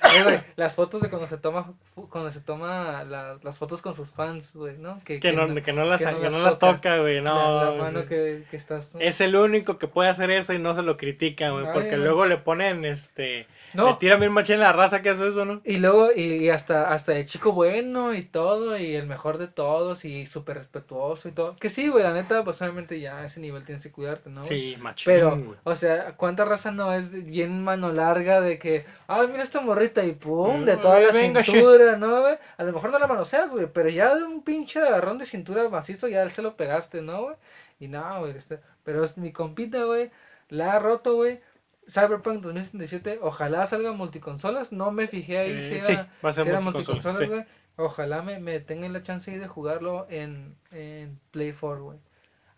Eh, 0.04 0.24
güey, 0.24 0.40
las 0.56 0.74
fotos 0.76 1.02
de 1.02 1.10
cuando 1.10 1.28
se 1.28 1.38
toma, 1.38 1.74
cuando 2.10 2.32
se 2.32 2.40
toma 2.40 3.04
la- 3.04 3.38
las 3.44 3.58
fotos 3.58 3.82
con 3.82 3.94
sus 3.94 4.12
fans, 4.12 4.56
güey, 4.56 4.78
¿no? 4.78 5.02
Que 5.04 5.16
no, 5.34 5.54
que 5.62 5.74
no 5.74 5.84
las, 5.86 6.02
que 6.04 6.12
no 6.12 6.20
las 6.20 6.34
no 6.34 6.40
las 6.40 6.58
toca. 6.60 6.76
toca, 6.76 6.98
güey. 7.00 7.22
No. 7.22 7.76
la 7.76 7.84
mano 7.84 8.06
que, 8.06 8.44
estás... 8.52 8.96
Es 9.00 9.20
el 9.22 9.36
único 9.36 9.78
que 9.78 9.88
puede 9.88 10.10
hacer 10.10 10.32
eso 10.32 10.54
y 10.54 10.60
no 10.60 10.74
se 10.76 10.82
lo 10.84 10.98
critica, 10.98 11.50
güey. 11.50 11.66
Porque 11.74 11.98
luego 11.98 12.26
le 12.26 12.38
ponen, 12.38 12.86
este. 12.86 13.48
Le 13.74 13.76
No, 13.76 13.98
tiran 14.00 14.20
bien 14.20 14.32
machín 14.32 14.60
la 14.60 14.74
raza 14.74 15.02
que 15.04 15.10
hace 15.12 15.28
eso, 15.28 15.46
¿no? 15.46 15.62
Y 15.64 15.78
luego, 15.78 16.10
y, 16.16 16.22
y 16.22 16.50
hasta, 16.50 16.92
hasta 16.92 17.16
el 17.16 17.28
chico 17.28 17.52
bueno 17.52 18.16
y 18.16 18.24
todo, 18.24 18.76
y 18.78 18.96
el 18.96 19.06
mejor 19.06 19.38
de 19.38 19.48
todos, 19.48 20.06
y 20.06 20.26
súper 20.26 20.58
respetuoso 20.58 21.30
y 21.30 21.34
todo. 21.34 21.56
Que 21.58 21.70
sí, 21.70 21.88
güey, 21.90 22.04
la 22.04 22.14
neta, 22.14 22.44
pues 22.44 22.60
obviamente 22.64 23.00
ya 23.00 23.20
a 23.20 23.26
ese 23.26 23.40
nivel 23.42 23.64
tienes 23.66 23.84
que 23.84 23.92
cuidarte, 23.92 24.30
¿no? 24.32 24.42
güey? 24.44 24.48
Sí, 24.74 24.78
machín, 24.82 25.14
Pero, 25.14 25.32
güey. 25.38 25.60
o 25.64 25.76
sea, 25.76 26.14
¿cuánta 26.18 26.46
raza 26.46 26.72
no 26.72 26.92
es 26.94 27.12
bien 27.26 27.64
mano 27.64 27.92
larga 27.94 28.42
de 28.42 28.58
que, 28.58 28.86
ay, 29.08 29.28
mira 29.28 29.44
esta 29.44 29.62
morrita 29.62 29.89
y 30.06 30.14
pum, 30.14 30.66
de 30.66 30.78
toda 30.78 31.00
la 31.00 31.12
venga, 31.12 31.44
cintura, 31.44 31.98
¿no, 31.98 32.22
güey? 32.22 32.38
A 32.58 32.64
lo 32.64 32.74
mejor 32.74 32.92
no 32.92 33.00
la 33.00 33.08
manoseas, 33.08 33.52
güey, 33.52 33.68
pero 33.72 33.90
ya 33.90 34.16
de 34.16 34.24
un 34.24 34.44
pinche 34.44 34.80
agarrón 34.80 35.18
de 35.18 35.26
cintura 35.26 35.68
macizo 35.70 36.08
ya 36.08 36.28
se 36.30 36.42
lo 36.42 36.56
pegaste, 36.58 37.02
¿no, 37.02 37.24
güey? 37.24 37.36
Y 37.80 37.88
no, 37.88 38.20
güey, 38.20 38.36
este, 38.38 38.60
pero 38.84 39.04
es 39.04 39.18
mi 39.18 39.32
compita, 39.32 39.84
güey, 39.84 40.12
la 40.50 40.74
ha 40.74 40.80
roto, 40.80 41.16
güey. 41.16 41.42
Cyberpunk 41.90 42.42
2077, 42.44 43.20
ojalá 43.22 43.66
salga 43.66 43.92
multiconsolas, 43.94 44.72
no 44.72 44.92
me 44.92 45.08
fijé 45.08 45.40
ahí 45.40 45.62
si 45.62 45.76
Eh, 45.76 45.78
era, 45.78 45.86
sí, 45.88 45.96
va 46.24 46.30
a 46.30 46.34
ser 46.34 46.44
si 46.44 46.50
era 46.50 46.60
multiconsola, 46.62 47.14
multiconsolas, 47.16 47.20
sí. 47.20 47.28
güey. 47.28 47.44
Ojalá 47.78 48.22
me, 48.22 48.40
me 48.40 48.60
tengan 48.60 48.94
la 48.94 49.04
chance 49.04 49.32
de 49.38 49.48
jugarlo 49.48 50.06
en, 50.10 50.56
en 50.72 51.20
Play 51.32 51.54
4, 51.54 51.84
güey. 51.84 52.00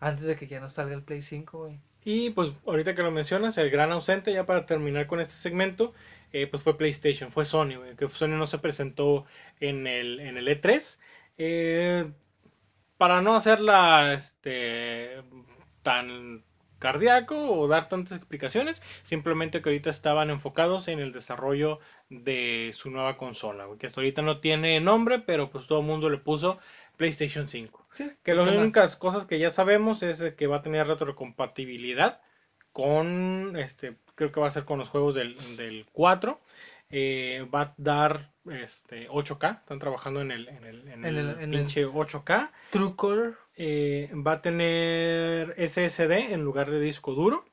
Antes 0.00 0.24
de 0.26 0.36
que 0.36 0.46
ya 0.48 0.60
no 0.60 0.68
salga 0.68 0.94
el 0.94 1.02
Play 1.02 1.22
5, 1.22 1.58
güey. 1.58 1.80
Y 2.04 2.30
pues 2.30 2.50
ahorita 2.66 2.94
que 2.94 3.02
lo 3.02 3.10
mencionas, 3.12 3.56
el 3.58 3.70
gran 3.70 3.92
ausente, 3.92 4.32
ya 4.32 4.44
para 4.46 4.66
terminar 4.66 5.06
con 5.06 5.20
este 5.20 5.34
segmento, 5.34 5.94
eh, 6.32 6.46
pues 6.46 6.62
fue 6.62 6.76
PlayStation, 6.76 7.30
fue 7.30 7.44
Sony, 7.44 7.76
güey, 7.76 7.96
que 7.96 8.08
Sony 8.08 8.28
no 8.28 8.46
se 8.46 8.58
presentó 8.58 9.26
en 9.60 9.86
el, 9.86 10.20
en 10.20 10.36
el 10.36 10.48
E3. 10.48 10.98
Eh, 11.38 12.10
para 12.96 13.20
no 13.20 13.34
hacerla 13.34 14.14
este, 14.14 15.22
tan 15.82 16.44
cardíaco 16.78 17.36
o 17.36 17.68
dar 17.68 17.88
tantas 17.88 18.18
explicaciones, 18.18 18.82
simplemente 19.04 19.62
que 19.62 19.68
ahorita 19.68 19.88
estaban 19.90 20.30
enfocados 20.30 20.88
en 20.88 20.98
el 20.98 21.12
desarrollo 21.12 21.78
de 22.10 22.72
su 22.74 22.90
nueva 22.90 23.16
consola, 23.16 23.66
que 23.78 23.86
hasta 23.86 24.00
ahorita 24.00 24.22
no 24.22 24.40
tiene 24.40 24.80
nombre, 24.80 25.20
pero 25.20 25.48
pues 25.50 25.66
todo 25.66 25.80
el 25.80 25.86
mundo 25.86 26.10
le 26.10 26.18
puso 26.18 26.58
PlayStation 26.96 27.48
5. 27.48 27.86
Sí, 27.92 28.04
Que 28.04 28.16
¿qué 28.22 28.34
las 28.34 28.48
únicas 28.48 28.96
cosas 28.96 29.26
que 29.26 29.38
ya 29.38 29.50
sabemos 29.50 30.02
es 30.02 30.34
que 30.34 30.46
va 30.46 30.56
a 30.56 30.62
tener 30.62 30.86
retrocompatibilidad 30.86 32.20
con, 32.72 33.54
este, 33.56 33.96
creo 34.14 34.32
que 34.32 34.40
va 34.40 34.46
a 34.46 34.50
ser 34.50 34.64
con 34.64 34.78
los 34.78 34.88
juegos 34.88 35.14
del, 35.14 35.36
del 35.56 35.86
4. 35.92 36.40
eh, 36.90 37.46
va 37.54 37.60
a 37.62 37.74
dar 37.78 38.30
este, 38.50 39.08
8K, 39.08 39.60
están 39.60 39.78
trabajando 39.78 40.20
en 40.20 40.30
el, 40.30 40.48
en 40.48 40.64
el, 40.64 40.88
en 40.88 41.04
el 41.06 41.18
el- 41.18 41.40
en 41.40 41.50
pinche 41.50 41.86
8K. 41.86 42.50
True 42.70 42.94
Color. 42.96 43.38
eh, 43.56 44.10
va 44.14 44.32
a 44.32 44.42
tener 44.42 45.54
SSD 45.58 46.32
en 46.34 46.42
lugar 46.44 46.70
de 46.70 46.80
disco 46.80 47.14
duro. 47.14 47.44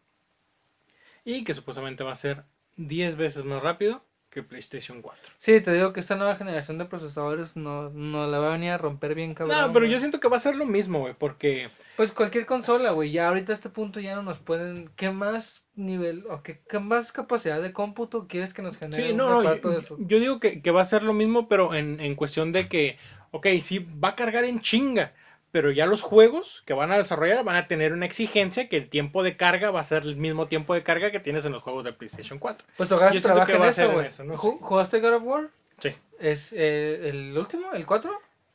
Y 1.24 1.43
que 1.43 1.53
supuestamente 1.53 2.03
va 2.03 2.12
a 2.14 2.16
ser 2.16 2.43
10 2.78 3.16
veces 3.16 3.43
más 3.45 3.62
rápido 3.62 4.03
que 4.30 4.43
PlayStation 4.43 5.01
4. 5.01 5.34
Sí, 5.38 5.59
te 5.61 5.73
digo 5.73 5.91
que 5.91 5.99
esta 5.99 6.15
nueva 6.15 6.36
generación 6.36 6.77
de 6.77 6.86
procesadores 6.86 7.55
no, 7.55 7.89
no 7.89 8.27
la 8.27 8.39
va 8.39 8.49
a 8.49 8.51
venir 8.53 8.71
a 8.71 8.77
romper 8.77 9.15
bien 9.15 9.34
cabrón. 9.34 9.57
No, 9.57 9.67
pero 9.73 9.86
güey. 9.86 9.91
yo 9.91 9.99
siento 9.99 10.19
que 10.19 10.27
va 10.27 10.38
a 10.38 10.39
ser 10.39 10.55
lo 10.55 10.65
mismo, 10.65 10.99
güey, 10.99 11.13
porque... 11.13 11.69
Pues 11.95 12.11
cualquier 12.11 12.45
consola, 12.45 12.91
güey, 12.91 13.11
ya 13.11 13.27
ahorita 13.27 13.51
a 13.51 13.55
este 13.55 13.69
punto 13.69 13.99
ya 13.99 14.15
no 14.15 14.23
nos 14.23 14.39
pueden... 14.39 14.91
¿Qué 14.95 15.09
más 15.11 15.67
nivel 15.75 16.25
o 16.30 16.43
qué, 16.43 16.61
qué 16.69 16.80
más 16.80 17.11
capacidad 17.11 17.61
de 17.61 17.73
cómputo 17.73 18.27
quieres 18.27 18.53
que 18.53 18.61
nos 18.61 18.77
genere 18.77 19.03
Sí, 19.03 19.11
un 19.11 19.17
no, 19.17 19.30
no, 19.30 19.43
yo, 19.43 19.69
de 19.71 19.77
esos? 19.77 19.99
yo 19.99 20.19
digo 20.19 20.39
que, 20.39 20.61
que 20.61 20.71
va 20.71 20.82
a 20.82 20.86
ser 20.86 21.03
lo 21.03 21.13
mismo, 21.13 21.47
pero 21.47 21.73
en, 21.73 21.99
en 21.99 22.15
cuestión 22.15 22.51
de 22.51 22.67
que, 22.67 22.97
ok, 23.32 23.47
sí, 23.61 23.80
va 23.80 24.09
a 24.09 24.15
cargar 24.15 24.45
en 24.45 24.59
chinga, 24.61 25.13
pero 25.52 25.72
ya 25.72 25.86
los 25.86 26.02
juegos 26.02 26.64
que 26.66 26.74
van 26.74 26.91
a 26.91 26.97
desarrollar 26.97 27.43
van 27.43 27.56
a 27.56 27.68
tener 27.68 27.93
una 27.93 28.06
exigencia 28.06 28.70
que 28.70 28.78
el 28.78 28.89
tiempo 28.89 29.24
de 29.24 29.38
carga 29.38 29.72
va 29.72 29.80
a 29.80 29.84
ser 29.84 30.04
el 30.04 30.16
mismo 30.16 30.47
tiempo 30.47 30.74
de 30.74 30.84
carga 30.84 31.12
que 31.12 31.20
tienes 31.20 31.45
en 31.45 31.52
los 31.52 31.64
juegos 31.64 31.84
de 31.84 31.93
PlayStation 31.93 32.39
4. 32.39 32.66
Pues 32.78 32.91
ojalá 32.91 33.14
se 33.14 33.22
trabaje 33.22 33.54
en 33.54 33.62
va 33.62 33.66
a 33.66 33.70
eso, 33.70 34.00
en 34.00 34.06
eso, 34.06 34.24
no 34.24 34.38
¿Jugaste 34.38 35.00
God 35.00 35.14
of 35.16 35.24
War? 35.24 35.50
Sí. 35.80 35.95
¿Es 36.20 36.54
eh, 36.54 37.10
el 37.10 37.38
último? 37.38 37.74
¿El 37.74 37.86
4? 37.86 38.12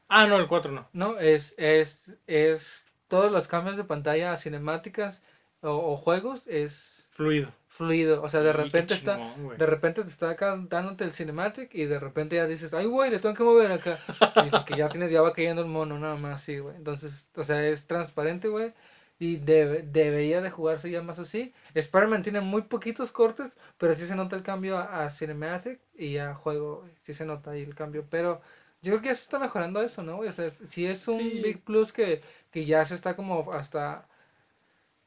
Ah, 0.09 0.27
no, 0.27 0.37
el 0.37 0.47
4 0.47 0.73
no. 0.73 0.89
No, 0.93 1.19
es, 1.19 1.55
es, 1.57 2.17
es 2.27 2.87
todos 3.09 3.33
los 3.33 3.49
cambios 3.49 3.77
de 3.77 3.85
pantalla 3.85 4.33
a 4.33 4.37
cinemáticas 4.37 5.23
o, 5.63 5.71
o 5.71 5.97
juegos 5.97 6.47
es 6.47 7.09
Fluido. 7.11 7.53
Fluido. 7.77 8.23
O 8.23 8.29
sea, 8.29 8.41
de 8.41 8.53
repente 8.53 8.95
está... 8.95 9.17
chingón, 9.17 9.45
güey. 9.45 9.59
De 9.59 9.67
repente 9.67 10.03
te 10.03 10.09
está 10.09 10.31
acá 10.31 10.57
dándote 10.69 11.05
el 11.05 11.13
cinematic 11.13 11.75
y 11.75 11.85
de 11.87 11.99
repente 11.99 12.37
ya 12.37 12.47
dices, 12.47 12.73
ay, 12.75 12.87
güey, 12.87 13.11
le 13.11 13.19
tengo 13.19 13.35
que 13.35 13.43
mover 13.45 13.73
acá. 13.73 13.99
Y 14.47 14.65
que 14.65 14.77
ya 14.77 14.89
tienes, 14.89 15.11
ya 15.11 15.23
va 15.23 15.33
cayendo 15.33 15.63
el 15.63 15.69
mono, 15.69 15.99
nada 15.99 16.17
más, 16.17 16.43
sí, 16.43 16.59
güey. 16.59 16.77
Entonces, 16.77 17.29
o 17.37 17.45
sea, 17.45 17.67
es 17.67 17.87
transparente, 17.87 18.49
güey. 18.49 18.73
Y 19.19 19.37
debe- 19.37 19.83
debería 19.83 20.41
de 20.41 20.51
jugarse 20.51 20.91
ya 20.91 21.01
más 21.03 21.19
así. 21.19 21.53
Spider-Man 21.75 22.23
tiene 22.23 22.41
muy 22.41 22.63
poquitos 22.63 23.13
cortes, 23.13 23.53
pero 23.79 23.95
sí 23.95 24.07
se 24.07 24.17
nota 24.17 24.35
el 24.37 24.43
cambio 24.43 24.77
a, 24.79 25.05
a 25.05 25.11
cinematic 25.11 25.81
y 25.97 26.19
a 26.19 26.35
juego. 26.35 26.85
Sí 27.03 27.15
se 27.15 27.25
nota 27.25 27.53
ahí 27.53 27.63
el 27.63 27.75
cambio. 27.77 28.05
Pero 28.11 28.41
yo 28.83 28.93
creo 28.93 29.03
que 29.03 29.09
ya 29.09 29.15
se 29.15 29.23
está 29.23 29.39
mejorando 29.39 29.81
eso, 29.83 30.03
¿no? 30.03 30.19
O 30.19 30.33
sea, 30.33 30.51
sí 30.51 30.87
es 30.87 31.07
un 31.09 31.19
Sí. 31.19 31.41
Big 31.43 31.63
Plus 31.63 31.93
que, 31.93 32.23
que 32.51 32.67
ya 32.67 32.85
se 32.85 32.95
está 32.97 33.15
como 33.17 33.53
hasta 33.53 34.07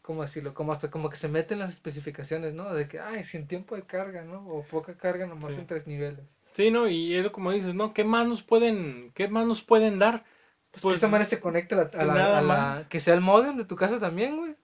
¿cómo 0.07 0.21
decirlo? 0.21 0.53
Como 0.53 0.71
hasta 0.71 0.89
como 0.89 1.09
que 1.09 1.17
se 1.17 1.27
meten 1.27 1.59
las 1.59 1.69
especificaciones, 1.71 2.53
¿no? 2.53 2.73
De 2.73 2.87
que, 2.87 3.01
ay, 3.01 3.25
sin 3.25 3.45
tiempo 3.45 3.75
de 3.75 3.81
carga, 3.83 4.23
¿no? 4.23 4.39
O 4.47 4.63
poca 4.63 4.95
carga 4.95 5.27
nomás 5.27 5.47
Sí. 5.53 5.59
en 5.59 5.67
tres 5.67 5.85
niveles. 5.85 6.21
Sí, 6.53 6.71
¿no? 6.71 6.87
Y 6.87 7.13
eso 7.13 7.33
como 7.33 7.51
dices, 7.51 7.75
¿no? 7.75 7.93
¿Qué 7.93 8.05
más 8.05 8.25
nos 8.25 8.41
pueden, 8.41 9.11
qué 9.13 9.27
más 9.27 9.45
nos 9.45 9.61
pueden 9.61 9.99
dar? 9.99 10.23
Pues, 10.71 10.81
Pues, 10.83 10.93
que 10.93 10.95
esta 10.95 11.07
manera 11.09 11.25
se 11.29 11.41
conecte 11.41 11.75
a 11.75 11.79
la, 11.79 11.83
a 11.93 12.05
la- 12.05 12.13
nada 12.13 12.37
a 12.37 12.41
la- 12.41 12.47
más. 12.47 12.87
que 12.87 13.01
sea 13.01 13.15
el 13.15 13.21
modem 13.21 13.57
de 13.57 13.65
tu 13.65 13.75
casa 13.75 13.99
también, 13.99 14.37
güey. 14.37 14.55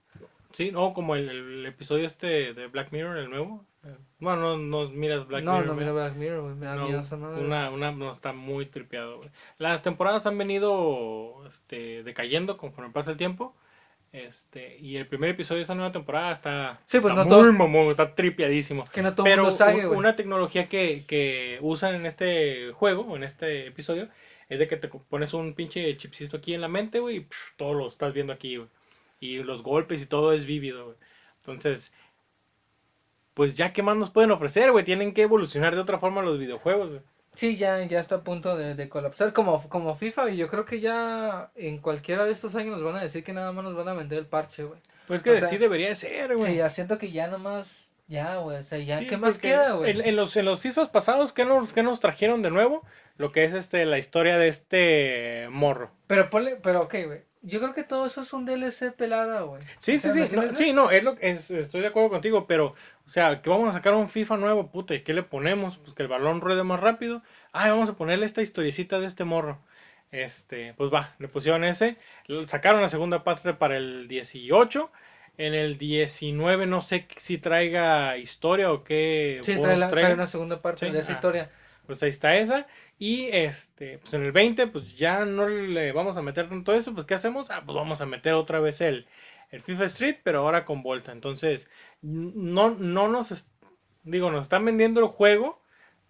Sí, 0.54 0.72
no, 0.72 0.94
como 0.94 1.16
el, 1.16 1.28
el 1.30 1.66
episodio 1.66 2.06
este 2.06 2.54
de 2.54 2.68
Black 2.68 2.91
Mirror, 2.94 3.18
el 3.18 3.30
nuevo. 3.30 3.66
Bueno, 4.20 4.56
no, 4.56 4.58
no 4.86 4.89
miras 4.91 5.28
Black 5.28 5.44
no, 5.44 5.54
Mirror. 5.54 5.68
no, 5.68 5.74
mira 5.74 5.91
¿verdad? 5.91 6.10
Black 6.12 6.18
Mirror, 6.20 6.41
güey, 6.44 6.56
me 6.56 6.66
da 6.68 6.76
No, 6.78 6.86
miedo 6.86 7.02
esa 7.02 7.18
madre. 7.18 7.44
una, 7.44 7.70
una 7.70 7.91
no 7.91 8.10
está 8.10 8.32
muy 8.32 8.66
tripeado, 8.68 9.18
güey. 9.18 9.30
Las 9.58 9.82
temporadas 9.82 10.26
han 10.26 10.38
venido 10.38 11.46
este, 11.48 12.04
decayendo 12.04 12.56
conforme 12.58 12.94
pasa 12.94 13.12
el 13.12 13.18
tiempo. 13.18 13.56
Este, 14.14 14.78
y 14.78 14.95
el 14.97 15.07
primer 15.07 15.32
episodio 15.32 15.57
de 15.57 15.61
esta 15.64 15.74
nueva 15.74 15.91
temporada 15.91 16.32
está, 16.32 16.80
Sí, 16.86 16.99
pues 16.99 17.11
está 17.14 17.26
no 17.26 17.30
muy 17.36 17.43
todos- 17.43 17.53
mamón, 17.53 17.89
está 17.89 18.14
tripiadísimo. 18.14 18.86
Que 18.93 19.01
no 19.01 19.14
todo 19.16 19.24
Pero 19.26 19.41
mundo 19.43 19.57
sabe, 19.57 19.88
un- 19.88 19.97
una 19.97 20.16
tecnología 20.16 20.70
que, 20.70 21.03
que 21.07 21.57
usan 21.61 21.95
en 21.95 22.05
este 22.05 22.72
juego, 22.74 23.16
en 23.16 23.24
este 23.24 23.66
episodio, 23.68 24.07
es 24.49 24.59
de 24.59 24.68
que 24.68 24.78
te 24.78 24.88
pones 24.88 25.34
un 25.34 25.55
pinche 25.55 25.97
chipcito 25.97 26.38
aquí 26.38 26.53
en 26.53 26.61
la 26.61 26.68
mente, 26.68 26.99
güey, 26.99 27.18
y 27.18 27.20
psh, 27.22 27.55
todo 27.57 27.74
lo 27.74 27.88
estás 27.88 28.14
viendo 28.14 28.32
aquí, 28.32 28.57
güey. 28.57 28.70
Y 29.20 29.38
los 29.38 29.64
golpes 29.64 29.99
y 30.01 30.05
todo 30.05 30.32
es 30.32 30.45
vívido, 30.45 30.86
güey. 30.86 30.97
Entonces, 31.39 31.91
pues 33.34 33.57
ya, 33.57 33.74
¿qué 33.74 33.82
más 33.82 33.97
nos 33.97 34.11
pueden 34.11 34.30
ofrecer, 34.32 34.72
güey? 34.72 34.86
Tienen 34.86 35.14
que 35.14 35.24
evolucionar 35.24 35.74
de 35.74 35.82
otra 35.82 35.97
forma 35.97 36.22
los 36.22 36.38
videojuegos, 36.38 36.89
güey. 36.89 37.01
Sí, 37.34 37.58
ya, 37.58 37.84
ya 37.84 38.00
está 38.00 38.16
a 38.16 38.24
punto 38.24 38.56
de, 38.56 38.76
de 38.76 38.90
colapsar 38.90 39.34
como, 39.34 39.68
como 39.70 39.96
FIFA 39.96 40.30
y 40.32 40.38
yo 40.38 40.48
creo 40.50 40.66
que 40.66 40.80
ya 40.80 41.52
en 41.56 41.80
cualquiera 41.80 42.26
de 42.26 42.32
estos 42.32 42.56
años 42.56 42.78
nos 42.78 42.84
van 42.84 42.96
a 42.96 43.02
decir 43.02 43.24
que 43.24 43.34
nada 43.34 43.52
más 43.52 43.64
nos 43.64 43.76
van 43.76 43.88
a 43.88 43.94
vender 43.94 44.20
el 44.20 44.28
parche, 44.28 44.64
güey. 44.64 44.80
Pues 45.08 45.24
que 45.24 45.32
O 45.32 45.38
sea, 45.38 45.48
sí 45.48 45.58
debería 45.58 45.90
de 45.90 45.96
ser, 45.96 46.36
güey. 46.36 46.52
Sí, 46.52 46.58
ya 46.58 46.70
siento 46.70 46.98
que 46.98 47.12
ya 47.12 47.28
nomás, 47.28 47.92
ya, 48.08 48.38
güey, 48.38 48.58
o 48.58 48.64
sea, 48.64 48.78
ya, 48.80 49.00
Sí, 49.00 49.08
¿qué 49.08 49.18
más 49.18 49.38
queda, 49.38 49.72
güey? 49.72 49.92
En, 49.92 50.02
en 50.02 50.16
los, 50.16 50.36
en 50.38 50.46
los 50.46 50.60
FIFAs 50.62 50.90
pasados, 50.90 51.34
¿qué 51.34 51.44
nos, 51.46 51.74
qué 51.74 51.84
nos 51.84 52.00
trajeron 52.00 52.42
de 52.42 52.52
nuevo? 52.52 52.86
Lo 53.18 53.32
que 53.32 53.44
es 53.44 53.54
este, 53.54 53.86
la 53.86 53.98
historia 53.98 54.38
de 54.38 54.48
este 54.48 55.48
morro. 55.52 55.92
Pero 56.08 56.30
ponle, 56.30 56.58
pero 56.58 56.84
ok, 56.84 56.96
güey, 57.06 57.22
yo 57.44 57.60
creo 57.60 57.74
que 57.74 57.84
todo 57.84 58.06
eso 58.06 58.22
es 58.22 58.34
un 58.34 58.46
DLC 58.46 58.91
pelada, 58.91 59.41
güey. 59.41 59.62
Sí, 59.78 59.96
O 59.96 60.00
sí, 60.00 60.08
¿me 60.20 60.28
sí, 60.28 60.36
no, 60.36 60.56
sí, 60.56 60.74
no, 60.74 60.89
es 60.91 61.04
lo, 61.04 61.16
es, 61.20 61.52
estoy 61.52 61.82
de 61.82 61.88
acuerdo 61.88 62.10
contigo, 62.10 62.48
pero, 62.48 62.68
o 63.06 63.10
sea, 63.10 63.41
que 63.41 63.50
vamos 63.50 63.70
a 63.70 63.74
sacar 63.74 63.94
un 63.94 64.10
FIFA 64.10 64.38
nuevo, 64.38 64.72
puta, 64.72 64.96
¿y 64.96 65.02
qué 65.02 65.14
le 65.14 65.24
ponemos? 65.24 65.78
Pues 65.78 65.94
que 65.94 66.04
el 66.04 66.10
balón 66.10 66.41
ruede 66.41 66.64
más 66.64 66.80
rápido. 66.80 67.22
Ay, 67.52 67.70
vamos 67.72 67.89
a 67.89 67.98
ponerle 67.98 68.26
esta 68.26 68.41
historiecita 68.41 69.00
de 69.00 69.08
este 69.08 69.26
morro. 69.26 69.60
Este, 70.12 70.74
pues 70.76 70.94
va, 70.94 71.16
le 71.20 71.28
pusieron 71.28 71.64
ese, 71.64 71.98
sacaron 72.46 72.82
la 72.82 72.88
segunda 72.89 73.24
parte 73.24 73.54
para 73.56 73.78
el 73.78 74.08
18, 74.08 74.91
en 75.39 75.56
el 75.56 75.80
19 75.80 76.68
no 76.68 76.82
sé 76.82 77.08
si 77.18 77.39
traiga 77.39 78.18
historia 78.18 78.72
o 78.72 78.84
qué 78.84 79.41
Sí, 79.44 79.58
trae, 79.60 79.76
la- 79.76 79.88
trae 79.89 80.14
una 80.14 80.28
segunda 80.28 80.60
parte 80.60 80.86
Sí, 80.86 80.91
de 80.91 81.00
esa 81.00 81.12
ah. 81.12 81.16
historia. 81.16 81.50
Pues 81.88 82.02
ahí 82.04 82.10
está 82.12 82.36
esa. 82.38 82.68
Y 82.98 83.28
este, 83.32 83.98
pues 84.00 84.14
en 84.14 84.24
el 84.24 84.32
20, 84.32 84.68
pues 84.68 84.96
ya 84.96 85.26
no 85.26 85.48
le 85.48 85.91
vamos 85.91 86.18
a 86.18 86.22
meter 86.22 86.48
tanto 86.48 86.74
eso. 86.74 86.94
Pues 86.94 87.06
¿qué 87.06 87.16
hacemos? 87.16 87.50
Ah, 87.52 87.64
pues 87.66 87.76
vamos 87.76 88.02
a 88.02 88.06
meter 88.06 88.34
otra 88.34 88.60
vez 88.60 88.82
el, 88.82 89.08
el 89.52 89.62
FIFA 89.62 89.86
Street, 89.86 90.18
pero 90.24 90.39
ahora 90.39 90.66
con 90.66 90.84
Volta. 90.84 91.12
Entonces, 91.12 91.70
no, 92.02 92.72
no 92.72 93.08
nos, 93.08 93.50
digo, 94.04 94.32
nos 94.32 94.46
están 94.46 94.66
vendiendo 94.66 95.00
el 95.02 95.08
juego, 95.08 95.62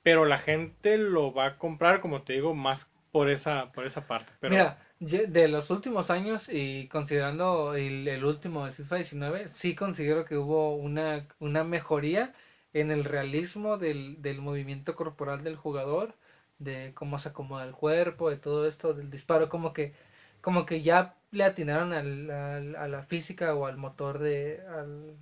pero 0.04 0.26
la 0.26 0.38
gente 0.38 0.98
lo 0.98 1.34
va 1.34 1.46
a 1.46 1.58
comprar, 1.58 2.02
como 2.02 2.22
te 2.24 2.34
digo, 2.34 2.54
más 2.54 2.92
por 3.12 3.30
esa, 3.30 3.72
por 3.72 3.86
esa 3.86 4.08
parte. 4.08 4.32
Pero, 4.40 4.52
Mira, 4.52 4.78
de 5.00 5.48
los 5.48 5.70
últimos 5.70 6.10
años 6.10 6.50
y 6.50 6.88
considerando 6.88 7.76
el, 7.76 8.08
el 8.08 8.24
último, 8.26 8.66
el 8.68 8.74
FIFA 8.74 8.96
19, 8.98 9.48
sí 9.50 9.76
considero 9.76 10.26
que 10.26 10.38
hubo 10.38 10.76
una, 10.76 11.28
una 11.40 11.64
mejoría 11.64 12.34
en 12.74 12.92
el 12.92 13.04
realismo 13.04 13.78
del, 13.78 14.22
del 14.22 14.42
movimiento 14.42 14.96
corporal 14.96 15.44
del 15.44 15.56
jugador, 15.56 16.16
de 16.60 16.92
cómo 16.94 17.20
se 17.20 17.30
acomoda 17.30 17.66
el 17.66 17.74
cuerpo, 17.74 18.30
de 18.30 18.38
todo 18.38 18.68
esto, 18.68 18.94
del 18.94 19.10
disparo, 19.10 19.50
como 19.50 19.74
que, 19.74 19.94
como 20.42 20.66
que 20.66 20.82
ya 20.82 21.16
le 21.32 21.44
atinaron 21.44 21.94
al, 21.94 22.30
al- 22.30 22.76
a 22.76 22.88
la 22.88 23.04
física 23.04 23.54
o 23.56 23.66
al 23.66 23.78
motor 23.78 24.20
de... 24.20 24.62
Al, 24.68 25.16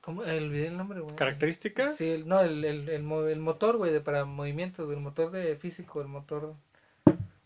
¿Cómo? 0.00 0.22
Olvidé 0.22 0.68
el 0.68 0.76
nombre, 0.78 1.00
güey. 1.00 1.14
características. 1.14 1.96
Sí, 1.96 2.08
el- 2.08 2.26
no, 2.26 2.40
el, 2.40 2.64
el, 2.64 2.88
el, 2.88 3.10
el 3.12 3.38
motor, 3.40 3.76
güey, 3.76 3.92
de 3.92 4.00
para 4.00 4.24
movimientos, 4.24 4.90
el 4.90 4.96
motor 5.00 5.30
de 5.30 5.56
físico, 5.56 6.00
el 6.00 6.08
motor 6.08 6.54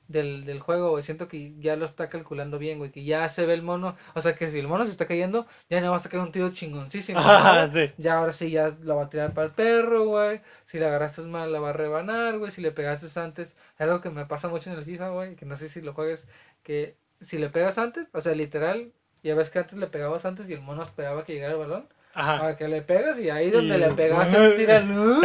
del, 0.08 0.44
del 0.44 0.60
juego, 0.60 0.90
güey. 0.90 1.02
Siento 1.02 1.28
que 1.28 1.54
ya 1.58 1.76
lo 1.76 1.84
está 1.84 2.08
calculando 2.10 2.58
bien, 2.58 2.78
güey, 2.78 2.90
que 2.90 3.04
ya 3.04 3.28
se 3.28 3.46
ve 3.46 3.54
el 3.54 3.62
mono. 3.62 3.96
O 4.14 4.20
sea, 4.20 4.34
que 4.34 4.48
si 4.48 4.58
el 4.58 4.68
mono 4.68 4.84
se 4.84 4.92
está 4.92 5.06
cayendo, 5.06 5.46
ya 5.70 5.80
no 5.80 5.90
va 5.90 5.96
a 5.96 6.00
sacar 6.00 6.20
un 6.20 6.30
tiro 6.32 6.50
chingoncísimo. 6.50 7.20
¿no, 7.22 7.26
Ah, 7.26 7.66
sí. 7.66 7.90
Ya 7.98 8.18
ahora 8.18 8.32
sí, 8.32 8.50
ya 8.50 8.74
la 8.82 8.94
va 8.94 9.04
a 9.04 9.08
tirar 9.10 9.32
para 9.32 9.46
el 9.48 9.52
perro, 9.52 10.04
güey. 10.06 10.40
Si 10.66 10.78
la 10.78 10.86
agarraste 10.88 11.22
mal, 11.22 11.52
la 11.52 11.60
va 11.60 11.70
a 11.70 11.72
rebanar, 11.72 12.38
güey. 12.38 12.50
Si 12.50 12.60
le 12.60 12.70
pegaste 12.72 13.08
antes, 13.20 13.56
algo 13.78 14.00
que 14.00 14.10
me 14.10 14.26
pasa 14.26 14.48
mucho 14.48 14.70
en 14.70 14.78
el 14.78 14.84
FIFA, 14.84 15.08
güey, 15.10 15.36
que 15.36 15.46
no 15.46 15.56
sé 15.56 15.68
si 15.68 15.80
lo 15.80 15.94
juegues, 15.94 16.28
que 16.62 16.96
si 17.20 17.38
le 17.38 17.48
pegas 17.48 17.78
antes, 17.78 18.06
o 18.12 18.20
sea, 18.20 18.34
literal, 18.34 18.92
ya 19.22 19.34
ves 19.34 19.50
que 19.50 19.58
antes 19.58 19.78
le 19.78 19.86
pegabas 19.86 20.26
antes 20.26 20.48
y 20.50 20.52
el 20.52 20.60
mono 20.60 20.82
esperaba 20.82 21.24
que 21.24 21.32
llegara 21.34 21.54
el 21.54 21.58
balón. 21.60 21.88
Ajá. 22.16 22.46
A 22.46 22.56
que 22.56 22.68
le 22.68 22.80
pegas 22.82 23.18
y 23.18 23.28
ahí 23.28 23.50
donde 23.50 23.74
Y- 23.76 23.80
le 23.80 23.90
pegaste 23.92 24.50
tira 24.52 24.76
el 24.76 24.90
"Uh", 24.98 25.20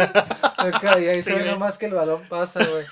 acá, 0.60 0.98
y 1.00 1.08
ahí 1.08 1.22
Sí, 1.22 1.30
se 1.30 1.38
ve 1.42 1.50
nomás 1.50 1.78
que 1.78 1.86
el 1.86 1.94
balón 1.94 2.28
pasa, 2.28 2.60
güey. 2.64 2.84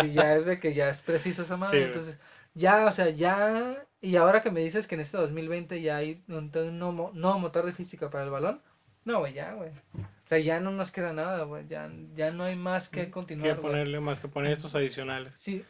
Si 0.00 0.12
ya 0.12 0.34
es 0.36 0.44
de 0.46 0.58
que 0.60 0.74
ya 0.74 0.88
es 0.90 1.00
preciso 1.00 1.42
esa 1.42 1.56
madre, 1.56 1.78
Sí, 1.78 1.84
entonces 1.84 2.18
ya, 2.54 2.86
o 2.86 2.92
sea, 2.92 3.10
ya 3.10 3.82
y 4.00 4.16
ahora 4.16 4.42
que 4.42 4.50
me 4.50 4.60
dices 4.60 4.86
que 4.86 4.94
en 4.94 5.00
este 5.00 5.16
2020 5.16 5.80
ya 5.82 5.96
hay 5.96 6.22
un, 6.28 6.50
un 6.54 6.78
nuevo, 6.78 7.10
nuevo 7.14 7.38
motor 7.38 7.66
de 7.66 7.72
física 7.72 8.10
para 8.10 8.24
el 8.24 8.30
balón, 8.30 8.62
no, 9.04 9.20
güey, 9.20 9.34
ya, 9.34 9.52
güey. 9.54 9.70
O 9.70 10.28
sea, 10.28 10.38
ya 10.38 10.58
no 10.60 10.70
nos 10.72 10.90
queda 10.90 11.12
nada, 11.12 11.44
güey, 11.44 11.66
ya, 11.68 11.90
ya 12.14 12.30
no 12.32 12.44
hay 12.44 12.56
más 12.56 12.88
que 12.88 13.06
Que 13.06 13.10
continuar, 13.10 13.56
güey. 13.60 13.72
ponerle 13.72 14.00
más 14.00 14.20
que 14.20 14.28
poner 14.28 14.52
estos 14.52 14.74
adicionales. 14.74 15.32
Sí, 15.36 15.64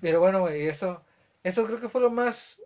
pero 0.00 0.20
bueno, 0.20 0.40
güey, 0.40 0.66
eso, 0.68 1.02
eso 1.42 1.66
creo 1.66 1.80
que 1.80 1.88
fue 1.88 2.00
lo 2.00 2.10
más 2.10 2.62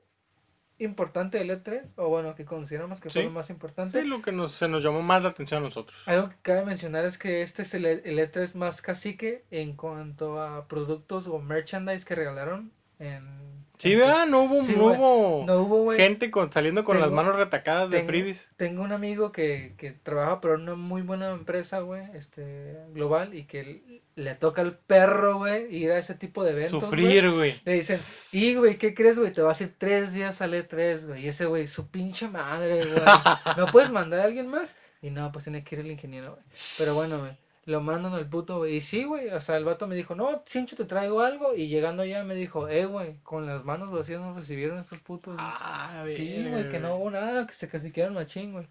importante 0.79 1.39
del 1.39 1.51
E3, 1.51 1.83
o 1.97 2.09
bueno, 2.09 2.35
que 2.35 2.45
consideramos 2.45 3.01
que 3.01 3.11
fue 3.11 3.23
Sí. 3.23 3.27
lo 3.29 3.33
más 3.33 3.51
importante. 3.51 4.01
Sí, 4.01 4.07
lo 4.07 4.23
que 4.23 4.33
nos, 4.33 4.53
se 4.53 4.69
nos 4.69 4.83
llamó 4.83 5.03
más 5.03 5.23
la 5.23 5.29
atención 5.31 5.63
a 5.63 5.67
nosotros. 5.67 5.97
Algo 6.07 6.31
que 6.31 6.37
cabe 6.43 6.65
mencionar 6.65 7.05
es 7.05 7.19
que 7.19 7.43
este 7.43 7.63
es 7.63 7.75
el, 7.75 7.87
el 7.87 8.19
E3 8.19 8.55
más 8.55 8.83
cacique 8.83 9.45
en 9.51 9.77
cuanto 9.77 10.41
a 10.43 10.67
productos 10.67 11.29
o 11.29 11.39
merchandise 11.39 12.05
que 12.05 12.15
regalaron. 12.15 12.73
En, 12.99 13.52
Sí, 13.83 13.97
¿verdad? 13.97 14.27
No 14.27 14.43
hubo, 14.43 14.63
Sí, 14.63 14.75
no 14.77 14.85
hubo 14.87 15.45
No 15.45 15.97
gente 15.97 16.31
con, 16.31 16.53
saliendo 16.53 16.85
con 16.85 17.01
las 17.01 17.11
manos 17.11 17.35
retacadas 17.37 17.91
de 17.91 17.99
tengo- 17.99 18.09
freebies. 18.09 18.53
Tengo 18.57 18.83
un 18.83 18.93
amigo 18.93 19.33
que, 19.33 19.75
que 19.77 19.91
trabaja 19.91 20.41
para 20.41 20.55
una 20.55 20.75
muy 20.77 21.03
buena 21.03 21.31
empresa, 21.33 21.81
güey, 21.81 22.05
este, 22.15 22.77
global, 22.95 23.35
y 23.35 23.45
que 23.45 24.01
le 24.15 24.35
toca 24.35 24.63
al 24.63 24.79
perro, 24.79 25.39
güey, 25.39 25.75
ir 25.75 25.91
a 25.91 25.99
ese 25.99 26.15
tipo 26.15 26.45
de 26.45 26.53
eventos. 26.53 26.83
Sufrir, 26.85 27.31
güey. 27.31 27.61
Le 27.65 27.73
dicen, 27.75 27.99
y 28.41 28.55
güey, 28.55 28.77
¿qué 28.79 28.95
crees, 28.95 29.19
güey? 29.19 29.33
Te 29.33 29.43
vas 29.43 29.61
a 29.61 29.65
ir 29.65 29.75
tres 29.77 30.13
días 30.13 30.41
al 30.43 30.55
E3, 30.55 31.07
güey. 31.07 31.25
Y 31.25 31.29
ese 31.29 31.47
güey, 31.47 31.67
su 31.67 31.89
pinche 31.89 32.29
madre, 32.29 32.85
güey. 32.85 33.03
¿No 33.57 33.67
puedes 33.73 33.91
mandar 33.91 34.21
a 34.21 34.25
alguien 34.25 34.49
más? 34.49 34.77
Y 35.01 35.11
no, 35.11 35.33
pues 35.33 35.45
tiene 35.45 35.65
que 35.65 35.75
ir 35.75 35.81
el 35.81 35.91
ingeniero, 35.91 36.33
güey. 36.35 36.45
Pero 36.79 36.95
bueno, 36.95 37.19
güey. 37.19 37.33
Lo 37.65 37.81
mandan 37.81 38.13
al 38.15 38.29
puto, 38.29 38.59
güey. 38.59 38.77
Y 38.77 38.81
sí, 38.81 39.05
güey. 39.05 39.29
O 39.31 39.41
sea, 39.41 39.57
el 39.57 39.65
vato 39.65 39.87
me 39.87 39.95
dijo, 39.95 40.15
no, 40.17 40.43
Cincho, 40.49 40.75
te 40.77 40.85
traigo 40.85 41.21
algo. 41.21 41.55
Y 41.55 41.69
llegando 41.69 42.03
allá 42.03 42.25
me 42.25 42.35
dijo, 42.35 42.69
eh, 42.69 42.87
güey, 42.87 43.19
con 43.23 43.47
las 43.47 43.65
manos 43.65 43.91
vacías 43.93 44.21
nos 44.21 44.35
recibieron 44.37 44.79
estos 44.79 44.99
putos. 44.99 45.35
güey". 45.35 45.47
Ah, 45.49 46.05
sí, 46.07 46.45
güey, 46.51 46.71
que 46.71 46.81
no 46.81 46.97
hubo 46.97 47.11
nada, 47.11 47.47
que 47.47 47.53
se 47.55 47.69
castiquearon 47.69 48.15
machín, 48.15 48.53
güey. 48.53 48.67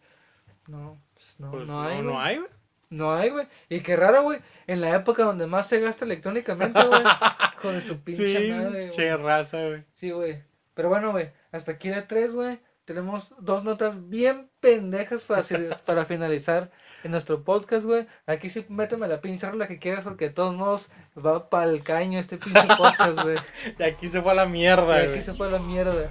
No, 0.68 0.98
pues 1.14 1.36
no, 1.40 1.52
Pues 1.52 1.68
no 1.68 1.82
hay, 1.82 1.98
no, 1.98 2.04
no 2.04 2.12
güey. 2.14 2.24
hay, 2.26 2.38
güey. 2.38 2.50
No 2.90 3.14
hay, 3.16 3.30
güey. 3.30 3.48
Y 3.70 3.80
qué 3.80 3.96
raro, 3.96 4.24
güey. 4.24 4.40
En 4.68 4.82
la 4.82 4.94
época 4.96 5.24
donde 5.24 5.48
más 5.48 5.68
se 5.68 5.80
gasta 5.80 6.04
electrónicamente, 6.06 6.82
güey. 6.86 7.02
Con 7.62 7.80
su 7.80 8.00
pinche 8.02 8.38
Sí, 8.42 8.52
madre, 8.52 8.70
güey. 8.88 8.90
che 8.90 9.16
raza, 9.16 9.66
güey. 9.66 9.84
Sí, 9.94 10.12
güey. 10.12 10.44
Pero 10.74 10.90
bueno, 10.90 11.12
güey, 11.12 11.32
hasta 11.54 11.72
aquí 11.74 11.90
de 11.90 12.02
tres, 12.02 12.34
güey. 12.34 12.60
Tenemos 12.84 13.34
dos 13.40 13.64
notas 13.64 14.10
bien 14.10 14.50
pendejas 14.60 15.24
para, 15.24 15.44
para 15.86 16.04
finalizar 16.06 16.72
en 17.04 17.12
nuestro 17.12 17.44
podcast, 17.44 17.86
güey. 17.86 18.08
Aquí 18.28 18.50
sí 18.50 18.66
méteme 18.70 19.08
la 19.08 19.22
pinche 19.22 19.50
rola 19.50 19.68
que 19.68 19.80
quieras 19.80 20.04
porque 20.04 20.26
de 20.26 20.34
todos 20.34 20.56
modos 20.56 20.90
va 21.18 21.50
para 21.50 21.66
el 21.66 21.84
caño 21.84 22.20
este 22.20 22.38
pinche 22.38 22.62
podcast, 22.78 23.22
güey. 23.22 23.38
De 23.78 23.86
aquí 23.86 24.08
se 24.08 24.22
fue 24.22 24.32
a 24.32 24.36
la 24.36 24.46
Sí, 24.46 24.52
mierda, 24.52 24.96
aquí 24.96 25.08
güey. 25.08 25.24
se 25.24 25.34
fue 25.34 25.48
a 25.48 25.52
la 25.52 25.60
mierda. 25.60 26.08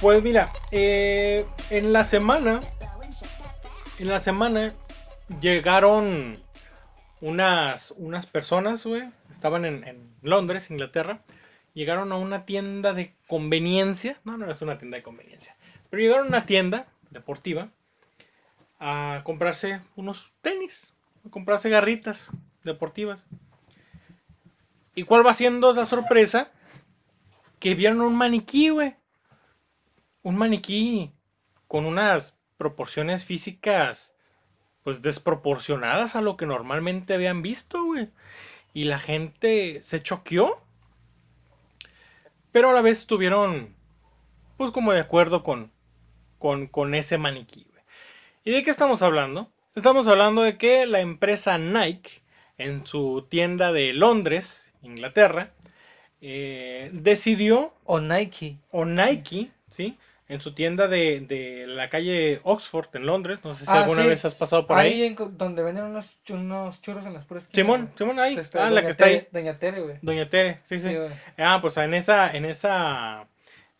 Pues 0.00 0.22
mira, 0.22 0.52
eh, 0.72 1.46
en 1.70 1.92
la 1.92 2.02
semana, 2.04 2.60
en 3.98 4.08
la 4.08 4.18
semana 4.18 4.72
llegaron 5.40 6.41
unas, 7.22 7.92
unas 7.96 8.26
personas, 8.26 8.84
güey, 8.84 9.08
estaban 9.30 9.64
en, 9.64 10.12
Londres, 10.22 10.70
Inglaterra, 10.70 11.22
llegaron 11.72 12.12
a 12.12 12.16
una 12.16 12.44
tienda 12.44 12.92
de 12.92 13.14
conveniencia, 13.28 14.20
no, 14.24 14.36
no 14.36 14.50
es 14.50 14.60
una 14.60 14.76
tienda 14.76 14.96
de 14.96 15.04
conveniencia, 15.04 15.56
pero 15.88 16.02
llegaron 16.02 16.26
a 16.26 16.28
una 16.28 16.46
tienda 16.46 16.88
deportiva 17.10 17.70
a 18.80 19.22
comprarse 19.24 19.80
unos 19.94 20.32
tenis, 20.42 20.94
a 21.24 21.30
comprarse 21.30 21.70
garritas 21.70 22.30
deportivas. 22.64 23.26
¿Y 24.96 25.04
cuál 25.04 25.24
va 25.24 25.32
siendo 25.32 25.72
la 25.72 25.84
sorpresa? 25.84 26.50
Que 27.60 27.76
vieron 27.76 28.00
un 28.00 28.16
maniquí, 28.16 28.68
güey. 28.70 28.96
Un 30.22 30.36
maniquí 30.36 31.12
con 31.68 31.86
unas 31.86 32.36
proporciones 32.58 33.24
físicas, 33.24 34.12
pues 34.82 35.02
desproporcionadas 35.02 36.16
a 36.16 36.20
lo 36.20 36.36
que 36.36 36.46
normalmente 36.46 37.14
habían 37.14 37.42
visto, 37.42 37.84
güey. 37.84 38.08
Y 38.74 38.84
la 38.84 38.98
gente 38.98 39.82
se 39.82 40.02
choqueó. 40.02 40.60
Pero 42.50 42.70
a 42.70 42.72
la 42.72 42.82
vez 42.82 42.98
estuvieron, 42.98 43.74
pues 44.56 44.70
como 44.70 44.92
de 44.92 45.00
acuerdo 45.00 45.42
con, 45.42 45.70
con, 46.38 46.66
con 46.66 46.94
ese 46.94 47.18
maniquí, 47.18 47.66
güey. 47.70 47.84
¿Y 48.44 48.50
de 48.50 48.62
qué 48.62 48.70
estamos 48.70 49.02
hablando? 49.02 49.50
Estamos 49.74 50.06
hablando 50.08 50.42
de 50.42 50.58
que 50.58 50.84
la 50.84 51.00
empresa 51.00 51.56
Nike, 51.56 52.22
en 52.58 52.86
su 52.86 53.26
tienda 53.30 53.72
de 53.72 53.94
Londres, 53.94 54.74
Inglaterra, 54.82 55.52
eh, 56.20 56.90
decidió... 56.92 57.74
O 57.84 58.00
Nike. 58.00 58.58
O 58.70 58.84
Nike, 58.84 59.50
¿sí? 59.70 59.98
En 60.32 60.40
su 60.40 60.54
tienda 60.54 60.88
de, 60.88 61.20
de, 61.20 61.66
la 61.66 61.88
calle 61.90 62.40
Oxford, 62.44 62.86
en 62.94 63.04
Londres. 63.06 63.40
No 63.44 63.54
sé 63.54 63.64
si 63.66 63.70
Ah, 63.70 63.82
alguna 63.82 64.02
sí. 64.02 64.08
vez 64.08 64.24
has 64.24 64.34
pasado 64.34 64.66
por 64.66 64.78
ahí. 64.78 64.92
Ahí 64.94 65.02
en 65.04 65.16
donde 65.36 65.62
venden 65.62 65.84
unos, 65.84 66.16
unos 66.30 66.80
churros 66.80 67.04
en 67.04 67.12
las 67.14 67.24
puras 67.26 67.48
Simón. 67.52 67.90
Simón, 67.98 68.18
ahí. 68.18 68.36
Está 68.36 68.66
Ah, 68.66 68.70
la 68.70 68.82
que 68.82 68.88
está 68.90 69.04
ahí. 69.06 69.28
Doña 69.30 69.58
Tere, 69.58 69.80
güey. 69.80 69.96
Doña 70.00 70.28
Tere, 70.28 70.60
sí, 70.62 70.80
sí. 70.80 70.96
Ah, 71.36 71.58
pues 71.60 71.76
en 71.76 71.92
esa, 71.94 72.34
en 72.34 72.44
esa 72.46 73.26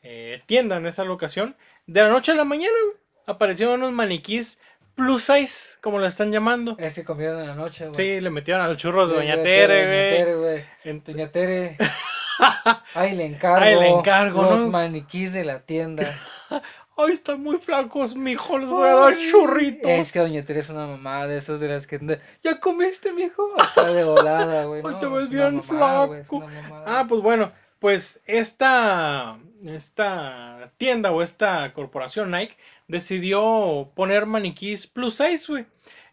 eh, 0.03 0.43
tienda, 0.47 0.77
en 0.77 0.87
esa 0.87 1.05
locación, 1.05 1.57
de 1.87 2.03
la 2.03 2.09
noche 2.11 2.33
a 2.33 2.35
la 2.35 2.45
mañana, 2.45 2.75
güey, 2.85 2.97
aparecieron 3.27 3.77
unos 3.83 3.93
maniquís 3.93 4.61
plus 4.95 5.23
size, 5.25 5.79
como 5.81 5.99
lo 5.99 6.07
están 6.07 6.31
llamando. 6.33 6.77
Es 6.79 6.95
que 6.95 7.03
comieron 7.05 7.41
en 7.41 7.47
la 7.47 7.55
noche, 7.55 7.89
güey. 7.89 7.95
Sí, 7.95 8.21
le 8.21 8.29
metieron 8.29 8.63
a 8.63 8.69
los 8.69 8.77
churros 8.77 9.09
de 9.09 9.15
Doña 9.17 9.33
Doña 9.37 9.43
Tere, 9.43 9.75
Doña 9.75 9.87
güey. 9.89 10.11
Tere, 10.19 10.35
güey. 10.37 10.65
En- 10.85 11.05
Doña 11.05 11.31
Tere. 11.31 11.77
Ahí 12.95 13.15
le 13.15 13.25
encargo. 13.27 13.65
Ahí 13.65 13.75
le 13.79 13.89
encargo, 13.89 14.43
Los 14.43 14.61
¿no? 14.61 14.69
maniquís 14.69 15.33
de 15.33 15.45
la 15.45 15.61
tienda. 15.61 16.07
Ay, 16.97 17.13
están 17.13 17.43
muy 17.43 17.59
flacos, 17.59 18.15
mijo, 18.15 18.59
les 18.59 18.69
voy 18.69 18.89
a 18.89 18.95
dar 18.95 19.17
churritos. 19.17 19.91
Es 19.91 20.13
que 20.13 20.19
Doña 20.19 20.45
Tere 20.45 20.61
es 20.61 20.71
una 20.71 20.87
mamá 20.87 21.27
de 21.27 21.39
esos 21.39 21.61
de 21.61 21.69
las 21.69 21.87
que. 21.87 22.21
¿Ya 22.43 22.61
comiste, 22.61 23.13
mijo? 23.13 23.49
Está 23.61 23.93
de 23.93 24.05
volada, 24.05 24.65
güey. 24.65 24.83
Ay, 24.85 24.93
no, 24.93 24.99
te 24.99 25.07
ves 25.07 25.31
bien 25.31 25.63
flaco. 25.63 26.45
Ah, 26.87 27.07
pues 27.09 27.23
bueno, 27.23 27.53
pues 27.79 28.23
esta, 28.27 29.39
esta 29.65 30.73
tienda 30.77 31.13
o 31.13 31.23
esta 31.23 31.73
corporación 31.73 32.31
Nike 32.31 32.57
decidió 32.89 33.91
poner 33.95 34.27
maniquís 34.27 34.87
plus 34.87 35.15
size, 35.15 35.47
güey. 35.49 35.67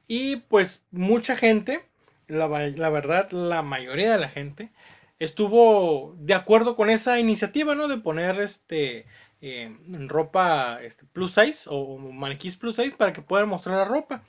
Y 0.07 0.37
pues 0.37 0.81
mucha 0.91 1.35
gente, 1.35 1.85
la, 2.27 2.47
la 2.47 2.89
verdad, 2.89 3.29
la 3.31 3.61
mayoría 3.61 4.11
de 4.11 4.17
la 4.17 4.29
gente, 4.29 4.71
estuvo 5.19 6.15
de 6.17 6.33
acuerdo 6.33 6.75
con 6.75 6.89
esa 6.89 7.19
iniciativa, 7.19 7.75
¿no? 7.75 7.87
De 7.87 7.97
poner 7.97 8.39
este 8.39 9.05
eh, 9.41 9.77
ropa 10.07 10.81
este, 10.81 11.05
plus 11.05 11.33
size 11.33 11.69
o 11.69 11.97
maniquís 11.97 12.57
plus 12.57 12.75
size 12.75 12.91
para 12.91 13.13
que 13.13 13.21
puedan 13.21 13.49
mostrar 13.49 13.77
la 13.77 13.85
ropa. 13.85 14.23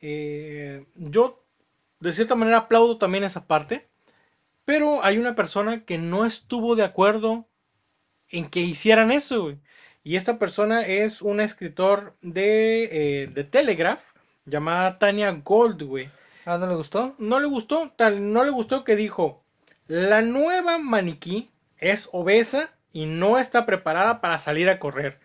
Eh, 0.00 0.86
yo, 0.94 1.44
de 2.00 2.12
cierta 2.12 2.34
manera, 2.34 2.58
aplaudo 2.58 2.98
también 2.98 3.24
esa 3.24 3.46
parte. 3.46 3.88
Pero 4.64 5.04
hay 5.04 5.18
una 5.18 5.36
persona 5.36 5.84
que 5.84 5.96
no 5.96 6.26
estuvo 6.26 6.74
de 6.74 6.84
acuerdo 6.84 7.48
en 8.28 8.50
que 8.50 8.60
hicieran 8.60 9.12
eso, 9.12 9.42
güey. 9.44 9.58
Y 10.02 10.16
esta 10.16 10.38
persona 10.38 10.82
es 10.82 11.22
un 11.22 11.40
escritor 11.40 12.16
de, 12.22 13.22
eh, 13.22 13.26
de 13.28 13.44
Telegraph 13.44 14.00
llamada 14.44 14.98
Tania 14.98 15.30
Gold, 15.32 15.82
güey. 15.82 16.10
Ah, 16.44 16.58
¿no 16.58 16.66
le 16.68 16.76
gustó? 16.76 17.14
No 17.18 17.40
le 17.40 17.46
gustó, 17.46 17.92
tal, 17.96 18.32
no 18.32 18.44
le 18.44 18.50
gustó 18.50 18.84
que 18.84 18.94
dijo, 18.94 19.44
la 19.88 20.22
nueva 20.22 20.78
maniquí 20.78 21.50
es 21.78 22.08
obesa 22.12 22.75
y 22.96 23.04
no 23.04 23.36
está 23.36 23.66
preparada 23.66 24.22
para 24.22 24.38
salir 24.38 24.70
a 24.70 24.78
correr. 24.78 25.18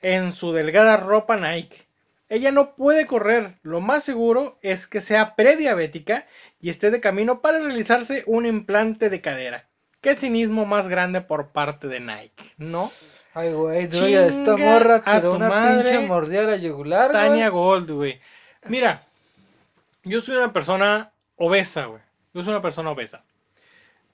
En 0.00 0.32
su 0.32 0.54
delgada 0.54 0.96
ropa 0.96 1.36
Nike. 1.36 1.86
Ella 2.30 2.52
no 2.52 2.74
puede 2.74 3.06
correr. 3.06 3.56
Lo 3.62 3.82
más 3.82 4.02
seguro 4.02 4.58
es 4.62 4.86
que 4.86 5.02
sea 5.02 5.36
prediabética 5.36 6.26
y 6.58 6.70
esté 6.70 6.90
de 6.90 7.00
camino 7.00 7.42
para 7.42 7.58
realizarse 7.58 8.24
un 8.26 8.46
implante 8.46 9.10
de 9.10 9.20
cadera. 9.20 9.66
Qué 10.00 10.16
cinismo 10.16 10.64
más 10.64 10.88
grande 10.88 11.20
por 11.20 11.48
parte 11.48 11.86
de 11.86 12.00
Nike, 12.00 12.54
¿no? 12.56 12.90
Ay, 13.34 13.52
güey, 13.52 13.94
oye, 13.94 14.26
esta 14.26 14.56
morra 14.56 15.02
a 15.04 15.20
tu 15.20 15.34
una 15.34 15.50
madre, 15.50 15.90
pinche 15.90 16.06
mordida 16.06 16.40
a 16.40 16.44
la 16.44 16.56
yugular, 16.56 17.10
güey. 17.10 17.28
Tania 17.28 17.50
Gold, 17.50 17.90
güey. 17.90 18.20
Mira, 18.68 19.02
yo 20.02 20.22
soy 20.22 20.36
una 20.36 20.54
persona 20.54 21.12
obesa, 21.36 21.84
güey. 21.84 22.00
Yo 22.32 22.42
soy 22.42 22.54
una 22.54 22.62
persona 22.62 22.90
obesa. 22.90 23.22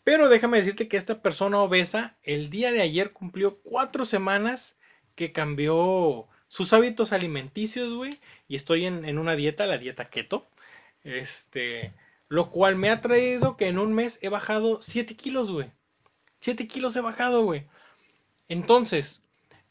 Pero 0.08 0.30
déjame 0.30 0.56
decirte 0.56 0.88
que 0.88 0.96
esta 0.96 1.20
persona 1.20 1.58
obesa 1.58 2.16
el 2.22 2.48
día 2.48 2.72
de 2.72 2.80
ayer 2.80 3.12
cumplió 3.12 3.58
cuatro 3.58 4.06
semanas 4.06 4.78
que 5.14 5.32
cambió 5.32 6.26
sus 6.46 6.72
hábitos 6.72 7.12
alimenticios, 7.12 7.92
güey. 7.92 8.18
Y 8.48 8.56
estoy 8.56 8.86
en, 8.86 9.04
en 9.04 9.18
una 9.18 9.36
dieta, 9.36 9.66
la 9.66 9.76
dieta 9.76 10.08
keto. 10.08 10.48
Este, 11.04 11.92
lo 12.28 12.48
cual 12.48 12.76
me 12.76 12.88
ha 12.88 13.02
traído 13.02 13.58
que 13.58 13.68
en 13.68 13.78
un 13.78 13.92
mes 13.92 14.18
he 14.22 14.30
bajado 14.30 14.80
7 14.80 15.14
kilos, 15.14 15.52
güey. 15.52 15.70
7 16.40 16.66
kilos 16.66 16.96
he 16.96 17.02
bajado, 17.02 17.44
güey. 17.44 17.66
Entonces, 18.48 19.22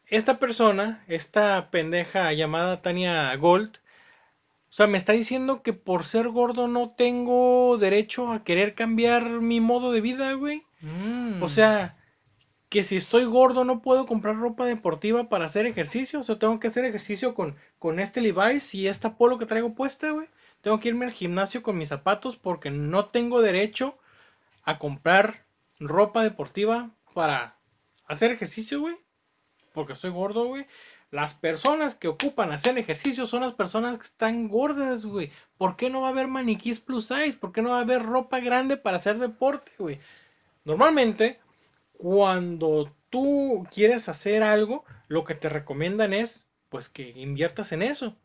esta 0.06 0.38
persona, 0.38 1.04
esta 1.08 1.72
pendeja 1.72 2.32
llamada 2.34 2.84
Tania 2.84 3.36
Gold, 3.38 3.80
o 4.70 4.74
sea, 4.74 4.88
me 4.88 4.98
está 4.98 5.14
diciendo 5.14 5.64
que 5.64 5.74
por 5.74 6.04
ser 6.04 6.28
gordo 6.30 6.68
no 6.68 6.90
tengo 6.90 7.78
derecho 7.78 8.32
a 8.32 8.44
querer 8.44 8.76
cambiar 8.76 9.30
mi 9.42 9.62
modo 9.62 9.92
de 9.92 10.02
vida, 10.02 10.34
güey. 10.34 10.64
Mm. 10.82 11.42
O 11.42 11.48
sea, 11.48 11.98
que 12.70 12.84
si 12.84 12.98
estoy 12.98 13.24
gordo 13.24 13.64
no 13.64 13.82
puedo 13.82 14.06
comprar 14.06 14.36
ropa 14.36 14.66
deportiva 14.66 15.30
para 15.30 15.46
hacer 15.46 15.66
ejercicio. 15.66 16.20
O 16.20 16.24
sea, 16.24 16.38
tengo 16.38 16.60
que 16.60 16.68
hacer 16.68 16.84
ejercicio 16.84 17.34
con, 17.34 17.56
con 17.80 18.00
este 18.00 18.20
Levi's 18.20 18.76
y 18.76 18.88
esta 18.88 19.16
polo 19.16 19.38
que 19.38 19.46
traigo 19.46 19.74
puesta, 19.74 20.12
güey. 20.12 20.28
Tengo 20.62 20.80
que 20.80 20.90
irme 20.90 21.06
al 21.06 21.14
gimnasio 21.14 21.64
con 21.64 21.78
mis 21.78 21.90
zapatos 21.90 22.36
porque 22.36 22.70
no 22.70 23.06
tengo 23.06 23.42
derecho 23.42 23.98
a 24.64 24.80
comprar 24.80 25.46
ropa 25.80 26.24
deportiva 26.24 26.92
para 27.14 27.58
hacer 28.06 28.32
ejercicio, 28.32 28.82
güey. 28.82 28.98
Porque 29.74 29.94
estoy 29.94 30.12
gordo, 30.12 30.46
güey. 30.48 30.66
Las 31.10 31.34
personas 31.34 31.96
que 31.96 32.10
ocupan 32.10 32.52
hacer 32.52 32.78
ejercicio 32.78 33.26
son 33.26 33.42
las 33.42 33.54
personas 33.54 33.98
que 33.98 34.06
están 34.06 34.50
gordas, 34.50 35.06
güey. 35.06 35.32
¿Por 35.58 35.78
qué 35.78 35.90
no 35.90 36.02
va 36.02 36.08
a 36.08 36.12
haber 36.12 36.28
maniquís 36.28 36.82
plus 36.82 37.08
size? 37.08 37.38
¿Por 37.40 37.54
qué 37.54 37.62
no 37.62 37.70
va 37.70 37.78
a 37.78 37.82
haber 37.82 38.04
ropa 38.04 38.40
grande 38.40 38.76
para 38.76 38.98
hacer 38.98 39.18
deporte, 39.18 39.72
güey? 39.80 40.00
Normalmente, 40.66 41.40
cuando 41.94 42.94
tú 43.10 43.66
quieres 43.74 44.10
hacer 44.10 44.44
algo, 44.44 44.84
lo 45.08 45.24
que 45.24 45.34
te 45.34 45.48
recomiendan 45.48 46.14
es, 46.14 46.50
pues, 46.68 46.90
que 46.90 47.12
inviertas 47.12 47.72
en 47.72 47.84
eso. 47.84 48.18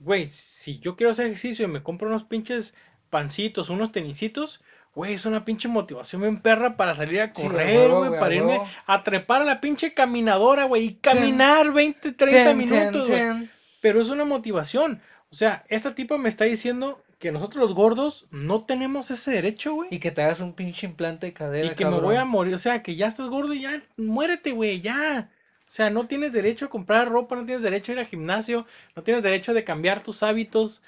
Güey, 0.00 0.26
si 0.30 0.80
yo 0.80 0.96
quiero 0.96 1.12
hacer 1.12 1.26
ejercicio 1.26 1.64
y 1.64 1.68
me 1.68 1.84
compro 1.84 2.08
unos 2.08 2.24
pinches 2.24 2.74
pancitos, 3.08 3.70
unos 3.70 3.92
tenisitos, 3.92 4.64
güey, 4.94 5.14
es 5.14 5.26
una 5.26 5.44
pinche 5.44 5.68
motivación 5.68 6.22
bien 6.22 6.40
perra 6.40 6.76
para 6.76 6.94
salir 6.94 7.20
a 7.20 7.32
correr, 7.32 7.90
güey, 7.90 8.10
para 8.18 8.34
irme 8.34 8.60
a 8.86 9.02
trepar 9.02 9.42
a 9.42 9.44
la 9.44 9.60
pinche 9.60 9.94
caminadora, 9.94 10.64
güey, 10.64 10.84
y 10.84 10.94
caminar 10.94 11.72
20, 11.72 12.12
30 12.12 12.44
Ten, 12.44 12.56
minutos, 12.56 13.08
güey. 13.08 13.20
ten, 13.20 13.38
ten. 13.40 13.50
Pero 13.80 14.00
es 14.00 14.08
una 14.08 14.24
motivación. 14.24 15.02
O 15.30 15.34
sea, 15.36 15.64
esta 15.68 15.94
tipa 15.94 16.16
me 16.16 16.28
está 16.28 16.44
diciendo 16.44 17.02
que 17.18 17.32
nosotros 17.32 17.64
los 17.64 17.74
gordos 17.74 18.26
no 18.30 18.64
tenemos 18.64 19.10
ese 19.10 19.32
derecho, 19.32 19.74
güey. 19.74 19.88
Y 19.90 19.98
que 19.98 20.10
te 20.10 20.22
hagas 20.22 20.40
un 20.40 20.52
pinche 20.52 20.86
implante 20.86 21.26
de 21.26 21.32
cadera. 21.32 21.72
Y 21.72 21.74
que 21.74 21.84
me 21.84 21.98
voy 21.98 22.16
a 22.16 22.24
morir. 22.24 22.54
O 22.54 22.58
sea, 22.58 22.82
que 22.82 22.96
ya 22.96 23.08
estás 23.08 23.28
gordo 23.28 23.52
y 23.52 23.62
ya 23.62 23.82
muérete, 23.96 24.52
güey, 24.52 24.80
ya. 24.80 25.30
O 25.66 25.70
sea, 25.70 25.90
no 25.90 26.06
tienes 26.06 26.32
derecho 26.32 26.66
a 26.66 26.70
comprar 26.70 27.08
ropa, 27.08 27.34
no 27.34 27.44
tienes 27.44 27.62
derecho 27.62 27.90
a 27.90 27.94
ir 27.94 27.98
al 27.98 28.06
gimnasio, 28.06 28.66
no 28.94 29.02
tienes 29.02 29.22
derecho 29.22 29.54
de 29.54 29.64
cambiar 29.64 30.02
tus 30.02 30.22
hábitos. 30.22 30.82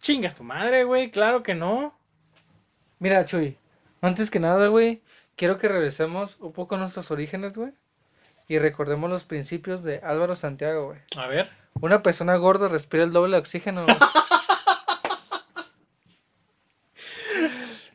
Chingas 0.00 0.34
tu 0.34 0.44
madre, 0.44 0.84
güey, 0.84 1.10
claro 1.10 1.42
que 1.42 1.54
no. 1.54 1.94
Mira, 3.00 3.24
Chuy, 3.24 3.56
antes 4.02 4.30
que 4.30 4.40
nada, 4.40 4.66
güey, 4.68 5.00
quiero 5.34 5.56
que 5.56 5.68
regresemos 5.68 6.36
un 6.38 6.52
poco 6.52 6.74
a 6.74 6.78
nuestros 6.78 7.10
orígenes, 7.10 7.54
güey. 7.54 7.72
Y 8.46 8.58
recordemos 8.58 9.08
los 9.08 9.24
principios 9.24 9.82
de 9.82 10.00
Álvaro 10.00 10.36
Santiago, 10.36 10.88
güey. 10.88 10.98
A 11.16 11.26
ver. 11.26 11.50
Una 11.80 12.02
persona 12.02 12.36
gorda 12.36 12.68
respira 12.68 13.04
el 13.04 13.12
doble 13.12 13.36
de 13.36 13.40
oxígeno, 13.40 13.84
güey. 13.84 13.96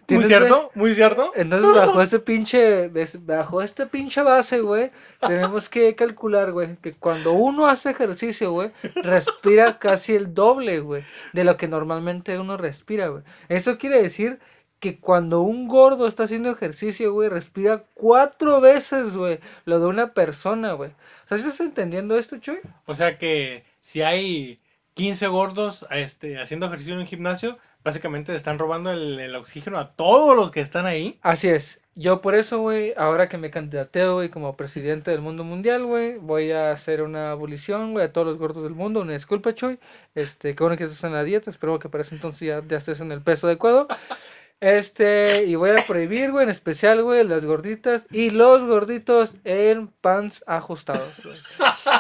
Muy 0.07 0.21
¿Tienes, 0.21 0.27
cierto, 0.27 0.71
muy 0.75 0.93
cierto. 0.93 1.31
Entonces, 1.35 1.67
bajo 1.73 1.99
ese 1.99 2.19
pinche, 2.19 2.91
bajo 3.21 3.63
este 3.63 3.87
pinche 3.87 4.21
base, 4.21 4.61
güey, 4.61 4.91
tenemos 5.19 5.67
que 5.67 5.95
calcular, 5.95 6.51
güey, 6.51 6.77
que 6.77 6.93
cuando 6.93 7.31
uno 7.33 7.65
hace 7.65 7.89
ejercicio, 7.89 8.51
güey, 8.51 8.71
respira 8.97 9.79
casi 9.79 10.13
el 10.13 10.35
doble, 10.35 10.79
güey, 10.79 11.03
de 11.33 11.43
lo 11.43 11.57
que 11.57 11.67
normalmente 11.67 12.37
uno 12.37 12.55
respira, 12.55 13.07
güey. 13.07 13.23
Eso 13.49 13.79
quiere 13.79 13.99
decir 13.99 14.39
que 14.85 14.99
cuando 14.99 15.41
un 15.41 15.67
gordo 15.67 16.07
está 16.07 16.25
haciendo 16.25 16.51
ejercicio, 16.51 17.11
güey, 17.11 17.27
respira 17.27 17.85
cuatro 17.95 18.61
veces, 18.61 19.17
güey, 19.17 19.39
lo 19.65 19.79
de 19.79 19.87
una 19.87 20.13
persona, 20.13 20.73
güey. 20.73 20.91
O 20.91 21.27
sea, 21.27 21.39
¿sí 21.39 21.47
¿estás 21.47 21.59
entendiendo 21.61 22.15
esto, 22.15 22.37
Chuy? 22.37 22.59
O 22.85 22.93
sea 22.93 23.17
que 23.17 23.63
si 23.81 24.03
hay 24.03 24.59
15 24.93 25.25
gordos 25.27 25.87
este, 25.89 26.39
haciendo 26.39 26.67
ejercicio 26.67 26.93
en 26.93 26.99
un 26.99 27.07
gimnasio, 27.07 27.57
básicamente 27.83 28.35
están 28.35 28.59
robando 28.59 28.91
el, 28.91 29.19
el 29.19 29.35
oxígeno 29.35 29.79
a 29.79 29.93
todos 29.93 30.35
los 30.35 30.51
que 30.51 30.61
están 30.61 30.85
ahí. 30.85 31.17
Así 31.23 31.49
es. 31.49 31.81
Yo 31.95 32.21
por 32.21 32.35
eso, 32.35 32.59
güey, 32.59 32.93
ahora 32.97 33.29
que 33.29 33.37
me 33.37 33.49
candidateo, 33.49 34.15
güey, 34.15 34.29
como 34.29 34.57
presidente 34.57 35.11
del 35.11 35.21
mundo 35.21 35.43
mundial, 35.45 35.85
güey, 35.85 36.17
voy 36.17 36.51
a 36.51 36.71
hacer 36.71 37.01
una 37.01 37.31
abolición, 37.31 37.93
güey, 37.93 38.05
a 38.05 38.11
todos 38.13 38.27
los 38.27 38.37
gordos 38.37 38.63
del 38.63 38.75
mundo. 38.75 38.99
Una 38.99 39.13
disculpa, 39.13 39.55
Chuy. 39.55 39.79
Este, 40.13 40.55
qué 40.55 40.63
bueno 40.63 40.77
que 40.77 40.83
estás 40.83 41.03
en 41.05 41.13
la 41.13 41.23
dieta. 41.23 41.49
Espero 41.49 41.79
que 41.79 41.89
para 41.89 42.01
ese 42.01 42.13
entonces 42.13 42.41
ya, 42.41 42.61
ya 42.67 42.77
estés 42.77 42.99
en 42.99 43.11
el 43.11 43.21
peso 43.21 43.47
adecuado. 43.47 43.87
Este, 44.61 45.43
y 45.43 45.55
voy 45.55 45.71
a 45.71 45.85
prohibir, 45.85 46.31
güey, 46.31 46.43
en 46.43 46.49
especial, 46.49 47.03
güey, 47.03 47.23
las 47.23 47.45
gorditas 47.45 48.07
y 48.09 48.29
los 48.29 48.63
gorditos 48.63 49.35
en 49.43 49.87
pants 49.87 50.43
ajustados, 50.47 51.21
güey. 51.23 51.37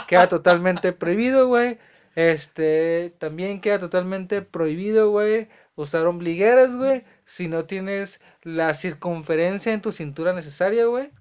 Queda 0.07 0.27
totalmente 0.27 0.93
prohibido, 0.93 1.47
güey. 1.47 1.77
Este, 2.15 3.13
también 3.19 3.59
queda 3.59 3.77
totalmente 3.77 4.41
prohibido, 4.41 5.09
güey, 5.11 5.49
usar 5.75 6.07
ombligueras, 6.07 6.75
güey, 6.75 7.03
si 7.25 7.49
no 7.49 7.65
tienes 7.65 8.21
la 8.41 8.73
circunferencia 8.73 9.73
en 9.73 9.81
tu 9.81 9.91
cintura 9.91 10.31
necesaria, 10.33 10.85
güey. 10.85 11.11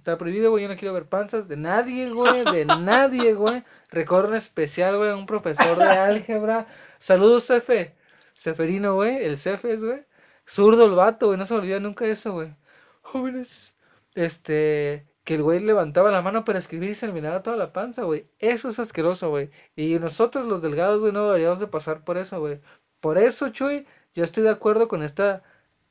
Está 0.00 0.16
prohibido, 0.16 0.50
güey. 0.50 0.62
Yo 0.62 0.68
no 0.70 0.76
quiero 0.76 0.94
ver 0.94 1.04
panzas 1.06 1.46
de 1.46 1.58
nadie, 1.58 2.08
güey. 2.08 2.42
De 2.44 2.64
nadie, 2.64 3.34
güey. 3.34 3.64
Recuerdo 3.90 4.30
en 4.30 4.36
especial, 4.36 4.96
güey, 4.96 5.10
a 5.10 5.16
un 5.16 5.26
profesor 5.26 5.76
de 5.76 5.84
álgebra. 5.84 6.66
Saludos, 6.98 7.46
Cefe. 7.46 7.94
Ceferino, 8.34 8.94
güey. 8.94 9.22
El 9.22 9.36
Cefes, 9.36 9.82
güey. 9.82 10.02
Zurdo 10.50 10.84
el 10.86 10.92
vato, 10.96 11.26
güey. 11.28 11.38
No 11.38 11.46
se 11.46 11.54
olvida 11.54 11.78
nunca 11.80 12.06
eso, 12.06 12.32
güey. 12.32 12.54
Jóvenes. 13.02 13.76
Este. 14.14 15.06
Que 15.24 15.34
el 15.34 15.42
güey 15.42 15.60
levantaba 15.60 16.10
la 16.10 16.22
mano 16.22 16.44
para 16.44 16.58
escribir 16.58 16.90
y 16.90 16.94
se 16.94 17.06
miraba 17.12 17.42
toda 17.42 17.56
la 17.56 17.72
panza, 17.72 18.02
güey. 18.04 18.28
Eso 18.38 18.68
es 18.68 18.78
asqueroso, 18.80 19.30
güey. 19.30 19.50
Y 19.76 19.98
nosotros, 20.00 20.46
los 20.46 20.62
delgados, 20.62 21.00
güey, 21.00 21.12
no 21.12 21.26
deberíamos 21.26 21.60
de 21.60 21.68
pasar 21.68 22.04
por 22.04 22.18
eso, 22.18 22.40
güey. 22.40 22.60
Por 23.00 23.18
eso, 23.18 23.50
Chuy, 23.50 23.86
yo 24.14 24.24
estoy 24.24 24.42
de 24.42 24.50
acuerdo 24.50 24.88
con 24.88 25.02
esta 25.04 25.42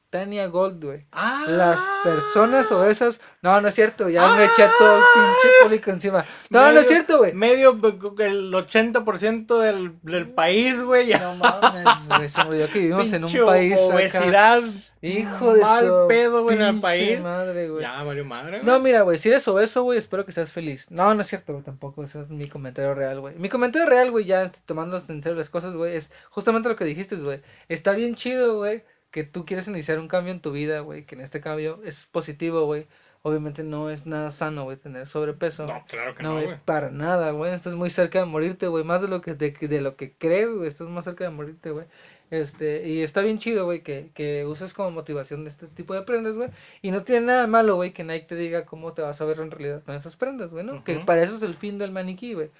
Tania 0.10 0.48
Gold, 0.48 0.84
güey. 0.84 1.06
Ah. 1.11 1.45
Las 1.48 1.80
personas 2.03 2.72
obesas. 2.72 3.22
No, 3.41 3.61
no 3.61 3.68
es 3.68 3.76
cierto. 3.76 4.10
Ya 4.10 4.36
me 4.36 4.45
eché 4.45 4.68
todo 4.77 4.98
el 4.98 5.03
pinche 5.14 5.48
público 5.64 5.91
encima. 5.91 6.26
No, 6.49 6.72
no 6.72 6.80
es 6.80 6.88
cierto, 6.88 7.19
güey. 7.19 7.34
Medio, 7.34 7.72
el 7.72 8.52
80% 8.52 9.60
del, 9.60 9.94
del 10.02 10.30
país, 10.30 10.81
güey. 10.81 11.07
ya. 11.07 11.19
No 11.19 11.36
mames, 11.36 11.84
güey. 12.07 12.30
Se 12.30 12.44
me 12.44 12.49
olvidó 12.49 12.68
que 12.68 12.80
vivimos 12.80 13.14
en 13.14 13.23
un 13.26 13.45
país. 13.45 13.73
acá. 13.73 13.95
Obesidad. 13.95 14.64
Hijo 15.02 15.53
de 15.53 15.61
mal 15.61 15.90
pedo, 16.10 16.44
güey, 16.44 16.57
en 16.57 16.61
el 16.61 16.81
país. 16.81 17.22
madre, 17.22 17.69
güey. 17.69 17.84
Ya, 17.84 18.03
valió 18.03 18.26
madre, 18.26 18.60
güey. 18.60 18.65
No, 18.65 18.80
mira, 18.81 19.03
güey, 19.03 19.18
si 19.18 19.30
eres 19.30 19.48
obeso, 19.48 19.84
güey, 19.84 19.98
espero 19.98 20.26
que 20.26 20.34
seas 20.34 20.52
feliz. 20.52 20.88
No, 20.91 21.14
no 21.14 21.22
es 21.22 21.27
cierto, 21.27 21.53
güey, 21.53 21.64
tampoco. 21.64 22.03
Ese 22.03 22.19
es 22.22 22.30
mi 22.30 22.49
comentario 22.49 22.94
real, 22.94 23.22
güey. 23.22 23.36
Mi 23.36 23.48
comentario 23.48 23.88
real, 23.88 24.11
güey, 24.11 24.26
ya 24.26 24.52
tomando 24.65 24.98
en 24.98 25.23
serio 25.23 25.38
las 25.38 25.49
cosas, 25.49 25.73
güey, 25.73 25.95
es 25.95 26.11
justamente 26.30 26.68
lo 26.68 26.76
que 26.76 26.84
dijiste, 26.84 27.15
güey. 27.15 27.41
Está 27.69 27.94
bien 27.94 28.15
chido, 28.15 28.57
güey, 28.57 28.84
que 29.11 29.23
tú 29.23 29.45
quieres 29.45 29.68
iniciar 29.68 29.99
un 29.99 30.07
cambio 30.07 30.31
en 30.34 30.41
tu 30.41 30.52
vida, 30.52 30.80
güey, 30.81 31.06
que 31.06 31.15
en 31.15 31.22
este 31.22 31.41
cambio 31.41 31.81
es 31.84 32.06
positivo, 32.06 32.65
güey. 32.65 32.88
Obviamente 33.22 33.64
no 33.64 33.90
es 33.90 34.06
nada 34.06 34.31
sano, 34.31 34.64
güey, 34.64 34.77
tener 34.77 35.06
sobrepeso. 35.07 35.68
No, 35.68 35.86
claro 35.88 36.15
que 36.15 36.23
No, 36.23 36.34
no, 36.36 36.36
güey, 36.36 36.45
güey. 36.45 36.57
para 36.65 36.90
nada, 36.91 37.31
güey. 37.31 37.53
Estás 37.53 37.73
muy 37.73 37.90
cerca 37.90 38.19
de 38.19 38.26
morirte, 38.26 38.68
güey. 38.68 38.84
Más 38.86 39.02
de 39.02 39.07
lo 39.10 39.22
que 39.22 39.34
de, 39.36 39.52
de 39.52 39.81
lo 39.81 39.95
que 39.98 40.14
crees, 40.14 40.49
güey. 40.49 40.68
Estás 40.69 40.88
más 40.88 41.06
cerca 41.06 41.26
de 41.26 41.30
morirte, 41.31 41.72
güey. 41.72 41.86
Este, 42.31 42.88
y 42.88 43.02
está 43.02 43.22
bien 43.22 43.40
chido, 43.40 43.65
güey, 43.65 43.81
que, 43.81 44.11
que 44.14 44.45
uses 44.45 44.73
como 44.73 44.91
motivación 44.91 45.44
de 45.44 45.49
este 45.49 45.68
tipo 45.68 45.94
de 45.95 46.03
prendas, 46.03 46.36
güey. 46.36 46.49
Y 46.81 46.91
no 46.91 47.03
tiene 47.03 47.26
nada 47.27 47.48
malo, 47.48 47.76
güey, 47.76 47.91
que 47.91 48.03
Nike 48.03 48.27
te 48.27 48.36
diga 48.36 48.65
cómo 48.65 48.94
te 48.94 49.02
vas 49.02 49.19
a 49.19 49.26
ver 49.26 49.40
en 49.40 49.52
realidad 49.52 49.84
con 49.84 49.95
esas 49.95 50.15
prendas, 50.15 50.52
güey, 50.52 50.64
¿no? 50.65 50.84
Que 50.84 50.99
para 50.99 51.23
eso 51.23 51.36
es 51.36 51.41
el 51.44 51.56
fin 51.56 51.77
del 51.80 51.91
maniquí, 51.91 52.34
güey. 52.36 52.52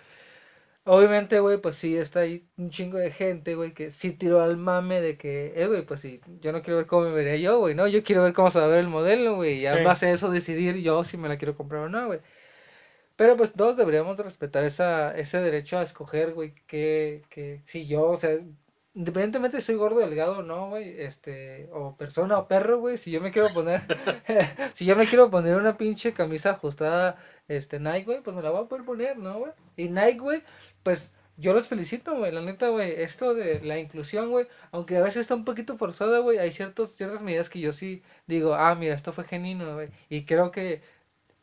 Obviamente, 0.86 1.40
güey, 1.40 1.60
pues 1.62 1.76
sí, 1.76 1.96
está 1.98 2.22
ahí 2.22 2.48
un 2.58 2.72
chingo 2.72 2.98
de 2.98 3.12
gente, 3.12 3.54
güey, 3.56 3.74
que 3.74 3.92
sí 3.92 4.12
tiró 4.12 4.42
al 4.42 4.58
mame 4.58 5.02
de 5.02 5.18
que, 5.18 5.54
eh, 5.56 5.68
güey, 5.68 5.86
pues 5.86 6.00
sí, 6.02 6.20
yo 6.42 6.52
no 6.52 6.62
quiero 6.64 6.78
ver 6.78 6.88
cómo 6.88 7.04
me 7.06 7.12
vería 7.12 7.36
yo, 7.36 7.60
güey, 7.60 7.76
¿no? 7.76 7.88
Yo 7.88 8.04
quiero 8.04 8.24
ver 8.24 8.34
cómo 8.34 8.50
se 8.50 8.58
va 8.60 8.66
a 8.66 8.70
ver 8.70 8.80
el 8.80 8.88
modelo, 8.88 9.36
güey, 9.36 9.60
y 9.60 9.68
a 9.68 9.76
Sí. 9.76 9.84
base 9.84 10.08
de 10.08 10.14
eso 10.14 10.32
decidir 10.32 10.78
yo 10.78 11.04
si 11.04 11.18
me 11.18 11.30
la 11.30 11.38
quiero 11.38 11.56
comprar 11.56 11.84
o 11.84 11.90
no, 11.90 12.08
güey. 12.08 12.22
Pero 13.16 13.36
pues 13.38 13.54
todos 13.54 13.78
deberíamos 13.78 14.18
de 14.18 14.24
respetar 14.24 14.64
esa, 14.64 15.16
ese 15.18 15.42
derecho 15.42 15.78
a 15.78 15.84
escoger, 15.84 16.34
güey, 16.34 16.54
que, 16.68 17.24
que 17.30 17.62
si 17.66 17.86
yo, 17.86 18.04
o 18.06 18.16
sea, 18.18 18.32
independientemente 18.96 19.60
si 19.60 19.68
soy 19.68 19.76
gordo, 19.76 20.00
delgado 20.00 20.40
o 20.40 20.44
no, 20.44 20.70
güey, 20.70 21.02
este, 21.02 21.70
o 21.74 21.96
persona 21.98 22.38
o 22.40 22.48
perro, 22.48 22.80
güey, 22.80 22.98
si 22.98 23.12
yo 23.12 23.22
me 23.22 23.32
quiero 23.32 23.54
poner, 23.54 23.82
si 24.74 24.86
yo 24.86 24.96
me 24.96 25.06
quiero 25.08 25.30
poner 25.30 25.56
una 25.58 25.78
pinche 25.78 26.14
camisa 26.14 26.52
ajustada, 26.52 27.18
este, 27.48 27.80
Nike, 27.80 28.06
güey, 28.06 28.22
pues 28.22 28.36
me 28.36 28.42
la 28.42 28.52
voy 28.52 28.64
a 28.64 28.68
poder 28.68 28.86
poner, 28.86 29.18
¿no, 29.18 29.40
güey? 29.40 29.52
Y 29.78 29.90
Nike, 29.90 30.20
güey, 30.20 30.44
pues 30.90 31.14
yo 31.38 31.54
los 31.54 31.68
felicito, 31.68 32.16
güey, 32.16 32.32
la 32.32 32.42
neta, 32.42 32.70
güey, 32.70 33.00
esto 33.00 33.36
de 33.36 33.62
la 33.62 33.78
inclusión, 33.78 34.32
güey, 34.32 34.48
aunque 34.72 34.98
a 34.98 35.04
veces 35.04 35.18
está 35.18 35.36
un 35.36 35.46
poquito 35.46 35.78
forzada, 35.78 36.18
güey, 36.18 36.40
hay 36.40 36.50
ciertos, 36.52 36.96
ciertas 36.96 37.22
medidas 37.22 37.48
que 37.48 37.60
yo 37.60 37.74
sí 37.74 38.02
digo, 38.26 38.56
ah, 38.56 38.74
mira, 38.74 38.96
esto 38.96 39.14
fue 39.14 39.24
genuino, 39.26 39.76
güey, 39.76 39.90
y 40.10 40.26
creo 40.26 40.50
que 40.50 40.82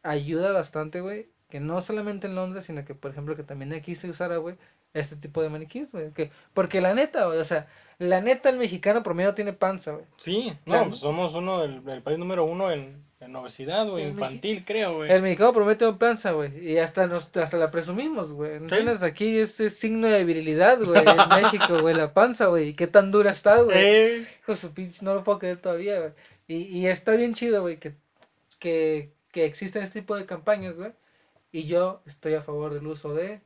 ayuda 0.02 0.50
bastante, 0.50 1.00
güey, 1.00 1.28
que 1.48 1.60
no 1.60 1.80
solamente 1.80 2.26
en 2.26 2.34
Londres, 2.34 2.64
sino 2.64 2.84
que, 2.84 2.96
por 2.96 3.12
ejemplo, 3.12 3.36
que 3.36 3.44
también 3.44 3.72
aquí 3.72 3.94
se 3.94 4.10
usara, 4.10 4.38
güey, 4.38 4.56
este 4.94 5.14
tipo 5.14 5.40
de 5.42 5.48
maniquís, 5.48 5.92
güey, 5.92 6.10
que, 6.10 6.32
porque 6.52 6.80
la 6.80 6.92
neta, 6.92 7.26
güey, 7.26 7.38
o 7.38 7.44
sea, 7.44 7.68
la 7.98 8.20
neta, 8.20 8.48
el 8.48 8.58
mexicano 8.58 9.04
promedio 9.04 9.32
tiene 9.32 9.52
panza, 9.52 9.92
güey. 9.92 10.06
Sí, 10.16 10.52
no, 10.66 10.88
pues 10.88 10.98
somos 10.98 11.34
uno 11.34 11.60
del, 11.60 11.84
del 11.84 12.02
país 12.02 12.18
número 12.18 12.44
uno 12.44 12.72
en, 12.72 13.05
en 13.26 13.36
obesidad, 13.36 13.86
güey, 13.88 14.08
infantil, 14.08 14.64
creo, 14.64 14.96
güey. 14.96 15.12
El 15.12 15.20
mexicano 15.22 15.52
promedio 15.52 15.76
tiene 15.78 15.92
panza, 15.94 16.32
güey, 16.32 16.66
y 16.72 16.78
hasta 16.78 17.06
nos, 17.06 17.36
hasta 17.36 17.56
la 17.58 17.70
presumimos, 17.70 18.32
güey, 18.32 18.54
¿entiendes? 18.56 19.02
Aquí 19.02 19.38
es, 19.38 19.60
es 19.60 19.78
signo 19.78 20.06
de 20.08 20.24
virilidad, 20.24 20.78
güey, 20.82 21.02
en 21.06 21.28
México, 21.42 21.80
güey, 21.82 21.94
la 21.94 22.14
panza, 22.14 22.46
güey, 22.46 22.68
y 22.68 22.74
qué 22.74 22.86
tan 22.86 23.10
dura 23.10 23.30
está, 23.32 23.60
güey. 23.60 23.76
Eh, 23.78 24.28
Hijo 24.42 24.56
su 24.56 24.72
pinche, 24.72 25.04
no 25.04 25.14
lo 25.14 25.22
puedo 25.24 25.38
creer 25.38 25.58
todavía, 25.58 25.98
güey. 26.00 26.12
Y, 26.48 26.56
y 26.78 26.86
está 26.86 27.12
bien 27.16 27.34
chido, 27.34 27.60
güey, 27.62 27.78
que, 27.78 27.94
que, 28.58 29.12
que 29.32 29.44
existen 29.44 29.82
este 29.82 30.00
tipo 30.00 30.16
de 30.16 30.24
campañas, 30.26 30.74
güey. 30.76 30.92
Y 31.52 31.64
yo 31.66 32.02
estoy 32.06 32.34
a 32.34 32.42
favor 32.42 32.72
del 32.74 32.86
uso 32.86 33.14
de 33.14 33.40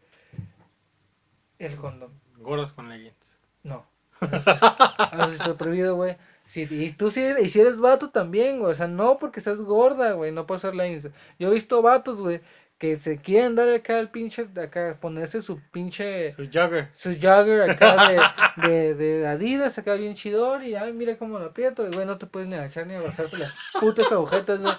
el 1.58 1.76
condón. 1.76 2.12
gordos 2.38 2.72
con 2.72 2.88
leggings. 2.88 3.36
No. 3.62 3.86
Sí- 4.20 4.26
sí 4.28 5.34
está 5.34 5.54
prohibido, 5.56 5.94
güey. 5.96 6.16
Si, 6.50 6.62
y 6.68 6.90
tú 6.92 7.12
si 7.12 7.22
y 7.40 7.48
si 7.48 7.60
eres 7.60 7.78
vato 7.78 8.10
también, 8.10 8.58
güey. 8.58 8.72
O 8.72 8.74
sea, 8.74 8.88
no 8.88 9.18
porque 9.18 9.38
estás 9.38 9.60
gorda, 9.60 10.12
güey. 10.14 10.32
No 10.32 10.46
puedes 10.46 10.62
ser 10.62 10.74
la 10.74 10.84
Yo 10.88 11.48
he 11.48 11.50
visto 11.54 11.80
vatos, 11.80 12.20
güey, 12.20 12.40
que 12.76 12.96
se 12.98 13.18
quieren 13.18 13.54
dar 13.54 13.68
acá 13.68 14.00
el 14.00 14.08
pinche, 14.08 14.48
acá, 14.60 14.96
ponerse 15.00 15.42
su 15.42 15.60
pinche 15.70 16.30
Su 16.32 16.48
jogger. 16.52 16.88
su 16.92 17.10
jogger 17.10 17.70
acá 17.70 18.08
de, 18.56 18.68
de, 18.68 18.94
de 18.94 19.26
Adidas, 19.28 19.78
acá 19.78 19.94
bien 19.94 20.14
chidor, 20.14 20.62
y 20.64 20.74
ay, 20.74 20.92
mira 20.94 21.18
cómo 21.18 21.38
lo 21.38 21.44
aprieto, 21.44 21.86
y 21.86 21.92
güey, 21.94 22.06
no 22.06 22.16
te 22.16 22.24
puedes 22.26 22.48
ni 22.48 22.54
agachar 22.56 22.86
ni 22.86 22.94
abrazarte 22.94 23.36
las 23.36 23.54
putas 23.78 24.10
agujetas, 24.10 24.60
güey. 24.60 24.72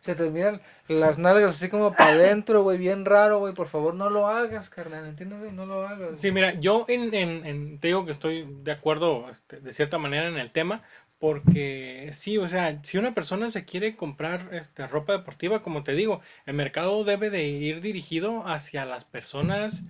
Se 0.00 0.14
te 0.14 0.28
miran 0.30 0.60
las 0.86 1.18
nalgas 1.18 1.52
así 1.56 1.68
como 1.70 1.92
para 1.94 2.10
adentro, 2.12 2.62
güey, 2.62 2.76
bien 2.78 3.06
raro, 3.06 3.38
güey, 3.40 3.54
por 3.54 3.68
favor, 3.68 3.94
no 3.94 4.10
lo 4.10 4.28
hagas, 4.28 4.68
carnal, 4.68 5.06
¿entiendes, 5.06 5.40
güey? 5.40 5.50
No 5.50 5.64
lo 5.64 5.88
hagas. 5.88 6.20
Sí, 6.20 6.30
mira, 6.30 6.52
yo 6.60 6.84
en, 6.88 7.12
en, 7.14 7.44
en- 7.46 7.80
te 7.80 7.88
digo 7.88 8.04
que 8.04 8.12
estoy 8.12 8.46
de 8.62 8.70
acuerdo 8.72 9.28
este, 9.30 9.60
de 9.60 9.72
cierta 9.72 9.96
manera 9.98 10.28
en 10.28 10.36
el 10.36 10.52
tema, 10.52 10.82
porque 11.18 12.10
sí, 12.12 12.38
o 12.38 12.48
sea, 12.48 12.80
si 12.84 12.98
una 12.98 13.14
persona 13.14 13.50
se 13.50 13.64
quiere 13.64 13.96
comprar 13.96 14.50
este, 14.54 14.86
ropa 14.86 15.12
deportiva, 15.14 15.62
como 15.62 15.82
te 15.84 15.92
digo, 15.94 16.20
el 16.46 16.54
mercado 16.54 17.04
debe 17.04 17.30
de 17.30 17.44
ir 17.48 17.80
dirigido 17.80 18.46
hacia 18.46 18.84
las 18.84 19.04
personas 19.04 19.84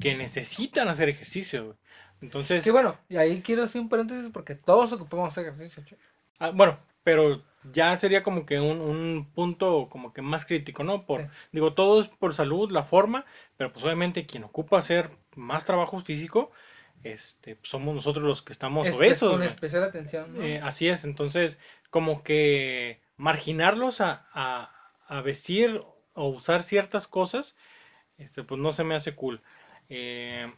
que 0.00 0.16
necesitan 0.16 0.88
hacer 0.88 1.08
ejercicio, 1.08 1.66
güey. 1.66 1.78
Entonces, 2.22 2.64
Que 2.64 2.70
bueno, 2.70 2.98
y 3.08 3.16
ahí 3.16 3.42
quiero 3.42 3.62
hacer 3.64 3.80
un 3.80 3.88
paréntesis 3.88 4.30
porque 4.32 4.54
todos 4.54 4.92
ocupamos 4.92 5.28
hacer 5.32 5.46
ejercicio, 5.46 5.84
che. 5.84 5.96
ah, 6.38 6.50
bueno, 6.50 6.78
pero 7.02 7.42
ya 7.72 7.98
sería 7.98 8.22
como 8.22 8.46
que 8.46 8.60
un, 8.60 8.80
un 8.80 9.26
punto 9.34 9.88
como 9.90 10.12
que 10.12 10.22
más 10.22 10.46
crítico, 10.46 10.84
¿no? 10.84 11.06
Por, 11.06 11.20
Sí. 11.20 11.30
digo, 11.52 11.74
todo 11.74 12.00
es 12.00 12.08
por 12.08 12.34
salud, 12.34 12.70
la 12.70 12.84
forma, 12.84 13.24
pero 13.56 13.72
pues 13.72 13.84
obviamente 13.84 14.26
quien 14.26 14.44
ocupa 14.44 14.78
hacer 14.78 15.10
más 15.36 15.64
trabajo 15.64 16.00
físico, 16.00 16.50
este, 17.02 17.56
pues, 17.56 17.68
somos 17.70 17.94
nosotros 17.94 18.24
los 18.24 18.42
que 18.42 18.52
estamos 18.52 18.86
Espe- 18.86 18.96
obesos, 18.96 19.32
Con 19.32 19.42
especial 19.42 19.82
atención, 19.84 20.34
¿no? 20.34 20.42
Eh, 20.42 20.60
así 20.62 20.88
es, 20.88 21.04
entonces, 21.04 21.58
como 21.90 22.22
que 22.22 23.00
marginarlos 23.16 24.00
a, 24.00 24.26
a- 24.32 24.72
a 25.06 25.20
vestir 25.22 25.80
o 26.14 26.28
usar 26.28 26.62
ciertas 26.62 27.06
cosas, 27.08 27.56
este, 28.18 28.42
pues 28.42 28.60
no 28.60 28.72
se 28.72 28.84
me 28.84 28.94
hace 28.94 29.14
cool. 29.14 29.40
Eh, 29.88 30.52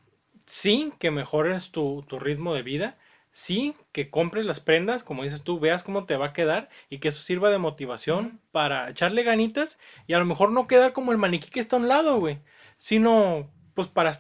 sí, 0.46 0.92
que 0.98 1.10
mejores 1.10 1.70
tu, 1.70 2.04
tu 2.08 2.18
ritmo 2.18 2.54
de 2.54 2.62
vida, 2.62 2.98
sí, 3.32 3.76
que 3.92 4.10
compres 4.10 4.44
las 4.46 4.58
prendas, 4.60 5.04
como 5.04 5.22
dices 5.22 5.42
tú, 5.44 5.60
veas 5.60 5.84
cómo 5.84 6.04
te 6.04 6.16
va 6.16 6.26
a 6.26 6.32
quedar 6.32 6.68
y 6.88 6.98
que 6.98 7.08
eso 7.08 7.22
sirva 7.22 7.50
de 7.50 7.58
motivación 7.58 8.40
para 8.50 8.90
echarle 8.90 9.22
ganitas 9.22 9.78
y 10.08 10.14
a 10.14 10.18
lo 10.18 10.24
mejor 10.24 10.50
no 10.50 10.66
quedar 10.66 10.92
como 10.92 11.12
el 11.12 11.18
maniquí 11.18 11.50
que 11.50 11.60
está 11.60 11.76
a 11.76 11.78
un 11.80 11.88
lado, 11.88 12.18
güey, 12.18 12.40
sino 12.76 13.48
pues 13.74 13.86
para, 13.88 14.12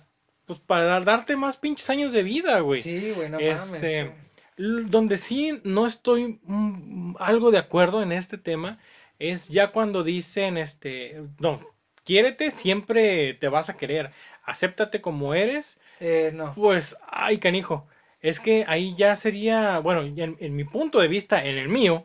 pues 0.50 0.58
para 0.58 0.98
darte 0.98 1.36
más 1.36 1.56
pinches 1.56 1.88
años 1.90 2.10
de 2.10 2.24
vida, 2.24 2.58
güey. 2.58 2.82
Sí, 2.82 3.12
güey, 3.12 3.28
no 3.30 3.38
este, 3.38 4.12
mames. 4.56 4.90
Donde 4.90 5.16
sí 5.16 5.60
no 5.62 5.86
estoy 5.86 6.40
mm, 6.42 7.14
algo 7.20 7.52
de 7.52 7.58
acuerdo 7.58 8.02
en 8.02 8.10
este 8.10 8.36
tema 8.36 8.80
es 9.20 9.48
ya 9.48 9.70
cuando 9.70 10.02
dicen, 10.02 10.56
este, 10.56 11.22
no, 11.38 11.64
quiérete, 12.02 12.50
siempre 12.50 13.34
te 13.34 13.48
vas 13.48 13.68
a 13.68 13.76
querer. 13.76 14.10
Acéptate 14.42 15.00
como 15.00 15.34
eres. 15.34 15.80
Eh, 16.00 16.32
no. 16.34 16.52
Pues, 16.56 16.96
ay, 17.06 17.38
canijo. 17.38 17.86
Es 18.20 18.40
que 18.40 18.64
ahí 18.66 18.96
ya 18.96 19.14
sería, 19.14 19.78
bueno, 19.78 20.00
en, 20.00 20.36
en 20.40 20.56
mi 20.56 20.64
punto 20.64 20.98
de 20.98 21.06
vista, 21.06 21.44
en 21.44 21.58
el 21.58 21.68
mío, 21.68 22.04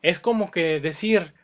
es 0.00 0.20
como 0.20 0.52
que 0.52 0.78
decir, 0.78 1.34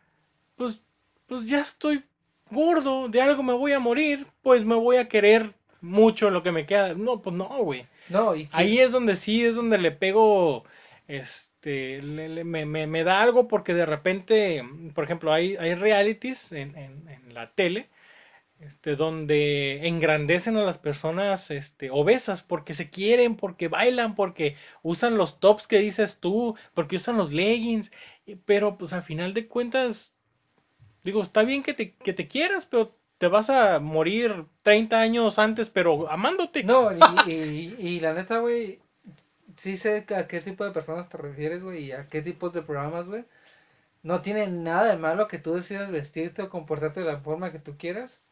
pues, 0.55 0.81
pues 1.27 1.49
ya 1.49 1.59
estoy 1.61 2.05
gordo, 2.53 3.09
de 3.09 3.21
algo 3.21 3.43
me 3.43 3.53
voy 3.53 3.73
a 3.73 3.81
morir, 3.81 4.29
pues 4.43 4.65
me 4.65 4.77
voy 4.77 4.99
a 4.99 5.09
querer 5.09 5.56
mucho 5.81 6.31
lo 6.31 6.43
que 6.43 6.53
me 6.53 6.67
queda. 6.67 6.95
No, 6.95 7.23
pues 7.23 7.35
no, 7.37 7.47
güey. 7.63 7.87
No, 8.09 8.35
y 8.37 8.49
Ahí 8.53 8.79
es 8.79 8.93
donde 8.93 9.17
sí, 9.17 9.45
es 9.45 9.55
donde 9.57 9.79
le 9.79 9.93
pego, 9.93 10.65
este, 11.09 12.03
le- 12.03 12.29
le- 12.29 12.45
me, 12.45 12.67
me- 12.67 12.87
me 12.87 13.05
da 13.05 13.23
algo 13.23 13.49
porque 13.49 13.75
de 13.75 13.87
repente, 13.87 14.65
por 14.95 15.05
ejemplo, 15.05 15.33
hay, 15.33 15.57
hay 15.57 15.75
realities 15.75 16.53
en, 16.53 16.77
en- 16.77 17.09
en 17.09 17.35
la 17.35 17.53
tele, 17.55 17.89
este, 18.61 18.97
donde 18.97 19.87
engrandecen 19.87 20.57
a 20.57 20.65
las 20.65 20.79
personas, 20.79 21.51
este, 21.51 21.91
obesas 21.91 22.43
porque 22.43 22.75
se 22.75 22.89
quieren, 22.91 23.37
porque 23.37 23.69
bailan, 23.69 24.15
porque 24.15 24.57
usan 24.83 25.19
los 25.19 25.41
tops 25.41 25.67
que 25.67 25.79
dices 25.79 26.19
tú, 26.21 26.57
porque 26.75 26.97
usan 26.97 27.19
los 27.19 27.33
leggings, 27.33 27.93
pero 28.47 28.79
pues 28.79 28.93
al 28.95 29.03
final 29.03 29.35
de 29.35 29.47
cuentas, 29.49 30.17
digo, 31.05 31.23
está 31.23 31.43
bien 31.45 31.63
que 31.63 31.75
te, 31.75 31.95
que 31.95 32.13
te 32.13 32.29
quieras, 32.29 32.67
pero 32.67 32.97
te 33.19 33.29
vas 33.29 33.51
a 33.51 33.81
morir 33.81 34.45
30 34.63 34.99
años 35.01 35.39
antes, 35.39 35.71
pero 35.71 36.11
amándote. 36.11 36.65
No, 36.65 36.91
y, 36.93 36.99
y- 37.31 37.77
y 37.79 38.01
la 38.01 38.13
neta, 38.15 38.39
güey, 38.39 38.81
sí 39.57 39.77
sé 39.77 40.05
a 40.17 40.27
qué 40.29 40.41
tipo 40.41 40.65
de 40.65 40.73
personas 40.73 41.09
te 41.09 41.17
refieres, 41.19 41.63
güey, 41.63 41.85
y 41.87 41.93
a 41.93 42.09
qué 42.09 42.23
tipos 42.23 42.53
de 42.53 42.63
programas, 42.63 43.07
güey. 43.09 43.25
No 44.03 44.23
tiene 44.23 44.47
nada 44.49 44.85
de 44.93 44.99
malo 44.99 45.29
que 45.29 45.39
tú 45.39 45.55
decidas 45.55 45.91
vestirte 45.91 46.43
o 46.43 46.51
comportarte 46.51 47.01
de 47.01 47.07
la 47.07 47.21
forma 47.21 47.51
que 47.53 47.59
tú 47.59 47.77
quieras, 47.77 48.23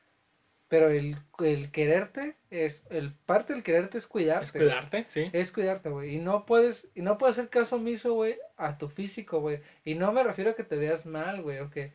pero 0.69 0.89
el, 0.91 1.17
el 1.41 1.71
quererte 1.73 2.37
es, 2.51 2.85
el 2.91 3.13
parte 3.13 3.53
del 3.53 3.63
quererte 3.63 3.99
es 3.99 4.07
cuidarte. 4.07 4.45
Es 4.45 4.53
cuidarte, 4.53 5.05
sí. 5.09 5.31
Es 5.33 5.53
cuidarte, 5.53 5.89
güey. 5.91 6.17
Y 6.17 6.19
no 6.21 6.47
puedes, 6.47 6.89
y 6.95 7.03
no 7.03 7.19
puedes 7.19 7.39
hacer 7.39 7.51
caso 7.51 7.77
omiso, 7.77 8.15
güey, 8.15 8.37
a 8.57 8.79
tu 8.79 8.89
físico, 8.89 9.41
güey. 9.41 9.61
Y 9.85 9.95
no 9.95 10.13
me 10.13 10.23
refiero 10.23 10.51
a 10.51 10.55
que 10.55 10.65
te 10.65 10.77
veas 10.77 11.07
mal, 11.07 11.43
güey, 11.43 11.59
o 11.61 11.71
que, 11.71 11.93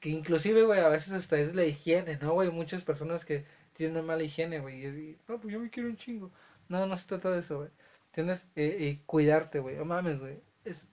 que 0.00 0.08
inclusive, 0.10 0.62
güey, 0.64 0.80
a 0.80 0.88
veces 0.88 1.12
hasta 1.12 1.38
es 1.38 1.54
la 1.54 1.64
higiene, 1.64 2.18
¿no, 2.20 2.32
güey? 2.34 2.50
Muchas 2.50 2.84
personas 2.84 3.24
que 3.24 3.44
tienen 3.74 4.04
mala 4.04 4.22
higiene, 4.22 4.60
güey. 4.60 4.84
Y, 4.86 5.18
no, 5.28 5.40
pues 5.40 5.52
yo 5.52 5.60
me 5.60 5.70
quiero 5.70 5.88
un 5.88 5.96
chingo. 5.96 6.30
No, 6.68 6.86
no 6.86 6.96
se 6.96 7.08
trata 7.08 7.30
de 7.30 7.40
eso, 7.40 7.58
güey. 7.58 7.70
Tienes 8.12 8.46
eh, 8.56 8.76
y 8.80 8.96
cuidarte, 9.06 9.58
güey. 9.60 9.76
No 9.76 9.84
mames, 9.84 10.18
güey. 10.20 10.40
Es, 10.64 10.86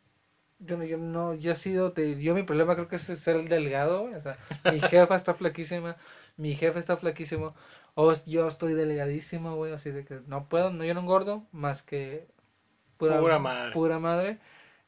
yo, 0.60 0.78
no- 0.78 0.84
yo 0.86 0.98
no, 0.98 1.34
yo 1.36 1.52
he 1.52 1.56
sido, 1.56 1.92
te- 1.94 2.22
yo 2.22 2.34
mi 2.36 2.44
problema 2.44 2.76
creo 2.76 2.88
que 2.88 2.96
es 2.98 3.04
ser 3.04 3.48
delgado, 3.50 4.02
güey. 4.04 4.16
O 4.16 4.22
sea, 4.22 4.38
mi 4.72 4.80
jefa 4.82 5.16
está 5.16 5.34
flaquísima, 5.36 5.98
mi 6.38 6.56
jefe 6.56 6.80
está 6.80 6.98
flaquísimo. 6.98 7.56
O 7.96 8.14
yo 8.26 8.48
estoy 8.48 8.74
delgadísimo, 8.74 9.56
güey, 9.56 9.74
así 9.74 9.92
de 9.92 10.06
que 10.06 10.22
no 10.28 10.48
puedo, 10.50 10.72
no, 10.72 10.84
yo 10.86 10.94
no 10.94 11.02
engordo 11.02 11.46
más 11.52 11.82
que 11.84 12.28
Pura 12.98 13.40
madre. 13.40 13.72
pura 13.74 14.00
madre. 14.00 14.40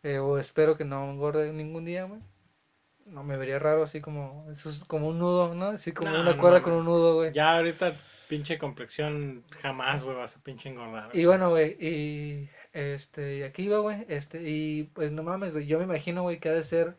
eh, 0.03 0.19
o 0.19 0.37
espero 0.39 0.77
que 0.77 0.85
no 0.85 1.09
engorde 1.11 1.51
ningún 1.53 1.85
día, 1.85 2.03
güey. 2.05 2.21
No 3.09 3.23
me 3.23 3.37
vería 3.37 3.59
raro 3.59 3.83
así 3.83 4.01
como, 4.01 4.45
eso 4.51 4.69
es 4.69 4.83
como 4.85 5.07
un 5.09 5.19
nudo, 5.19 5.53
¿no? 5.53 5.67
Así 5.67 5.91
como 5.91 6.11
No, 6.11 6.21
una 6.21 6.37
cuerda 6.37 6.61
con 6.61 6.73
un 6.73 6.85
nudo, 6.85 7.15
güey. 7.15 7.33
Ya 7.33 7.57
ahorita, 7.57 7.93
pinche 8.27 8.57
complexión, 8.57 9.43
jamás, 9.61 10.03
güey, 10.03 10.15
vas 10.15 10.37
a 10.37 10.43
pinche 10.43 10.69
engordar. 10.69 11.09
Y 11.13 11.25
bueno, 11.25 11.49
güey, 11.49 11.71
y 11.83 12.49
este, 12.73 13.37
y 13.37 13.43
aquí 13.43 13.63
iba, 13.63 13.79
güey, 13.79 14.05
este, 14.07 14.41
y 14.47 14.83
pues 14.93 15.11
no 15.11 15.23
mames, 15.23 15.53
güey, 15.53 15.65
yo 15.65 15.77
me 15.79 15.85
imagino, 15.85 16.21
güey, 16.21 16.39
que 16.39 16.49
ha 16.49 16.53
de 16.53 16.63
ser 16.63 16.95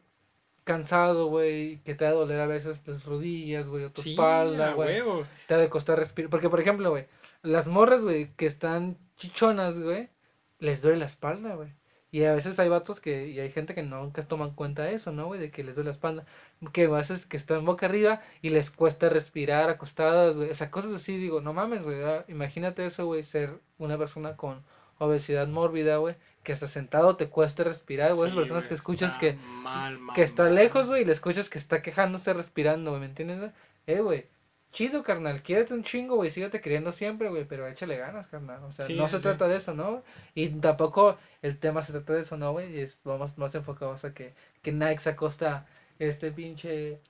cansado, 0.64 1.26
güey, 1.26 1.78
que 1.84 1.94
te 1.94 2.04
ha 2.04 2.10
de 2.10 2.14
doler 2.14 2.40
a 2.40 2.46
veces 2.46 2.82
las 2.86 3.04
rodillas, 3.04 3.66
güey, 3.66 3.84
o 3.84 3.90
tu 3.92 4.02
Sí, 4.02 4.10
espalda, 4.12 4.72
güey. 4.74 5.02
te 5.46 5.54
ha 5.54 5.58
de 5.58 5.68
costar 5.68 5.98
respirar. 5.98 6.30
Porque, 6.30 6.48
por 6.48 6.60
ejemplo, 6.60 6.90
güey, 6.90 7.06
las 7.42 7.66
morras, 7.66 8.02
güey, 8.02 8.32
que 8.36 8.46
están 8.46 8.98
chichonas, 9.16 9.78
güey, 9.78 10.10
les 10.58 10.82
duele 10.82 10.98
la 10.98 11.06
espalda, 11.06 11.54
güey. 11.54 11.70
Y 12.12 12.24
a 12.24 12.34
veces 12.34 12.58
hay 12.58 12.68
vatos 12.68 13.00
que, 13.00 13.28
y 13.28 13.38
hay 13.38 13.50
gente 13.50 13.74
que 13.74 13.82
nunca 13.82 14.22
toman 14.22 14.50
cuenta 14.50 14.82
de 14.82 14.94
eso, 14.94 15.12
¿no, 15.12 15.26
güey? 15.26 15.38
De 15.38 15.50
que 15.50 15.62
les 15.62 15.76
duele 15.76 15.90
la 15.90 15.94
espalda. 15.94 16.24
Que 16.72 16.84
a 16.84 16.88
veces 16.88 17.24
que 17.24 17.36
están 17.36 17.64
boca 17.64 17.86
arriba 17.86 18.20
y 18.42 18.48
les 18.48 18.70
cuesta 18.70 19.08
respirar 19.08 19.70
acostadas, 19.70 20.36
güey. 20.36 20.50
O 20.50 20.54
sea, 20.54 20.70
cosas 20.70 20.92
así, 20.92 21.16
digo, 21.18 21.40
no 21.40 21.52
mames, 21.52 21.82
güey. 21.82 21.98
¿verdad? 21.98 22.24
Imagínate 22.28 22.84
eso, 22.84 23.06
güey, 23.06 23.22
ser 23.24 23.60
una 23.78 23.96
persona 23.96 24.36
con 24.36 24.62
obesidad 24.98 25.48
mórbida, 25.48 25.96
güey, 25.96 26.16
que 26.42 26.52
hasta 26.52 26.66
sentado 26.66 27.16
te 27.16 27.28
cueste 27.28 27.64
respirar, 27.64 28.14
güey. 28.14 28.30
Sí, 28.30 28.36
Esas 28.36 28.38
personas 28.38 28.68
que 28.68 28.74
escuchas 28.74 29.16
que, 29.16 29.34
mal, 29.34 29.98
mal, 29.98 30.14
que 30.14 30.22
está 30.22 30.44
mal. 30.44 30.54
lejos, 30.56 30.88
güey, 30.88 31.02
y 31.02 31.04
le 31.04 31.12
escuchas 31.12 31.48
que 31.48 31.58
está 31.58 31.80
quejándose 31.80 32.32
respirando, 32.34 32.90
güey, 32.90 33.00
¿me 33.00 33.06
entiendes? 33.06 33.52
Eh, 33.86 34.00
güey, 34.00 34.26
chido, 34.72 35.02
carnal, 35.02 35.42
quiérete 35.42 35.74
un 35.74 35.82
chingo, 35.82 36.16
güey, 36.16 36.30
síguete 36.30 36.60
queriendo 36.60 36.92
siempre, 36.92 37.28
güey, 37.28 37.44
pero 37.44 37.66
échale 37.66 37.96
ganas, 37.96 38.26
carnal. 38.28 38.62
O 38.64 38.72
sea, 38.72 38.84
Sí, 38.84 38.94
no 38.94 39.06
sí, 39.06 39.12
se 39.12 39.16
sí. 39.18 39.22
trata 39.24 39.48
de 39.48 39.56
eso, 39.56 39.74
¿no? 39.74 40.02
Y 40.34 40.48
tampoco 40.48 41.18
el 41.42 41.58
tema 41.58 41.82
se 41.82 41.92
trata 41.92 42.12
de 42.14 42.20
eso, 42.20 42.36
¿no, 42.36 42.52
güey? 42.52 42.74
Y 42.76 42.80
es- 42.80 42.98
vamos 43.04 43.36
más 43.36 43.54
enfocados 43.54 44.04
a 44.04 44.14
que, 44.14 44.32
que 44.62 44.72
Nike 44.72 45.00
sacó 45.00 45.26
esta, 45.28 45.66
este 45.98 46.30
pinche, 46.30 47.00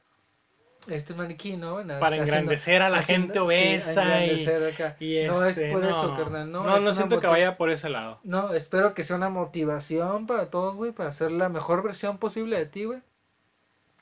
este 0.88 1.12
maniquí, 1.12 1.58
¿no? 1.58 1.76
Para 1.76 2.06
Haciendo- 2.16 2.22
engrandecer 2.24 2.80
a 2.80 2.88
la 2.88 2.98
haciendo- 2.98 3.34
gente 3.34 3.34
sí, 3.34 3.38
obesa 3.84 4.02
y, 4.24 4.30
engrandecer 4.30 4.72
acá. 4.72 4.96
y 4.98 5.26
No 5.26 5.44
es 5.44 5.58
este, 5.58 5.72
por 5.72 5.84
eso, 5.84 6.16
carnal, 6.16 6.50
no, 6.50 6.64
No, 6.64 6.80
no 6.80 6.92
siento 6.94 7.20
que 7.20 7.26
vaya 7.26 7.58
por 7.58 7.68
ese 7.70 7.90
lado. 7.90 8.18
No, 8.24 8.54
espero 8.54 8.94
que 8.94 9.02
sea 9.02 9.16
una 9.16 9.28
motivación 9.28 10.26
para 10.26 10.48
todos, 10.48 10.76
güey, 10.76 10.92
para 10.92 11.10
hacer 11.10 11.30
la 11.30 11.50
mejor 11.50 11.82
versión 11.82 12.16
posible 12.16 12.56
de 12.58 12.64
ti, 12.66 12.84
güey. 12.86 13.00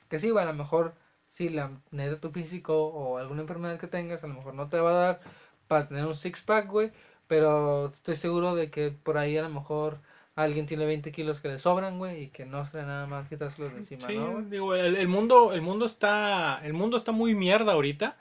Que 0.09 0.20
sí, 0.20 0.30
güey, 0.30 0.44
a 0.44 0.47
lo 0.47 0.55
mejor, 0.55 0.94
sí, 1.39 1.48
la 1.48 1.70
neta 1.93 2.20
tu 2.20 2.31
físico 2.31 2.74
o 2.89 3.19
alguna 3.19 3.43
enfermedad 3.43 3.78
que 3.78 3.86
tengas, 3.86 4.24
a 4.24 4.27
lo 4.27 4.35
mejor 4.35 4.55
no 4.55 4.69
te 4.69 4.81
va 4.81 4.90
a 4.90 4.94
dar 4.94 5.20
para 5.69 5.86
tener 5.86 6.05
un 6.05 6.16
six 6.16 6.43
pack, 6.43 6.69
güey. 6.69 6.90
Pero 7.28 7.86
estoy 7.86 8.16
seguro 8.16 8.56
de 8.56 8.70
que 8.70 8.90
por 8.90 9.19
ahí 9.19 9.36
a 9.36 9.43
lo 9.43 9.51
mejor 9.51 10.01
alguien 10.35 10.66
tiene 10.66 10.85
20 10.85 11.12
kilos 11.12 11.40
que 11.40 11.48
le 11.48 11.59
sobran, 11.59 11.98
güey, 11.98 12.24
y 12.24 12.28
que 12.28 12.44
no 12.44 12.65
será 12.65 12.86
nada 12.86 13.06
más 13.06 13.28
quitárselos 13.28 13.73
de 13.73 13.78
encima, 13.78 14.06
Sí, 14.06 14.16
¿no, 14.16 14.43
digo, 14.43 14.74
el, 14.74 14.97
el 14.97 15.06
mundo, 15.06 15.52
el 15.52 15.62
mundo 15.62 15.86
está, 15.86 16.60
el 16.65 16.73
mundo 16.73 16.97
está 16.97 17.12
muy 17.12 17.35
mierda 17.35 17.73
ahorita, 17.73 18.16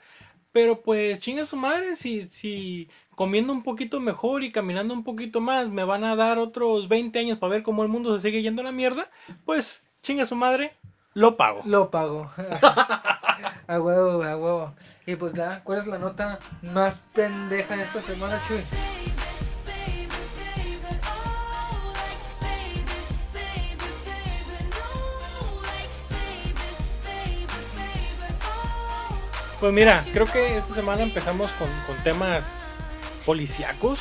pero 0.52 0.82
pues 0.82 1.20
chinga 1.20 1.46
su 1.46 1.56
madre 1.56 1.96
si, 1.96 2.28
si 2.28 2.88
comiendo 3.16 3.52
un 3.52 3.62
poquito 3.64 3.98
mejor 3.98 4.44
y 4.44 4.52
caminando 4.52 4.94
un 4.94 5.04
poquito 5.04 5.40
más 5.40 5.68
me 5.68 5.84
van 5.84 6.04
a 6.04 6.14
dar 6.14 6.38
otros 6.38 6.88
20 6.88 7.18
años 7.18 7.38
para 7.38 7.50
ver 7.50 7.62
cómo 7.62 7.82
el 7.82 7.88
mundo 7.88 8.16
se 8.16 8.22
sigue 8.22 8.42
yendo 8.42 8.62
a 8.62 8.66
la 8.66 8.72
mierda, 8.72 9.10
pues 9.44 9.84
chinga 10.02 10.26
su 10.26 10.36
madre, 10.36 10.74
lo 11.18 11.36
pago. 11.36 11.62
Lo 11.64 11.90
pago. 11.90 12.30
a 13.66 13.80
huevo, 13.80 14.22
a 14.22 14.36
huevo. 14.36 14.74
Y 15.04 15.16
pues 15.16 15.32
ya, 15.32 15.64
¿cuál 15.64 15.80
es 15.80 15.86
la 15.88 15.98
nota 15.98 16.38
más 16.62 17.08
pendeja 17.12 17.74
de 17.74 17.82
esta 17.82 18.00
semana, 18.00 18.40
Chuy? 18.46 18.60
Pues 29.58 29.72
mira, 29.72 30.04
creo 30.12 30.26
que 30.26 30.56
esta 30.56 30.72
semana 30.72 31.02
empezamos 31.02 31.50
con, 31.54 31.68
con 31.88 31.96
temas 32.04 32.62
policíacos. 33.26 34.00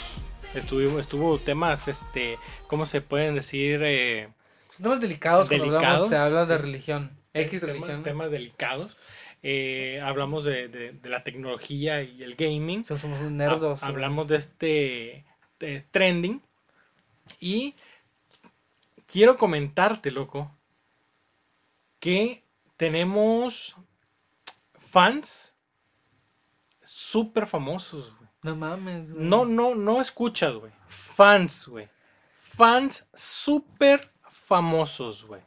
Estuvo, 0.54 1.00
estuvo 1.00 1.40
temas, 1.40 1.88
este, 1.88 2.38
¿cómo 2.68 2.86
se 2.86 3.02
pueden 3.02 3.34
decir? 3.34 3.82
Eh, 3.84 4.30
temas 4.78 5.02
delicados 5.02 5.48
cuando 5.48 5.66
hablamos, 5.66 5.82
Delicados, 5.84 6.10
se 6.10 6.16
habla 6.18 6.46
de 6.46 6.58
religión. 6.58 7.18
X 7.34 7.62
temas, 7.62 7.76
religión. 7.76 8.04
temas 8.04 8.32
delicados. 8.32 8.98
Eh, 9.44 10.00
hablamos 10.02 10.44
de, 10.46 10.68
de- 10.68 10.92
de 10.94 11.10
la 11.10 11.24
tecnología 11.24 12.02
y 12.02 12.24
el 12.24 12.36
gaming. 12.36 12.84
So- 12.86 12.98
Somos 12.98 13.20
un 13.22 13.38
nerdos. 13.38 13.84
Ha- 13.84 13.88
hablamos 13.88 14.28
de 14.28 14.36
este 14.38 15.26
de 15.60 15.82
trending. 15.92 16.42
Y 17.40 17.76
quiero 19.06 19.38
comentarte, 19.38 20.12
loco, 20.12 20.52
que 22.00 22.44
tenemos 22.78 23.76
fans 24.90 25.54
súper 26.84 27.48
famosos, 27.48 28.16
güey. 28.18 28.30
No 28.44 28.56
mames. 28.56 29.12
güey. 29.12 29.24
No, 29.26 29.46
no, 29.46 29.76
no 29.76 30.02
escuchas, 30.02 30.54
güey. 30.56 30.72
Fans, 30.88 31.68
güey. 31.68 31.90
Fans 32.42 33.08
súper 33.14 34.12
famosos, 34.48 35.26
güey. 35.26 35.42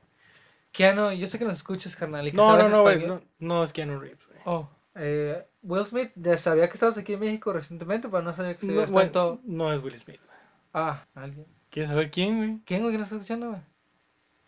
Keanu, 0.72 1.10
yo 1.12 1.26
sé 1.26 1.38
que 1.38 1.44
nos 1.44 1.56
escuchas, 1.56 1.96
carnal. 1.96 2.28
Y 2.28 2.30
que 2.30 2.36
No, 2.36 2.56
no, 2.56 2.68
no, 2.68 2.82
güey. 2.82 3.06
No, 3.06 3.20
no 3.38 3.64
es 3.64 3.72
Keanu 3.72 3.98
Reeves, 3.98 4.24
güey. 4.26 4.38
Oh, 4.44 4.68
eh, 4.94 5.44
Will 5.62 5.84
Smith, 5.84 6.12
ya 6.14 6.36
sabía 6.36 6.68
que 6.68 6.74
estabas 6.74 6.96
aquí 6.98 7.14
en 7.14 7.20
México 7.20 7.52
recientemente, 7.52 8.08
pero 8.08 8.22
no 8.22 8.32
sabía 8.34 8.54
que 8.54 8.66
se 8.66 8.72
No, 8.72 8.82
había 8.82 8.92
güey, 8.92 9.06
tanto. 9.06 9.40
no 9.44 9.72
es 9.72 9.82
Will 9.82 9.98
Smith. 9.98 10.20
güey. 10.24 10.38
Ah, 10.74 11.04
alguien. 11.14 11.46
¿Quieres 11.70 11.90
saber 11.90 12.10
quién, 12.10 12.36
güey? 12.36 12.60
¿Quién, 12.64 12.80
güey, 12.82 12.92
que 12.92 12.98
nos 12.98 13.06
está 13.06 13.16
escuchando, 13.16 13.48
güey? 13.50 13.60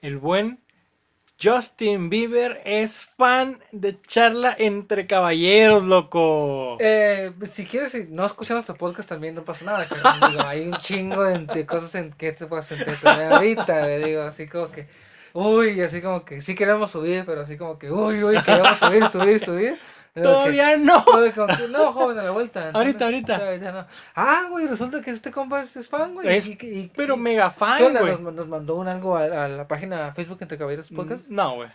El 0.01 0.19
buen 0.19 0.61
Justin 1.43 2.09
Bieber 2.09 2.61
es 2.65 3.07
fan 3.17 3.59
de 3.73 4.01
charla 4.03 4.55
entre 4.57 5.07
caballeros, 5.07 5.83
loco. 5.83 6.77
Eh, 6.79 7.33
si 7.51 7.65
quieres, 7.67 7.93
si 7.93 8.05
no 8.09 8.25
escuchas 8.25 8.53
nuestro 8.53 8.77
podcast 8.77 9.09
también 9.09 9.35
no 9.35 9.45
pasa 9.45 9.65
nada. 9.65 9.87
carnal. 9.89 10.31
Digo, 10.31 10.43
hay 10.47 10.67
un 10.67 10.77
chingo 10.77 11.25
de, 11.25 11.39
de 11.41 11.67
cosas 11.67 11.95
en 11.97 12.13
que 12.13 12.33
te 12.33 12.47
puedas 12.47 12.71
entretener 12.71 13.33
ahorita, 13.33 13.81
güey, 13.81 14.05
digo, 14.05 14.23
así 14.23 14.47
como 14.47 14.71
que, 14.71 14.87
uy, 15.33 15.81
así 15.81 16.01
como 16.01 16.25
que 16.25 16.41
sí 16.41 16.55
queremos 16.55 16.91
subir, 16.91 17.25
pero 17.27 17.41
así 17.41 17.57
como 17.57 17.79
que, 17.79 17.91
uy, 17.91 18.23
uy, 18.23 18.41
queremos 18.43 18.79
subir, 18.79 19.09
subir, 19.09 19.41
subir. 19.41 19.79
Todavía 20.15 20.77
no. 20.77 21.05
no, 21.71 21.93
joven, 21.93 22.19
a 22.19 22.23
la 22.23 22.31
vuelta. 22.31 22.71
ahorita, 22.75 23.07
ahorita. 23.07 23.73
no. 23.73 23.87
Ah, 24.15 24.47
güey, 24.51 24.67
resulta 24.67 25.01
que 25.01 25.11
este 25.11 25.31
compa 25.31 25.61
es, 25.61 25.89
fan, 25.89 26.15
güey. 26.15 26.91
Pero 26.95 27.17
mega 27.17 27.51
fan, 27.51 27.95
güey. 27.95 28.21
Nos, 28.21 28.47
mandó 28.47 28.77
un 28.77 28.89
algo 28.89 29.17
a, 29.17 29.49
la 29.49 29.67
página 29.67 30.13
Facebook 30.13 30.39
Entre 30.43 30.59
Caballeros 30.59 30.91
mm, 30.91 30.97
Podcast. 30.97 31.29
No, 31.29 31.55
güey. 31.57 31.69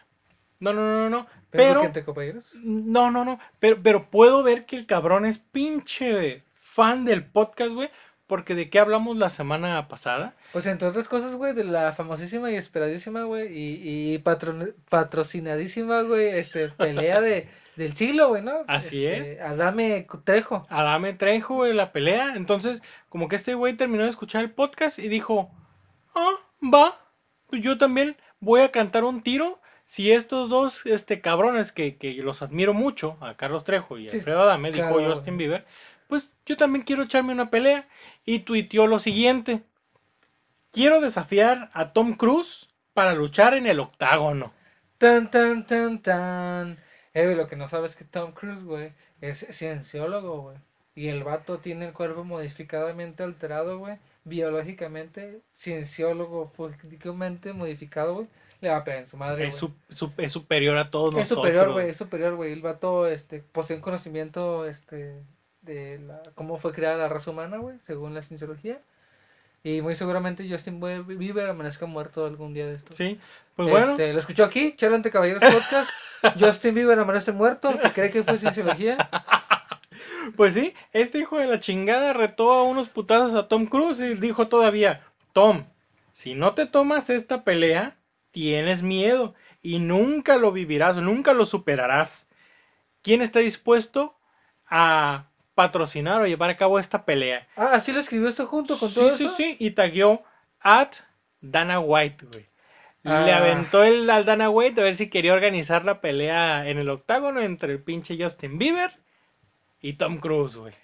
No, 0.60 0.74
no, 0.74 0.82
no, 0.82 1.10
no. 1.10 1.28
Pero. 1.50 1.84
Entre 1.84 2.06
Caballeros? 2.06 2.54
No, 2.62 3.10
no, 3.10 3.26
no. 3.26 3.40
Pero, 3.60 3.82
pero 3.82 4.10
puedo 4.10 4.44
ver 4.44 4.66
que 4.66 4.76
el 4.76 4.86
cabrón 4.86 5.26
es 5.26 5.40
pinche 5.40 6.44
fan 6.60 7.06
del 7.06 7.26
podcast, 7.26 7.72
güey. 7.72 7.90
Porque 8.28 8.56
de 8.56 8.70
qué 8.70 8.80
hablamos 8.80 9.18
la 9.18 9.30
semana 9.30 9.88
pasada. 9.88 10.36
Pues 10.52 10.66
entre 10.66 10.90
otras 10.90 11.08
cosas, 11.08 11.36
güey, 11.38 11.54
de 11.54 11.64
la 11.64 11.94
famosísima 11.94 12.52
y 12.52 12.56
esperadísima, 12.56 13.24
güey, 13.24 13.48
y, 13.48 14.16
y 14.16 14.18
patrocinadísima, 14.20 16.02
güey, 16.02 16.28
este, 16.38 16.68
pelea 16.68 17.22
de, 17.22 17.48
del 17.78 17.96
siglo, 17.96 18.30
güey, 18.30 18.42
¿no? 18.42 18.66
Así 18.68 19.06
este, 19.06 19.36
es. 19.36 19.42
Adame 19.42 20.08
Trejo. 20.24 20.66
Adame 20.70 21.14
Trejo, 21.14 21.56
güey, 21.56 21.74
la 21.74 21.92
pelea. 21.92 22.34
Entonces, 22.36 22.82
como 23.10 23.28
que 23.28 23.36
este 23.36 23.54
güey 23.54 23.74
terminó 23.74 24.04
de 24.04 24.10
escuchar 24.10 24.44
el 24.44 24.52
podcast 24.52 25.00
y 25.00 25.08
dijo, 25.08 25.52
ah, 26.16 26.36
va, 26.62 27.00
pues 27.48 27.62
yo 27.62 27.78
también 27.78 28.18
voy 28.40 28.62
a 28.62 28.72
cantar 28.72 29.04
un 29.04 29.22
tiro. 29.22 29.60
Si 29.86 30.12
estos 30.12 30.50
dos 30.50 30.86
este, 30.86 31.22
cabrones 31.22 31.72
que, 31.72 31.98
que 31.98 32.14
los 32.16 32.42
admiro 32.42 32.74
mucho, 32.74 33.18
a 33.22 33.36
Carlos 33.36 33.64
Trejo 33.64 33.98
y 33.98 34.10
a 34.10 34.12
Alfredo 34.12 34.42
Adame, 34.42 34.72
dijo 34.72 35.02
Justin 35.02 35.38
Bieber, 35.38 35.66
pues 36.08 36.34
yo 36.46 36.58
también 36.58 36.84
quiero 36.84 37.04
echarme 37.04 37.32
una 37.32 37.50
pelea. 37.50 37.88
Y 38.26 38.40
tuiteó 38.40 38.88
lo 38.88 39.00
siguiente. 39.00 39.64
Quiero 40.72 41.00
desafiar 41.00 41.70
a 41.74 41.94
Tom 41.94 42.16
Cruise 42.16 42.68
para 42.94 43.14
luchar 43.14 43.54
en 43.54 43.68
el 43.68 43.80
octágono. 43.80 44.52
Tan, 44.98 45.32
tan, 45.32 45.66
tan, 45.66 46.02
tan. 46.02 46.87
Eh, 47.18 47.36
lo 47.36 47.48
que 47.48 47.56
no 47.56 47.68
sabes 47.68 47.92
es 47.92 47.98
que 47.98 48.06
Tom 48.06 48.32
Cruise, 48.32 48.64
güey, 48.64 48.94
es 49.22 49.48
cienciólogo, 49.50 50.42
güey. 50.44 50.58
Y 50.94 51.08
el 51.08 51.24
vato 51.24 51.58
tiene 51.58 51.88
el 51.88 51.94
cuerpo 51.94 52.24
modificadamente 52.24 53.24
alterado, 53.24 53.80
güey. 53.80 53.98
Biológicamente, 54.24 55.42
cienciólogo 55.52 56.52
físicamente 56.80 57.54
modificado, 57.54 58.14
güey. 58.14 58.28
Le 58.62 58.70
va 58.70 58.78
a 58.78 58.84
pegar 58.84 59.00
en 59.00 59.08
su 59.08 59.18
madre. 59.18 59.48
Es, 59.48 59.66
es 60.18 60.32
superior 60.32 60.78
a 60.78 60.92
todos 60.92 61.16
es 61.16 61.28
Superior, 61.28 61.72
güey, 61.72 61.90
es 61.90 61.98
superior, 61.98 62.36
güey. 62.36 62.54
El 62.54 62.62
vato 62.62 63.08
este, 63.08 63.40
posee 63.40 63.78
un 63.78 63.82
conocimiento 63.82 64.68
este, 64.68 65.24
de 65.62 65.98
la, 65.98 66.22
cómo 66.36 66.58
fue 66.58 66.72
creada 66.72 66.98
la 66.98 67.10
raza 67.10 67.32
humana, 67.32 67.58
güey, 67.58 67.80
según 67.80 68.14
la 68.14 68.22
cienciología. 68.22 68.80
Y 69.68 69.82
muy 69.82 69.96
seguramente 69.96 70.48
Justin 70.50 70.80
Bieber 70.80 71.50
amanezca 71.50 71.86
muerto 71.86 72.26
algún 72.26 72.54
día 72.54 72.66
de 72.68 72.76
esto. 72.76 72.94
Sí, 72.94 73.20
pues 73.54 73.70
bueno. 73.70 73.92
Este, 73.92 74.14
lo 74.14 74.20
escuchó 74.20 74.46
aquí, 74.46 74.74
Charlante 74.78 75.12
Caballeros 75.12 75.44
Podcast. 75.44 75.90
Justin 76.40 76.74
Bieber 76.74 76.98
amanece 76.98 77.34
muerto, 77.34 77.76
se 77.76 77.92
cree 77.92 78.10
que 78.10 78.24
fue 78.24 78.38
cienciología. 78.38 79.10
Pues 80.36 80.54
sí, 80.54 80.76
este 80.92 81.20
hijo 81.20 81.40
de 81.40 81.48
la 81.48 81.60
chingada 81.60 82.14
retó 82.14 82.52
a 82.52 82.64
unos 82.64 82.90
putazos 82.90 83.34
a 83.34 83.48
Tom 83.48 83.66
Cruise 83.66 84.00
y 84.00 84.14
dijo 84.14 84.48
todavía, 84.48 85.02
Tom, 85.34 85.66
si 86.14 86.36
no 86.36 86.54
te 86.54 86.66
tomas 86.66 87.10
esta 87.10 87.44
pelea, 87.44 87.98
tienes 88.32 88.84
miedo 88.84 89.34
y 89.64 89.80
nunca 89.80 90.38
lo 90.38 90.52
vivirás, 90.52 90.98
nunca 90.98 91.34
lo 91.34 91.46
superarás. 91.46 92.28
¿Quién 93.02 93.22
está 93.22 93.40
dispuesto 93.40 94.20
a 94.68 95.30
patrocinar 95.58 96.22
o 96.22 96.28
llevar 96.28 96.52
a 96.52 96.56
cabo 96.56 96.78
esta 96.78 97.04
pelea. 97.04 97.48
Ah, 97.56 97.80
sí 97.80 97.92
lo 97.92 98.00
escribió 98.00 98.30
esto 98.30 98.46
junto 98.46 98.78
con 98.78 98.94
todo 98.94 99.08
eso. 99.08 99.18
Sí, 99.18 99.28
sí, 99.36 99.58
y 99.60 99.72
tagueó 99.72 100.22
at 100.60 100.94
Dana 101.42 101.80
White, 101.80 102.28
güey. 102.28 102.46
Le 103.02 103.32
ah. 103.34 103.38
aventó 103.38 103.84
el 103.84 104.08
al 104.12 104.24
Dana 104.24 104.52
White 104.52 104.80
a 104.80 104.84
ver 104.84 104.96
si 104.96 105.10
quería 105.10 105.34
organizar 105.34 105.84
la 105.84 106.00
pelea 106.00 106.70
en 106.70 106.78
el 106.78 106.92
octágono 106.92 107.42
entre 107.42 107.74
el 107.74 107.82
pinche 107.82 108.22
Justin 108.22 108.60
Bieber 108.60 108.92
y 109.82 109.94
Tom 109.94 110.20
Cruise, 110.20 110.58
güey. 110.58 110.76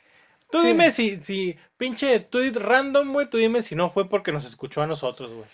Tú 0.50 0.64
dime 0.64 0.90
si, 0.90 1.24
si, 1.24 1.56
pinche 1.78 2.20
tweet 2.20 2.54
random, 2.54 3.14
güey, 3.14 3.30
tú 3.30 3.38
dime 3.38 3.62
si 3.62 3.76
no 3.76 3.92
fue 3.92 4.10
porque 4.10 4.32
nos 4.32 4.46
escuchó 4.46 4.82
a 4.82 4.88
nosotros, 4.88 5.32
güey. 5.32 5.48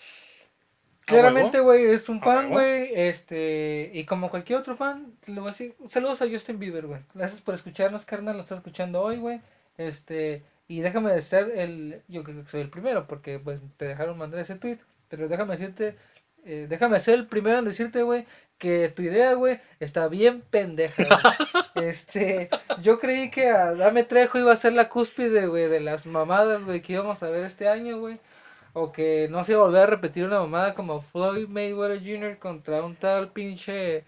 Claramente, 1.10 1.60
güey, 1.60 1.86
es 1.86 2.08
un 2.08 2.20
fan, 2.20 2.50
güey. 2.50 2.90
Este, 2.94 3.90
y 3.92 4.04
como 4.04 4.30
cualquier 4.30 4.58
otro 4.58 4.76
fan, 4.76 5.12
le 5.26 5.40
voy 5.40 5.48
a 5.48 5.52
decir, 5.52 5.74
saludos 5.86 6.22
a 6.22 6.28
Justin 6.28 6.58
Bieber, 6.58 6.86
güey. 6.86 7.00
Gracias 7.14 7.40
por 7.40 7.54
escucharnos, 7.54 8.04
carnal, 8.04 8.36
lo 8.36 8.42
estás 8.42 8.58
escuchando 8.58 9.02
hoy, 9.02 9.16
güey. 9.16 9.40
Este, 9.76 10.42
y 10.68 10.80
déjame 10.80 11.12
de 11.12 11.22
ser 11.22 11.52
el, 11.56 12.02
yo 12.08 12.22
creo 12.24 12.42
que 12.42 12.50
soy 12.50 12.60
el 12.62 12.70
primero, 12.70 13.06
porque 13.06 13.38
pues 13.38 13.62
te 13.76 13.86
dejaron 13.86 14.16
mandar 14.16 14.40
ese 14.40 14.54
tweet. 14.54 14.78
Pero 15.08 15.28
déjame 15.28 15.56
decirte, 15.56 15.96
eh, 16.44 16.66
déjame 16.68 17.00
ser 17.00 17.14
el 17.14 17.26
primero 17.26 17.58
en 17.58 17.64
decirte, 17.64 18.02
güey, 18.02 18.26
que 18.58 18.88
tu 18.88 19.02
idea, 19.02 19.34
güey, 19.34 19.60
está 19.80 20.08
bien 20.08 20.42
pendeja. 20.42 21.04
este, 21.74 22.48
yo 22.82 23.00
creí 23.00 23.30
que 23.30 23.48
a 23.48 23.74
Dame 23.74 24.04
Trejo 24.04 24.38
iba 24.38 24.52
a 24.52 24.56
ser 24.56 24.74
la 24.74 24.88
cúspide, 24.88 25.46
güey, 25.46 25.68
de 25.68 25.80
las 25.80 26.06
mamadas, 26.06 26.64
güey, 26.64 26.82
que 26.82 26.92
íbamos 26.92 27.22
a 27.22 27.30
ver 27.30 27.44
este 27.44 27.68
año, 27.68 27.98
güey 27.98 28.20
o 28.72 28.92
que 28.92 29.28
no 29.30 29.44
se 29.44 29.56
volver 29.56 29.82
a 29.82 29.86
repetir 29.86 30.24
una 30.24 30.40
mamada 30.40 30.74
como 30.74 31.00
Floyd 31.00 31.48
Mayweather 31.48 32.00
Jr. 32.00 32.38
contra 32.38 32.82
un 32.82 32.96
tal 32.96 33.32
pinche 33.32 34.04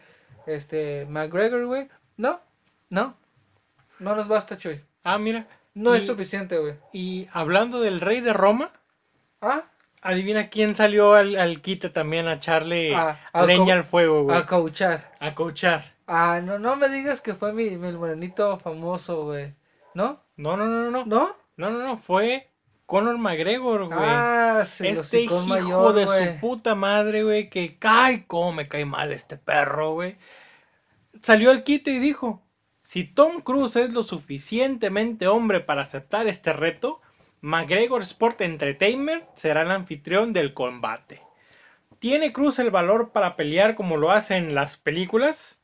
este 0.46 1.06
McGregor, 1.06 1.66
güey. 1.66 1.88
No, 2.16 2.40
no. 2.90 3.16
No 3.98 4.16
nos 4.16 4.28
basta, 4.28 4.58
Choy. 4.58 4.80
Ah, 5.04 5.18
mira. 5.18 5.46
No 5.74 5.94
es 5.94 6.06
suficiente, 6.06 6.58
güey. 6.58 6.74
Y 6.92 7.28
hablando 7.32 7.80
del 7.80 8.00
rey 8.00 8.20
de 8.20 8.32
Roma. 8.32 8.70
Ah. 9.40 9.64
Adivina 10.02 10.48
quién 10.48 10.74
salió 10.74 11.14
al, 11.14 11.60
quite 11.62 11.88
también 11.88 12.26
a 12.26 12.34
echarle 12.34 12.94
ah, 12.94 13.18
leña 13.46 13.74
al 13.74 13.84
fuego, 13.84 14.24
güey. 14.24 14.36
A 14.36 14.44
cauchar. 14.44 15.12
A 15.20 15.34
cauchar. 15.34 15.94
Ah, 16.06 16.40
no, 16.42 16.58
no 16.58 16.76
me 16.76 16.88
digas 16.88 17.20
que 17.20 17.34
fue 17.34 17.52
mi, 17.52 17.70
mi 17.76 17.92
morenito 17.92 18.58
famoso, 18.58 19.24
güey. 19.24 19.54
¿No? 19.94 20.20
No, 20.36 20.56
no, 20.56 20.66
no, 20.66 20.90
no. 20.90 21.04
¿No? 21.06 21.36
No, 21.56 21.70
no, 21.70 21.78
no. 21.78 21.96
Fue 21.96 22.51
Conor 22.86 23.18
McGregor, 23.18 23.86
güey. 23.86 24.00
Ah, 24.00 24.64
sí, 24.66 24.86
este 24.88 25.22
hijo 25.22 25.40
mayor, 25.42 25.94
de 25.94 26.06
su 26.06 26.40
puta 26.40 26.74
madre, 26.74 27.22
güey, 27.22 27.48
que 27.48 27.78
cae, 27.78 28.26
cómo 28.26 28.52
me 28.52 28.66
cae 28.66 28.84
mal 28.84 29.12
este 29.12 29.36
perro, 29.36 29.94
güey. 29.94 30.16
Salió 31.22 31.50
al 31.50 31.62
quite 31.62 31.90
y 31.92 31.98
dijo, 31.98 32.42
si 32.82 33.04
Tom 33.04 33.40
Cruise 33.40 33.76
es 33.76 33.92
lo 33.92 34.02
suficientemente 34.02 35.26
hombre 35.26 35.60
para 35.60 35.82
aceptar 35.82 36.26
este 36.26 36.52
reto, 36.52 37.00
McGregor 37.40 38.02
Sport 38.02 38.42
Entertainment 38.42 39.24
será 39.34 39.62
el 39.62 39.70
anfitrión 39.70 40.32
del 40.32 40.52
combate. 40.52 41.22
¿Tiene 41.98 42.32
Cruz 42.32 42.58
el 42.58 42.70
valor 42.70 43.10
para 43.10 43.36
pelear 43.36 43.76
como 43.76 43.96
lo 43.96 44.10
hacen 44.10 44.54
las 44.54 44.76
películas? 44.76 45.61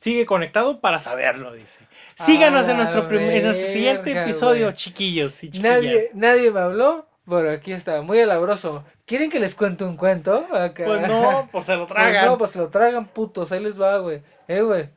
Sigue 0.00 0.24
conectado 0.24 0.80
para 0.80 0.98
saberlo, 0.98 1.52
dice. 1.52 1.78
Síganos 2.14 2.66
en 2.68 2.78
nuestro, 2.78 3.06
siguiente 3.52 4.12
episodio, 4.12 4.72
chiquillos 4.72 5.44
y 5.44 5.50
Nadie, 5.60 6.10
nadie 6.14 6.50
me 6.50 6.60
habló, 6.60 7.06
pero 7.28 7.50
aquí 7.50 7.72
está, 7.72 8.00
muy 8.00 8.18
alabroso. 8.18 8.84
¿Quieren 9.04 9.30
que 9.30 9.38
les 9.38 9.54
cuente 9.54 9.84
un 9.84 9.98
cuento? 9.98 10.46
Pues 10.74 11.02
no, 11.02 11.48
pues 11.52 11.66
se 11.66 11.76
lo 11.76 11.86
pues 11.86 11.94
tragan. 11.94 12.24
no, 12.24 12.38
pues 12.38 12.50
se 12.50 12.58
lo 12.58 12.68
tragan, 12.68 13.08
putos, 13.08 13.52
ahí 13.52 13.62
les 13.62 13.78
va, 13.80 13.98
güey. 13.98 14.22
Eh, 14.48 14.62
güey. 14.62 14.88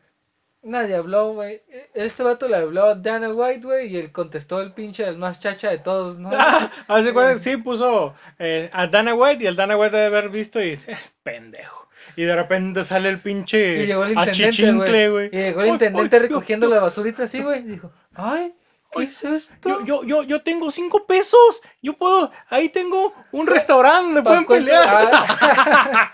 Nadie 0.64 0.96
habló, 0.96 1.34
güey. 1.34 1.62
Este 1.94 2.24
vato 2.24 2.48
le 2.48 2.56
habló 2.56 2.86
a 2.86 2.96
Dana 2.96 3.30
White, 3.30 3.66
güey, 3.66 3.88
y 3.88 3.98
él 3.98 4.14
contestó 4.14 4.62
el 4.62 4.72
pinche, 4.72 5.06
el 5.06 5.18
más 5.18 5.42
chacha 5.42 5.70
de 5.70 5.78
todos, 5.78 6.20
¿no? 6.20 6.30
Hace 6.88 7.12
cuenta, 7.12 7.38
sí 7.38 7.58
puso 7.58 8.16
eh, 8.40 8.70
a 8.72 8.88
Dana 8.88 9.14
White 9.14 9.44
y 9.44 9.48
el 9.48 9.58
Dana 9.58 9.76
White 9.76 9.96
debe 9.96 10.06
haber 10.06 10.30
visto 10.30 10.64
y 10.64 10.72
es 10.72 11.14
pendejo. 11.22 11.90
Y 12.16 12.24
de 12.24 12.36
repente 12.36 12.86
sale 12.86 13.10
el 13.10 13.20
pinche 13.20 13.84
y 13.84 13.88
llegó 13.88 14.06
el 14.06 14.14
intendente, 14.14 15.10
güey. 15.10 15.28
Y 15.34 15.38
llegó 15.38 15.62
el 15.62 15.68
intendente 15.68 16.20
recogiendo 16.20 16.68
la 16.68 16.80
basurita 16.80 17.24
así, 17.24 17.42
güey. 17.42 17.60
Y 17.60 17.64
dijo, 17.64 17.92
ay, 18.14 18.54
¿qué 18.92 19.04
es 19.04 19.22
esto? 19.22 19.70
Yo, 19.70 19.84
yo, 19.86 20.04
yo, 20.04 20.24
yo 20.24 20.42
tengo 20.44 20.72
cinco 20.72 21.06
pesos. 21.06 21.62
Yo 21.82 21.98
puedo, 21.98 22.32
ahí 22.50 22.70
tengo 22.70 23.14
un 23.34 23.48
restaurante 23.48 24.22
donde 24.22 24.24
pueden 24.24 24.46
pelear. 24.46 25.12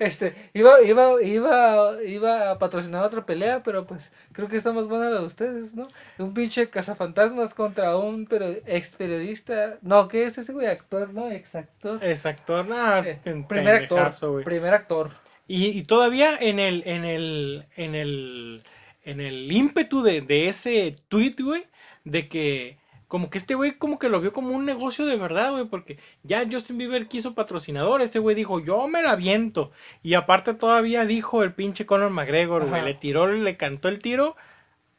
Este, 0.00 0.34
iba, 0.54 0.80
iba, 0.82 1.22
iba, 1.22 2.02
iba 2.02 2.50
a 2.50 2.58
patrocinar 2.58 3.04
otra 3.04 3.24
pelea, 3.24 3.62
pero 3.62 3.86
pues 3.86 4.12
creo 4.32 4.48
que 4.48 4.56
está 4.56 4.72
más 4.72 4.86
buena 4.86 5.10
la 5.10 5.20
de 5.20 5.26
ustedes, 5.26 5.74
¿no? 5.74 5.88
Un 6.18 6.34
pinche 6.34 6.68
cazafantasmas 6.70 7.54
contra 7.54 7.96
un 7.96 8.28
ex 8.66 8.90
periodista. 8.90 9.78
No, 9.82 10.08
¿qué 10.08 10.24
es 10.24 10.38
ese 10.38 10.52
güey? 10.52 10.66
Actor, 10.66 11.12
¿no? 11.12 11.30
Ex 11.30 11.54
actor. 11.54 12.02
Ex 12.02 12.26
actor, 12.26 12.66
no, 12.66 12.98
eh, 12.98 13.20
primer 13.48 13.74
actor. 13.74 14.44
Primer 14.44 14.74
actor. 14.74 15.10
Y, 15.46 15.82
todavía 15.84 16.36
en 16.38 16.58
el, 16.58 16.82
en 16.84 17.06
el, 17.06 17.64
en 17.76 17.94
el, 17.94 18.62
en 19.04 19.20
el 19.20 19.50
ímpetu 19.50 20.02
de, 20.02 20.20
de 20.20 20.48
ese 20.48 20.94
tweet, 21.08 21.36
güey, 21.40 21.64
de 22.04 22.28
que 22.28 22.76
como 23.08 23.30
que 23.30 23.38
este 23.38 23.54
güey 23.54 23.72
como 23.72 23.98
que 23.98 24.10
lo 24.10 24.20
vio 24.20 24.32
como 24.34 24.54
un 24.54 24.66
negocio 24.66 25.06
de 25.06 25.16
verdad, 25.16 25.52
güey, 25.52 25.64
porque 25.64 25.98
ya 26.22 26.46
Justin 26.50 26.76
Bieber 26.76 27.08
quiso 27.08 27.34
patrocinador, 27.34 28.02
este 28.02 28.18
güey 28.18 28.36
dijo, 28.36 28.60
yo 28.60 28.86
me 28.86 29.02
la 29.02 29.16
viento. 29.16 29.72
Y 30.02 30.14
aparte 30.14 30.52
todavía 30.54 31.06
dijo 31.06 31.42
el 31.42 31.54
pinche 31.54 31.86
Conor 31.86 32.10
McGregor, 32.10 32.68
güey, 32.68 32.84
le 32.84 32.94
tiró, 32.94 33.26
le 33.26 33.56
cantó 33.56 33.88
el 33.88 33.98
tiro 33.98 34.36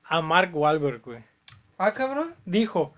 a 0.04 0.22
Mark 0.22 0.56
Wahlberg, 0.56 1.02
güey. 1.02 1.24
Ah, 1.78 1.94
cabrón. 1.94 2.36
Dijo, 2.46 2.96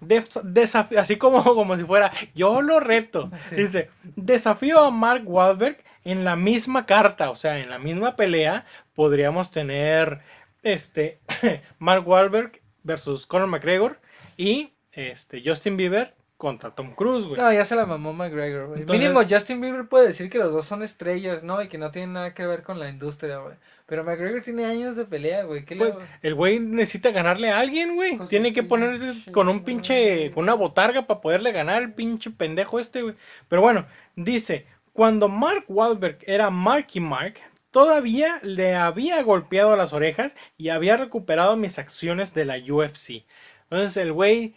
desafío, 0.00 1.00
así 1.00 1.16
como, 1.16 1.42
como 1.42 1.76
si 1.76 1.84
fuera, 1.84 2.12
yo 2.34 2.62
lo 2.62 2.78
reto. 2.78 3.30
Dice, 3.50 3.90
desafío 4.02 4.78
a 4.78 4.90
Mark 4.92 5.24
Wahlberg 5.26 5.82
en 6.04 6.24
la 6.24 6.36
misma 6.36 6.86
carta, 6.86 7.30
o 7.30 7.36
sea, 7.36 7.58
en 7.58 7.68
la 7.68 7.78
misma 7.80 8.14
pelea, 8.14 8.64
podríamos 8.94 9.50
tener 9.50 10.20
este, 10.62 11.20
Mark 11.80 12.06
Wahlberg 12.06 12.60
versus 12.84 13.26
Conor 13.26 13.48
McGregor 13.48 14.01
y 14.42 14.72
este, 14.92 15.40
Justin 15.44 15.76
Bieber 15.76 16.14
contra 16.36 16.74
Tom 16.74 16.96
Cruise, 16.96 17.26
güey. 17.26 17.40
No, 17.40 17.52
ya 17.52 17.64
se 17.64 17.76
la 17.76 17.86
mamó 17.86 18.12
McGregor, 18.12 18.66
güey. 18.66 18.80
Entonces- 18.80 19.00
Mínimo 19.00 19.22
Justin 19.28 19.60
Bieber 19.60 19.86
puede 19.86 20.08
decir 20.08 20.28
que 20.28 20.38
los 20.38 20.52
dos 20.52 20.66
son 20.66 20.82
estrellas, 20.82 21.44
¿no? 21.44 21.62
Y 21.62 21.68
que 21.68 21.78
no 21.78 21.92
tienen 21.92 22.14
nada 22.14 22.34
que 22.34 22.44
ver 22.44 22.64
con 22.64 22.80
la 22.80 22.88
industria, 22.88 23.38
güey. 23.38 23.54
Pero 23.86 24.02
McGregor 24.02 24.42
tiene 24.42 24.64
años 24.64 24.96
de 24.96 25.04
pelea, 25.04 25.44
güey. 25.44 25.64
¿Qué 25.64 25.76
le... 25.76 25.92
Pues, 25.92 26.08
el 26.22 26.34
güey 26.34 26.58
necesita 26.58 27.12
ganarle 27.12 27.50
a 27.50 27.60
alguien, 27.60 27.94
güey. 27.94 28.18
Su 28.18 28.26
Tiene 28.26 28.52
que 28.52 28.64
pinche 28.64 28.68
ponerse 28.68 29.30
con 29.30 29.48
un 29.48 29.62
pinche, 29.62 30.32
con 30.32 30.42
una 30.42 30.54
botarga 30.54 31.06
para 31.06 31.20
poderle 31.20 31.52
ganar 31.52 31.76
al 31.76 31.94
pinche 31.94 32.32
pendejo 32.32 32.80
este, 32.80 33.02
güey. 33.02 33.14
Pero 33.48 33.62
bueno, 33.62 33.86
dice, 34.16 34.66
cuando 34.92 35.28
Mark 35.28 35.66
Wahlberg 35.68 36.18
era 36.26 36.50
Marky 36.50 36.98
Mark, 36.98 37.34
todavía 37.70 38.40
le 38.42 38.74
había 38.74 39.22
golpeado 39.22 39.76
las 39.76 39.92
orejas 39.92 40.34
y 40.58 40.70
había 40.70 40.96
recuperado 40.96 41.56
mis 41.56 41.78
acciones 41.78 42.34
de 42.34 42.44
la 42.44 42.56
UFC. 42.58 43.24
Entonces 43.72 43.96
el 43.96 44.12
güey 44.12 44.54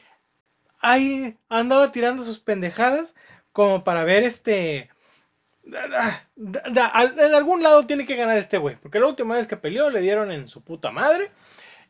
ahí 0.81 1.37
andaba 1.47 1.93
tirando 1.93 2.21
sus 2.21 2.39
pendejadas 2.39 3.15
como 3.53 3.85
para 3.85 4.03
ver 4.03 4.23
este... 4.23 4.89
En 5.65 7.33
algún 7.33 7.63
lado 7.63 7.85
tiene 7.87 8.05
que 8.05 8.17
ganar 8.17 8.37
este 8.37 8.57
güey, 8.57 8.75
porque 8.75 8.99
la 8.99 9.07
última 9.07 9.35
vez 9.35 9.47
que 9.47 9.55
peleó 9.55 9.89
le 9.89 10.01
dieron 10.01 10.31
en 10.31 10.49
su 10.49 10.61
puta 10.61 10.91
madre. 10.91 11.31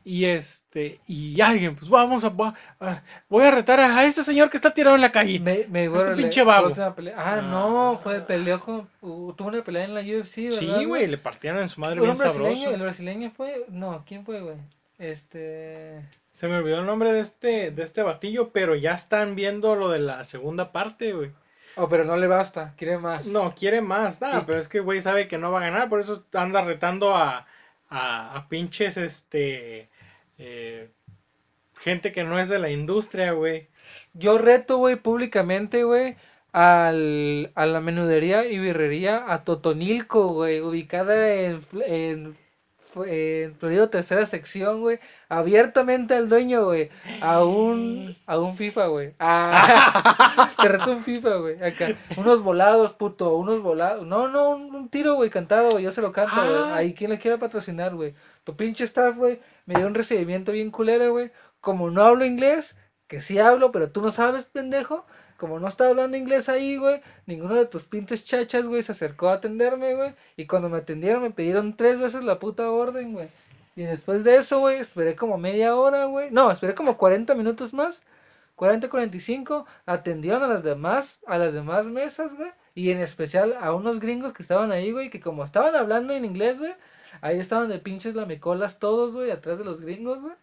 Y 0.04 0.26
este, 0.26 1.00
y 1.08 1.42
alguien, 1.42 1.76
pues 1.76 1.90
vamos 1.90 2.24
a, 2.24 2.30
voy 2.30 2.52
a, 2.80 3.04
voy 3.28 3.44
a 3.44 3.50
retar 3.50 3.80
a, 3.80 3.98
a 3.98 4.06
este 4.06 4.24
señor 4.24 4.52
que 4.52 4.58
está 4.58 4.72
tirado 4.72 4.96
en 4.96 5.02
la 5.02 5.12
calle. 5.12 5.40
Me, 5.40 5.66
me 5.68 5.86
Ese 5.86 6.12
pinche 6.12 6.44
vago. 6.44 6.72
Ah, 7.18 7.42
no, 7.42 8.00
fue, 8.04 8.22
peleó 8.22 8.60
con, 8.60 8.88
tuvo 9.02 9.48
una 9.48 9.64
pelea 9.64 9.86
en 9.86 9.96
la 9.96 10.02
UFC, 10.02 10.44
¿verdad? 10.44 10.60
Sí, 10.60 10.86
güey, 10.86 11.08
le 11.08 11.18
partieron 11.18 11.64
en 11.64 11.70
su 11.70 11.82
madre 11.82 12.00
bien 12.00 12.16
brasileño, 12.16 12.56
sabroso. 12.56 12.76
el 12.76 12.82
brasileño 12.84 13.32
fue, 13.32 13.66
no, 13.70 14.04
¿quién 14.06 14.24
fue, 14.24 14.42
güey? 14.42 14.58
Este, 15.00 16.04
Se 16.36 16.48
me 16.48 16.58
olvidó 16.58 16.80
el 16.82 16.86
nombre 16.86 17.14
de 17.14 17.22
este, 17.22 17.72
de 17.72 17.84
este 17.84 18.04
batillo, 18.04 18.52
pero 18.52 18.76
ya 18.76 18.94
están 18.94 19.36
viendo 19.36 19.76
lo 19.76 19.90
de 19.90 20.00
la 20.00 20.24
segunda 20.26 20.72
parte, 20.72 21.14
güey. 21.14 21.32
oh, 21.76 21.90
pero 21.90 22.06
no 22.06 22.18
le 22.18 22.28
basta, 22.28 22.74
quiere 22.78 22.98
más. 22.98 23.26
No, 23.26 23.56
quiere 23.56 23.82
más, 23.82 24.22
nada, 24.22 24.42
Sí. 24.42 24.44
pero 24.46 24.60
es 24.60 24.68
que 24.68 24.82
güey 24.82 25.02
sabe 25.02 25.28
que 25.28 25.38
no 25.38 25.52
va 25.52 25.60
a 25.62 25.70
ganar, 25.70 25.90
por 25.90 26.02
eso 26.02 26.26
anda 26.34 26.64
retando 26.64 27.16
a, 27.16 27.48
a, 27.90 28.36
a 28.38 28.50
pinches, 28.50 28.98
este, 28.98 29.90
eh, 30.38 30.92
gente 31.80 32.12
que 32.12 32.24
no 32.24 32.40
es 32.40 32.50
de 32.50 32.60
la 32.60 32.70
industria, 32.70 33.32
güey. 33.32 33.70
Yo 34.14 34.38
reto, 34.38 34.78
güey, 34.78 34.96
públicamente, 34.98 35.84
güey, 35.84 36.18
al, 36.54 37.52
a 37.56 37.66
la 37.66 37.82
menudería 37.82 38.46
y 38.46 38.60
birrería 38.60 39.32
a 39.34 39.44
Totonilco, 39.46 40.30
güey, 40.34 40.62
ubicada 40.62 41.30
en, 41.34 42.38
En 43.04 43.56
Florido 43.56 43.90
tercera 43.90 44.26
sección, 44.26 44.82
güey, 44.82 45.00
abiertamente 45.28 46.14
al 46.14 46.30
dueño, 46.30 46.66
güey, 46.66 46.90
a 47.22 47.44
un, 47.44 48.16
a 48.26 48.38
un 48.40 48.56
FIFA, 48.56 48.88
güey. 48.88 49.14
Ah, 49.20 50.52
te 50.62 50.68
reto 50.68 50.92
un 50.92 51.04
FIFA, 51.04 51.36
güey, 51.38 51.64
acá. 51.64 51.98
Unos 52.18 52.42
volados, 52.42 52.94
puto, 52.94 53.36
unos 53.36 53.62
volados. 53.62 54.06
No, 54.08 54.28
no, 54.28 54.52
un, 54.52 54.74
un 54.74 54.90
tiro, 54.90 55.16
güey, 55.16 55.30
cantado, 55.30 55.80
yo 55.80 55.92
se 55.92 56.02
lo 56.02 56.12
canto, 56.12 56.36
güey. 56.36 56.56
Ah. 56.56 56.76
Ahí 56.76 56.94
quien 56.94 57.12
le 57.12 57.20
quiera 57.20 57.38
patrocinar, 57.38 57.96
güey. 57.96 58.14
Tu 58.44 58.56
pinche 58.56 58.86
staff, 58.86 59.16
güey, 59.18 59.40
me 59.66 59.76
dio 59.76 59.88
un 59.88 59.96
recibimiento 59.96 60.52
bien 60.52 60.72
culero, 60.72 61.12
güey. 61.12 61.32
Como 61.60 61.90
no 61.90 62.04
hablo 62.04 62.26
inglés, 62.26 62.78
que 63.08 63.22
sí 63.22 63.40
hablo, 63.40 63.72
pero 63.72 63.92
tú 63.92 64.02
no 64.02 64.12
sabes, 64.12 64.46
pendejo. 64.46 65.06
Como 65.46 65.60
no 65.60 65.68
estaba 65.68 65.92
hablando 65.92 66.18
inglés 66.18 66.50
ahí, 66.50 66.76
güey, 66.76 67.02
ninguno 67.28 67.54
de 67.54 67.68
tus 67.68 67.84
pinches 67.84 68.26
chachas, 68.26 68.66
güey, 68.66 68.82
se 68.82 68.94
acercó 68.94 69.30
a 69.30 69.34
atenderme, 69.34 69.94
güey. 69.94 70.16
Y 70.38 70.48
cuando 70.48 70.70
me 70.70 70.80
atendieron 70.80 71.22
me 71.22 71.30
pidieron 71.30 71.78
tres 71.78 72.00
veces 72.00 72.24
la 72.24 72.40
puta 72.40 72.72
orden, 72.72 73.14
güey. 73.14 73.28
Y 73.76 73.84
después 73.84 74.24
de 74.24 74.38
eso, 74.38 74.58
güey, 74.60 74.80
esperé 74.80 75.16
como 75.16 75.38
media 75.38 75.76
hora, 75.76 76.06
güey. 76.06 76.32
No, 76.32 76.50
esperé 76.50 76.74
como 76.74 76.98
40 76.98 77.36
minutos 77.36 77.76
más. 77.76 78.02
40, 78.56 78.90
45. 78.90 79.68
Atendieron 79.86 80.42
a 80.42 80.48
las 80.48 80.64
demás, 80.64 81.22
a 81.28 81.38
las 81.38 81.54
demás 81.54 81.86
mesas, 81.86 82.36
güey. 82.36 82.50
Y 82.74 82.90
en 82.90 83.00
especial 83.00 83.56
a 83.62 83.72
unos 83.72 84.00
gringos 84.00 84.34
que 84.34 84.42
estaban 84.42 84.72
ahí, 84.72 84.92
güey, 84.92 85.12
que 85.12 85.20
como 85.20 85.44
estaban 85.44 85.76
hablando 85.76 86.12
en 86.14 86.26
inglés, 86.26 86.58
güey, 86.58 86.74
ahí 87.22 87.38
estaban 87.38 87.70
de 87.70 87.78
pinches 87.78 88.16
lamicolas 88.16 88.80
todos, 88.80 89.14
güey, 89.14 89.30
atrás 89.30 89.60
de 89.60 89.66
los 89.66 89.80
gringos, 89.80 90.22
güey. 90.22 90.34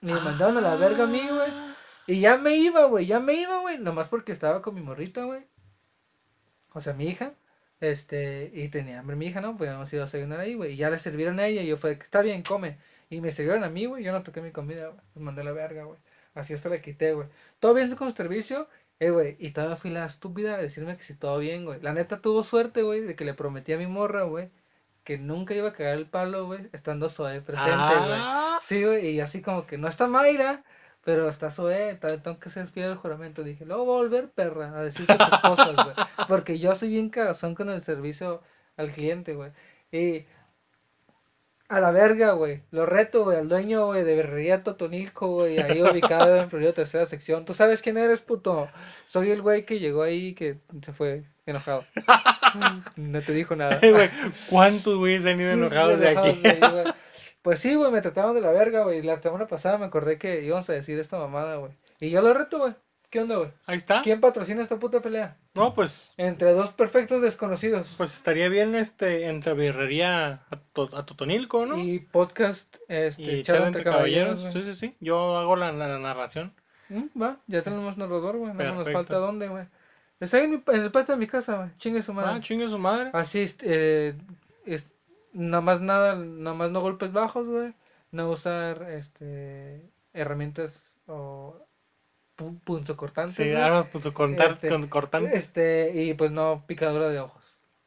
Me 0.00 0.14
mandaron 0.14 0.56
a 0.56 0.62
la 0.62 0.76
verga 0.76 1.04
a 1.04 1.06
mí, 1.06 1.28
güey. 1.28 1.71
Y 2.06 2.20
ya 2.20 2.36
me 2.36 2.56
iba, 2.56 2.84
güey, 2.86 3.06
ya 3.06 3.20
me 3.20 3.34
iba, 3.34 3.60
güey. 3.60 3.78
Nomás 3.78 4.08
porque 4.08 4.32
estaba 4.32 4.62
con 4.62 4.74
mi 4.74 4.80
morrita, 4.80 5.24
güey. 5.24 5.46
O 6.72 6.80
sea, 6.80 6.92
mi 6.94 7.06
hija. 7.06 7.34
Este, 7.80 8.50
y 8.54 8.68
tenía 8.68 9.00
hambre 9.00 9.16
mi 9.16 9.26
hija, 9.26 9.40
¿no? 9.40 9.56
Pues 9.56 9.70
hemos 9.70 9.92
ido 9.92 10.02
a 10.02 10.06
desayunar 10.06 10.40
ahí, 10.40 10.54
güey. 10.54 10.72
Y 10.74 10.76
ya 10.76 10.90
le 10.90 10.98
sirvieron 10.98 11.40
a 11.40 11.46
ella 11.46 11.62
y 11.62 11.66
yo 11.66 11.76
fue, 11.76 11.92
está 11.92 12.22
bien, 12.22 12.42
come. 12.42 12.78
Y 13.10 13.20
me 13.20 13.30
sirvieron 13.32 13.64
a 13.64 13.68
mí, 13.68 13.86
güey. 13.86 14.04
Yo 14.04 14.12
no 14.12 14.22
toqué 14.22 14.40
mi 14.40 14.52
comida, 14.52 14.88
güey. 14.88 15.00
Me 15.14 15.22
mandé 15.22 15.42
a 15.42 15.44
la 15.44 15.52
verga, 15.52 15.84
güey. 15.84 15.98
Así 16.34 16.54
hasta 16.54 16.68
la 16.68 16.80
quité, 16.80 17.12
güey. 17.14 17.28
Todo 17.60 17.74
bien 17.74 17.94
con 17.96 18.10
su 18.10 18.16
servicio. 18.16 18.68
Eh, 19.00 19.10
güey. 19.10 19.36
Y 19.40 19.50
todavía 19.50 19.76
fui 19.76 19.90
la 19.90 20.06
estúpida 20.06 20.54
a 20.54 20.58
decirme 20.58 20.96
que 20.96 21.02
si 21.02 21.14
todo 21.16 21.38
bien, 21.38 21.64
güey. 21.64 21.80
La 21.82 21.92
neta 21.92 22.20
tuvo 22.20 22.42
suerte, 22.44 22.82
güey, 22.82 23.00
de 23.02 23.16
que 23.16 23.24
le 23.24 23.34
prometí 23.34 23.72
a 23.72 23.78
mi 23.78 23.86
morra, 23.88 24.22
güey, 24.22 24.50
que 25.04 25.18
nunca 25.18 25.54
iba 25.54 25.70
a 25.70 25.72
cagar 25.72 25.94
el 25.98 26.06
palo, 26.06 26.46
güey, 26.46 26.68
estando 26.72 27.08
Zoe 27.08 27.40
presente, 27.40 27.70
güey. 27.72 28.12
Ah, 28.12 28.58
Sí, 28.62 28.84
güey, 28.84 29.10
y 29.10 29.20
así 29.20 29.42
como 29.42 29.66
que 29.66 29.76
no 29.78 29.88
está 29.88 30.06
Mayra, 30.06 30.64
pero 31.04 31.28
está 31.28 31.50
Zoe, 31.50 31.98
tengo 32.22 32.38
que 32.38 32.50
ser 32.50 32.68
fiel 32.68 32.90
al 32.90 32.96
juramento. 32.96 33.42
Dije, 33.42 33.64
luego 33.64 33.84
voy 33.84 33.94
a 33.94 34.02
volver, 34.02 34.30
perra, 34.30 34.78
a 34.78 34.82
decirte 34.82 35.16
tus 35.16 35.38
cosas, 35.40 35.74
güey. 35.74 35.96
Porque 36.28 36.58
yo 36.58 36.74
soy 36.74 36.90
bien 36.90 37.10
cagazón 37.10 37.54
con 37.54 37.70
el 37.70 37.82
servicio 37.82 38.42
al 38.76 38.90
cliente, 38.90 39.34
güey. 39.34 39.50
Y 39.90 40.26
a 41.68 41.80
la 41.80 41.90
verga, 41.90 42.32
güey. 42.32 42.62
Lo 42.70 42.86
reto, 42.86 43.24
güey, 43.24 43.38
al 43.38 43.48
dueño, 43.48 43.86
güey, 43.86 44.04
de 44.04 44.14
Berrería 44.14 44.62
Totonilco, 44.62 45.26
güey, 45.28 45.58
ahí 45.58 45.82
ubicado 45.82 46.36
en 46.36 46.50
Florida 46.50 46.72
Tercera 46.72 47.06
Sección. 47.06 47.44
¿Tú 47.44 47.52
sabes 47.52 47.82
quién 47.82 47.98
eres, 47.98 48.20
puto? 48.20 48.68
Soy 49.06 49.30
el 49.30 49.42
güey 49.42 49.64
que 49.64 49.80
llegó 49.80 50.02
ahí 50.02 50.34
que 50.34 50.58
se 50.82 50.92
fue 50.92 51.24
enojado. 51.46 51.84
No 52.96 53.22
te 53.22 53.32
dijo 53.32 53.56
nada. 53.56 53.80
¿Cuántos 54.50 54.98
güeyes 54.98 55.24
han 55.24 55.40
ido 55.40 55.52
enojados 55.52 55.98
de 55.98 56.10
aquí? 56.10 56.42
Pues 57.42 57.58
sí, 57.58 57.74
güey, 57.74 57.90
me 57.90 58.00
trataron 58.02 58.34
de 58.34 58.40
la 58.40 58.50
verga, 58.52 58.84
güey. 58.84 59.02
La 59.02 59.20
semana 59.20 59.46
pasada 59.46 59.76
me 59.78 59.86
acordé 59.86 60.16
que 60.18 60.42
íbamos 60.42 60.68
a 60.70 60.72
decir 60.74 60.98
esta 60.98 61.18
mamada, 61.18 61.56
güey. 61.56 61.72
Y 62.00 62.10
yo 62.10 62.22
lo 62.22 62.32
reto, 62.34 62.58
güey. 62.58 62.74
¿Qué 63.10 63.20
onda, 63.20 63.36
güey? 63.36 63.50
Ahí 63.66 63.76
está. 63.76 64.00
¿Quién 64.02 64.20
patrocina 64.22 64.62
esta 64.62 64.78
puta 64.78 65.00
pelea? 65.02 65.36
No, 65.54 65.74
pues, 65.74 66.14
Entre 66.16 66.52
dos 66.52 66.72
perfectos 66.72 67.20
desconocidos. 67.20 67.92
pues 67.98 68.14
estaría 68.14 68.48
bien 68.48 68.74
este 68.74 69.26
entre 69.26 69.52
birrería 69.52 70.44
a, 70.50 70.56
To- 70.72 70.96
a 70.96 71.04
Totonilco, 71.04 71.66
¿no? 71.66 71.76
Y 71.78 71.98
podcast, 71.98 72.76
este, 72.88 73.22
Y 73.22 73.42
charla 73.42 73.42
charla 73.44 73.66
entre 73.66 73.84
caballeros. 73.84 74.40
Sí, 74.52 74.62
sí, 74.62 74.72
sí. 74.74 74.96
Yo 75.00 75.36
hago 75.36 75.56
la, 75.56 75.72
la 75.72 75.98
narración. 75.98 76.54
Mm, 76.88 77.20
Va, 77.20 77.38
ya 77.48 77.60
tenemos 77.62 77.98
narrador, 77.98 78.36
güey. 78.38 78.54
No 78.54 78.74
nos 78.76 78.88
falta 78.90 79.16
dónde, 79.16 79.48
güey. 79.48 79.66
Está 80.20 80.38
ahí 80.38 80.44
en, 80.44 80.50
mi- 80.52 80.62
en 80.68 80.82
el 80.82 80.90
patio 80.90 81.14
de 81.14 81.18
mi 81.20 81.26
casa, 81.26 81.56
güey. 81.56 81.68
Chingue 81.76 82.00
su 82.00 82.14
madre. 82.14 82.30
Ah, 82.34 82.40
chingue 82.40 82.68
su 82.68 82.78
madre. 82.78 83.10
Así, 83.12 83.40
este, 83.40 83.66
eh, 84.08 84.14
es, 84.64 84.88
nada 85.32 85.60
más 85.60 85.80
nada, 85.80 86.14
nada 86.16 86.54
más 86.56 86.70
no 86.70 86.80
golpes 86.80 87.12
bajos, 87.12 87.46
güey. 87.46 87.74
No 88.10 88.28
usar, 88.30 88.90
este, 88.90 89.90
herramientas 90.12 90.98
o 91.06 91.66
pu- 92.36 92.60
punzocortantes, 92.64 93.34
Sí, 93.36 93.52
pues 93.90 94.08
cortar, 94.12 94.50
Este, 94.52 94.68
con, 94.68 94.88
cortante. 94.88 95.36
Este, 95.36 95.92
y 95.94 96.14
pues 96.14 96.30
no 96.30 96.64
picadura 96.66 97.08
de 97.08 97.20
ojos. 97.20 97.42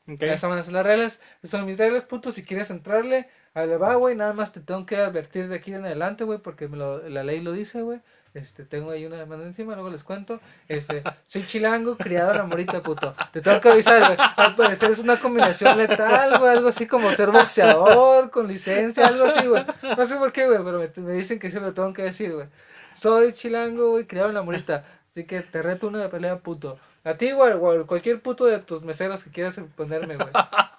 Ok. 0.08 0.22
Esas 0.24 0.50
van 0.50 0.60
a 0.60 0.64
ser 0.64 0.74
las 0.74 0.86
reglas. 0.86 1.22
Son 1.44 1.66
mis 1.66 1.78
reglas, 1.78 2.04
puto. 2.04 2.32
Si 2.32 2.44
quieres 2.44 2.70
entrarle, 2.70 3.28
ahí 3.54 3.68
va, 3.70 3.96
güey. 3.96 4.16
Nada 4.16 4.34
más 4.34 4.52
te 4.52 4.62
tengo 4.62 4.86
que 4.86 4.98
advertir 4.98 5.48
de 5.48 5.56
aquí 5.56 5.74
en 5.74 5.84
adelante, 5.86 6.24
güey, 6.24 6.40
porque 6.40 6.68
me 6.68 6.78
lo- 6.78 7.08
la 7.10 7.24
ley 7.24 7.42
lo 7.42 7.52
dice, 7.54 7.82
güey. 7.82 8.02
Este, 8.36 8.66
tengo 8.66 8.92
ahí 8.92 9.06
una 9.06 9.16
demanda 9.16 9.46
encima, 9.46 9.76
luego 9.76 9.90
les 9.90 10.04
cuento. 10.04 10.42
Este, 10.68 11.04
soy 11.26 11.48
chilango, 11.48 11.96
criado 11.96 12.32
en 12.32 12.38
la 12.38 12.44
morita, 12.44 12.82
puto. 12.82 13.16
Te 13.32 13.40
tengo 13.40 13.62
que 13.62 13.70
avisar, 13.70 14.06
güey. 14.06 14.18
Al 14.36 14.56
parecer 14.56 14.92
es 14.92 15.00
una 15.00 15.18
combinación 15.18 15.78
letal, 15.78 16.38
güey. 16.38 16.52
Algo 16.52 16.68
así 16.68 16.86
como 16.86 17.10
ser 17.14 17.32
boxeador, 17.32 18.30
con 18.32 18.48
licencia, 18.48 19.08
algo 19.08 19.26
así, 19.26 19.48
güey. 19.48 19.66
No 19.82 20.06
sé 20.06 20.18
por 20.18 20.34
qué, 20.34 20.48
güey, 20.48 20.60
pero 20.66 21.06
me, 21.08 21.14
dicen 21.14 21.40
que 21.40 21.50
sí 21.50 21.58
lo 21.62 21.74
tengo 21.74 21.94
que 21.94 22.04
decir, 22.04 22.34
güey. 22.34 22.48
Soy 22.94 23.32
chilango, 23.32 23.92
güey, 23.92 24.06
criado 24.06 24.28
en 24.28 24.36
la 24.36 24.42
morita. 24.42 24.84
Así 25.10 25.24
que 25.24 25.40
te 25.40 25.62
reto 25.62 25.88
una 25.88 26.10
pelea, 26.10 26.38
puto. 26.40 26.78
A 27.06 27.14
ti, 27.14 27.32
güey, 27.32 27.54
o 27.54 27.88
cualquier 27.88 28.20
puto 28.20 28.46
de 28.48 28.60
tus 28.60 28.84
meseros 28.84 29.24
que 29.24 29.30
quieras 29.30 29.62
ponerme, 29.78 30.18
güey. 30.18 30.30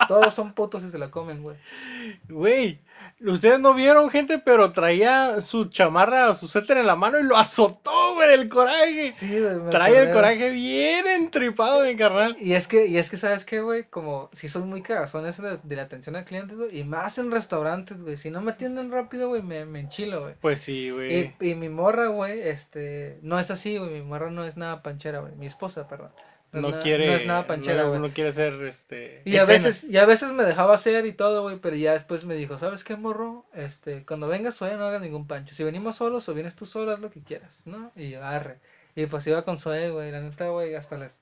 Todos 0.08 0.34
son 0.34 0.52
putos 0.52 0.84
y 0.84 0.90
se 0.90 0.98
la 0.98 1.10
comen, 1.10 1.42
güey. 1.42 1.56
Güey, 2.28 2.80
ustedes 3.20 3.60
no 3.60 3.74
vieron, 3.74 4.10
gente, 4.10 4.38
pero 4.38 4.72
traía 4.72 5.40
su 5.40 5.66
chamarra, 5.66 6.34
su 6.34 6.48
suéter 6.48 6.78
en 6.78 6.86
la 6.86 6.96
mano 6.96 7.18
y 7.18 7.22
lo 7.22 7.36
azotó, 7.36 8.14
güey, 8.14 8.28
del 8.28 8.48
coraje. 8.48 9.12
Sí, 9.14 9.40
güey. 9.40 9.56
me 9.56 9.70
Trae 9.70 9.98
el 9.98 10.12
coraje 10.12 10.50
bien 10.50 11.06
entripado, 11.06 11.84
mi 11.84 11.96
carnal. 11.96 12.36
Y 12.40 12.52
es 12.54 12.66
que, 12.66 12.86
y 12.86 12.98
es 12.98 13.10
que, 13.10 13.16
¿sabes 13.16 13.44
qué, 13.44 13.60
güey? 13.60 13.84
Como 13.84 14.30
si 14.32 14.48
soy 14.48 14.62
muy 14.62 14.82
cagazón 14.82 15.26
eso 15.26 15.42
de, 15.42 15.58
de 15.62 15.76
la 15.76 15.82
atención 15.82 16.16
al 16.16 16.24
cliente, 16.24 16.54
güey. 16.54 16.78
Y 16.78 16.84
más 16.84 17.18
en 17.18 17.30
restaurantes, 17.30 18.02
güey. 18.02 18.16
Si 18.16 18.30
no 18.30 18.40
me 18.40 18.52
atienden 18.52 18.90
rápido, 18.90 19.28
güey, 19.28 19.42
me, 19.42 19.64
me 19.64 19.80
enchilo, 19.80 20.22
güey. 20.22 20.34
Pues 20.40 20.60
sí, 20.60 20.90
güey. 20.90 21.34
Y, 21.40 21.50
y 21.50 21.54
mi 21.54 21.68
morra, 21.68 22.08
güey, 22.08 22.40
este, 22.40 23.18
no 23.22 23.38
es 23.38 23.50
así, 23.50 23.78
güey. 23.78 23.90
Mi 23.90 24.02
morra 24.02 24.30
no 24.30 24.44
es 24.44 24.56
nada 24.56 24.82
panchera, 24.82 25.20
güey. 25.20 25.34
Mi 25.36 25.46
esposa, 25.46 25.88
perdón. 25.88 26.10
No, 26.56 26.62
no, 26.62 26.68
es 26.68 26.72
nada- 26.72 26.82
quiere. 26.82 27.06
no 27.06 27.12
es 27.14 27.26
nada 27.26 27.46
panchera, 27.46 27.84
güey. 27.84 28.00
no 28.00 28.10
quiere 28.12 28.30
hacer 28.30 28.54
este. 28.64 29.22
Y 29.24 29.36
a 29.36 29.44
veces, 29.44 29.90
y 29.90 29.96
a 29.98 30.04
veces 30.06 30.32
me 30.32 30.44
dejaba 30.44 30.74
hacer 30.74 31.06
y 31.06 31.12
todo, 31.12 31.42
güey, 31.42 31.58
pero 31.60 31.76
ya 31.76 31.92
después 31.92 32.24
me 32.24 32.34
dijo, 32.34 32.58
¿sabes 32.58 32.84
qué, 32.84 32.96
morro? 32.96 33.44
Este, 33.54 34.04
cuando 34.04 34.28
vengas 34.28 34.56
Zoe 34.56 34.76
no 34.76 34.86
hagas 34.86 35.00
ningún 35.02 35.26
pancho. 35.26 35.54
Si 35.54 35.62
venimos 35.64 35.96
solos 35.96 36.28
o 36.28 36.34
vienes 36.34 36.56
tú 36.56 36.66
solo, 36.66 36.92
haz 36.92 37.00
lo 37.00 37.10
que 37.10 37.22
quieras, 37.22 37.62
¿no? 37.66 37.92
Y 37.96 38.10
yo, 38.10 38.24
arre. 38.24 38.58
Y 38.94 39.06
pues 39.06 39.26
iba 39.26 39.44
con 39.44 39.58
Zoe, 39.58 39.90
güey, 39.90 40.10
la 40.10 40.20
neta, 40.20 40.48
güey, 40.48 40.74
hasta 40.74 40.96
les... 40.96 41.20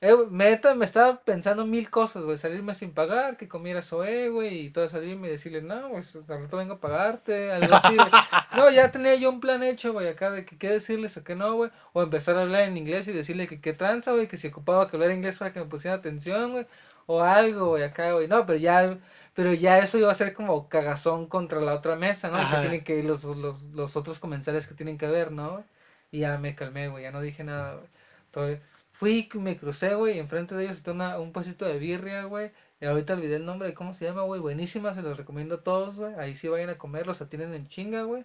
Eh, 0.00 0.14
neta, 0.30 0.74
me 0.74 0.84
estaba 0.84 1.20
pensando 1.22 1.66
mil 1.66 1.90
cosas, 1.90 2.22
güey, 2.22 2.38
salirme 2.38 2.74
sin 2.74 2.92
pagar, 2.92 3.36
que 3.36 3.48
comiera 3.48 3.82
Zoe, 3.82 4.28
güey, 4.28 4.66
y 4.66 4.70
todo 4.70 4.88
salirme 4.88 5.28
y 5.28 5.32
decirle, 5.32 5.60
no, 5.62 5.88
güey, 5.88 6.04
al 6.28 6.42
rato 6.42 6.56
vengo 6.56 6.74
a 6.74 6.80
pagarte, 6.80 7.50
algo 7.52 7.74
así, 7.74 7.94
güey. 7.96 8.08
No, 8.56 8.70
ya 8.70 8.90
tenía 8.90 9.14
yo 9.14 9.30
un 9.30 9.40
plan 9.40 9.62
hecho, 9.62 9.92
güey, 9.92 10.08
acá 10.08 10.30
de 10.30 10.44
que 10.44 10.56
qué 10.58 10.70
decirles 10.70 11.16
o 11.16 11.24
qué 11.24 11.34
no, 11.34 11.54
güey. 11.54 11.70
O 11.92 12.02
empezar 12.02 12.36
a 12.36 12.42
hablar 12.42 12.62
en 12.62 12.76
inglés 12.76 13.06
y 13.08 13.12
decirle 13.12 13.46
que 13.46 13.60
qué 13.60 13.72
tranza, 13.72 14.12
güey, 14.12 14.26
que 14.28 14.36
si 14.36 14.48
ocupaba 14.48 14.88
que 14.88 14.96
hablar 14.96 15.10
inglés 15.12 15.36
para 15.36 15.52
que 15.52 15.60
me 15.60 15.66
pusiera 15.66 15.96
atención, 15.96 16.52
güey. 16.52 16.66
O 17.06 17.22
algo, 17.22 17.68
güey, 17.70 17.84
acá, 17.84 18.12
güey. 18.12 18.28
No, 18.28 18.46
pero 18.46 18.58
ya, 18.58 18.98
pero 19.34 19.52
ya 19.54 19.78
eso 19.78 19.98
iba 19.98 20.10
a 20.10 20.14
ser 20.14 20.34
como 20.34 20.68
cagazón 20.68 21.26
contra 21.26 21.60
la 21.60 21.74
otra 21.74 21.96
mesa, 21.96 22.30
¿no? 22.30 22.42
Y 22.42 22.46
que 22.46 22.56
tienen 22.56 22.84
que 22.84 22.96
ir 22.96 23.04
los, 23.04 23.24
los, 23.24 23.62
los 23.62 23.96
otros 23.96 24.18
comensales 24.18 24.66
que 24.66 24.74
tienen 24.74 24.98
que 24.98 25.06
ver, 25.06 25.32
¿no? 25.32 25.64
Y 26.10 26.20
ya 26.20 26.38
me 26.38 26.54
calmé, 26.54 26.88
güey, 26.88 27.04
ya 27.04 27.10
no 27.12 27.20
dije 27.20 27.44
nada, 27.44 27.74
güey. 27.74 27.86
Entonces, 28.26 28.60
fui, 28.98 29.28
me 29.34 29.56
crucé, 29.56 29.94
güey, 29.94 30.16
y 30.16 30.18
enfrente 30.18 30.54
de 30.54 30.64
ellos 30.64 30.76
está 30.76 30.92
una, 30.92 31.18
un 31.18 31.32
puestito 31.32 31.64
de 31.66 31.78
birria, 31.78 32.24
güey. 32.24 32.50
Y 32.80 32.86
ahorita 32.86 33.14
olvidé 33.14 33.36
el 33.36 33.44
nombre 33.46 33.68
de 33.68 33.74
cómo 33.74 33.94
se 33.94 34.04
llama, 34.04 34.22
güey. 34.22 34.40
Buenísima, 34.40 34.94
se 34.94 35.02
los 35.02 35.16
recomiendo 35.16 35.56
a 35.56 35.62
todos, 35.62 35.96
güey. 35.96 36.14
Ahí 36.16 36.34
sí 36.36 36.48
vayan 36.48 36.70
a 36.70 36.78
comer, 36.78 37.06
los 37.06 37.20
atienden 37.22 37.54
en 37.54 37.68
chinga, 37.68 38.02
güey. 38.02 38.24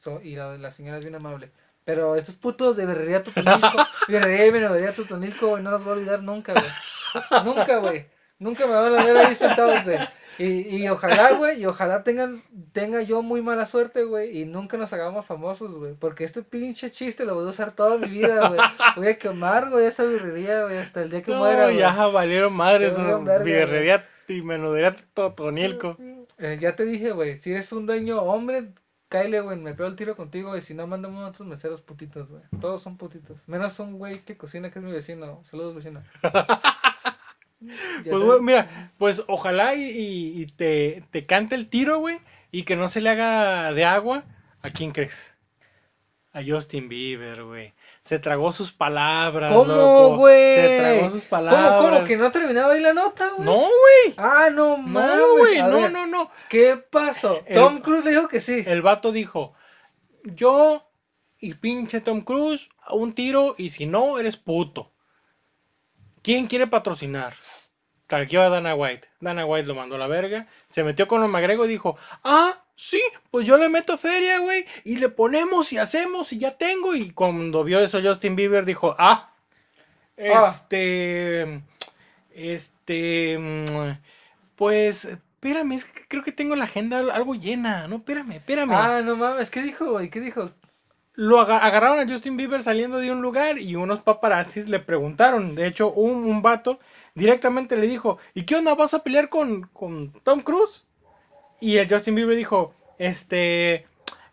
So- 0.00 0.20
y 0.22 0.36
la, 0.36 0.56
la 0.58 0.70
señora 0.70 0.98
es 0.98 1.04
bien 1.04 1.14
amable. 1.14 1.50
Pero 1.84 2.16
estos 2.16 2.34
putos 2.36 2.76
de 2.76 2.86
Berrería 2.86 3.22
Totonilco, 3.24 3.78
Berrería 4.08 4.46
y 4.46 4.50
Berrería 4.50 4.94
Totonilco, 4.94 5.48
güey, 5.48 5.62
no 5.62 5.70
los 5.70 5.82
voy 5.84 5.92
a 5.92 5.96
olvidar 5.96 6.22
nunca, 6.22 6.52
güey. 6.52 7.44
Nunca, 7.44 7.78
güey. 7.78 8.06
Nunca 8.38 8.66
me 8.66 8.72
van 8.74 8.94
a 8.94 9.04
ver 9.04 9.16
ahí 9.16 9.34
sentados, 9.34 9.84
güey. 9.84 9.98
Y, 10.38 10.76
y 10.76 10.88
ojalá, 10.90 11.32
güey, 11.32 11.60
y 11.60 11.66
ojalá 11.66 12.04
tengan, 12.04 12.42
tenga 12.72 13.02
yo 13.02 13.22
muy 13.22 13.42
mala 13.42 13.66
suerte, 13.66 14.04
güey, 14.04 14.38
y 14.40 14.44
nunca 14.44 14.76
nos 14.76 14.92
hagamos 14.92 15.26
famosos, 15.26 15.74
güey. 15.74 15.94
Porque 15.94 16.24
este 16.24 16.42
pinche 16.42 16.92
chiste 16.92 17.24
lo 17.24 17.34
voy 17.34 17.46
a 17.46 17.50
usar 17.50 17.72
toda 17.72 17.98
mi 17.98 18.08
vida, 18.08 18.48
güey. 18.48 18.60
Voy 18.96 19.08
a 19.08 19.18
quemar, 19.18 19.70
güey, 19.70 19.86
esa 19.86 20.04
birrería, 20.04 20.62
güey, 20.62 20.78
hasta 20.78 21.02
el 21.02 21.10
día 21.10 21.22
que 21.22 21.32
No, 21.32 21.38
muera, 21.38 21.64
güey. 21.64 21.78
ya 21.78 22.06
valieron 22.06 22.52
madres. 22.52 22.96
Birrería 23.44 24.06
y 24.28 24.42
menudería 24.42 24.94
Totonilco. 25.14 25.96
Eh, 26.38 26.58
ya 26.60 26.76
te 26.76 26.84
dije, 26.84 27.10
güey, 27.10 27.40
si 27.40 27.50
eres 27.50 27.72
un 27.72 27.86
dueño 27.86 28.22
hombre, 28.22 28.68
cáele, 29.08 29.40
güey, 29.40 29.56
me 29.58 29.74
pego 29.74 29.88
el 29.88 29.96
tiro 29.96 30.14
contigo, 30.14 30.56
y 30.56 30.60
si 30.60 30.74
no, 30.74 30.86
mándame 30.86 31.16
unos 31.16 31.30
otros 31.30 31.48
meseros 31.48 31.80
putitos, 31.80 32.28
güey. 32.28 32.42
Todos 32.60 32.80
son 32.82 32.96
putitos. 32.96 33.38
Menos 33.48 33.80
un 33.80 33.98
güey 33.98 34.20
que 34.20 34.36
cocina, 34.36 34.70
que 34.70 34.78
es 34.78 34.84
mi 34.84 34.92
vecino. 34.92 35.40
Saludos, 35.44 35.74
vecino. 35.74 36.02
Pues, 38.08 38.22
güey, 38.22 38.40
mira, 38.40 38.92
pues 38.98 39.24
ojalá 39.26 39.74
y, 39.74 39.82
y- 39.82 40.42
y 40.42 40.46
te, 40.46 41.02
te 41.10 41.26
cante 41.26 41.54
el 41.54 41.68
tiro, 41.68 41.98
güey, 41.98 42.20
y 42.52 42.62
que 42.62 42.76
no 42.76 42.88
se 42.88 43.00
le 43.00 43.10
haga 43.10 43.72
de 43.72 43.84
agua. 43.84 44.24
¿A 44.62 44.70
quién 44.70 44.92
crees? 44.92 45.34
A 46.32 46.40
Justin 46.46 46.88
Bieber, 46.88 47.42
güey. 47.44 47.74
Se 48.00 48.18
tragó 48.18 48.52
sus 48.52 48.72
palabras, 48.72 49.52
¿Cómo, 49.52 50.16
güey? 50.16 50.54
Se 50.54 50.78
tragó 50.78 51.10
sus 51.10 51.24
palabras. 51.24 51.72
¿Cómo, 51.78 51.90
cómo? 51.96 52.04
¿Que 52.06 52.16
no 52.16 52.30
terminaba 52.30 52.72
ahí 52.74 52.80
la 52.80 52.92
nota, 52.94 53.30
güey? 53.30 53.44
No, 53.44 53.56
güey. 53.56 54.14
Ah, 54.16 54.48
no, 54.52 54.76
mames. 54.76 55.16
No, 55.18 55.36
güey. 55.36 55.58
No, 55.62 55.70
ver, 55.70 55.92
no, 55.92 56.06
no. 56.06 56.30
¿Qué 56.48 56.76
pasó? 56.76 57.42
El- 57.46 57.54
Tom 57.56 57.80
Cruise 57.80 58.04
le 58.04 58.10
dijo 58.12 58.28
que 58.28 58.40
sí. 58.40 58.62
El 58.66 58.82
vato 58.82 59.10
dijo, 59.12 59.54
yo 60.24 60.90
y 61.38 61.54
pinche 61.54 62.00
Tom 62.00 62.20
Cruise, 62.22 62.68
un 62.90 63.14
tiro, 63.14 63.54
y 63.58 63.70
si 63.70 63.86
no, 63.86 64.18
eres 64.18 64.36
puto. 64.36 64.92
¿Quién 66.22 66.46
quiere 66.46 66.66
patrocinar? 66.66 67.34
Calqueó 68.06 68.42
a 68.42 68.48
Dana 68.48 68.74
White. 68.74 69.06
Dana 69.20 69.44
White 69.44 69.66
lo 69.68 69.74
mandó 69.74 69.96
a 69.96 69.98
la 69.98 70.06
verga. 70.06 70.46
Se 70.66 70.82
metió 70.82 71.06
con 71.08 71.20
los 71.20 71.28
McGregor 71.30 71.66
y 71.66 71.72
dijo, 71.72 71.96
ah, 72.24 72.64
sí, 72.74 73.02
pues 73.30 73.46
yo 73.46 73.58
le 73.58 73.68
meto 73.68 73.98
feria, 73.98 74.38
güey. 74.38 74.64
Y 74.84 74.96
le 74.96 75.08
ponemos 75.10 75.72
y 75.72 75.78
hacemos 75.78 76.32
y 76.32 76.38
ya 76.38 76.56
tengo. 76.56 76.94
Y 76.94 77.10
cuando 77.10 77.64
vio 77.64 77.80
eso 77.80 78.00
Justin 78.02 78.34
Bieber 78.36 78.64
dijo, 78.64 78.96
ah, 78.98 79.30
Ah. 80.20 80.52
este, 80.56 81.62
este, 82.32 83.38
pues, 84.56 85.04
espérame, 85.04 85.72
es 85.72 85.84
que 85.84 86.06
creo 86.08 86.22
que 86.24 86.32
tengo 86.32 86.56
la 86.56 86.64
agenda 86.64 86.98
al- 86.98 87.10
algo 87.10 87.34
llena. 87.34 87.86
No, 87.88 87.96
espérame, 87.96 88.32
espérame. 88.32 88.72
Ah, 88.72 89.00
no 89.04 89.16
mames. 89.16 89.50
¿Qué 89.50 89.62
dijo, 89.62 89.92
güey? 89.92 90.10
¿Qué 90.10 90.20
dijo? 90.20 90.50
Lo 91.26 91.40
aga- 91.40 91.58
agarraron 91.58 91.98
a 91.98 92.08
Justin 92.10 92.36
Bieber 92.36 92.62
saliendo 92.62 92.98
de 92.98 93.10
un 93.10 93.20
lugar 93.22 93.58
y 93.58 93.74
unos 93.74 94.00
paparazzis 94.02 94.68
le 94.68 94.78
preguntaron. 94.78 95.56
De 95.56 95.66
hecho, 95.66 95.90
un, 95.92 96.24
un 96.24 96.42
vato 96.42 96.78
directamente 97.14 97.76
le 97.76 97.88
dijo, 97.88 98.18
¿y 98.34 98.44
qué 98.44 98.54
onda? 98.54 98.76
¿Vas 98.76 98.94
a 98.94 99.02
pelear 99.02 99.28
con, 99.28 99.62
con 99.72 100.12
Tom 100.22 100.42
Cruise? 100.42 100.86
Y 101.60 101.78
el 101.78 101.88
Justin 101.92 102.14
Bieber 102.14 102.36
dijo, 102.36 102.72
este... 102.98 103.86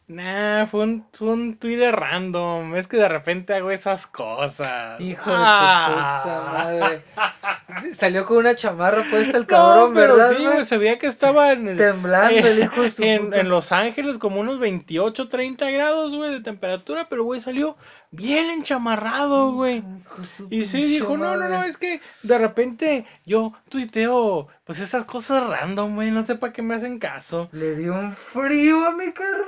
Nah, 0.07 0.68
fue 0.68 0.84
un, 0.84 1.07
fue 1.14 1.30
un 1.30 1.57
Twitter 1.57 1.95
random. 1.95 2.76
Es 2.76 2.88
que 2.88 2.98
de 2.98 3.07
repente 3.10 3.56
hago 3.56 3.72
esas 3.72 4.06
cosas. 4.06 5.02
Hijo 5.02 5.32
de 5.32 5.36
Ah. 5.40 6.22
tu 6.23 6.30
puta 6.30 6.52
madre. 6.53 7.94
Salió 7.94 8.23
con 8.26 8.38
una 8.38 8.56
chamarra 8.56 9.03
puesta 9.10 9.36
el 9.38 9.44
No, 9.44 9.48
cabrón, 9.48 9.94
pero 9.95 10.15
¿verdad? 10.18 10.36
sí, 10.38 10.45
güey? 10.45 10.64
se 10.64 10.77
veía 10.77 10.99
que 10.99 11.07
estaba 11.07 11.52
en 11.53 11.76
Temblando 11.76 12.38
el 12.48 12.60
hijo 12.60 12.84
de 12.84 12.90
su 12.91 13.02
en, 13.03 13.26
puta- 13.26 13.38
en 13.40 13.49
Los 13.49 13.72
Ángeles 13.72 14.19
como 14.19 14.40
unos 14.41 14.60
28, 14.60 15.27
30 15.27 15.72
grados, 15.72 16.14
güey, 16.15 16.32
de 16.32 16.41
temperatura, 16.41 17.07
pero 17.10 17.23
güey 17.23 17.41
salió 17.41 17.76
bien 18.16 18.50
enchamarrado, 18.50 19.54
güey. 19.54 19.84
Y 20.50 20.66
sí 20.66 20.86
dijo, 20.86 21.18
no, 21.18 21.36
no, 21.38 21.50
no, 21.50 21.64
es 21.64 21.78
que 21.78 22.02
de 22.24 22.38
repente 22.38 23.06
yo 23.26 23.54
tuiteo, 23.70 24.48
pues 24.64 24.80
esas 24.80 25.06
cosas 25.06 25.44
random, 25.44 25.96
güey, 25.96 26.12
no 26.12 26.26
sé 26.26 26.36
para 26.36 26.54
qué 26.54 26.62
me 26.62 26.76
hacen 26.76 27.00
caso. 27.00 27.50
Le 27.52 27.76
dio 27.76 27.94
un 27.94 28.16
frío 28.16 28.86
a 28.86 28.92
mi 28.92 29.12
carnal. 29.12 29.46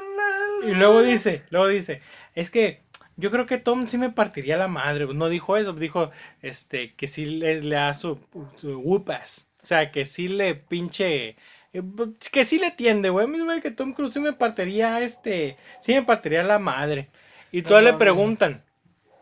Y 0.63 0.73
luego 0.73 1.01
dice, 1.01 1.43
luego 1.49 1.67
dice, 1.67 2.01
es 2.35 2.49
que 2.51 2.81
yo 3.17 3.31
creo 3.31 3.45
que 3.45 3.57
Tom 3.57 3.87
sí 3.87 3.97
me 3.97 4.11
partiría 4.11 4.57
la 4.57 4.67
madre, 4.67 5.07
no 5.13 5.29
dijo 5.29 5.57
eso, 5.57 5.73
dijo, 5.73 6.11
este, 6.41 6.93
que 6.93 7.07
sí 7.07 7.25
le, 7.25 7.61
le 7.61 7.75
da 7.75 7.93
su, 7.93 8.19
su 8.57 8.79
whoopas, 8.79 9.49
o 9.61 9.65
sea, 9.65 9.91
que 9.91 10.05
sí 10.05 10.27
le 10.27 10.55
pinche, 10.55 11.35
eh, 11.73 11.81
pues, 11.95 12.29
que 12.31 12.45
sí 12.45 12.59
le 12.59 12.71
tiende, 12.71 13.09
güey, 13.09 13.27
güey, 13.27 13.61
que 13.61 13.71
Tom 13.71 13.93
Cruise 13.93 14.13
sí 14.13 14.19
me 14.19 14.33
partiría, 14.33 15.01
este, 15.01 15.57
sí 15.81 15.93
me 15.93 16.03
partiría 16.03 16.43
la 16.43 16.59
madre. 16.59 17.09
Y 17.51 17.63
todos 17.63 17.81
le 17.83 17.93
mames. 17.93 17.99
preguntan, 17.99 18.63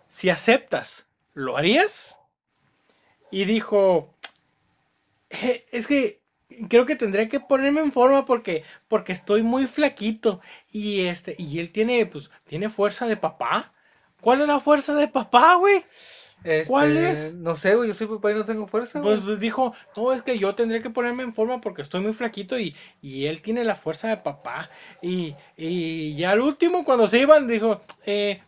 si 0.08 0.30
aceptas, 0.30 1.08
¿lo 1.34 1.58
harías? 1.58 2.20
Y 3.32 3.46
dijo, 3.46 4.14
"Eh, 5.30 5.66
es 5.72 5.88
que 5.88 6.22
creo 6.70 6.86
que 6.86 6.96
tendría 6.96 7.28
que 7.30 7.40
ponerme 7.40 7.82
en 7.82 7.92
forma 7.92 8.26
porque, 8.26 8.64
porque 8.88 9.14
estoy 9.14 9.44
muy 9.44 9.68
flaquito. 9.68 10.42
Y 10.72 11.06
este, 11.06 11.36
y 11.38 11.60
él 11.60 11.72
tiene, 11.72 12.06
pues, 12.06 12.30
tiene 12.46 12.70
fuerza 12.70 13.08
de 13.08 13.18
papá. 13.18 13.74
¿Cuál 14.22 14.42
es 14.42 14.48
la 14.48 14.60
fuerza 14.60 14.94
de 14.96 15.08
papá, 15.08 15.56
güey? 15.56 15.86
Este, 16.46 16.68
¿Cuál 16.68 16.96
es? 16.98 17.34
No 17.34 17.56
sé, 17.56 17.76
güey, 17.76 17.88
yo 17.88 17.96
soy 17.96 18.06
papá 18.06 18.32
y 18.32 18.36
no 18.36 18.46
tengo 18.46 18.68
fuerza, 18.68 19.02
Pues, 19.02 19.20
pues, 19.20 19.40
dijo, 19.40 19.74
no, 19.98 20.14
es 20.14 20.22
que 20.22 20.38
yo 20.38 20.54
tendría 20.54 20.82
que 20.82 20.92
ponerme 20.92 21.24
en 21.24 21.34
forma 21.34 21.60
porque 21.60 21.82
estoy 21.82 22.02
muy 22.02 22.14
flaquito 22.14 22.60
y, 22.60 22.76
y 23.02 23.26
él 23.26 23.42
tiene 23.42 23.64
la 23.64 23.76
fuerza 23.76 24.10
de 24.10 24.18
papá. 24.18 24.70
Y, 25.02 25.36
y 25.58 26.16
ya 26.16 26.32
al 26.32 26.42
último, 26.42 26.86
cuando 26.86 27.08
se 27.08 27.20
iban, 27.20 27.48
dijo, 27.48 27.82
eh, 28.06 28.42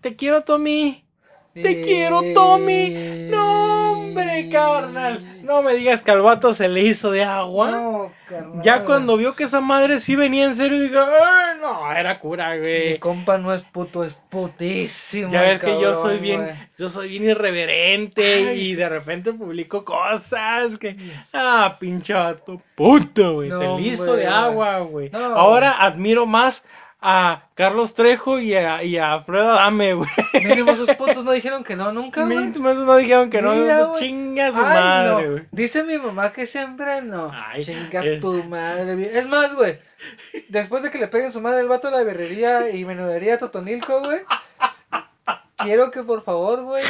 te 0.00 0.16
quiero, 0.16 0.42
Tommy. 0.42 1.04
Te 1.52 1.82
quiero, 1.82 2.22
Tommy. 2.34 2.90
No, 3.30 3.93
hombre, 4.22 4.48
carnal. 4.50 5.42
No 5.44 5.62
me 5.62 5.74
digas 5.74 6.02
que 6.02 6.10
al 6.10 6.22
vato 6.22 6.54
se 6.54 6.68
le 6.68 6.80
hizo 6.82 7.10
de 7.10 7.24
agua. 7.24 7.70
No, 7.70 8.12
carnal. 8.28 8.62
Ya 8.62 8.84
cuando 8.84 9.16
vio 9.16 9.34
que 9.34 9.44
esa 9.44 9.60
madre 9.60 10.00
sí 10.00 10.16
venía 10.16 10.44
en 10.46 10.56
serio, 10.56 10.80
dijo, 10.80 10.98
"Ay, 10.98 11.58
no, 11.60 11.90
era 11.92 12.18
cura, 12.18 12.54
Mi 12.54 12.58
güey. 12.60 12.98
compa 12.98 13.38
no 13.38 13.52
es 13.52 13.62
puto, 13.62 14.04
es 14.04 14.14
putísimo. 14.30 15.30
Ya 15.30 15.42
ves 15.42 15.60
que 15.60 15.80
yo 15.80 15.94
soy 15.94 16.18
bien, 16.18 16.42
güey. 16.42 16.54
yo 16.78 16.88
soy 16.90 17.08
bien 17.08 17.24
irreverente 17.24 18.34
Ay, 18.50 18.60
y 18.60 18.70
sí. 18.70 18.74
de 18.74 18.88
repente 18.88 19.32
publico 19.32 19.84
cosas 19.84 20.78
que, 20.78 20.96
ah, 21.32 21.76
pinche 21.78 22.14
vato, 22.14 22.60
puto, 22.74 23.34
güey, 23.34 23.50
No, 23.50 23.56
se 23.58 23.68
le 23.68 23.80
hizo 23.82 24.16
de 24.16 24.26
agua, 24.26 24.78
güey. 24.80 25.10
No, 25.10 25.18
Ahora 25.18 25.72
admiro 25.80 26.26
más 26.26 26.64
a 27.06 27.48
Carlos 27.54 27.92
Trejo 27.92 28.38
y 28.38 28.54
a, 28.54 28.82
y 28.82 28.96
a 28.96 29.12
Alfredo 29.12 29.52
Adame, 29.52 29.92
güey. 29.92 30.08
Mínimo 30.42 30.70
esos 30.72 30.88
putos 30.96 31.22
no 31.22 31.32
dijeron 31.32 31.62
que 31.62 31.76
no 31.76 31.92
nunca, 31.92 32.24
güey. 32.24 32.38
Mínimo 32.38 32.70
esos 32.70 32.86
no 32.86 32.96
dijeron 32.96 33.28
que 33.28 33.42
Mira, 33.42 33.78
no, 33.80 33.88
güey. 33.90 34.00
chinga 34.00 34.50
su 34.52 34.58
Ay, 34.64 34.74
madre, 34.74 35.08
no. 35.26 35.30
güey. 35.32 35.44
Dice 35.52 35.82
mi 35.84 35.98
mamá 35.98 36.32
que 36.32 36.46
siempre 36.46 37.02
no. 37.02 37.30
Ay, 37.30 37.62
Chinga 37.64 38.02
eh. 38.04 38.18
tu 38.20 38.42
madre. 38.44 38.96
bien. 38.96 39.14
Es 39.14 39.28
más, 39.28 39.54
güey. 39.54 39.78
Después 40.48 40.82
de 40.82 40.90
que 40.90 40.98
le 40.98 41.08
peguen 41.08 41.30
su 41.30 41.42
madre 41.42 41.60
el 41.60 41.68
vato 41.68 41.88
de 41.90 41.96
la 41.98 42.02
berrería 42.02 42.70
y 42.70 42.84
menudería 42.86 43.38
Totonilco, 43.38 44.00
güey. 44.00 44.20
Quiero 45.58 45.90
que 45.90 46.02
por 46.02 46.22
favor, 46.24 46.62
güey, 46.64 46.82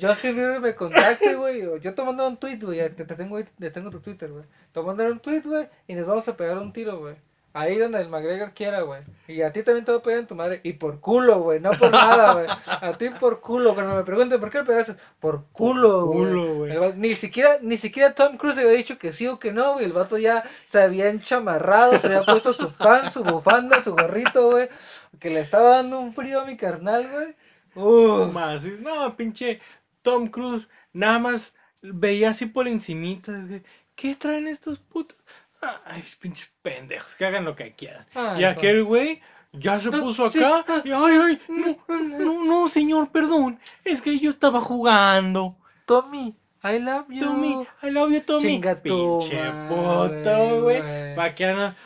Justin 0.00 0.34
Bieber 0.34 0.60
me 0.60 0.74
contacte, 0.74 1.34
güey. 1.34 1.62
o 1.66 1.76
Yo 1.76 1.94
te 1.94 2.02
mando 2.02 2.26
un 2.26 2.36
tweet, 2.38 2.58
güey. 2.60 2.78
Te, 2.94 3.04
te 3.04 3.14
tengo, 3.14 3.38
te 3.58 3.70
tengo 3.70 3.90
tu 3.90 4.00
Twitter, 4.00 4.30
güey. 4.30 4.44
Te 4.72 4.80
mando 4.80 5.04
un 5.04 5.20
tweet, 5.20 5.42
güey. 5.44 5.68
Y 5.86 5.94
nos 5.94 6.06
vamos 6.06 6.26
a 6.28 6.36
pegar 6.36 6.58
un 6.58 6.72
tiro, 6.72 6.98
güey. 6.98 7.16
Ahí 7.52 7.78
donde 7.78 8.00
el 8.00 8.08
McGregor 8.08 8.52
quiera, 8.52 8.82
güey. 8.82 9.02
Y 9.26 9.42
a 9.42 9.52
ti 9.52 9.62
también 9.62 9.84
te 9.84 9.90
va 9.90 9.98
a 9.98 10.02
pegar 10.02 10.20
en 10.20 10.26
tu 10.26 10.36
madre. 10.36 10.60
Y 10.62 10.74
por 10.74 11.00
culo, 11.00 11.40
güey. 11.40 11.58
No 11.58 11.72
por 11.72 11.90
nada, 11.90 12.34
güey. 12.34 12.46
A 12.66 12.96
ti 12.96 13.10
por 13.10 13.40
culo. 13.40 13.74
Cuando 13.74 13.96
me 13.96 14.04
pregunten 14.04 14.38
por 14.38 14.50
qué 14.50 14.58
le 14.58 14.64
pegaste, 14.64 14.94
por 15.18 15.46
culo, 15.46 16.06
güey. 16.06 16.94
Ni 16.94 17.14
siquiera, 17.14 17.58
ni 17.60 17.76
siquiera 17.76 18.14
Tom 18.14 18.36
Cruise 18.36 18.58
había 18.58 18.70
dicho 18.72 18.98
que 18.98 19.12
sí 19.12 19.26
o 19.26 19.38
que 19.38 19.52
no, 19.52 19.74
güey. 19.74 19.86
El 19.86 19.92
vato 19.92 20.16
ya 20.16 20.44
se 20.66 20.80
había 20.80 21.08
enchamarrado, 21.08 21.98
se 21.98 22.06
había 22.06 22.22
puesto 22.22 22.52
su 22.52 22.72
pan, 22.72 23.10
su 23.10 23.24
bufanda, 23.24 23.82
su 23.82 23.92
gorrito, 23.92 24.50
güey. 24.50 24.68
Que 25.18 25.30
le 25.30 25.40
estaba 25.40 25.76
dando 25.76 25.98
un 25.98 26.14
frío 26.14 26.40
a 26.40 26.46
mi 26.46 26.56
carnal, 26.56 27.10
güey. 27.10 27.34
Uf. 27.74 28.32
Más, 28.32 28.64
no, 28.64 29.16
pinche 29.16 29.60
Tom 30.02 30.28
Cruise, 30.28 30.68
nada 30.92 31.18
más 31.18 31.54
veía 31.82 32.30
así 32.30 32.46
por 32.46 32.68
encimita, 32.68 33.32
¿qué 33.94 34.14
traen 34.14 34.48
estos 34.48 34.78
putos? 34.78 35.16
Ay, 35.84 36.02
pinches 36.20 36.50
pendejos, 36.62 37.14
que 37.14 37.24
hagan 37.26 37.44
lo 37.44 37.54
que 37.54 37.74
quieran. 37.74 38.06
Ay, 38.14 38.40
y 38.40 38.44
aquel 38.44 38.84
güey 38.84 39.20
ya 39.52 39.78
se 39.80 39.90
No, 39.90 40.00
puso 40.00 40.26
acá, 40.26 40.64
ah, 40.68 40.82
y 40.84 40.90
ay, 40.92 41.18
ay, 41.22 41.40
no, 41.48 41.98
no, 42.18 42.44
no, 42.44 42.68
señor, 42.68 43.10
perdón, 43.10 43.58
es 43.84 44.00
que 44.00 44.18
yo 44.18 44.30
estaba 44.30 44.60
jugando. 44.60 45.56
Tommy, 45.86 46.34
I 46.62 46.78
love 46.78 47.06
you. 47.08 47.20
Tommy, 47.20 47.66
I 47.82 47.90
love 47.90 48.12
you, 48.12 48.20
Tommy. 48.22 48.46
Chinga 48.48 48.80
pinche 48.80 49.40
puto, 49.68 50.62
güey. 50.62 51.14
Pa' 51.16 51.34
que 51.34 51.44
anda- 51.46 51.76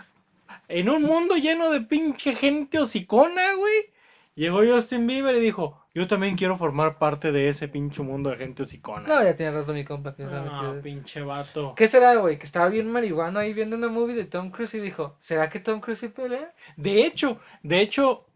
En 0.68 0.88
un 0.88 1.02
mundo 1.02 1.36
lleno 1.36 1.70
de 1.70 1.80
pinche 1.80 2.34
gente 2.34 2.78
hocicona, 2.78 3.54
güey. 3.54 3.92
Llegó 4.34 4.62
Justin 4.64 5.06
Bieber 5.06 5.34
y 5.36 5.40
dijo, 5.40 5.83
yo 5.94 6.06
también 6.08 6.36
quiero 6.36 6.56
formar 6.56 6.98
parte 6.98 7.30
de 7.32 7.48
ese 7.48 7.68
pinche 7.68 8.02
mundo 8.02 8.30
de 8.30 8.36
gente 8.36 8.64
hocicona. 8.64 9.06
No, 9.06 9.22
ya 9.22 9.36
tiene 9.36 9.52
razón 9.52 9.76
mi 9.76 9.84
compa 9.84 10.14
que 10.14 10.24
No, 10.24 10.80
pinche 10.82 11.22
vato. 11.22 11.74
¿Qué 11.76 11.86
será, 11.88 12.16
güey? 12.16 12.38
Que 12.38 12.46
estaba 12.46 12.68
bien 12.68 12.90
marihuano 12.90 13.38
ahí 13.38 13.52
viendo 13.54 13.76
una 13.76 13.88
movie 13.88 14.16
de 14.16 14.24
Tom 14.24 14.50
Cruise 14.50 14.74
y 14.74 14.80
dijo, 14.80 15.16
¿será 15.20 15.48
que 15.50 15.60
Tom 15.60 15.80
Cruise 15.80 16.04
pelea? 16.14 16.52
De 16.76 17.04
hecho, 17.06 17.38
de 17.62 17.80
hecho, 17.80 18.26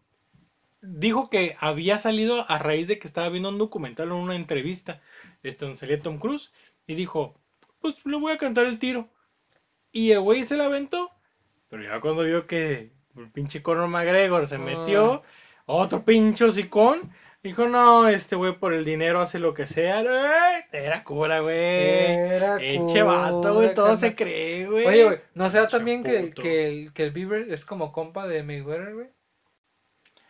dijo 0.81 1.29
que 1.29 1.55
había 1.59 1.97
salido 1.97 2.49
a 2.49 2.57
raíz 2.57 2.87
de 2.87 2.97
que 2.99 3.07
estaba 3.07 3.29
viendo 3.29 3.49
un 3.49 3.57
documental 3.57 4.11
o 4.11 4.17
una 4.17 4.35
entrevista 4.35 5.01
este, 5.43 5.65
donde 5.65 5.79
salía 5.79 6.01
Tom 6.01 6.17
Cruise 6.19 6.53
y 6.87 6.95
dijo, 6.95 7.35
pues 7.81 7.95
le 8.05 8.17
voy 8.17 8.31
a 8.31 8.37
cantar 8.37 8.65
el 8.65 8.79
tiro. 8.79 9.09
Y 9.91 10.11
el 10.11 10.21
güey 10.21 10.45
se 10.45 10.55
la 10.57 10.65
aventó. 10.65 11.11
Pero 11.69 11.83
ya 11.83 11.99
cuando 11.99 12.23
vio 12.23 12.47
que 12.47 12.91
el 13.17 13.29
pinche 13.31 13.61
Conor 13.61 13.87
McGregor 13.89 14.47
se 14.47 14.55
Ah. 14.55 14.59
metió, 14.59 15.23
otro 15.65 16.03
pinche 16.03 16.45
hocicón, 16.45 17.11
dijo, 17.43 17.67
no, 17.67 18.07
este 18.07 18.35
güey 18.35 18.57
por 18.57 18.73
el 18.73 18.85
dinero 18.85 19.19
hace 19.21 19.39
lo 19.39 19.53
que 19.53 19.67
sea. 19.67 19.99
Ay, 19.99 20.61
Era 20.71 21.03
cura, 21.03 21.39
güey. 21.39 21.55
Era 21.55 22.57
Eche 22.61 23.03
vato, 23.03 23.53
güey, 23.53 23.67
cura, 23.69 23.73
todo 23.73 23.95
se 23.95 24.15
cree, 24.15 24.65
güey. 24.67 24.85
Oye, 24.85 25.03
güey, 25.05 25.19
¿no 25.33 25.49
será 25.49 25.67
también 25.67 26.03
que, 26.03 26.31
que, 26.31 26.67
el, 26.67 26.93
que 26.93 27.03
el 27.03 27.11
Bieber 27.11 27.51
es 27.51 27.65
como 27.65 27.91
compa 27.91 28.27
de 28.27 28.43
Mayweather, 28.43 28.93
güey? 28.93 29.07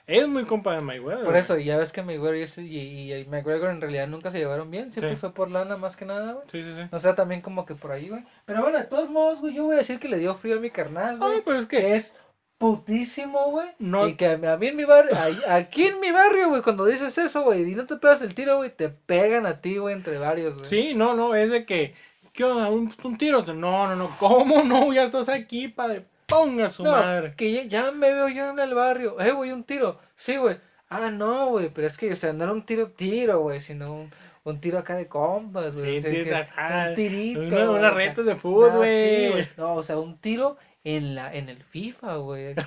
Es 0.08 0.28
muy 0.28 0.46
compa 0.46 0.74
de 0.74 0.82
Mayweather. 0.82 1.24
Por 1.24 1.34
güey. 1.34 1.40
eso, 1.40 1.58
y 1.60 1.66
ya 1.66 1.78
ves 1.78 1.92
que 1.92 2.02
Mayweather 2.02 2.48
y, 2.58 2.64
y, 2.80 3.14
y 3.14 3.26
McGregor 3.26 3.70
en 3.70 3.80
realidad 3.80 4.08
nunca 4.08 4.32
se 4.32 4.40
llevaron 4.40 4.72
bien, 4.72 4.92
siempre 4.92 5.12
Sí. 5.12 5.18
fue 5.18 5.34
por 5.36 5.52
lana 5.52 5.78
más 5.78 5.96
que 5.96 6.06
nada, 6.06 6.34
güey. 6.34 6.46
Sí, 6.52 6.64
sí, 6.64 6.74
sí. 6.76 6.82
No 6.92 7.00
sea 7.00 7.14
también 7.14 7.42
como 7.42 7.64
que 7.66 7.76
por 7.76 7.92
ahí, 7.92 8.10
güey. 8.10 8.24
Pero 8.46 8.62
bueno, 8.64 8.80
de 8.80 8.86
todos 8.86 9.10
modos, 9.12 9.40
güey, 9.40 9.54
yo 9.54 9.66
voy 9.66 9.76
a 9.76 9.80
decir 9.80 10.00
que 10.00 10.08
le 10.10 10.18
dio 10.18 10.34
frío 10.34 10.58
a 10.58 10.60
mi 10.60 10.72
carnal, 10.72 11.20
güey. 11.20 11.34
Ay, 11.36 11.42
pues 11.46 11.60
es 11.60 11.66
que 11.68 11.96
es 11.96 12.16
putísimo, 12.60 13.50
güey. 13.50 13.70
No- 13.80 14.08
Y 14.08 14.14
que 14.14 14.28
a 14.28 14.38
mí 14.58 14.68
en 14.68 14.76
mi 14.76 14.84
barrio, 14.84 15.12
aquí 15.48 15.88
en 15.88 16.00
mi 16.00 16.12
barrio, 16.12 16.50
güey, 16.50 16.62
cuando 16.62 16.86
dices 16.86 17.18
eso, 17.18 17.42
güey, 17.44 17.64
y 17.72 17.74
no 17.76 17.88
te 17.88 17.96
pegas 17.96 18.22
el 18.22 18.36
tiro, 18.36 18.58
güey, 18.58 18.70
te 18.70 18.90
pegan 18.90 19.48
a 19.48 19.60
ti, 19.62 19.78
güey, 19.78 19.96
entre 19.96 20.20
varios, 20.20 20.54
güey. 20.54 20.66
Sí, 20.66 20.94
no, 20.94 21.16
no, 21.16 21.34
es 21.34 21.50
de 21.50 21.66
que, 21.66 21.96
¿qué 22.34 22.44
onda? 22.44 22.70
¿Un, 22.70 22.94
un 23.04 23.18
tiro? 23.18 23.42
No, 23.48 23.88
no, 23.88 23.96
no, 23.96 24.16
¿cómo 24.20 24.62
no? 24.64 24.94
Ya 24.94 25.06
estás 25.06 25.30
aquí, 25.30 25.68
padre. 25.70 26.04
Ponga 26.28 26.70
su 26.70 26.84
No, 26.84 26.92
madre. 26.92 27.34
que 27.36 27.52
ya, 27.52 27.64
ya 27.64 27.92
me 27.92 28.14
veo 28.14 28.28
yo 28.30 28.52
en 28.52 28.60
el 28.60 28.76
barrio. 28.76 29.20
Eh, 29.20 29.32
güey, 29.32 29.52
un 29.52 29.64
tiro. 29.64 29.98
Sí, 30.16 30.38
güey. 30.38 30.58
Ah, 30.90 31.10
no, 31.10 31.48
güey, 31.48 31.70
pero 31.70 31.88
es 31.88 31.98
que, 31.98 32.12
o 32.14 32.16
sea, 32.16 32.34
no 32.34 32.44
era 32.44 32.54
un 32.54 32.66
tiro 32.66 32.88
tiro, 32.90 33.40
güey, 33.40 33.60
sino 33.60 33.94
un, 33.94 34.12
un 34.44 34.60
tiro 34.60 34.78
acá 34.78 34.96
de 34.96 35.08
compas, 35.08 35.80
güey. 35.80 36.02
Sí, 36.02 36.08
o 36.08 36.12
sea, 36.26 36.46
que- 36.46 36.90
un 36.90 36.96
tirito. 36.96 37.40
Una, 37.42 37.50
güey, 37.66 37.80
una 37.80 37.90
reta 37.92 38.22
de 38.24 38.36
fútbol, 38.36 38.70
No, 38.74 38.84
sí, 38.84 39.30
güey. 39.32 39.48
No, 39.58 39.76
o 39.76 39.84
sea, 39.84 39.98
un 39.98 40.18
tiro 40.20 40.58
en 40.84 41.16
la 41.16 41.34
en 41.34 41.50
el 41.50 41.64
FIFA, 41.64 42.16
güey. 42.18 42.56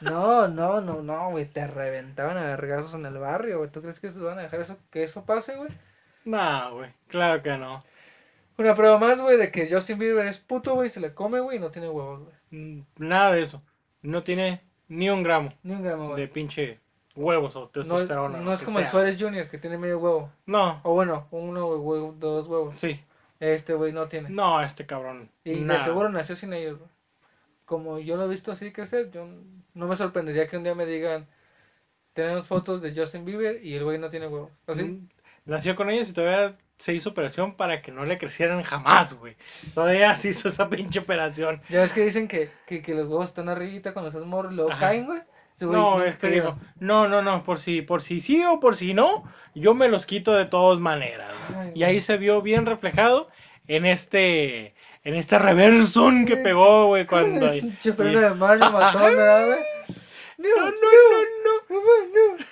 No, 0.00 0.46
no, 0.46 0.80
no, 0.80 1.02
no, 1.02 1.30
güey, 1.30 1.44
te 1.46 1.66
reventaban 1.66 2.36
a 2.36 2.42
vergazos 2.44 2.94
en 2.94 3.04
el 3.04 3.18
barrio, 3.18 3.58
güey. 3.58 3.70
¿Tú 3.70 3.82
crees 3.82 3.98
que 3.98 4.10
se 4.10 4.18
van 4.20 4.38
a 4.38 4.42
dejar 4.42 4.60
eso, 4.60 4.76
que 4.92 5.02
eso 5.02 5.24
pase, 5.24 5.56
güey? 5.56 5.70
no, 6.24 6.74
güey, 6.76 6.90
claro 7.08 7.42
que 7.42 7.56
no. 7.56 7.82
Una 8.58 8.74
prueba 8.74 8.98
más, 8.98 9.20
güey, 9.20 9.36
de 9.36 9.50
que 9.50 9.68
Justin 9.70 9.98
Bieber 9.98 10.26
es 10.26 10.38
puto, 10.38 10.74
güey, 10.74 10.88
se 10.90 11.00
le 11.00 11.14
come, 11.14 11.40
güey, 11.40 11.56
y 11.58 11.60
no 11.60 11.70
tiene 11.70 11.88
huevos, 11.88 12.20
güey. 12.24 12.34
Mm, 12.50 12.84
Nada 12.98 13.32
de 13.32 13.42
eso. 13.42 13.62
No 14.02 14.22
tiene 14.22 14.60
ni 14.88 15.10
un 15.10 15.22
gramo 15.24 15.52
Ni 15.64 15.72
un 15.74 15.82
gramo, 15.82 16.08
güey. 16.10 16.20
de 16.20 16.28
pinche 16.28 16.78
huevos 17.16 17.56
o 17.56 17.60
No, 17.60 17.66
es- 17.66 17.72
testosterona. 17.72 18.38
no 18.38 18.44
lo 18.44 18.52
es 18.54 18.62
como 18.62 18.78
el. 18.78 18.86
Suárez 18.88 19.16
Jr., 19.20 19.48
que 19.48 19.58
tiene 19.58 19.78
medio 19.78 19.98
huevo. 19.98 20.30
No, 20.46 20.80
O 20.84 20.94
bueno, 20.94 21.26
uno, 21.32 21.76
güey, 21.78 22.02
dos 22.20 22.46
huevos. 22.46 22.76
sí. 22.78 23.00
Este, 23.40 23.74
güey, 23.74 23.92
no 23.92 24.06
tiene. 24.08 24.30
No, 24.30 24.60
este 24.60 24.86
cabrón. 24.86 25.28
Y 25.44 25.64
de 25.64 25.80
seguro 25.80 26.08
nació 26.08 26.34
sin 26.36 26.52
ellos, 26.52 26.78
güey. 26.78 26.90
Como 27.68 27.98
yo 27.98 28.16
lo 28.16 28.24
he 28.24 28.28
visto 28.28 28.50
así 28.50 28.72
crecer, 28.72 29.10
yo 29.10 29.28
no 29.74 29.86
me 29.86 29.94
sorprendería 29.96 30.48
que 30.48 30.56
un 30.56 30.64
día 30.64 30.74
me 30.74 30.86
digan, 30.86 31.26
tenemos 32.14 32.46
fotos 32.46 32.80
de 32.80 32.94
Justin 32.94 33.24
Bieber 33.26 33.64
y 33.64 33.74
el 33.74 33.84
güey 33.84 33.98
no 33.98 34.10
tiene 34.10 34.26
huevos. 34.26 34.50
Así. 34.66 34.84
Mm, 34.84 35.08
Nació 35.44 35.76
con 35.76 35.90
ellos 35.90 36.10
y 36.10 36.14
todavía 36.14 36.56
se 36.78 36.94
hizo 36.94 37.10
operación 37.10 37.56
para 37.56 37.82
que 37.82 37.92
no 37.92 38.04
le 38.04 38.18
crecieran 38.18 38.62
jamás, 38.62 39.14
güey. 39.14 39.36
Todavía 39.74 40.14
se 40.16 40.28
hizo 40.30 40.48
esa 40.48 40.68
pinche 40.68 41.00
operación. 41.00 41.60
Ya 41.68 41.80
ves 41.82 41.92
que 41.92 42.04
dicen 42.04 42.26
que, 42.28 42.50
que, 42.66 42.82
que 42.82 42.94
los 42.94 43.06
huevos 43.08 43.28
están 43.28 43.48
arribita 43.48 43.92
cuando 43.92 44.08
estás 44.08 44.24
morro 44.24 44.50
y 44.50 44.54
luego 44.54 44.70
Ajá. 44.70 44.80
caen, 44.80 45.06
güey. 45.06 45.20
No, 45.60 46.04
este 46.04 46.28
quería. 46.28 46.42
digo, 46.42 46.58
no, 46.78 47.08
no, 47.08 47.20
no, 47.22 47.42
por 47.44 47.58
si, 47.58 47.82
por 47.82 48.00
si 48.02 48.20
sí 48.20 48.44
o 48.44 48.60
por 48.60 48.76
si 48.76 48.94
no, 48.94 49.24
yo 49.54 49.74
me 49.74 49.88
los 49.88 50.06
quito 50.06 50.32
de 50.32 50.46
todas 50.46 50.78
maneras. 50.80 51.32
Ay, 51.56 51.72
Y 51.74 51.82
ahí 51.82 52.00
se 52.00 52.16
vio 52.16 52.42
bien 52.42 52.64
reflejado 52.64 53.28
en 53.66 53.84
este, 53.84 54.74
en 55.08 55.14
este 55.14 55.38
reversón 55.38 56.26
que 56.26 56.36
pegó, 56.36 56.88
güey, 56.88 57.06
cuando... 57.06 57.50
Pinche 57.52 57.94
freno 57.94 58.20
de 58.20 58.34
mano 58.34 58.70
matón, 58.70 59.16
¿verdad, 59.16 59.46
güey? 59.46 59.60
No, 60.36 60.66
no, 60.66 60.70
no, 61.44 61.80
no. 61.80 62.44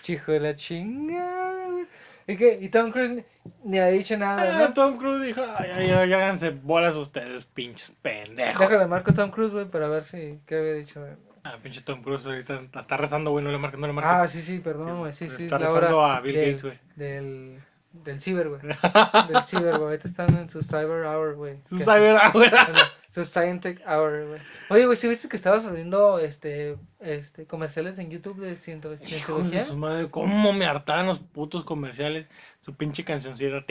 Chico 0.00 0.32
de 0.32 0.40
la 0.40 0.56
chingada, 0.56 1.66
güey. 1.68 1.86
¿Y? 2.26 2.64
Y 2.64 2.68
Tom 2.70 2.90
Cruise 2.90 3.24
ni, 3.62 3.78
ha 3.78 3.88
dicho 3.88 4.16
nada, 4.16 4.42
Ah, 4.42 4.68
¿no? 4.68 4.72
Tom 4.72 4.96
Cruise 4.96 5.22
dijo, 5.22 5.42
ay, 5.58 5.70
ay, 5.74 5.90
ay, 5.90 6.12
háganse 6.14 6.48
bolas 6.48 6.96
ustedes, 6.96 7.44
pinches 7.44 7.92
pendejos. 8.00 8.58
Déjale 8.58 8.86
marco 8.86 9.10
a 9.10 9.14
Tom 9.14 9.30
Cruise, 9.30 9.52
güey, 9.52 9.66
para 9.66 9.86
ver 9.88 10.04
si, 10.04 10.40
¿qué 10.46 10.56
había 10.56 10.72
dicho, 10.72 11.00
güey? 11.00 11.12
Ah, 11.44 11.58
pinche 11.62 11.82
Tom 11.82 12.02
Cruise 12.02 12.24
ahorita 12.24 12.62
está 12.78 12.96
rezando, 12.96 13.32
güey, 13.32 13.44
no 13.44 13.50
le 13.52 13.58
marques, 13.58 13.78
no 13.78 13.86
le 13.86 13.92
marques. 13.92 14.12
Ah, 14.14 14.26
sí, 14.26 14.40
sí, 14.40 14.60
perdón, 14.60 15.00
güey, 15.00 15.12
sí, 15.12 15.28
sí, 15.28 15.44
Está 15.44 15.58
rezando 15.58 16.06
a 16.06 16.20
Bill 16.20 16.36
Gates, 16.36 16.62
güey. 16.62 16.78
Del, 16.96 17.60
del 17.92 18.20
ciber, 18.20 18.48
güey. 18.48 18.60
Del 19.28 19.42
ciber, 19.46 19.76
güey. 19.76 19.82
Ahorita 19.90 20.08
están 20.08 20.36
en 20.36 20.48
su 20.48 20.62
cyber 20.62 21.04
hour, 21.04 21.34
güey. 21.34 21.58
Su 21.68 21.78
Que- 21.78 21.84
cyber 21.84 22.16
ahora. 22.16 22.64
Bueno, 22.70 22.80
Su 23.12 23.24
Scientech 23.24 23.80
Hour, 23.88 24.26
güey. 24.28 24.40
Oye, 24.68 24.86
güey, 24.86 24.96
¿sí 24.96 25.08
viste 25.08 25.28
que 25.28 25.34
estabas 25.34 25.66
abriendo 25.66 26.20
este, 26.20 26.76
este, 27.00 27.44
comerciales 27.44 27.98
en 27.98 28.08
YouTube 28.08 28.38
de 28.38 28.54
cientología? 28.54 29.64
su 29.64 29.76
madre, 29.76 30.08
cómo 30.10 30.52
me 30.52 30.64
hartaban 30.64 31.06
los 31.06 31.18
putos 31.18 31.64
comerciales. 31.64 32.26
Su 32.60 32.74
pinche 32.74 33.04
cancioncita. 33.04 33.64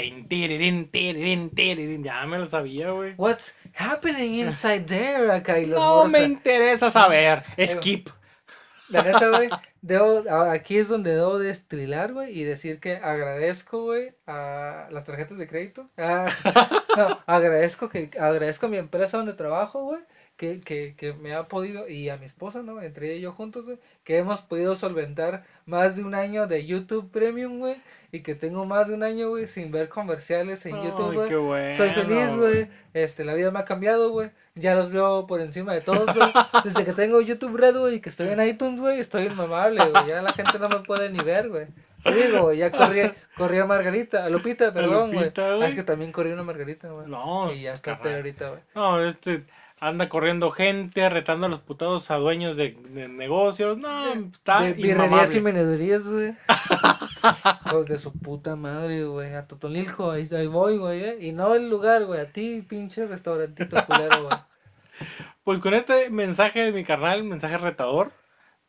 Ya 2.03 2.25
me 2.25 2.37
lo 2.37 2.45
sabía, 2.47 2.91
güey. 2.91 3.13
What's 3.17 3.55
happening 3.75 4.45
inside 4.45 4.81
there? 4.81 5.31
Acá 5.31 5.57
y 5.57 5.67
los 5.67 5.79
No 5.79 6.09
me 6.09 6.23
interesa 6.23 6.91
saber. 6.91 7.43
Skip. 7.65 8.09
La 8.89 9.03
neta, 9.03 9.29
güey, 9.29 9.49
debo, 9.81 10.23
a- 10.29 10.51
aquí 10.51 10.77
es 10.79 10.87
donde 10.87 11.15
debo 11.15 11.37
de 11.39 11.49
estrilar, 11.51 12.13
güey, 12.13 12.37
y 12.39 12.43
decir 12.43 12.79
que 12.79 12.95
agradezco, 12.97 13.83
güey, 13.83 14.13
a 14.27 14.87
las 14.91 15.05
tarjetas 15.05 15.37
de 15.37 15.47
crédito. 15.47 15.89
Ah, 15.97 16.27
no, 16.97 17.19
agradezco 17.27 17.89
que, 17.89 18.09
agradezco 18.19 18.65
a 18.65 18.69
mi 18.69 18.77
empresa 18.77 19.17
donde 19.17 19.33
trabajo, 19.33 19.83
güey, 19.83 20.01
que, 20.39 20.61
que, 20.61 20.95
que 20.95 21.11
me 21.11 21.35
ha 21.35 21.49
podido, 21.49 21.89
y 21.89 22.07
a 22.07 22.15
mi 22.15 22.25
esposa, 22.25 22.63
¿no? 22.63 22.81
Entre 22.81 23.19
yo 23.19 23.33
juntos, 23.33 23.65
güey, 23.65 23.77
que 24.05 24.17
hemos 24.17 24.39
podido 24.39 24.73
solventar 24.77 25.43
más 25.65 25.97
de 25.97 26.03
un 26.03 26.15
año 26.15 26.47
de 26.47 26.65
YouTube 26.65 27.11
Premium, 27.11 27.59
güey, 27.59 27.75
y 28.13 28.21
que 28.21 28.35
tengo 28.35 28.65
más 28.65 28.87
de 28.87 28.93
un 28.93 29.03
año, 29.03 29.31
güey, 29.31 29.47
sin 29.47 29.69
ver 29.69 29.89
comerciales 29.89 30.65
en 30.65 30.81
YouTube, 30.81 31.09
Ay, 31.09 31.15
güey. 31.15 31.29
qué 31.29 31.35
bueno. 31.35 31.73
Soy 31.75 31.89
feliz, 31.89 32.37
güey. 32.37 32.69
Este, 32.93 33.25
la 33.25 33.33
vida 33.33 33.51
me 33.51 33.59
ha 33.59 33.65
cambiado, 33.65 34.11
güey. 34.11 34.31
Ya 34.55 34.75
los 34.75 34.89
veo 34.89 35.27
por 35.27 35.41
encima 35.41 35.73
de 35.73 35.81
todos, 35.81 36.15
güey. 36.15 36.31
Desde 36.63 36.85
que 36.85 36.93
tengo 36.93 37.19
YouTube 37.19 37.57
Red, 37.57 37.77
güey, 37.77 37.95
y 37.95 37.99
que 37.99 38.07
estoy 38.07 38.29
en 38.29 38.41
iTunes, 38.41 38.79
güey, 38.79 38.97
estoy 38.97 39.25
inmamable, 39.25 39.83
güey. 39.89 40.07
Ya 40.07 40.21
la 40.21 40.31
gente 40.31 40.57
no 40.57 40.69
me 40.69 40.79
puede 40.79 41.09
ni 41.09 41.19
ver, 41.19 41.49
güey. 41.49 41.67
Digo, 42.05 42.43
güey, 42.43 42.59
ya 42.59 42.71
corrí, 42.71 43.11
corrí 43.35 43.59
a 43.59 43.65
Margarita, 43.65 44.23
a 44.23 44.29
Lupita, 44.29 44.73
perdón, 44.73 45.11
güey. 45.11 45.33
Ah, 45.35 45.55
güey. 45.57 45.67
es 45.67 45.75
que 45.75 45.83
también 45.83 46.13
corrí 46.13 46.31
una 46.31 46.43
Margarita, 46.43 46.87
güey. 46.87 47.07
No, 47.07 47.51
Y 47.51 47.63
ya 47.63 47.73
está 47.73 47.99
ahorita, 48.01 48.51
güey. 48.51 48.61
No, 48.73 49.05
este 49.05 49.43
anda 49.79 50.09
corriendo 50.09 50.51
gente, 50.51 51.09
retando 51.09 51.45
a 51.45 51.49
los 51.49 51.59
putados 51.59 52.11
a 52.11 52.15
dueños 52.17 52.57
de, 52.57 52.77
de 52.89 53.07
negocios. 53.07 53.77
No, 53.77 54.13
está 54.13 54.61
De 54.61 54.73
birrerías 54.73 55.33
y 55.35 55.41
menedurías, 55.41 56.07
güey. 56.07 56.35
Los 57.71 57.85
de 57.87 57.97
su 57.97 58.11
puta 58.13 58.55
madre, 58.55 59.05
güey. 59.05 59.33
A 59.35 59.47
Totonilco, 59.47 60.11
ahí, 60.11 60.27
ahí 60.31 60.47
voy, 60.47 60.77
güey, 60.77 61.03
eh. 61.03 61.17
Y 61.21 61.31
no 61.31 61.55
el 61.55 61.69
lugar, 61.69 62.05
güey. 62.05 62.19
A 62.19 62.31
ti, 62.31 62.65
pinche 62.67 63.05
restaurantito 63.07 63.85
culero, 63.85 64.23
güey. 64.23 64.37
pues 65.43 65.59
con 65.59 65.73
este 65.73 66.09
mensaje 66.09 66.61
de 66.61 66.71
mi 66.71 66.83
carnal, 66.83 67.23
mensaje 67.23 67.57
retador, 67.57 68.11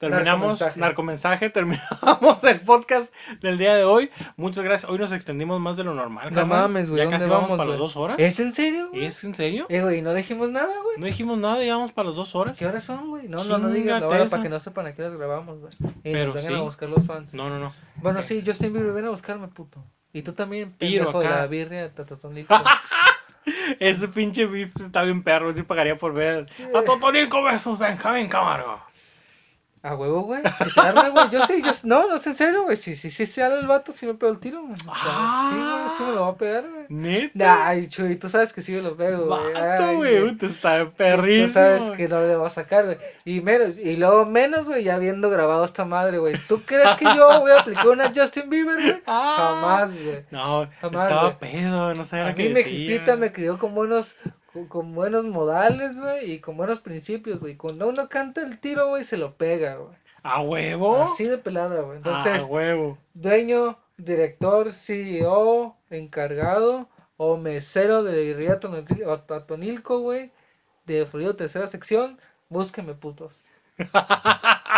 terminamos, 0.00 0.58
Narcomensaje. 0.60 0.80
narcomensaje, 0.80 1.50
terminamos 1.50 2.42
el 2.44 2.60
podcast 2.62 3.14
del 3.42 3.58
día 3.58 3.74
de 3.74 3.84
hoy. 3.84 4.10
Muchas 4.36 4.64
gracias. 4.64 4.90
Hoy 4.90 4.98
nos 4.98 5.12
extendimos 5.12 5.60
más 5.60 5.76
de 5.76 5.84
lo 5.84 5.94
normal. 5.94 6.32
No 6.32 6.46
mames, 6.46 6.88
güey, 6.90 6.98
Ya 6.98 7.04
¿dónde 7.04 7.18
casi 7.18 7.28
vamos 7.28 7.50
vamos, 7.50 7.58
para 7.58 7.70
las 7.70 7.78
dos 7.78 7.96
horas. 7.96 8.16
¿Es 8.18 8.40
en 8.40 8.52
serio? 8.52 8.90
¿Es 8.94 9.22
en 9.24 9.34
serio? 9.34 9.66
Eh, 9.68 9.82
güey, 9.82 10.00
no 10.00 10.14
dijimos 10.14 10.50
nada, 10.50 10.72
güey. 10.82 10.96
No 10.98 11.06
dijimos 11.06 11.38
nada, 11.38 11.58
digamos 11.58 11.92
para 11.92 12.08
las 12.08 12.16
dos 12.16 12.34
horas. 12.34 12.58
¿Qué 12.58 12.66
horas 12.66 12.82
son, 12.82 13.10
güey? 13.10 13.28
No, 13.28 13.44
no, 13.44 13.58
no 13.58 13.68
digas 13.68 14.00
la 14.00 14.08
hora 14.08 14.24
para 14.26 14.42
que 14.42 14.48
no 14.48 14.58
sepan 14.58 14.86
a 14.86 14.94
qué 14.94 15.02
horas 15.02 15.18
grabamos, 15.18 15.60
güey. 15.60 15.72
Y 16.02 16.12
Pero 16.12 16.26
nos 16.26 16.34
vengan 16.34 16.52
sí. 16.52 16.58
a 16.58 16.62
buscar 16.62 16.88
los 16.88 17.04
fans. 17.04 17.34
No, 17.34 17.50
no, 17.50 17.58
no. 17.58 17.74
Bueno, 17.96 18.22
sí, 18.22 18.42
Justin 18.44 18.72
Bieber, 18.72 18.92
ven 18.92 19.04
a 19.04 19.10
buscarme, 19.10 19.48
puto. 19.48 19.84
Y 20.14 20.22
tú 20.22 20.32
también, 20.32 20.72
pendejo 20.72 21.22
la 21.22 21.46
birria 21.46 21.82
de 21.82 21.88
Tatotonilco. 21.90 22.54
Ese 23.78 24.08
pinche 24.08 24.46
beef 24.46 24.70
está 24.80 25.02
bien 25.02 25.22
perro. 25.22 25.54
Sí 25.54 25.62
pagaría 25.62 25.96
por 25.96 26.12
ver 26.12 26.46
a 26.74 26.82
Totonilco 26.82 27.42
versus 27.42 27.78
Benjamín 27.78 28.28
Camargo. 28.28 28.80
A 29.82 29.94
huevo, 29.94 30.20
güey. 30.24 30.42
Que 30.42 30.68
se 30.68 30.78
arme, 30.80 31.08
güey. 31.08 31.30
Yo 31.30 31.46
sí, 31.46 31.62
yo 31.64 31.70
No, 31.84 32.06
no 32.06 32.16
es 32.16 32.26
en 32.26 32.34
serio, 32.34 32.64
güey. 32.64 32.76
Si 32.76 32.94
sí, 32.96 33.10
sí, 33.10 33.24
sale 33.24 33.58
el 33.60 33.66
vato, 33.66 33.92
sí 33.92 34.04
me 34.04 34.12
pego 34.12 34.30
el 34.32 34.38
tiro, 34.38 34.60
güey. 34.60 34.72
O 34.74 34.76
sea, 34.76 34.92
Ah. 34.94 35.50
sí, 35.50 35.56
güey, 35.58 35.96
sí 35.96 36.02
me 36.04 36.12
lo 36.16 36.20
va 36.22 36.28
a 36.28 36.34
pegar, 36.36 36.64
güey. 36.68 36.84
Neta. 36.90 37.66
Ay, 37.66 37.88
Chuy, 37.88 38.16
tú 38.16 38.28
sabes 38.28 38.52
que 38.52 38.60
sí 38.60 38.72
me 38.72 38.82
lo 38.82 38.94
pego, 38.94 39.24
güey. 39.26 39.54
Vato, 39.54 39.96
güey. 39.96 40.36
Tú 40.36 40.48
perrísimo. 40.96 41.48
sabes 41.54 41.90
que 41.92 42.08
no 42.08 42.20
le 42.20 42.36
va 42.36 42.48
a 42.48 42.50
sacar, 42.50 42.84
güey. 42.84 42.98
Y 43.24 43.40
menos, 43.40 43.78
y 43.78 43.96
luego 43.96 44.26
menos, 44.26 44.66
güey, 44.66 44.84
ya 44.84 44.96
habiendo 44.96 45.30
grabado 45.30 45.64
esta 45.64 45.86
madre, 45.86 46.18
güey. 46.18 46.34
¿Tú 46.46 46.60
crees 46.62 46.90
que 46.98 47.06
yo 47.06 47.40
voy 47.40 47.52
a 47.52 47.60
aplicar 47.60 47.88
una 47.88 48.12
Justin 48.14 48.50
Bieber, 48.50 48.76
güey? 48.76 49.02
Ah. 49.06 49.34
Jamás, 49.38 49.90
güey. 50.04 50.24
No, 50.30 50.68
Jamás, 50.82 51.10
estaba 51.10 51.38
pedo, 51.38 51.94
no 51.94 52.04
sabía 52.04 52.26
A 52.26 52.34
que 52.34 52.42
mí 52.42 52.48
mi 52.50 52.54
decía. 52.56 52.72
jefita 52.92 53.16
me 53.16 53.32
crió 53.32 53.58
con 53.58 53.74
buenos, 53.74 54.16
con, 54.52 54.66
con 54.66 54.94
buenos 54.94 55.24
modales, 55.24 55.98
güey, 55.98 56.32
y 56.32 56.40
con 56.40 56.56
buenos 56.56 56.80
principios, 56.80 57.40
güey. 57.40 57.56
Cuando 57.56 57.88
uno 57.88 58.08
canta 58.08 58.42
el 58.42 58.58
tiro, 58.58 58.88
güey, 58.88 59.04
se 59.04 59.16
lo 59.16 59.34
pega, 59.34 59.76
güey. 59.76 59.96
¿A 60.22 60.40
huevo? 60.42 61.02
Así 61.02 61.24
de 61.24 61.38
pelada, 61.38 61.80
güey. 61.80 61.94
¿A 61.94 61.96
Entonces, 61.96 62.44
huevo? 62.48 62.98
dueño, 63.14 63.78
director, 63.96 64.72
CEO, 64.72 65.76
encargado 65.88 66.88
o 67.16 67.36
mesero 67.36 68.02
de 68.02 68.24
Irría 68.24 68.60
Tonil- 68.60 69.06
o 69.06 69.20
Tatonilco, 69.20 70.00
güey, 70.00 70.30
de 70.86 71.06
Frío 71.06 71.36
Tercera 71.36 71.66
Sección, 71.66 72.18
búsqueme 72.48 72.94
putos. 72.94 73.44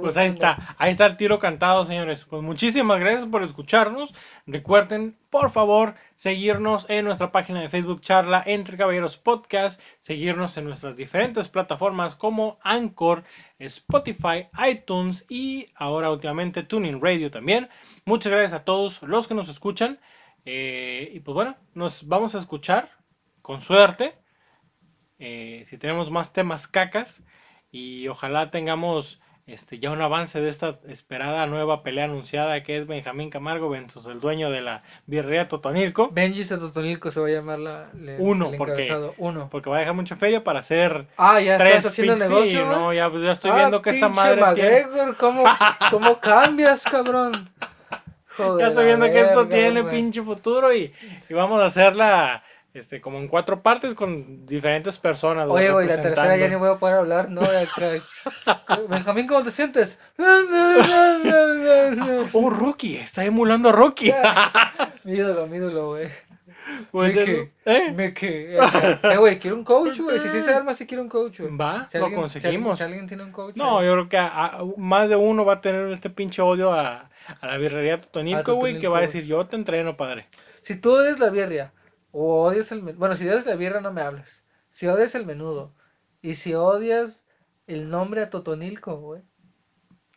Pues 0.00 0.16
ahí 0.18 0.28
está, 0.28 0.74
ahí 0.78 0.92
está 0.92 1.06
el 1.06 1.16
tiro 1.16 1.38
cantado, 1.38 1.84
señores. 1.86 2.24
Pues 2.24 2.42
muchísimas 2.42 3.00
gracias 3.00 3.24
por 3.26 3.42
escucharnos. 3.42 4.14
Recuerden, 4.46 5.18
por 5.30 5.50
favor, 5.50 5.94
seguirnos 6.14 6.88
en 6.90 7.06
nuestra 7.06 7.32
página 7.32 7.60
de 7.62 7.70
Facebook 7.70 8.02
Charla 8.02 8.42
Entre 8.46 8.76
Caballeros 8.76 9.16
Podcast, 9.16 9.80
seguirnos 9.98 10.56
en 10.58 10.64
nuestras 10.66 10.96
diferentes 10.96 11.48
plataformas 11.48 12.14
como 12.14 12.58
Anchor, 12.62 13.24
Spotify, 13.58 14.48
iTunes 14.68 15.24
y 15.28 15.66
ahora 15.74 16.10
últimamente 16.10 16.62
Tuning 16.62 17.00
Radio 17.02 17.30
también. 17.30 17.68
Muchas 18.04 18.32
gracias 18.32 18.52
a 18.52 18.64
todos 18.64 19.02
los 19.02 19.26
que 19.26 19.34
nos 19.34 19.48
escuchan. 19.48 20.00
Eh, 20.44 21.10
y 21.14 21.20
pues 21.20 21.34
bueno, 21.34 21.56
nos 21.74 22.06
vamos 22.06 22.34
a 22.34 22.38
escuchar 22.38 22.90
con 23.42 23.60
suerte. 23.62 24.18
eh, 25.18 25.64
si 25.66 25.78
tenemos 25.78 26.10
más 26.10 26.32
temas 26.32 26.68
cacas 26.68 27.22
y 27.70 28.08
ojalá 28.08 28.50
tengamos 28.50 29.20
este, 29.46 29.78
ya 29.78 29.92
un 29.92 30.02
avance 30.02 30.40
de 30.40 30.48
esta 30.48 30.78
esperada 30.88 31.46
nueva 31.46 31.82
pelea 31.84 32.06
anunciada 32.06 32.62
que 32.64 32.78
es 32.78 32.86
Benjamín 32.86 33.30
Camargo 33.30 33.68
versus 33.68 34.06
el 34.06 34.18
dueño 34.18 34.50
de 34.50 34.60
la 34.60 34.82
birrería 35.06 35.46
Totonilco. 35.46 36.08
Benji 36.10 36.44
Tatonilco 36.44 37.10
se 37.12 37.20
va 37.20 37.28
a 37.28 37.30
llamar 37.30 37.58
la, 37.60 37.90
Uno, 38.18 38.50
el 38.50 38.56
porque-. 38.58 39.12
Uno. 39.18 39.48
Porque 39.50 39.70
va 39.70 39.76
a 39.76 39.80
dejar 39.80 39.94
mucha 39.94 40.16
feria 40.16 40.42
para 40.42 40.58
hacer 40.58 41.06
Ah, 41.16 41.40
ya 41.40 41.58
tres 41.58 41.76
estás 41.76 41.92
haciendo 41.92 42.16
negocio. 42.16 42.66
no, 42.66 42.92
ya, 42.92 43.08
pues, 43.08 43.22
ya 43.22 43.32
estoy 43.32 43.52
Ah, 43.52 43.56
viendo 43.56 43.82
que 43.82 43.90
esta 43.90 44.08
madre 44.08 44.42
tiene. 44.54 44.86
¿cómo, 45.18 45.44
¿cómo 45.90 46.18
cambias, 46.20 46.82
cabrón? 46.82 47.48
Joder, 48.36 48.60
Ya 48.60 48.66
estoy 48.68 48.82
la 48.84 48.86
viendo 48.88 49.06
que 49.06 49.20
esto 49.20 49.46
tiene 49.48 49.84
pinche 49.84 50.22
futuro 50.22 50.74
y, 50.74 50.92
y 51.28 51.34
vamos 51.34 51.60
a 51.60 51.66
hacerla 51.66 52.42
este, 52.78 53.00
como 53.00 53.18
en 53.18 53.28
cuatro 53.28 53.62
partes 53.62 53.94
con 53.94 54.46
diferentes 54.46 54.98
personas. 54.98 55.48
Oye, 55.48 55.70
güey, 55.70 55.88
la 55.88 56.00
tercera 56.00 56.36
ya 56.36 56.48
ni 56.48 56.54
voy 56.56 56.70
a 56.70 56.76
poder 56.76 56.96
hablar, 56.96 57.30
¿no? 57.30 57.40
Benjamín, 58.88 59.26
¿cómo 59.26 59.42
te 59.42 59.50
sientes? 59.50 59.98
Oh, 62.32 62.50
Rocky, 62.50 62.96
está 62.96 63.24
emulando 63.24 63.70
a 63.70 63.72
Rocky. 63.72 64.12
mi 65.04 65.12
ídolo, 65.12 65.46
mi 65.46 65.56
ídolo, 65.56 65.88
güey. 65.88 66.08
Pues, 66.90 67.14
Mickey. 67.14 67.50
¿eh? 67.64 67.92
Me 67.94 68.12
que. 68.12 68.56
Eh, 68.56 69.16
güey, 69.16 69.38
quiero 69.38 69.56
un 69.56 69.64
coach, 69.64 69.98
güey. 70.00 70.18
Si 70.18 70.28
sí 70.28 70.40
se 70.42 70.52
arma, 70.52 70.74
sí 70.74 70.84
quiero 70.86 71.02
un 71.02 71.08
coach, 71.08 71.40
güey. 71.40 71.56
Va, 71.56 71.88
Si 71.88 71.98
lo 71.98 72.06
alguien- 72.06 72.20
conseguimos. 72.22 72.78
Si 72.78 72.84
alguien 72.84 73.06
tiene 73.06 73.22
un 73.22 73.32
coach. 73.32 73.54
No, 73.56 73.82
yo 73.84 73.92
creo 73.92 74.08
que 74.08 74.18
a- 74.18 74.46
a- 74.46 74.64
más 74.76 75.08
de 75.08 75.16
uno 75.16 75.44
va 75.44 75.54
a 75.54 75.60
tener 75.60 75.86
este 75.92 76.10
pinche 76.10 76.42
odio 76.42 76.72
a, 76.72 77.08
a 77.40 77.46
la 77.46 77.56
birrería 77.56 78.00
Totonilco, 78.00 78.54
güey, 78.54 78.78
que 78.78 78.88
va 78.88 78.98
a 78.98 79.02
decir, 79.02 79.24
yo 79.24 79.46
te 79.46 79.56
entreno, 79.56 79.96
padre. 79.96 80.26
Si 80.62 80.74
tú 80.74 80.92
odias 80.94 81.20
la 81.20 81.30
birria 81.30 81.72
o 82.18 82.44
odias 82.44 82.72
el 82.72 82.80
bueno, 82.80 83.14
si 83.14 83.28
odias 83.28 83.44
la 83.46 83.56
birria 83.56 83.80
no 83.80 83.92
me 83.92 84.00
hables. 84.00 84.42
Si 84.70 84.86
odias 84.86 85.14
el 85.14 85.26
menudo 85.26 85.74
y 86.22 86.34
si 86.34 86.54
odias 86.54 87.26
el 87.66 87.90
nombre 87.90 88.22
a 88.22 88.30
Totonilco, 88.30 88.96
güey. 88.96 89.22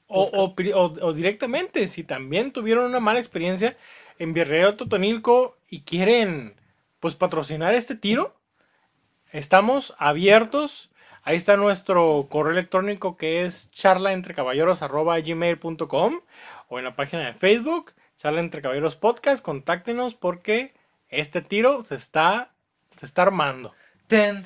O, 0.07 0.21
Busca. 0.31 0.37
o 0.37 0.53
o- 0.85 1.07
o 1.07 1.13
directamente, 1.13 1.87
si 1.87 2.03
también 2.03 2.51
tuvieron 2.51 2.85
una 2.85 2.99
mala 2.99 3.19
experiencia 3.19 3.75
en 4.17 4.33
Birrería 4.33 4.75
Totonilco 4.77 5.57
y 5.67 5.81
quieren, 5.81 6.55
pues, 6.99 7.15
patrocinar 7.15 7.73
este 7.73 7.95
tiro, 7.95 8.35
estamos 9.31 9.93
abiertos. 9.97 10.91
Ahí 11.23 11.35
está 11.35 11.57
nuestro 11.57 12.27
correo 12.29 12.53
electrónico 12.53 13.17
que 13.17 13.43
es 13.43 13.69
charlaentrecaballeros.gmail.com 13.71 16.21
o 16.69 16.79
en 16.79 16.85
la 16.85 16.95
página 16.95 17.25
de 17.25 17.33
Facebook, 17.33 17.91
Charla 18.17 18.39
Entre 18.39 18.61
Caballeros 18.61 18.95
Podcast, 18.95 19.43
contáctenos 19.43 20.15
porque 20.15 20.73
este 21.09 21.41
tiro 21.41 21.83
se 21.83 21.95
está, 21.95 22.51
se 22.95 23.05
está 23.05 23.23
armando. 23.23 23.73
Ten, 24.07 24.45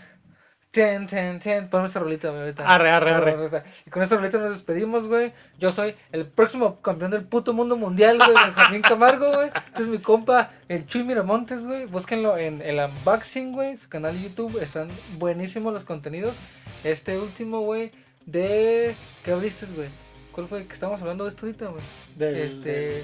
ten, 0.72 1.08
ten, 1.08 1.40
ten. 1.40 1.70
Ponme 1.70 1.88
esa 1.88 2.00
rolita, 2.00 2.30
güey, 2.30 2.42
ahorita. 2.42 2.68
Arre, 2.68 2.90
arre, 2.90 3.12
arre. 3.12 3.64
Y 3.86 3.90
con 3.90 4.02
esa 4.02 4.16
rolita 4.16 4.38
nos 4.38 4.52
despedimos, 4.52 5.08
güey. 5.08 5.34
Yo 5.60 5.72
soy 5.72 5.96
el 6.12 6.26
próximo 6.26 6.82
campeón 6.82 7.12
del 7.12 7.26
puto 7.26 7.54
mundo 7.54 7.76
mundial, 7.78 8.18
güey, 8.18 8.34
Benjamín 8.34 8.82
Camargo, 8.84 9.34
güey. 9.34 9.52
Este 9.68 9.84
es 9.84 9.88
mi 9.88 10.00
compa, 10.00 10.52
el 10.68 10.86
Chuy 10.88 11.04
Miramontes, 11.04 11.66
güey. 11.66 11.86
Búsquenlo 11.86 12.38
en 12.38 12.62
el 12.62 12.80
unboxing, 12.80 13.54
güey. 13.54 13.78
Su 13.78 13.90
canal 13.90 14.14
de 14.14 14.30
YouTube. 14.30 14.62
Están 14.62 14.90
buenísimos 15.18 15.74
los 15.74 15.84
contenidos. 15.84 16.36
Este 16.84 17.18
último, 17.18 17.62
güey, 17.62 17.92
de... 18.26 18.96
¿Qué 19.24 19.32
abriste, 19.32 19.66
güey? 19.76 19.90
¿Cuál 20.34 20.48
fue? 20.48 20.66
Que 20.66 20.74
estamos 20.74 21.00
hablando 21.00 21.24
de 21.26 21.30
esto 21.30 21.46
ahorita, 21.46 21.68
güey. 21.68 21.82
Del, 22.18 22.36
Este... 22.38 22.70
del- 22.70 23.04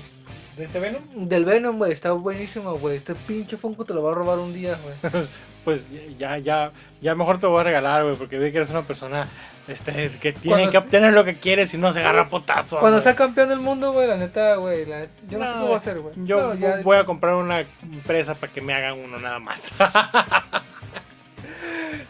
¿De 0.58 0.66
este 0.66 0.80
Venom? 0.80 1.02
Del 1.30 1.46
Venom, 1.46 1.78
güey, 1.78 1.92
está 1.94 2.12
buenísimo, 2.12 2.78
güey. 2.78 2.98
Este 2.98 3.16
pinche 3.16 3.56
Funko 3.56 3.86
te 3.86 3.94
lo 3.94 4.04
va 4.04 4.12
a 4.12 4.16
robar 4.16 4.40
un 4.40 4.54
día, 4.54 4.78
güey. 4.84 5.24
Pues 5.66 5.90
ya, 6.18 6.38
ya, 6.38 6.72
ya 7.02 7.16
mejor 7.16 7.38
te 7.40 7.46
voy 7.46 7.60
a 7.60 7.64
regalar, 7.64 8.04
güey, 8.04 8.16
porque 8.16 8.40
vi 8.40 8.50
que 8.50 8.58
eres 8.58 8.70
una 8.72 8.84
persona 8.84 9.28
este, 9.68 10.10
que 10.22 10.32
tiene 10.32 10.56
Cuando 10.56 10.72
que 10.72 10.78
obtener 10.78 11.14
lo 11.14 11.26
que 11.26 11.36
quiere 11.38 11.68
si 11.68 11.78
no 11.78 11.92
se 11.92 12.00
agarra 12.00 12.30
potazos. 12.30 12.80
Cuando 12.80 13.02
sea 13.02 13.14
campeón 13.16 13.50
del 13.50 13.60
mundo, 13.60 13.92
güey, 13.92 14.08
la 14.08 14.16
neta, 14.16 14.56
güey. 14.56 14.86
la- 14.86 15.06
Yo 15.30 15.38
no, 15.38 15.46
sé 15.48 15.54
qué 15.54 15.60
voy 15.60 15.74
a 15.74 15.78
hacer, 15.78 16.00
güey. 16.00 16.16
Yo 16.26 16.42
No, 16.42 16.56
ya- 16.56 16.82
voy 16.82 16.98
a 16.98 17.04
comprar 17.04 17.36
una 17.36 17.60
empresa 17.84 18.36
para 18.36 18.52
que 18.52 18.62
me 18.62 18.74
hagan 18.74 18.98
uno 19.00 19.18
nada 19.20 19.38
más. 19.40 19.72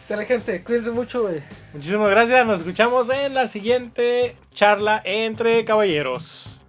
Sale, 0.06 0.26
gente. 0.26 0.62
Cuídense 0.62 0.90
mucho, 0.90 1.22
güey. 1.22 1.42
Muchísimas 1.72 2.10
gracias, 2.10 2.46
nos 2.46 2.60
escuchamos 2.60 3.10
en 3.10 3.34
la 3.34 3.46
siguiente 3.48 4.36
charla 4.52 5.00
entre 5.04 5.64
caballeros. 5.64 6.59